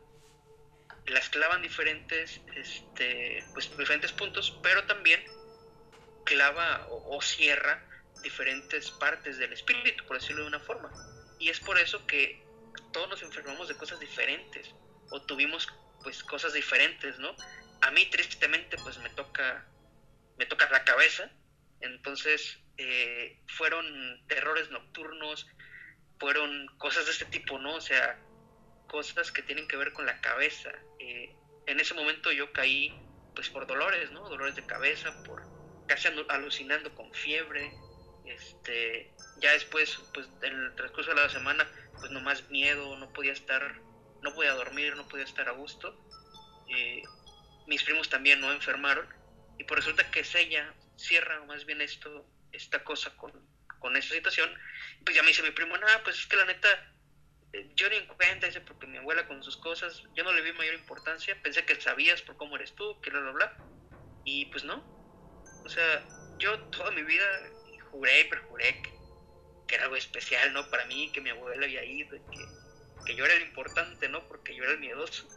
las 1.06 1.30
clavan 1.30 1.62
diferentes, 1.62 2.42
este, 2.56 3.46
pues 3.54 3.76
diferentes 3.78 4.12
puntos, 4.12 4.60
pero 4.62 4.84
también 4.86 5.24
clava 6.26 6.88
o 6.90 7.22
cierra 7.22 7.88
diferentes 8.22 8.90
partes 8.92 9.38
del 9.38 9.54
espíritu, 9.54 10.06
por 10.06 10.20
decirlo 10.20 10.42
de 10.42 10.48
una 10.48 10.60
forma. 10.60 10.92
Y 11.40 11.50
es 11.50 11.60
por 11.60 11.78
eso 11.78 12.06
que 12.08 12.44
todos 12.92 13.10
nos 13.10 13.22
enfermamos 13.22 13.68
de 13.68 13.78
cosas 13.78 14.00
diferentes 14.00 14.74
o 15.12 15.22
tuvimos 15.22 15.68
pues 16.02 16.24
cosas 16.24 16.54
diferentes, 16.54 17.20
¿no? 17.20 17.36
A 17.82 17.92
mí 17.92 18.06
tristemente 18.08 18.78
pues 18.78 18.98
me 18.98 19.10
toca 19.12 19.68
me 20.38 20.46
toca 20.48 20.68
la 20.72 20.84
cabeza, 20.84 21.30
entonces 21.82 22.63
eh, 22.78 23.40
fueron 23.48 23.86
terrores 24.28 24.70
nocturnos, 24.72 25.48
fueron 26.20 26.68
cosas 26.78 27.06
de 27.06 27.12
este 27.12 27.26
tipo, 27.26 27.60
¿no? 27.60 27.76
O 27.76 27.82
sea, 27.82 28.20
cosas 28.88 29.32
que 29.32 29.42
tienen 29.42 29.68
que 29.68 29.78
ver 29.78 29.94
con 29.94 30.06
la 30.06 30.20
cabeza. 30.22 30.72
Eh, 31.00 31.36
en 31.68 31.80
ese 31.80 31.94
momento 31.94 32.32
yo 32.32 32.52
caí 32.54 32.94
pues 33.36 33.50
por 33.50 33.66
dolores, 33.66 34.12
¿no? 34.12 34.30
Dolores 34.30 34.56
de 34.56 34.66
cabeza, 34.66 35.24
por 35.24 35.44
casi 35.88 36.08
alucinando 36.30 36.94
con 36.96 37.12
fiebre, 37.14 37.74
este, 38.26 39.12
ya 39.40 39.52
después, 39.52 40.00
pues 40.14 40.30
en 40.42 40.54
el 40.54 40.76
transcurso 40.76 41.12
de 41.12 41.22
la 41.22 41.30
semana, 41.30 41.68
pues 42.00 42.12
nomás 42.12 42.50
miedo, 42.50 42.96
no 42.98 43.12
podía 43.12 43.34
estar, 43.34 43.82
no 44.22 44.34
podía 44.34 44.54
dormir, 44.54 44.96
no 44.96 45.08
podía 45.08 45.26
estar 45.26 45.50
a 45.50 45.52
gusto. 45.52 45.98
Eh, 46.70 47.02
mis 47.68 47.84
primos 47.84 48.10
también 48.10 48.40
no 48.40 48.52
enfermaron 48.52 49.08
y 49.58 49.64
por 49.66 49.78
resulta 49.78 50.10
que 50.10 50.26
ella 50.36 50.74
cierra 50.96 51.44
más 51.46 51.66
bien 51.66 51.82
esto, 51.82 52.26
esta 52.54 52.84
cosa 52.84 53.16
con, 53.18 53.32
con 53.80 53.98
esta 53.98 54.16
situación. 54.16 54.50
Pues 55.04 55.16
ya 55.16 55.24
me 55.24 55.30
dice 55.30 55.44
mi 55.44 55.52
primo, 55.52 55.78
nada, 55.78 56.02
pues 56.04 56.18
es 56.18 56.28
que 56.28 56.38
la 56.38 56.46
neta, 56.46 56.70
eh, 57.52 57.70
yo 57.76 57.90
ni 57.90 57.98
en 57.98 58.08
cuenta, 58.08 58.48
dice, 58.48 58.62
porque 58.62 58.88
mi 58.88 58.98
abuela 58.98 59.28
con 59.28 59.44
sus 59.44 59.58
cosas, 59.58 60.04
yo 60.16 60.24
no 60.24 60.32
le 60.32 60.42
vi 60.42 60.54
mayor 60.54 60.76
importancia, 60.76 61.38
pensé 61.44 61.66
que 61.66 61.80
sabías 61.82 62.22
por 62.22 62.38
cómo 62.38 62.56
eres 62.56 62.74
tú, 62.76 63.00
que 63.02 63.10
bla, 63.10 63.20
bla, 63.20 63.32
bla. 63.32 63.58
Y 64.24 64.46
pues 64.46 64.64
no. 64.64 64.78
O 65.66 65.70
sea, 65.70 66.08
yo 66.38 66.58
toda 66.70 66.92
mi 66.92 67.04
vida 67.04 67.26
juré 67.92 68.22
y 68.22 68.24
perjuré 68.26 68.82
que, 68.82 68.94
era 69.76 69.86
algo 69.86 69.96
especial, 69.96 70.54
¿no? 70.54 70.70
Para 70.70 70.86
mí, 70.86 71.12
que 71.12 71.20
mi 71.20 71.32
abuela 71.32 71.66
había 71.66 71.84
ido, 71.84 72.12
que, 72.30 72.46
que 73.08 73.16
yo 73.16 73.26
era 73.26 73.34
el 73.34 73.42
importante, 73.42 74.08
¿no? 74.08 74.28
Porque 74.28 74.56
yo 74.56 74.64
era 74.64 74.74
el 74.74 74.80
miedoso. 74.80 75.28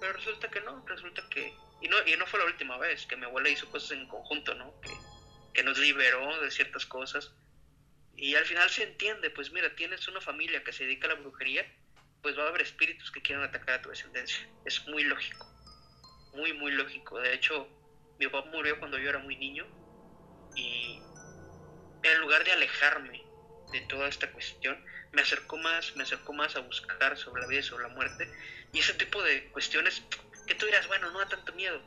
Pero 0.00 0.14
resulta 0.14 0.48
que 0.48 0.62
no, 0.62 0.82
resulta 0.86 1.22
que... 1.28 1.54
Y 1.82 1.88
no, 1.88 1.96
y 2.06 2.16
no 2.16 2.26
fue 2.26 2.38
la 2.38 2.46
última 2.46 2.78
vez 2.78 3.04
que 3.04 3.16
mi 3.16 3.26
abuela 3.26 3.50
hizo 3.50 3.68
cosas 3.70 3.90
en 3.90 4.08
conjunto, 4.08 4.54
¿no? 4.54 4.80
Que, 4.80 4.88
que 5.56 5.62
nos 5.62 5.78
liberó 5.78 6.38
de 6.42 6.50
ciertas 6.50 6.84
cosas. 6.84 7.32
Y 8.14 8.34
al 8.34 8.44
final 8.44 8.68
se 8.68 8.82
entiende, 8.82 9.30
pues 9.30 9.50
mira, 9.52 9.74
tienes 9.74 10.06
una 10.06 10.20
familia 10.20 10.62
que 10.62 10.72
se 10.72 10.84
dedica 10.84 11.06
a 11.06 11.14
la 11.14 11.20
brujería, 11.20 11.66
pues 12.22 12.38
va 12.38 12.44
a 12.44 12.48
haber 12.48 12.60
espíritus 12.60 13.10
que 13.10 13.22
quieran 13.22 13.42
atacar 13.42 13.76
a 13.78 13.82
tu 13.82 13.88
descendencia. 13.88 14.46
Es 14.66 14.86
muy 14.86 15.04
lógico, 15.04 15.46
muy, 16.34 16.52
muy 16.52 16.72
lógico. 16.72 17.18
De 17.20 17.32
hecho, 17.32 17.68
mi 18.18 18.26
papá 18.26 18.50
murió 18.50 18.78
cuando 18.78 18.98
yo 18.98 19.08
era 19.08 19.18
muy 19.18 19.36
niño 19.36 19.66
y 20.54 21.00
en 22.02 22.20
lugar 22.20 22.44
de 22.44 22.52
alejarme 22.52 23.24
de 23.72 23.80
toda 23.88 24.08
esta 24.08 24.30
cuestión, 24.32 24.78
me 25.12 25.22
acercó 25.22 25.56
más, 25.56 25.96
me 25.96 26.02
acercó 26.02 26.34
más 26.34 26.54
a 26.56 26.60
buscar 26.60 27.16
sobre 27.16 27.40
la 27.40 27.48
vida 27.48 27.60
y 27.60 27.64
sobre 27.64 27.84
la 27.84 27.94
muerte. 27.94 28.30
Y 28.74 28.80
ese 28.80 28.92
tipo 28.92 29.22
de 29.22 29.48
cuestiones 29.52 30.02
que 30.46 30.54
tú 30.54 30.66
dirás, 30.66 30.86
bueno, 30.86 31.10
no 31.10 31.18
da 31.18 31.28
tanto 31.28 31.54
miedo. 31.54 31.80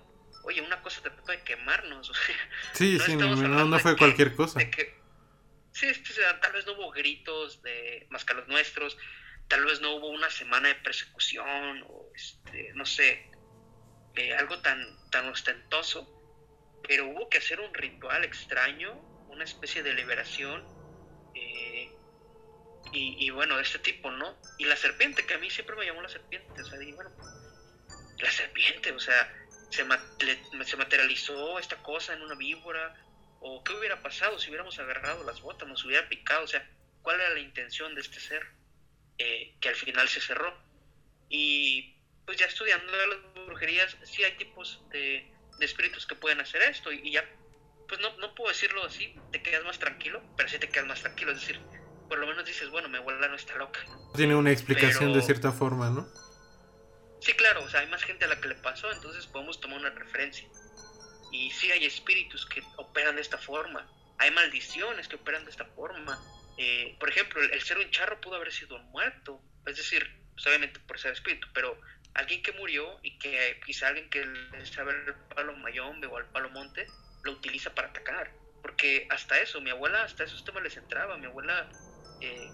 Oye, 0.43 0.61
una 0.61 0.81
cosa 0.81 1.01
te 1.01 1.09
de 1.09 1.43
quemarnos. 1.43 2.11
sí, 2.73 2.99
sí, 2.99 3.15
no, 3.15 3.79
fue 3.79 3.97
cualquier 3.97 4.35
cosa. 4.35 4.59
sí, 5.71 5.91
tal 6.41 6.53
vez 6.53 6.65
no 6.65 6.73
hubo 6.73 6.91
gritos 6.91 7.61
de 7.61 8.07
más 8.09 8.25
que 8.25 8.33
los 8.33 8.47
nuestros, 8.47 8.97
tal 9.47 9.65
vez 9.65 9.81
no 9.81 9.95
hubo 9.95 10.09
una 10.09 10.29
semana 10.29 10.69
de 10.69 10.75
persecución 10.75 11.83
o, 11.87 12.09
este, 12.15 12.71
no 12.73 12.85
sé, 12.85 13.29
eh, 14.15 14.33
algo 14.33 14.59
tan, 14.59 14.81
tan 15.11 15.27
ostentoso, 15.29 16.07
pero 16.87 17.07
hubo 17.07 17.29
que 17.29 17.37
hacer 17.37 17.59
un 17.59 17.73
ritual 17.73 18.23
extraño 18.23 19.09
una 19.29 19.43
especie 19.45 19.83
de 19.83 19.93
liberación 19.93 20.65
eh, 21.33 21.89
y, 22.91 23.29
bueno, 23.29 23.55
de 23.55 23.61
este 23.61 23.77
tipo, 23.77 24.09
¿no? 24.09 24.35
Y 24.57 24.65
la 24.65 24.75
serpiente, 24.75 25.23
que 25.25 25.35
a 25.35 25.37
mí 25.37 25.49
siempre 25.51 25.75
me 25.75 25.85
llamó 25.85 26.01
la 26.01 26.09
serpiente, 26.09 26.59
o 26.59 26.65
sea, 26.65 26.79
bueno, 26.95 27.11
la 28.17 28.31
serpiente, 28.31 28.91
o 28.91 28.99
sea, 28.99 29.31
se, 29.69 29.85
se 30.65 30.77
materializó 30.77 31.59
esta 31.59 31.77
cosa 31.81 32.13
en 32.13 32.21
una 32.21 32.35
víbora, 32.35 32.95
o 33.41 33.63
qué 33.63 33.73
hubiera 33.73 34.01
pasado 34.01 34.37
si 34.39 34.49
hubiéramos 34.49 34.77
agarrado 34.79 35.23
las 35.23 35.41
botas, 35.41 35.67
nos 35.67 35.83
hubiera 35.85 36.07
picado, 36.09 36.43
o 36.43 36.47
sea, 36.47 36.67
cuál 37.01 37.19
era 37.19 37.29
la 37.29 37.39
intención 37.39 37.95
de 37.95 38.01
este 38.01 38.19
ser, 38.19 38.45
eh, 39.17 39.55
que 39.59 39.69
al 39.69 39.75
final 39.75 40.07
se 40.09 40.21
cerró. 40.21 40.53
Y 41.29 41.95
pues 42.25 42.37
ya 42.37 42.45
estudiando 42.45 42.91
las 42.91 43.45
brujerías, 43.45 43.95
sí 44.03 44.23
hay 44.23 44.35
tipos 44.37 44.83
de, 44.91 45.31
espíritus 45.59 46.05
que 46.05 46.15
pueden 46.15 46.39
hacer 46.39 46.61
esto, 46.63 46.91
y 46.91 47.11
ya 47.11 47.27
pues 47.87 47.99
no, 48.01 48.15
no 48.17 48.35
puedo 48.35 48.49
decirlo 48.49 48.85
así, 48.85 49.15
te 49.31 49.41
quedas 49.41 49.65
más 49.65 49.79
tranquilo, 49.79 50.21
pero 50.37 50.47
sí 50.47 50.59
te 50.59 50.69
quedas 50.69 50.87
más 50.87 51.01
tranquilo, 51.01 51.31
es 51.31 51.41
decir, 51.41 51.59
por 52.07 52.19
lo 52.19 52.27
menos 52.27 52.45
dices, 52.45 52.69
bueno, 52.69 52.87
mi 52.87 52.97
abuela 52.97 53.27
no 53.27 53.35
está 53.35 53.55
loca. 53.55 53.79
Tiene 54.15 54.35
una 54.35 54.51
explicación 54.51 55.11
de 55.11 55.21
cierta 55.21 55.51
forma, 55.51 55.89
¿no? 55.89 56.07
Sí, 57.21 57.33
claro, 57.33 57.63
o 57.63 57.69
sea, 57.69 57.81
hay 57.81 57.87
más 57.87 58.03
gente 58.03 58.25
a 58.25 58.27
la 58.27 58.39
que 58.39 58.47
le 58.47 58.55
pasó, 58.55 58.91
entonces 58.91 59.27
podemos 59.27 59.59
tomar 59.59 59.79
una 59.79 59.89
referencia. 59.89 60.47
Y 61.31 61.51
sí 61.51 61.71
hay 61.71 61.85
espíritus 61.85 62.45
que 62.45 62.63
operan 62.77 63.15
de 63.15 63.21
esta 63.21 63.37
forma, 63.37 63.87
hay 64.17 64.31
maldiciones 64.31 65.07
que 65.07 65.15
operan 65.15 65.45
de 65.45 65.51
esta 65.51 65.65
forma. 65.65 66.17
Eh, 66.57 66.95
por 66.99 67.09
ejemplo, 67.09 67.41
el, 67.41 67.61
ser 67.61 67.77
un 67.77 67.89
charro 67.91 68.19
pudo 68.19 68.35
haber 68.35 68.51
sido 68.51 68.77
muerto, 68.79 69.41
es 69.65 69.77
decir, 69.77 70.05
pues 70.33 70.47
obviamente 70.47 70.79
por 70.81 70.99
ser 70.99 71.13
espíritu, 71.13 71.47
pero 71.53 71.79
alguien 72.13 72.41
que 72.41 72.51
murió 72.53 72.99
y 73.03 73.17
que 73.17 73.59
quizá 73.65 73.87
alguien 73.87 74.09
que 74.09 74.25
le 74.25 74.65
sabe 74.65 74.91
el 74.91 75.13
palo 75.35 75.55
mayombe 75.57 76.07
o 76.07 76.17
al 76.17 76.29
palo 76.31 76.49
monte 76.49 76.87
lo 77.23 77.33
utiliza 77.33 77.73
para 77.73 77.89
atacar. 77.89 78.31
Porque 78.61 79.07
hasta 79.09 79.39
eso, 79.39 79.61
mi 79.61 79.69
abuela, 79.69 80.03
hasta 80.03 80.23
esos 80.25 80.43
temas 80.43 80.63
les 80.63 80.75
entraba. 80.75 81.17
Mi 81.17 81.27
abuela 81.27 81.69
eh, 82.21 82.49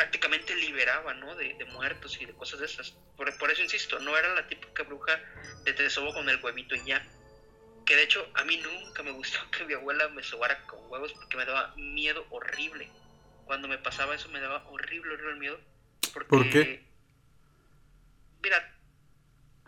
prácticamente 0.00 0.56
liberaba, 0.56 1.12
¿no? 1.12 1.36
De, 1.36 1.54
muertos 1.72 2.18
y 2.18 2.24
de 2.24 2.32
cosas 2.32 2.60
de 2.60 2.64
esas. 2.64 2.92
Por, 3.18 3.36
por, 3.36 3.50
eso 3.50 3.60
insisto, 3.60 3.98
no 3.98 4.16
era 4.16 4.34
la 4.34 4.46
típica 4.46 4.82
bruja 4.82 5.20
de 5.64 5.74
te 5.74 5.90
sobo 5.90 6.14
con 6.14 6.26
el 6.30 6.42
huevito 6.42 6.74
y 6.74 6.86
ya. 6.86 7.06
Que 7.84 7.96
de 7.96 8.04
hecho, 8.04 8.26
a 8.32 8.44
mí 8.44 8.56
nunca 8.56 9.02
me 9.02 9.10
gustó 9.10 9.38
que 9.50 9.66
mi 9.66 9.74
abuela 9.74 10.08
me 10.08 10.22
sobara 10.22 10.66
con 10.66 10.90
huevos 10.90 11.12
porque 11.12 11.36
me 11.36 11.44
daba 11.44 11.74
miedo 11.76 12.26
horrible. 12.30 12.90
Cuando 13.44 13.68
me 13.68 13.76
pasaba 13.76 14.14
eso 14.14 14.30
me 14.30 14.40
daba 14.40 14.66
horrible, 14.70 15.12
horrible 15.12 15.34
miedo. 15.34 15.60
Porque, 16.14 16.28
¿Por 16.28 16.48
qué? 16.48 16.82
Mira, 18.42 18.74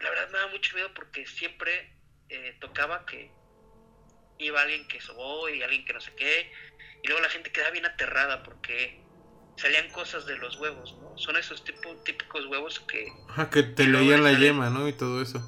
la 0.01 0.09
verdad 0.09 0.31
me 0.31 0.39
daba 0.39 0.51
mucho 0.51 0.75
miedo 0.75 0.95
porque 0.95 1.27
siempre 1.27 1.93
eh, 2.31 2.57
tocaba 2.59 3.05
que 3.05 3.31
iba 4.39 4.63
alguien 4.63 4.89
que 4.89 4.99
sobó 5.03 5.51
y 5.51 5.63
alguien 5.63 5.85
que 5.85 5.93
no 5.93 6.01
sé 6.01 6.15
qué. 6.15 6.51
Y 7.03 7.09
luego 7.09 7.21
la 7.21 7.29
gente 7.29 7.53
quedaba 7.53 7.73
bien 7.73 7.85
aterrada 7.85 8.43
porque 8.43 9.03
salían 9.57 9.91
cosas 9.91 10.27
de 10.27 10.37
los 10.37 10.57
huevos, 10.59 10.97
¿no? 11.01 11.17
Son 11.19 11.37
esos 11.37 11.63
tipo, 11.65 11.95
típicos 12.05 12.47
huevos 12.47 12.81
que... 12.81 13.13
Ajá, 13.29 13.51
que 13.51 13.63
te 13.63 13.87
leían 13.87 14.25
la 14.25 14.33
yema, 14.33 14.71
¿no? 14.71 14.89
Y 14.89 14.93
todo 14.93 15.23
eso. 15.23 15.41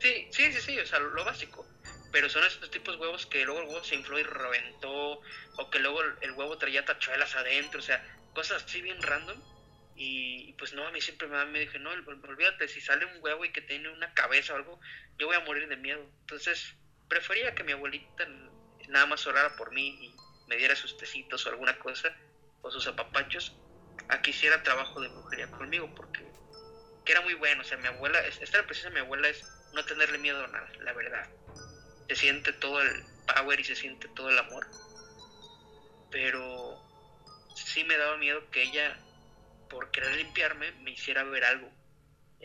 Sí, 0.00 0.28
sí, 0.30 0.52
sí, 0.52 0.60
sí, 0.60 0.78
o 0.78 0.86
sea, 0.86 0.98
lo, 0.98 1.24
básico. 1.24 1.66
Pero 2.12 2.28
son 2.28 2.44
esos 2.44 2.70
tipos 2.70 2.94
de 2.94 3.00
huevos 3.00 3.26
que 3.26 3.44
luego 3.44 3.60
el 3.60 3.68
huevo 3.68 3.84
se 3.84 3.96
infló 3.96 4.18
y 4.18 4.22
reventó, 4.22 5.20
o 5.58 5.70
que 5.70 5.78
luego 5.80 6.00
el, 6.20 6.32
huevo 6.32 6.56
traía 6.58 6.84
tachuelas 6.84 7.34
adentro, 7.34 7.80
o 7.80 7.82
sea, 7.82 8.02
cosas 8.34 8.64
así 8.64 8.80
bien 8.80 9.02
random. 9.02 9.40
Y 9.98 10.52
pues 10.54 10.74
no, 10.74 10.86
a 10.86 10.90
mí 10.90 11.00
siempre 11.00 11.26
me, 11.26 11.44
me 11.46 11.60
dije, 11.60 11.78
no, 11.78 11.90
olvídate, 11.90 12.68
si 12.68 12.80
sale 12.80 13.06
un 13.06 13.22
huevo 13.22 13.44
y 13.44 13.52
que 13.52 13.62
tiene 13.62 13.88
una 13.88 14.12
cabeza 14.12 14.52
o 14.52 14.56
algo, 14.56 14.80
yo 15.18 15.26
voy 15.26 15.36
a 15.36 15.40
morir 15.40 15.68
de 15.68 15.76
miedo. 15.76 16.06
Entonces, 16.20 16.74
prefería 17.08 17.54
que 17.54 17.64
mi 17.64 17.72
abuelita 17.72 18.26
nada 18.88 19.06
más 19.06 19.26
orara 19.26 19.56
por 19.56 19.72
mí 19.72 19.88
y 20.00 20.14
me 20.48 20.56
diera 20.56 20.76
sus 20.76 20.96
tecitos 20.96 21.46
o 21.46 21.50
alguna 21.50 21.78
cosa, 21.78 22.14
o 22.66 22.70
sus 22.70 22.86
apapachos, 22.86 23.56
a 24.08 24.20
que 24.20 24.30
hiciera 24.30 24.62
trabajo 24.62 25.00
de 25.00 25.08
brujería 25.08 25.50
conmigo, 25.50 25.92
porque 25.94 26.24
que 27.04 27.12
era 27.12 27.20
muy 27.22 27.34
bueno. 27.34 27.62
O 27.62 27.64
sea, 27.64 27.78
mi 27.78 27.86
abuela, 27.86 28.20
esta 28.26 28.66
precisa 28.66 28.90
mi 28.90 29.00
abuela 29.00 29.28
es 29.28 29.44
no 29.72 29.84
tenerle 29.84 30.18
miedo 30.18 30.44
a 30.44 30.48
nada, 30.48 30.68
la 30.80 30.92
verdad. 30.92 31.28
Se 32.08 32.16
siente 32.16 32.52
todo 32.54 32.82
el 32.82 33.04
power 33.34 33.58
y 33.60 33.64
se 33.64 33.76
siente 33.76 34.08
todo 34.08 34.28
el 34.28 34.38
amor. 34.38 34.66
Pero 36.10 36.82
sí 37.54 37.84
me 37.84 37.96
daba 37.96 38.16
miedo 38.16 38.50
que 38.50 38.62
ella, 38.62 38.98
por 39.70 39.90
querer 39.90 40.16
limpiarme, 40.16 40.72
me 40.82 40.90
hiciera 40.90 41.24
ver 41.24 41.44
algo. 41.44 41.70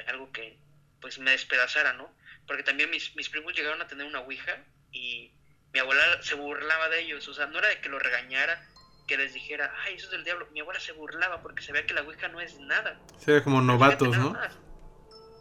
Algo 0.08 0.32
que 0.32 0.58
pues 1.02 1.20
me 1.20 1.32
despedazara, 1.32 1.94
¿no? 1.94 2.16
Porque 2.48 2.64
también 2.64 2.90
mis, 2.90 3.16
mis 3.16 3.30
primos 3.30 3.54
llegaron 3.54 3.82
a 3.82 3.88
tener 3.88 4.06
una 4.06 4.22
ouija 4.22 4.64
y 4.92 5.32
mi 5.74 5.80
abuela 5.80 6.22
se 6.22 6.36
burlaba 6.36 6.90
de 6.90 7.02
ellos. 7.02 7.28
O 7.28 7.34
sea, 7.34 7.48
no 7.48 7.60
era 7.60 7.70
de 7.70 7.82
que 7.82 7.90
lo 7.90 8.00
regañara, 8.00 8.68
que 9.12 9.18
les 9.18 9.34
dijera, 9.34 9.76
ay, 9.84 9.96
eso 9.96 10.06
es 10.06 10.12
del 10.12 10.24
diablo. 10.24 10.48
Mi 10.54 10.62
abuela 10.62 10.80
se 10.80 10.94
burlaba 10.94 11.42
porque 11.42 11.62
se 11.62 11.74
veía 11.74 11.86
que 11.86 11.94
la 11.94 12.02
ouija 12.02 12.30
no 12.30 12.40
es 12.40 12.58
nada. 12.60 12.98
Se 13.18 13.34
ve 13.34 13.44
como 13.44 13.62
novatos, 13.62 14.18
¿no? 14.18 14.34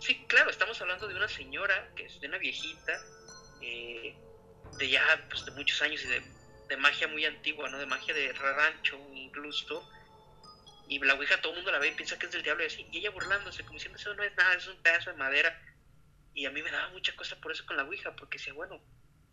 Sí, 0.01 0.25
claro, 0.27 0.51
estamos 0.51 0.81
hablando 0.81 1.07
de 1.07 1.15
una 1.15 1.29
señora, 1.29 1.89
que 1.95 2.07
es 2.07 2.21
de 2.21 2.27
una 2.27 2.39
viejita, 2.39 3.01
eh, 3.63 4.17
de 4.77 4.89
ya, 4.89 5.03
pues 5.29 5.45
de 5.45 5.53
muchos 5.53 5.81
años 5.83 6.03
y 6.03 6.09
de, 6.09 6.21
de, 6.69 6.77
magia 6.79 7.07
muy 7.07 7.25
antigua, 7.25 7.69
¿no? 7.69 7.79
De 7.79 7.87
magia 7.87 8.13
de 8.13 8.33
rancho 8.33 8.99
incluso. 9.15 9.89
Y 10.89 10.99
la 10.99 11.15
ouija 11.15 11.41
todo 11.41 11.53
el 11.53 11.59
mundo 11.59 11.71
la 11.71 11.79
ve 11.79 11.89
y 11.89 11.93
piensa 11.93 12.19
que 12.19 12.27
es 12.27 12.33
del 12.33 12.43
diablo 12.43 12.65
y 12.65 12.67
así. 12.67 12.89
Y 12.91 12.99
ella 12.99 13.11
burlándose, 13.11 13.63
como 13.63 13.75
diciendo, 13.75 14.01
eso 14.01 14.13
no 14.15 14.25
es 14.25 14.35
nada, 14.37 14.53
es 14.55 14.67
un 14.67 14.83
pedazo 14.83 15.11
de 15.11 15.17
madera 15.17 15.57
y 16.35 16.45
a 16.47 16.51
mí 16.51 16.61
me 16.61 16.73
daba 16.73 16.89
mucha 16.89 17.15
cosa 17.15 17.37
por 17.41 17.53
eso 17.53 17.65
con 17.67 17.77
la 17.77 17.85
Ouija, 17.85 18.17
porque 18.17 18.39
decía, 18.39 18.53
bueno, 18.53 18.83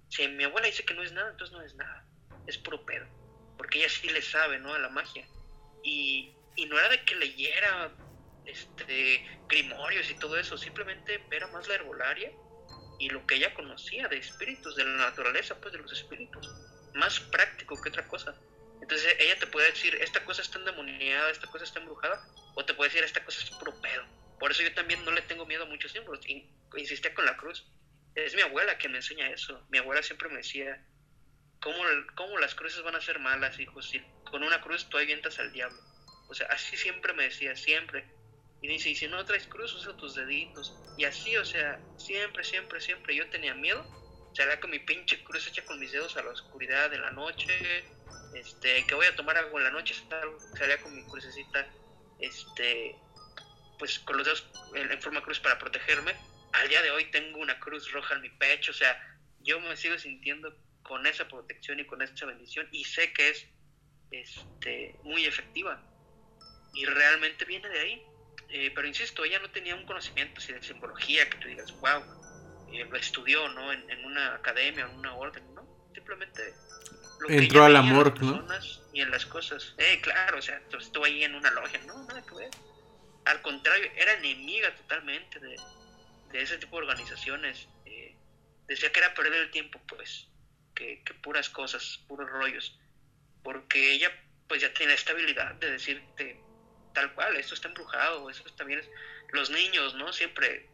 si 0.10 0.28
mi 0.28 0.44
abuela 0.44 0.68
dice 0.68 0.86
que 0.86 0.94
no 0.94 1.02
es 1.02 1.12
nada, 1.12 1.32
entonces 1.32 1.58
no 1.58 1.64
es 1.64 1.74
nada, 1.74 2.06
es 2.46 2.60
puro 2.60 2.86
pedo. 2.86 3.08
Porque 3.58 3.80
ella 3.80 3.90
sí 3.90 4.10
le 4.10 4.22
sabe, 4.22 4.60
¿no? 4.60 4.74
A 4.74 4.80
la 4.80 4.90
magia. 4.90 5.28
Y, 5.84 6.34
y 6.56 6.66
no 6.66 6.78
era 6.78 6.90
de 6.90 7.04
que 7.04 7.16
leyera 7.16 7.92
este 8.46 9.26
grimorios 9.50 10.10
y 10.10 10.16
todo 10.16 10.38
eso, 10.38 10.58
simplemente 10.58 11.22
era 11.32 11.48
más 11.48 11.68
la 11.68 11.76
herbolaria 11.76 12.32
y 13.00 13.10
lo 13.10 13.26
que 13.28 13.36
ella 13.36 13.54
conocía 13.54 14.08
de 14.08 14.18
espíritus, 14.18 14.76
de 14.76 14.86
la 14.86 14.98
naturaleza, 14.98 15.60
pues 15.60 15.74
de 15.74 15.80
los 15.80 15.92
espíritus. 15.92 16.50
Más 16.94 17.20
práctico 17.20 17.80
que 17.82 17.90
otra 17.90 18.08
cosa. 18.08 18.36
Entonces 18.82 19.16
ella 19.20 19.38
te 19.38 19.48
puede 19.48 19.70
decir, 19.70 19.96
esta 19.96 20.24
cosa 20.26 20.42
está 20.42 20.60
endemoniada, 20.60 21.30
esta 21.30 21.48
cosa 21.48 21.64
está 21.64 21.80
embrujada, 21.80 22.26
o 22.56 22.66
te 22.66 22.74
puede 22.74 22.90
decir, 22.90 23.04
esta 23.04 23.24
cosa 23.24 23.44
es 23.44 23.50
puro 23.52 23.80
pedo. 23.82 24.04
Por 24.40 24.52
eso 24.52 24.64
yo 24.64 24.74
también 24.74 25.04
no 25.04 25.12
le 25.12 25.22
tengo 25.24 25.46
miedo 25.46 25.64
a 25.64 25.68
muchos 25.68 25.92
símbolos 25.92 26.26
insistía 26.76 27.14
con 27.14 27.26
la 27.26 27.38
cruz. 27.38 27.66
Es 28.16 28.36
mi 28.36 28.42
abuela 28.42 28.78
que 28.78 28.90
me 28.90 28.98
enseña 28.98 29.30
eso. 29.30 29.66
Mi 29.70 29.78
abuela 29.78 30.02
siempre 30.02 30.30
me 30.30 30.38
decía, 30.38 30.84
¿cómo, 31.62 31.78
cómo 32.16 32.38
las 32.40 32.56
cruces 32.56 32.82
van 32.84 32.96
a 32.96 33.02
ser 33.02 33.20
malas, 33.20 33.60
hijo? 33.60 33.82
Si 33.82 34.02
con 34.30 34.44
una 34.44 34.62
cruz 34.62 34.90
tú 34.90 34.98
avientas 34.98 35.40
al 35.40 35.52
diablo. 35.52 35.80
O 36.28 36.34
sea, 36.34 36.48
así 36.48 36.76
siempre 36.78 37.14
me 37.14 37.24
decía, 37.24 37.56
siempre. 37.56 38.06
Y 38.62 38.68
dice, 38.68 38.90
y 38.90 38.96
si 38.96 39.08
no 39.08 39.24
traes 39.26 39.48
cruz, 39.48 39.74
usa 39.74 39.96
tus 39.98 40.16
deditos. 40.16 40.78
Y 40.98 41.06
así, 41.06 41.38
o 41.38 41.46
sea, 41.46 41.80
siempre, 41.98 42.44
siempre, 42.44 42.82
siempre 42.82 43.16
yo 43.16 43.30
tenía 43.30 43.54
miedo. 43.54 43.86
Salía 44.34 44.60
con 44.60 44.72
mi 44.72 44.80
pinche 44.80 45.24
cruz 45.24 45.48
hecha 45.48 45.64
con 45.66 45.80
mis 45.80 45.92
dedos 45.92 46.18
a 46.18 46.24
la 46.24 46.32
oscuridad 46.32 46.90
de 46.90 47.00
la 47.00 47.12
noche. 47.12 47.86
Este, 48.34 48.86
que 48.86 48.96
voy 48.96 49.06
a 49.06 49.16
tomar 49.16 49.38
algo 49.38 49.58
en 49.58 49.64
la 49.64 49.72
noche, 49.72 49.96
salía 50.58 50.82
con 50.82 50.94
mi 50.94 51.04
crucecita, 51.06 51.68
este, 52.20 52.96
pues 53.80 54.00
con 54.00 54.18
los 54.18 54.26
dedos 54.26 54.48
en 54.76 55.02
forma 55.02 55.24
cruz 55.24 55.40
para 55.40 55.58
protegerme 55.58 56.14
al 56.54 56.70
día 56.70 56.82
de 56.82 56.92
hoy 56.92 57.06
tengo 57.12 57.40
una 57.40 57.60
cruz 57.60 57.92
roja 57.92 58.16
en 58.16 58.22
mi 58.22 58.30
pecho, 58.30 58.72
o 58.72 58.76
sea, 58.76 59.00
yo 59.42 59.60
me 59.60 59.76
sigo 59.78 59.98
sintiendo 59.98 60.56
con 60.88 61.06
esa 61.06 61.28
protección 61.28 61.80
y 61.80 61.86
con 61.86 62.02
esa 62.02 62.26
bendición 62.26 62.68
y 62.72 62.84
sé 62.86 63.14
que 63.14 63.30
es 63.30 63.48
este, 64.12 64.96
muy 65.04 65.26
efectiva 65.26 65.82
y 66.74 66.86
realmente 66.86 67.46
viene 67.46 67.70
de 67.70 67.80
ahí. 67.80 68.04
Eh, 68.50 68.72
pero 68.74 68.88
insisto, 68.88 69.26
ella 69.26 69.40
no 69.40 69.52
tenía 69.52 69.76
un 69.76 69.86
conocimiento 69.86 70.40
así 70.40 70.54
de 70.54 70.64
simbología 70.64 71.30
que 71.30 71.38
tú 71.38 71.48
digas, 71.50 71.72
wow, 71.82 72.02
eh, 72.72 72.86
lo 72.86 72.96
estudió, 72.96 73.50
¿no? 73.50 73.74
En, 73.74 74.06
una 74.06 74.36
academia, 74.36 74.86
en 74.86 74.96
una 74.96 75.14
orden, 75.16 75.44
¿no? 75.54 75.68
Simplemente 75.94 76.54
lo 77.20 77.30
entró 77.30 77.66
al 77.66 77.76
amor, 77.76 78.22
¿no? 78.24 78.48
Y 78.94 79.02
en 79.02 79.12
las 79.12 79.26
cosas. 79.26 79.76
Eh, 79.78 80.00
claro, 80.02 80.38
o 80.38 80.42
sea, 80.42 80.62
estuvo 80.80 81.04
ahí 81.04 81.24
en 81.24 81.36
una 81.36 81.52
logia, 81.52 81.80
no, 81.86 82.06
nada 82.06 82.26
que 82.26 82.36
ver. 82.36 82.50
Al 83.26 83.42
contrario, 83.42 83.92
era 83.98 84.14
enemiga 84.14 84.74
totalmente 84.76 85.40
de, 85.40 85.58
de 86.32 86.42
ese 86.42 86.58
tipo 86.58 86.78
de 86.78 86.84
organizaciones 86.84 87.68
eh, 87.86 88.16
decía 88.68 88.92
que 88.92 89.00
era 89.00 89.14
perder 89.14 89.44
el 89.44 89.52
tiempo, 89.52 89.80
pues, 89.88 90.28
que, 90.78 91.14
puras 91.24 91.50
cosas, 91.50 92.00
puros 92.08 92.30
rollos, 92.30 92.80
porque 93.44 93.94
ella 93.94 94.12
pues 94.48 94.62
ya 94.62 94.74
tiene 94.74 94.94
esta 94.94 95.12
habilidad 95.12 95.56
de 95.56 95.72
decirte 95.72 96.40
tal 96.94 97.14
cual, 97.14 97.36
esto 97.36 97.54
está 97.54 97.68
embrujado, 97.68 98.30
esto 98.30 98.48
está 98.48 98.64
bien. 98.64 98.82
Los 99.32 99.50
niños, 99.50 99.94
¿no? 99.96 100.14
Siempre, 100.14 100.70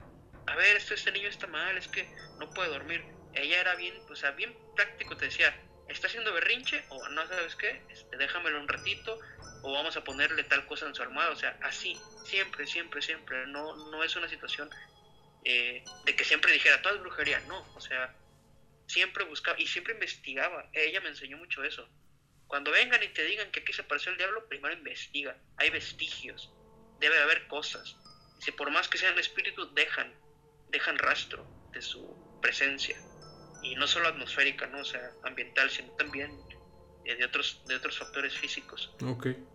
a 0.46 0.56
ver, 0.56 0.78
esto, 0.78 0.94
este 0.94 1.12
niño 1.12 1.28
está 1.28 1.48
mal, 1.48 1.78
es 1.78 1.88
que 1.88 2.08
no 2.40 2.50
puede 2.52 2.70
dormir. 2.70 3.04
Ella 3.34 3.62
era 3.62 3.76
bien, 3.76 3.96
o 4.10 4.16
sea, 4.16 4.32
bien 4.32 4.56
práctico, 4.76 5.18
te 5.18 5.26
decía, 5.26 5.58
está 5.88 6.08
haciendo 6.08 6.34
berrinche 6.34 6.84
o 6.90 7.10
no 7.10 7.28
sabes 7.28 7.56
qué, 7.56 7.82
este, 7.90 8.16
déjamelo 8.18 8.60
un 8.60 8.68
ratito 8.68 9.20
o 9.64 9.74
vamos 9.74 9.98
a 9.98 10.04
ponerle 10.04 10.44
tal 10.44 10.66
cosa 10.68 10.86
en 10.86 10.94
su 10.94 11.02
armada, 11.02 11.32
o 11.32 11.36
sea, 11.36 11.58
así, 11.64 12.00
siempre, 12.26 12.68
siempre, 12.68 13.02
siempre, 13.02 13.48
no, 13.48 13.76
no 13.90 14.04
es 14.04 14.16
una 14.16 14.28
situación 14.28 14.70
eh, 15.46 15.84
de 16.06 16.16
que 16.16 16.24
siempre 16.24 16.52
dijera, 16.52 16.82
todo 16.82 16.96
es 16.96 17.02
brujería, 17.02 17.40
no, 17.48 17.66
o 17.74 17.82
sea, 17.82 18.14
siempre 18.94 19.24
buscaba 19.26 19.60
y 19.60 19.66
siempre 19.66 19.94
investigaba, 19.94 20.70
ella 20.72 21.02
me 21.02 21.10
enseñó 21.10 21.38
mucho 21.38 21.64
eso. 21.64 21.90
Cuando 22.48 22.72
vengan 22.72 23.02
y 23.02 23.08
te 23.08 23.24
digan 23.24 23.52
que 23.52 23.62
aquí 23.62 23.74
se 23.74 23.82
apareció 23.82 24.12
el 24.12 24.18
diablo, 24.20 24.48
primero 24.48 24.74
investiga, 24.76 25.36
hay 25.58 25.72
vestigios, 25.72 26.54
debe 27.00 27.20
haber 27.20 27.48
cosas. 27.48 27.98
Si 28.40 28.52
por 28.52 28.70
más 28.70 28.88
que 28.88 29.00
sean 29.00 29.18
espíritus, 29.18 29.74
dejan, 29.74 30.14
dejan 30.70 31.00
rastro 31.00 31.44
de 31.72 31.82
su 31.82 32.40
presencia. 32.42 32.96
Y 33.64 33.76
no 33.76 33.88
solo 33.88 34.10
atmosférica, 34.10 34.68
¿no? 34.68 34.82
O 34.82 34.86
sea, 34.86 35.12
ambiental, 35.24 35.72
sino 35.72 35.92
también 35.96 36.30
eh, 37.06 37.16
de, 37.16 37.26
otros, 37.26 37.64
de 37.66 37.76
otros 37.76 37.98
factores 37.98 38.38
físicos. 38.38 38.94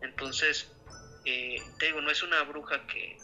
Entonces, 0.02 0.72
eh, 1.24 1.62
te 1.78 1.86
digo, 1.86 2.00
no 2.00 2.10
es 2.10 2.22
una 2.22 2.42
bruja 2.42 2.84
que, 2.88 3.18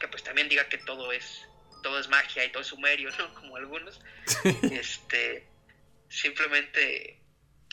que 0.00 0.08
pues 0.08 0.24
también 0.24 0.48
diga 0.48 0.68
que 0.68 0.78
todo 0.78 1.12
es 1.12 1.46
todo 1.84 1.98
es 1.98 2.08
magia 2.08 2.46
y 2.46 2.50
todo 2.50 2.62
es 2.62 2.68
sumerio, 2.68 3.10
¿no? 3.18 3.34
Como 3.40 3.56
algunos, 3.56 4.00
este, 4.72 5.46
simplemente 6.08 7.20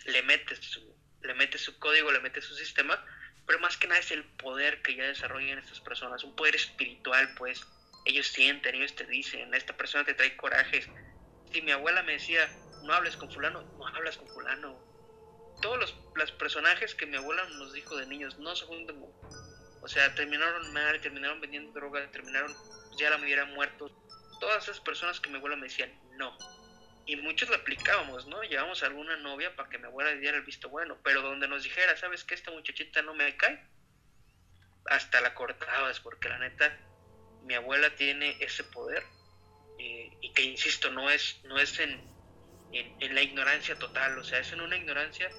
le 0.06 0.22
mete 0.24 0.56
su, 0.58 0.82
le 1.22 1.34
mete 1.34 1.58
su 1.58 1.80
código, 1.80 2.12
le 2.12 2.20
mete 2.20 2.42
su 2.42 2.54
sistema, 2.54 3.04
pero 3.48 3.60
más 3.60 3.78
que 3.78 3.88
nada 3.88 4.02
es 4.02 4.12
el 4.12 4.26
poder 4.26 4.82
que 4.82 4.96
ya 4.96 5.06
desarrollan 5.06 5.60
estas 5.60 5.80
personas, 5.80 6.26
un 6.26 6.36
poder 6.36 6.56
espiritual, 6.56 7.34
pues, 7.36 7.66
ellos 8.06 8.28
sienten, 8.28 8.76
ellos 8.76 8.96
te 8.96 9.06
dicen, 9.06 9.54
esta 9.54 9.78
persona 9.78 10.04
te 10.04 10.14
trae 10.14 10.36
corajes. 10.36 10.90
Si 11.54 11.62
mi 11.62 11.72
abuela 11.72 12.04
me 12.04 12.14
decía, 12.14 12.50
no 12.84 12.94
hables 12.94 13.16
con 13.16 13.32
fulano, 13.32 13.62
no 13.62 13.88
hablas 13.88 14.18
con 14.18 14.28
fulano. 14.28 14.78
Todos 15.62 15.80
los, 15.80 15.96
los 16.16 16.32
personajes 16.34 16.96
que 16.96 17.06
mi 17.06 17.16
abuela 17.16 17.48
nos 17.52 17.72
dijo 17.72 17.96
de 17.96 18.08
niños 18.08 18.38
no 18.40 18.56
se 18.58 18.66
juntan, 18.66 18.98
o 19.82 19.88
sea, 19.88 20.14
terminaron 20.16 20.74
mal, 20.74 21.00
terminaron 21.00 21.40
vendiendo 21.40 21.72
droga, 21.72 22.12
terminaron 22.12 22.54
ya 22.97 23.09
la 23.09 23.18
me 23.18 23.26
hubiera 23.26 23.45
muerto. 23.45 23.89
Todas 24.39 24.63
esas 24.63 24.80
personas 24.80 25.19
que 25.19 25.30
mi 25.30 25.38
abuela 25.38 25.55
me 25.55 25.68
decían, 25.68 25.91
no. 26.18 26.38
Y 27.05 27.15
muchos 27.15 27.49
lo 27.49 27.55
aplicábamos, 27.55 28.27
¿no? 28.27 28.41
Llevamos 28.43 28.84
a 28.84 28.88
alguna 28.88 29.18
novia 29.18 29.55
para 29.55 29.69
que 29.69 29.77
mi 29.77 29.85
abuela 29.85 30.11
diera 30.11 30.38
el 30.38 30.43
visto 30.43 30.69
bueno, 30.69 30.97
pero 31.03 31.22
donde 31.22 31.47
nos 31.47 31.63
dijera, 31.63 31.97
¿sabes 31.97 32.23
qué? 32.23 32.35
Esta 32.35 32.51
muchachita 32.51 33.01
no 33.01 33.13
me 33.13 33.35
cae. 33.38 33.63
Hasta 34.85 35.22
la 35.22 35.34
cortabas, 35.34 35.99
porque 35.99 36.30
la 36.30 36.39
neta, 36.39 36.77
mi 37.43 37.53
abuela 37.55 37.95
tiene 37.95 38.38
ese 38.39 38.63
poder. 38.63 39.03
Eh, 39.80 40.11
y 40.22 40.34
que, 40.34 40.43
insisto, 40.43 40.91
no 40.91 41.09
es, 41.09 41.39
no 41.45 41.57
es 41.57 41.80
en, 41.80 42.01
en 42.72 43.15
la 43.15 43.22
ignorancia 43.22 43.77
total, 43.77 44.18
o 44.18 44.23
sea, 44.23 44.39
es 44.39 44.51
en 44.53 44.61
una 44.61 44.77
ignorancia 44.77 45.30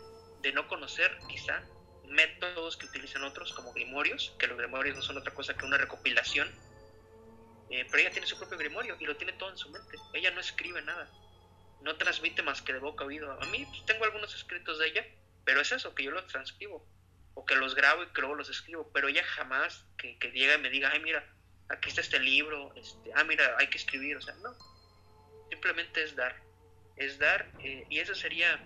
de 0.43 0.53
no 0.53 0.67
conocer, 0.69 1.17
quizá, 1.29 1.63
métodos 2.09 2.77
que 2.77 2.87
utilizan 2.87 3.25
otros 3.25 3.53
como 3.53 3.73
grimorios, 3.73 4.35
que 4.39 4.47
los 4.47 4.59
grimorios 4.59 4.97
no 4.97 5.03
son 5.03 5.17
otra 5.17 5.33
cosa 5.33 5.55
que 5.55 5.65
una 5.65 5.79
recopilación, 5.79 6.51
eh, 7.73 7.87
pero 7.91 8.03
ella 8.03 8.11
tiene 8.11 8.27
su 8.27 8.37
propio 8.37 8.59
grimorio 8.59 8.99
y 9.01 9.07
lo 9.07 9.17
tiene 9.17 9.33
todo 9.33 9.51
en 9.51 9.57
su 9.57 9.71
mente. 9.71 9.97
Ella 10.13 10.31
no 10.31 10.41
escribe 10.41 10.83
nada, 10.83 11.09
no 11.81 11.97
transmite 11.97 12.43
más 12.43 12.61
que 12.61 12.75
de 12.75 12.79
boca 12.79 13.05
a 13.05 13.07
oído. 13.07 13.33
A 13.41 13.47
mí 13.47 13.65
pues, 13.65 13.87
tengo 13.87 14.05
algunos 14.05 14.35
escritos 14.35 14.79
de 14.79 14.89
ella, 14.89 15.07
pero 15.45 15.63
es 15.63 15.73
eso, 15.73 15.95
que 15.95 16.05
yo 16.05 16.11
los 16.11 16.27
transcribo, 16.27 16.87
o 17.33 17.47
que 17.47 17.57
los 17.57 17.75
grabo 17.75 18.03
y 18.03 18.09
que 18.09 18.21
luego 18.21 18.37
los 18.37 18.51
escribo, 18.51 18.91
pero 18.93 19.09
ella 19.09 19.25
jamás 19.25 19.87
que, 19.97 20.19
que 20.19 20.31
llega 20.33 20.57
y 20.57 20.59
me 20.59 20.69
diga, 20.69 20.91
ay 20.93 21.01
mira, 21.01 21.27
aquí 21.71 21.89
está 21.89 22.03
este 22.03 22.21
libro, 22.21 22.75
este, 22.77 23.11
ah 23.15 23.25
mira, 23.25 23.57
hay 23.59 23.69
que 23.69 23.79
escribir, 23.79 24.19
o 24.19 24.21
sea, 24.21 24.35
no, 24.35 24.55
simplemente 25.49 26.03
es 26.03 26.15
dar, 26.15 26.37
es 26.97 27.19
dar, 27.19 27.51
eh, 27.61 27.87
y 27.89 28.01
eso 28.01 28.15
sería 28.15 28.63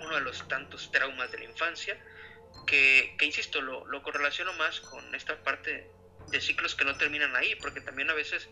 uno 0.00 0.16
de 0.16 0.22
los 0.22 0.46
tantos 0.48 0.90
traumas 0.90 1.30
de 1.30 1.38
la 1.38 1.44
infancia, 1.44 1.96
que, 2.66 3.16
insisto, 3.20 3.60
lo, 3.60 3.86
lo, 3.86 4.02
correlaciono 4.02 4.52
más 4.54 4.80
con 4.80 5.14
esta 5.14 5.42
parte 5.42 5.88
de 6.32 6.40
ciclos 6.40 6.74
que 6.74 6.84
no 6.84 6.96
terminan 6.96 7.36
ahí, 7.36 7.54
porque 7.56 7.80
también 7.80 8.10
a 8.10 8.14
veces 8.14 8.48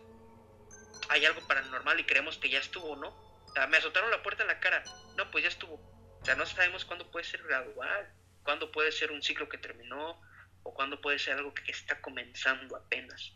hay 1.09 1.25
algo 1.25 1.45
paranormal 1.47 1.99
y 1.99 2.05
creemos 2.05 2.37
que 2.37 2.49
ya 2.49 2.59
estuvo, 2.59 2.95
¿no? 2.95 3.29
me 3.67 3.77
azotaron 3.77 4.09
la 4.09 4.23
puerta 4.23 4.43
en 4.43 4.47
la 4.47 4.61
cara, 4.61 4.81
no, 5.17 5.29
pues 5.29 5.43
ya 5.43 5.49
estuvo. 5.49 5.75
O 6.21 6.23
sea, 6.23 6.35
no 6.35 6.45
sabemos 6.45 6.85
cuándo 6.85 7.11
puede 7.11 7.25
ser 7.25 7.43
gradual, 7.43 8.13
cuándo 8.43 8.71
puede 8.71 8.93
ser 8.93 9.11
un 9.11 9.21
ciclo 9.21 9.49
que 9.49 9.57
terminó, 9.57 10.21
o 10.63 10.73
cuándo 10.73 11.01
puede 11.01 11.19
ser 11.19 11.37
algo 11.37 11.53
que 11.53 11.69
está 11.69 11.99
comenzando 11.99 12.77
apenas. 12.77 13.33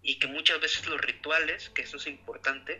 Y 0.00 0.20
que 0.20 0.28
muchas 0.28 0.60
veces 0.60 0.86
los 0.86 1.00
rituales, 1.00 1.70
que 1.70 1.82
eso 1.82 1.96
es 1.96 2.06
importante, 2.06 2.78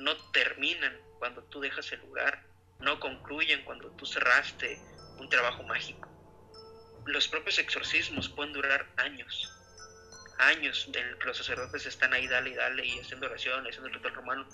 no 0.00 0.14
terminan 0.32 1.00
cuando 1.18 1.42
tú 1.44 1.60
dejas 1.60 1.90
el 1.92 2.00
lugar, 2.00 2.44
no 2.80 3.00
concluyen 3.00 3.64
cuando 3.64 3.90
tú 3.92 4.04
cerraste 4.04 4.78
un 5.18 5.30
trabajo 5.30 5.62
mágico 5.62 6.08
los 7.08 7.26
propios 7.26 7.58
exorcismos 7.58 8.28
pueden 8.28 8.52
durar 8.52 8.86
años, 8.96 9.50
años 10.38 10.88
del 10.92 11.18
que 11.18 11.26
los 11.26 11.36
sacerdotes 11.36 11.86
están 11.86 12.12
ahí, 12.12 12.26
dale 12.26 12.50
y 12.50 12.54
dale, 12.54 12.86
y 12.86 12.98
haciendo 12.98 13.26
oraciones, 13.26 13.70
haciendo 13.70 13.88
el 13.88 13.94
ritual 13.94 14.14
romano, 14.14 14.48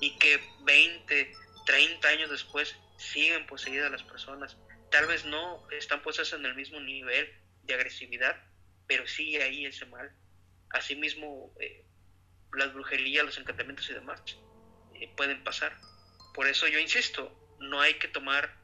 y 0.00 0.16
que 0.18 0.40
20, 0.64 1.32
30 1.66 2.08
años 2.08 2.30
después 2.30 2.76
siguen 2.96 3.46
poseídas 3.46 3.90
las 3.90 4.02
personas. 4.02 4.56
Tal 4.90 5.06
vez 5.06 5.24
no 5.24 5.68
están 5.70 6.02
puestas 6.02 6.32
en 6.32 6.44
el 6.46 6.54
mismo 6.54 6.80
nivel 6.80 7.28
de 7.64 7.74
agresividad, 7.74 8.36
pero 8.86 9.06
sigue 9.06 9.42
ahí 9.42 9.66
ese 9.66 9.86
mal. 9.86 10.10
Asimismo, 10.70 11.54
eh, 11.60 11.84
las 12.52 12.72
brujerías, 12.72 13.24
los 13.24 13.38
encantamientos 13.38 13.88
y 13.90 13.94
demás 13.94 14.22
eh, 14.94 15.12
pueden 15.16 15.42
pasar. 15.44 15.76
Por 16.34 16.46
eso 16.46 16.68
yo 16.68 16.78
insisto, 16.78 17.56
no 17.58 17.80
hay 17.80 17.94
que 17.94 18.08
tomar 18.08 18.56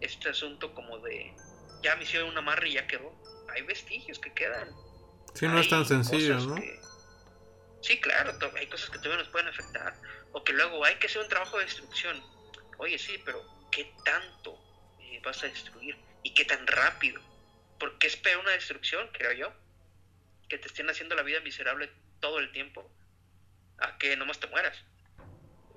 este 0.00 0.28
asunto 0.28 0.74
como 0.74 0.98
de 0.98 1.34
ya 1.82 1.96
me 1.96 2.04
hicieron 2.04 2.30
una 2.30 2.40
amarre 2.40 2.68
y 2.68 2.74
ya 2.74 2.86
quedó. 2.86 3.12
Hay 3.54 3.62
vestigios 3.62 4.18
que 4.18 4.32
quedan. 4.32 4.68
Sí, 5.36 5.46
no 5.46 5.60
es 5.60 5.68
tan 5.68 5.84
sencillo, 5.84 6.38
¿no? 6.40 6.56
Sí, 7.82 8.00
claro, 8.00 8.32
hay 8.56 8.66
cosas 8.66 8.90
que 8.90 8.98
todavía 8.98 9.18
nos 9.18 9.28
pueden 9.28 9.48
afectar. 9.48 9.94
O 10.32 10.42
que 10.42 10.52
luego 10.52 10.84
hay 10.84 10.96
que 10.96 11.06
hacer 11.06 11.22
un 11.22 11.28
trabajo 11.28 11.58
de 11.58 11.64
destrucción. 11.64 12.20
Oye, 12.78 12.98
sí, 12.98 13.20
pero 13.24 13.44
¿qué 13.70 13.92
tanto 14.04 14.58
eh, 15.00 15.20
vas 15.22 15.42
a 15.44 15.46
destruir? 15.46 15.96
¿Y 16.22 16.34
qué 16.34 16.44
tan 16.44 16.66
rápido? 16.66 17.20
Porque 17.78 18.06
es 18.06 18.16
peor 18.16 18.40
una 18.40 18.52
destrucción, 18.52 19.08
creo 19.12 19.32
yo, 19.32 19.52
que 20.48 20.58
te 20.58 20.68
estén 20.68 20.88
haciendo 20.88 21.14
la 21.14 21.22
vida 21.22 21.40
miserable 21.40 21.90
todo 22.20 22.38
el 22.38 22.50
tiempo, 22.52 22.90
a 23.78 23.98
que 23.98 24.16
nomás 24.16 24.40
te 24.40 24.46
mueras. 24.46 24.76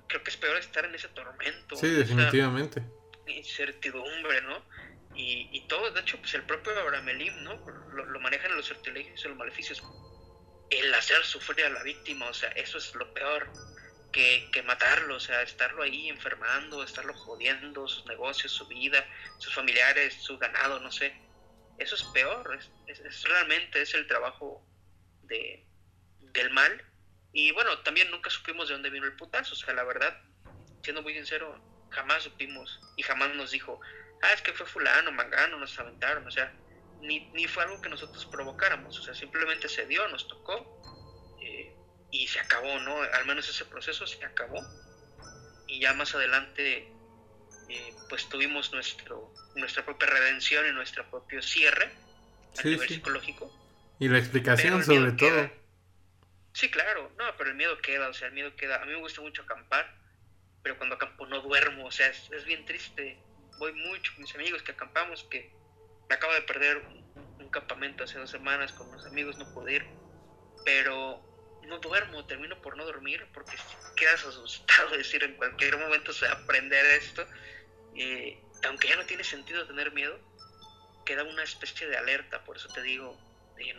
Creo 0.08 0.22
que 0.24 0.30
es 0.30 0.36
peor 0.36 0.56
estar 0.56 0.84
en 0.84 0.94
ese 0.94 1.08
tormento. 1.08 1.76
Sí, 1.76 1.88
definitivamente. 1.88 2.82
Incertidumbre, 3.26 4.42
¿no? 4.42 4.64
Y, 5.14 5.60
todo, 5.68 5.90
de 5.90 6.00
hecho, 6.00 6.18
pues 6.18 6.32
el 6.34 6.44
propio 6.44 6.78
Abraham 6.78 7.10
Elim, 7.10 7.42
¿no? 7.42 7.54
Lo, 7.92 8.20
manejan 8.20 8.52
en 8.52 8.56
los 8.56 8.66
sortilegios 8.66 9.22
y 9.24 9.28
los 9.28 9.36
maleficios. 9.36 9.82
El 10.70 10.94
hacer 10.94 11.22
sufrir 11.24 11.66
a 11.66 11.70
la 11.70 11.82
víctima, 11.82 12.28
o 12.28 12.34
sea, 12.34 12.48
eso 12.50 12.78
es 12.78 12.94
lo 12.94 13.12
peor 13.12 13.50
que, 14.12 14.48
que 14.52 14.62
matarlo, 14.62 15.16
o 15.16 15.20
sea, 15.20 15.42
estarlo 15.42 15.82
ahí 15.82 16.08
enfermando, 16.08 16.82
estarlo 16.82 17.12
jodiendo, 17.14 17.86
sus 17.88 18.06
negocios, 18.06 18.52
su 18.52 18.66
vida, 18.66 19.04
sus 19.38 19.54
familiares, 19.54 20.14
su 20.14 20.38
ganado, 20.38 20.80
no 20.80 20.90
sé. 20.92 21.14
Eso 21.78 21.96
es 21.96 22.04
peor, 22.04 22.58
es, 22.86 23.22
realmente 23.24 23.82
es 23.82 23.94
el 23.94 24.06
trabajo 24.06 24.64
de, 25.22 25.66
del 26.20 26.50
mal. 26.50 26.84
Y 27.32 27.52
bueno, 27.52 27.78
también 27.80 28.10
nunca 28.10 28.30
supimos 28.30 28.68
de 28.68 28.74
dónde 28.74 28.90
vino 28.90 29.06
el 29.06 29.16
putazo, 29.16 29.54
o 29.54 29.56
sea, 29.56 29.74
la 29.74 29.84
verdad, 29.84 30.22
siendo 30.82 31.02
muy 31.02 31.14
sincero, 31.14 31.60
jamás 31.90 32.22
supimos 32.22 32.80
y 32.96 33.02
jamás 33.02 33.34
nos 33.34 33.50
dijo, 33.50 33.80
ah, 34.22 34.32
es 34.32 34.42
que 34.42 34.52
fue 34.52 34.66
fulano, 34.66 35.12
mangano, 35.12 35.58
nos 35.58 35.78
aventaron, 35.78 36.26
o 36.26 36.30
sea, 36.30 36.52
ni, 37.00 37.20
ni 37.32 37.46
fue 37.46 37.62
algo 37.64 37.80
que 37.80 37.88
nosotros 37.88 38.26
provocáramos, 38.26 38.98
o 38.98 39.02
sea, 39.02 39.14
simplemente 39.14 39.68
se 39.68 39.86
dio, 39.86 40.06
nos 40.08 40.28
tocó 40.28 40.82
eh, 41.42 41.74
y 42.10 42.26
se 42.26 42.40
acabó, 42.40 42.78
¿no? 42.80 43.00
Al 43.02 43.26
menos 43.26 43.48
ese 43.48 43.64
proceso 43.64 44.06
se 44.06 44.24
acabó 44.24 44.60
y 45.66 45.80
ya 45.80 45.94
más 45.94 46.14
adelante 46.14 46.92
eh, 47.68 47.94
pues 48.08 48.28
tuvimos 48.28 48.72
nuestro, 48.72 49.32
nuestra 49.54 49.84
propia 49.84 50.08
redención 50.08 50.66
y 50.66 50.72
nuestro 50.72 51.08
propio 51.10 51.40
cierre 51.40 51.90
a 52.58 52.62
nivel 52.62 52.88
psicológico. 52.88 53.56
Y 53.98 54.08
la 54.08 54.18
explicación 54.18 54.82
sobre 54.82 55.12
todo. 55.12 55.50
Sí, 56.52 56.68
claro, 56.70 57.12
no, 57.16 57.24
pero 57.38 57.50
el 57.50 57.56
miedo 57.56 57.78
queda, 57.78 58.08
o 58.08 58.14
sea, 58.14 58.28
el 58.28 58.34
miedo 58.34 58.56
queda. 58.56 58.82
A 58.82 58.84
mí 58.84 58.92
me 58.92 58.98
gusta 58.98 59.20
mucho 59.20 59.42
acampar, 59.42 59.94
pero 60.62 60.76
cuando 60.76 60.96
acampo 60.96 61.26
no 61.26 61.40
duermo, 61.42 61.86
o 61.86 61.90
sea, 61.92 62.08
es, 62.08 62.28
es 62.32 62.44
bien 62.44 62.64
triste 62.64 63.22
voy 63.60 63.74
mucho 63.74 64.12
con 64.14 64.22
mis 64.22 64.34
amigos 64.34 64.62
que 64.62 64.72
acampamos, 64.72 65.22
que 65.24 65.52
me 66.08 66.14
acabo 66.14 66.32
de 66.32 66.42
perder 66.42 66.78
un, 66.78 67.00
campamento 67.50 68.04
hace 68.04 68.16
dos 68.16 68.30
semanas 68.30 68.72
con 68.72 68.88
unos 68.88 69.04
amigos, 69.06 69.36
no 69.36 69.52
pude 69.52 69.74
ir, 69.74 69.84
pero 70.64 71.20
no 71.66 71.78
duermo, 71.80 72.24
termino 72.24 72.62
por 72.62 72.76
no 72.76 72.84
dormir 72.84 73.26
porque 73.34 73.56
quedas 73.96 74.24
asustado, 74.24 74.90
decir, 74.96 75.24
en 75.24 75.34
cualquier 75.34 75.76
momento 75.76 76.12
se 76.12 76.26
va 76.26 76.32
aprender 76.34 76.86
esto, 76.86 77.26
y 77.92 78.38
aunque 78.64 78.86
ya 78.86 78.94
no 78.94 79.04
tiene 79.04 79.24
sentido 79.24 79.66
tener 79.66 79.90
miedo, 79.92 80.16
queda 81.04 81.24
una 81.24 81.42
especie 81.42 81.88
de 81.88 81.96
alerta, 81.96 82.44
por 82.44 82.56
eso 82.56 82.68
te 82.68 82.82
digo, 82.82 83.18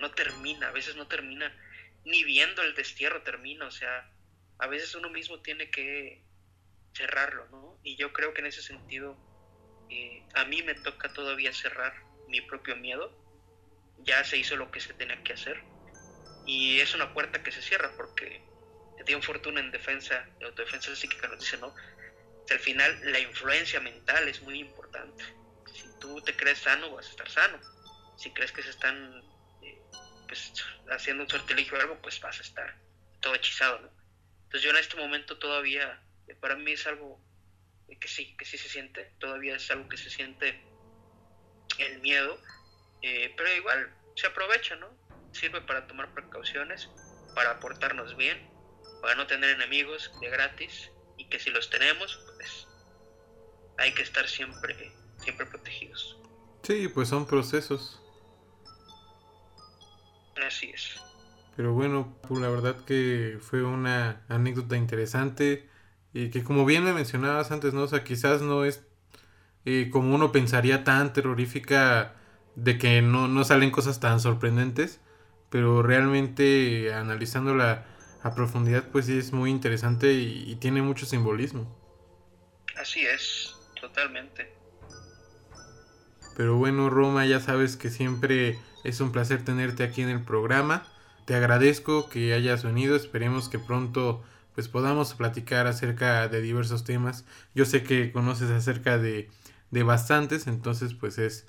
no 0.02 0.12
termina, 0.12 0.68
a 0.68 0.72
veces 0.72 0.98
no 0.98 1.08
termina, 1.08 1.56
ni 2.03 2.26
viendo 2.26 2.62
el 2.64 2.76
destierro 2.76 3.24
termina, 3.24 3.68
o 3.68 3.72
sea, 3.72 4.12
a 4.60 4.68
veces 4.68 4.94
uno 4.95 5.10
mismo 5.10 5.40
tiene 5.40 5.72
que 5.72 6.26
cerrarlo, 6.94 7.48
¿no? 7.52 7.80
Y 7.84 7.95
yo 7.95 8.12
creo 8.12 8.34
que 8.34 8.41
en 8.41 8.48
ese 8.48 8.62
sentido 8.62 9.18
eh, 9.92 10.24
a 10.34 10.46
mí 10.46 10.64
me 10.64 10.74
toca 10.76 11.12
todavía 11.14 11.54
cerrar 11.54 11.94
mi 12.28 12.42
propio 12.42 12.76
miedo. 12.78 13.12
Ya 14.00 14.24
se 14.24 14.38
hizo 14.38 14.56
lo 14.56 14.72
que 14.72 14.80
se 14.80 14.94
tenía 14.94 15.22
que 15.24 15.34
hacer. 15.34 15.62
Y 16.46 16.80
es 16.80 16.96
una 16.96 17.14
puerta 17.14 17.44
que 17.44 17.52
se 17.52 17.62
cierra 17.62 17.92
porque 17.96 18.42
tiene 19.06 19.22
fortuna 19.22 19.60
en 19.60 19.72
defensa, 19.72 20.26
de 20.40 20.46
autodefensa 20.46 20.96
psíquica 20.96 21.28
nos 21.28 21.40
dice, 21.40 21.58
¿no? 21.58 21.74
al 22.50 22.60
final 22.60 23.00
la 23.12 23.20
influencia 23.20 23.80
mental 23.80 24.28
es 24.28 24.42
muy 24.42 24.60
importante. 24.60 25.24
Si 25.74 25.88
tú 26.00 26.22
te 26.22 26.36
crees 26.36 26.60
sano, 26.60 26.92
vas 26.92 27.08
a 27.08 27.10
estar 27.10 27.30
sano. 27.30 27.60
Si 28.18 28.32
crees 28.32 28.52
que 28.52 28.62
se 28.62 28.72
están 28.72 29.24
eh, 29.62 29.82
pues, 30.28 30.54
haciendo 30.90 31.24
un 31.24 31.30
sortilegio 31.30 31.78
o 31.78 31.82
algo, 31.82 32.02
pues 32.02 32.20
vas 32.20 32.40
a 32.40 32.42
estar 32.42 32.76
todo 33.22 33.36
hechizado, 33.36 33.80
¿no? 33.80 33.90
Entonces 34.44 34.64
yo 34.64 34.72
en 34.72 34.78
este 34.78 34.98
momento 34.98 35.38
todavía, 35.38 36.02
para 36.42 36.56
mí 36.58 36.74
es 36.74 36.86
algo 36.88 37.22
que 37.98 38.08
sí, 38.08 38.36
que 38.38 38.46
sí 38.46 38.58
se 38.58 38.70
siente, 38.70 39.12
todavía 39.20 39.56
es 39.56 39.70
algo 39.72 39.88
que 39.90 39.98
se 39.98 40.10
siente 40.10 40.60
el 41.78 42.00
miedo, 42.02 42.38
eh, 43.02 43.34
pero 43.36 43.54
igual 43.54 43.94
se 44.16 44.28
aprovecha, 44.28 44.76
¿no? 44.76 44.88
Sirve 45.32 45.62
para 45.62 45.88
tomar 45.88 46.14
precauciones, 46.14 46.90
para 47.36 47.60
portarnos 47.60 48.16
bien, 48.18 48.50
para 49.02 49.16
no 49.16 49.28
tener 49.28 49.50
enemigos 49.52 50.12
de 50.20 50.30
gratis 50.30 50.92
y 51.18 51.28
que 51.30 51.40
si 51.40 51.50
los 51.50 51.70
tenemos, 51.70 52.20
pues 52.36 52.68
hay 53.78 53.94
que 53.94 54.04
estar 54.04 54.28
siempre, 54.28 54.92
siempre 55.18 55.46
protegidos. 55.46 56.18
Sí, 56.64 56.88
pues 56.88 57.10
son 57.10 57.26
procesos. 57.26 58.02
Así 60.46 60.70
es. 60.70 61.02
Pero 61.56 61.74
bueno, 61.74 62.18
pues 62.28 62.42
la 62.42 62.50
verdad 62.50 62.86
que 62.86 63.38
fue 63.42 63.64
una 63.64 64.24
anécdota 64.30 64.78
interesante. 64.78 65.70
Y 66.14 66.30
que 66.30 66.44
como 66.44 66.66
bien 66.66 66.84
me 66.84 66.94
mencionabas 66.94 67.52
antes, 67.52 67.74
¿no? 67.74 67.84
O 67.84 67.88
sea, 67.88 68.04
quizás 68.04 68.42
no 68.42 68.66
es 68.66 68.84
eh, 69.66 69.90
como 69.92 70.14
uno 70.16 70.32
pensaría 70.32 70.84
tan 70.84 71.14
terrorífica 71.14 72.16
de 72.56 72.78
que 72.78 73.02
no, 73.02 73.28
no 73.28 73.44
salen 73.44 73.72
cosas 73.72 74.00
tan 74.00 74.20
sorprendentes, 74.20 75.00
pero 75.50 75.84
realmente 75.84 76.94
analizándola 76.94 77.86
a 78.24 78.36
profundidad, 78.36 78.90
pues 78.92 79.06
sí 79.06 79.18
es 79.18 79.34
muy 79.34 79.50
interesante 79.50 80.14
y, 80.14 80.52
y 80.52 80.56
tiene 80.58 80.82
mucho 80.82 81.06
simbolismo. 81.06 81.76
Así 82.78 83.02
es, 83.02 83.56
totalmente. 83.80 84.52
Pero 86.36 86.56
bueno, 86.58 86.90
Roma, 86.90 87.26
ya 87.26 87.40
sabes 87.40 87.78
que 87.78 87.90
siempre 87.90 88.60
es 88.84 89.00
un 89.02 89.12
placer 89.12 89.44
tenerte 89.44 89.84
aquí 89.84 90.02
en 90.02 90.10
el 90.10 90.24
programa. 90.24 90.88
Te 91.26 91.36
agradezco 91.36 92.10
que 92.10 92.34
hayas 92.34 92.64
venido. 92.64 92.96
Esperemos 92.96 93.50
que 93.50 93.60
pronto 93.60 94.24
pues 94.53 94.68
podamos 94.68 95.14
platicar 95.14 95.68
acerca 95.68 96.28
de 96.28 96.41
diversos 96.41 96.84
temas. 96.84 97.26
Yo 97.56 97.65
sé 97.65 97.84
que 97.84 98.11
conoces 98.11 98.49
acerca 98.52 98.98
de, 98.98 99.30
de 99.72 99.84
bastantes, 99.84 100.48
entonces 100.48 100.94
pues 100.94 101.18
es 101.18 101.48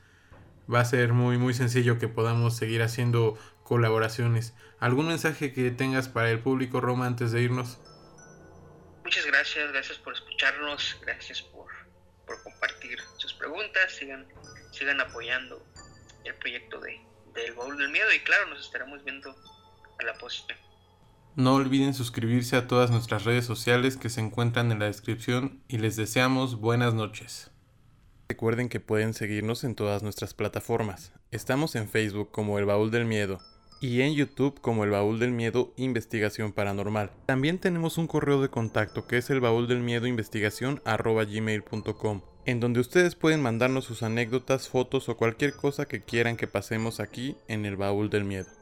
va 0.72 0.80
a 0.80 0.84
ser 0.84 1.12
muy 1.12 1.38
muy 1.38 1.54
sencillo 1.54 1.98
que 1.98 2.08
podamos 2.08 2.56
seguir 2.56 2.82
haciendo 2.82 3.36
colaboraciones. 3.64 4.54
¿Algún 4.78 5.08
mensaje 5.08 5.52
que 5.52 5.70
tengas 5.70 6.08
para 6.08 6.30
el 6.30 6.40
público 6.40 6.80
Roma 6.80 7.06
antes 7.06 7.32
de 7.32 7.42
irnos? 7.42 7.78
Muchas 9.04 9.26
gracias, 9.26 9.72
gracias 9.72 9.98
por 9.98 10.14
escucharnos, 10.14 10.98
gracias 11.02 11.42
por, 11.42 11.66
por 12.26 12.42
compartir 12.42 12.98
sus 13.16 13.34
preguntas, 13.34 13.92
sigan, 13.92 14.26
sigan 14.72 15.00
apoyando 15.00 15.64
el 16.24 16.34
proyecto 16.36 16.80
de, 16.80 17.00
del 17.34 17.54
baúl 17.54 17.76
del 17.76 17.90
miedo 17.90 18.12
y 18.12 18.20
claro, 18.20 18.46
nos 18.46 18.60
estaremos 18.60 19.04
viendo 19.04 19.34
a 20.00 20.04
la 20.04 20.14
postre. 20.14 20.56
No 21.34 21.54
olviden 21.54 21.94
suscribirse 21.94 22.56
a 22.56 22.66
todas 22.66 22.90
nuestras 22.90 23.24
redes 23.24 23.46
sociales 23.46 23.96
que 23.96 24.10
se 24.10 24.20
encuentran 24.20 24.70
en 24.70 24.80
la 24.80 24.84
descripción 24.84 25.62
y 25.66 25.78
les 25.78 25.96
deseamos 25.96 26.60
buenas 26.60 26.92
noches. 26.92 27.50
Recuerden 28.28 28.68
que 28.68 28.80
pueden 28.80 29.14
seguirnos 29.14 29.64
en 29.64 29.74
todas 29.74 30.02
nuestras 30.02 30.34
plataformas. 30.34 31.12
Estamos 31.30 31.74
en 31.74 31.88
Facebook 31.88 32.30
como 32.30 32.58
El 32.58 32.66
Baúl 32.66 32.90
del 32.90 33.06
Miedo 33.06 33.38
y 33.80 34.02
en 34.02 34.12
YouTube 34.12 34.60
como 34.60 34.84
El 34.84 34.90
Baúl 34.90 35.18
del 35.20 35.32
Miedo 35.32 35.72
Investigación 35.78 36.52
Paranormal. 36.52 37.10
También 37.24 37.58
tenemos 37.58 37.96
un 37.96 38.08
correo 38.08 38.42
de 38.42 38.50
contacto 38.50 39.06
que 39.06 39.16
es 39.16 39.30
el 39.30 39.40
baúl 39.40 39.68
del 39.68 39.80
miedo 39.80 40.06
investigación 40.06 40.82
gmail.com 40.84 42.20
en 42.44 42.60
donde 42.60 42.80
ustedes 42.80 43.14
pueden 43.14 43.40
mandarnos 43.40 43.84
sus 43.84 44.02
anécdotas, 44.02 44.68
fotos 44.68 45.08
o 45.08 45.16
cualquier 45.16 45.54
cosa 45.54 45.86
que 45.86 46.02
quieran 46.02 46.36
que 46.36 46.46
pasemos 46.46 47.00
aquí 47.00 47.36
en 47.48 47.64
el 47.64 47.76
Baúl 47.76 48.10
del 48.10 48.24
Miedo. 48.24 48.61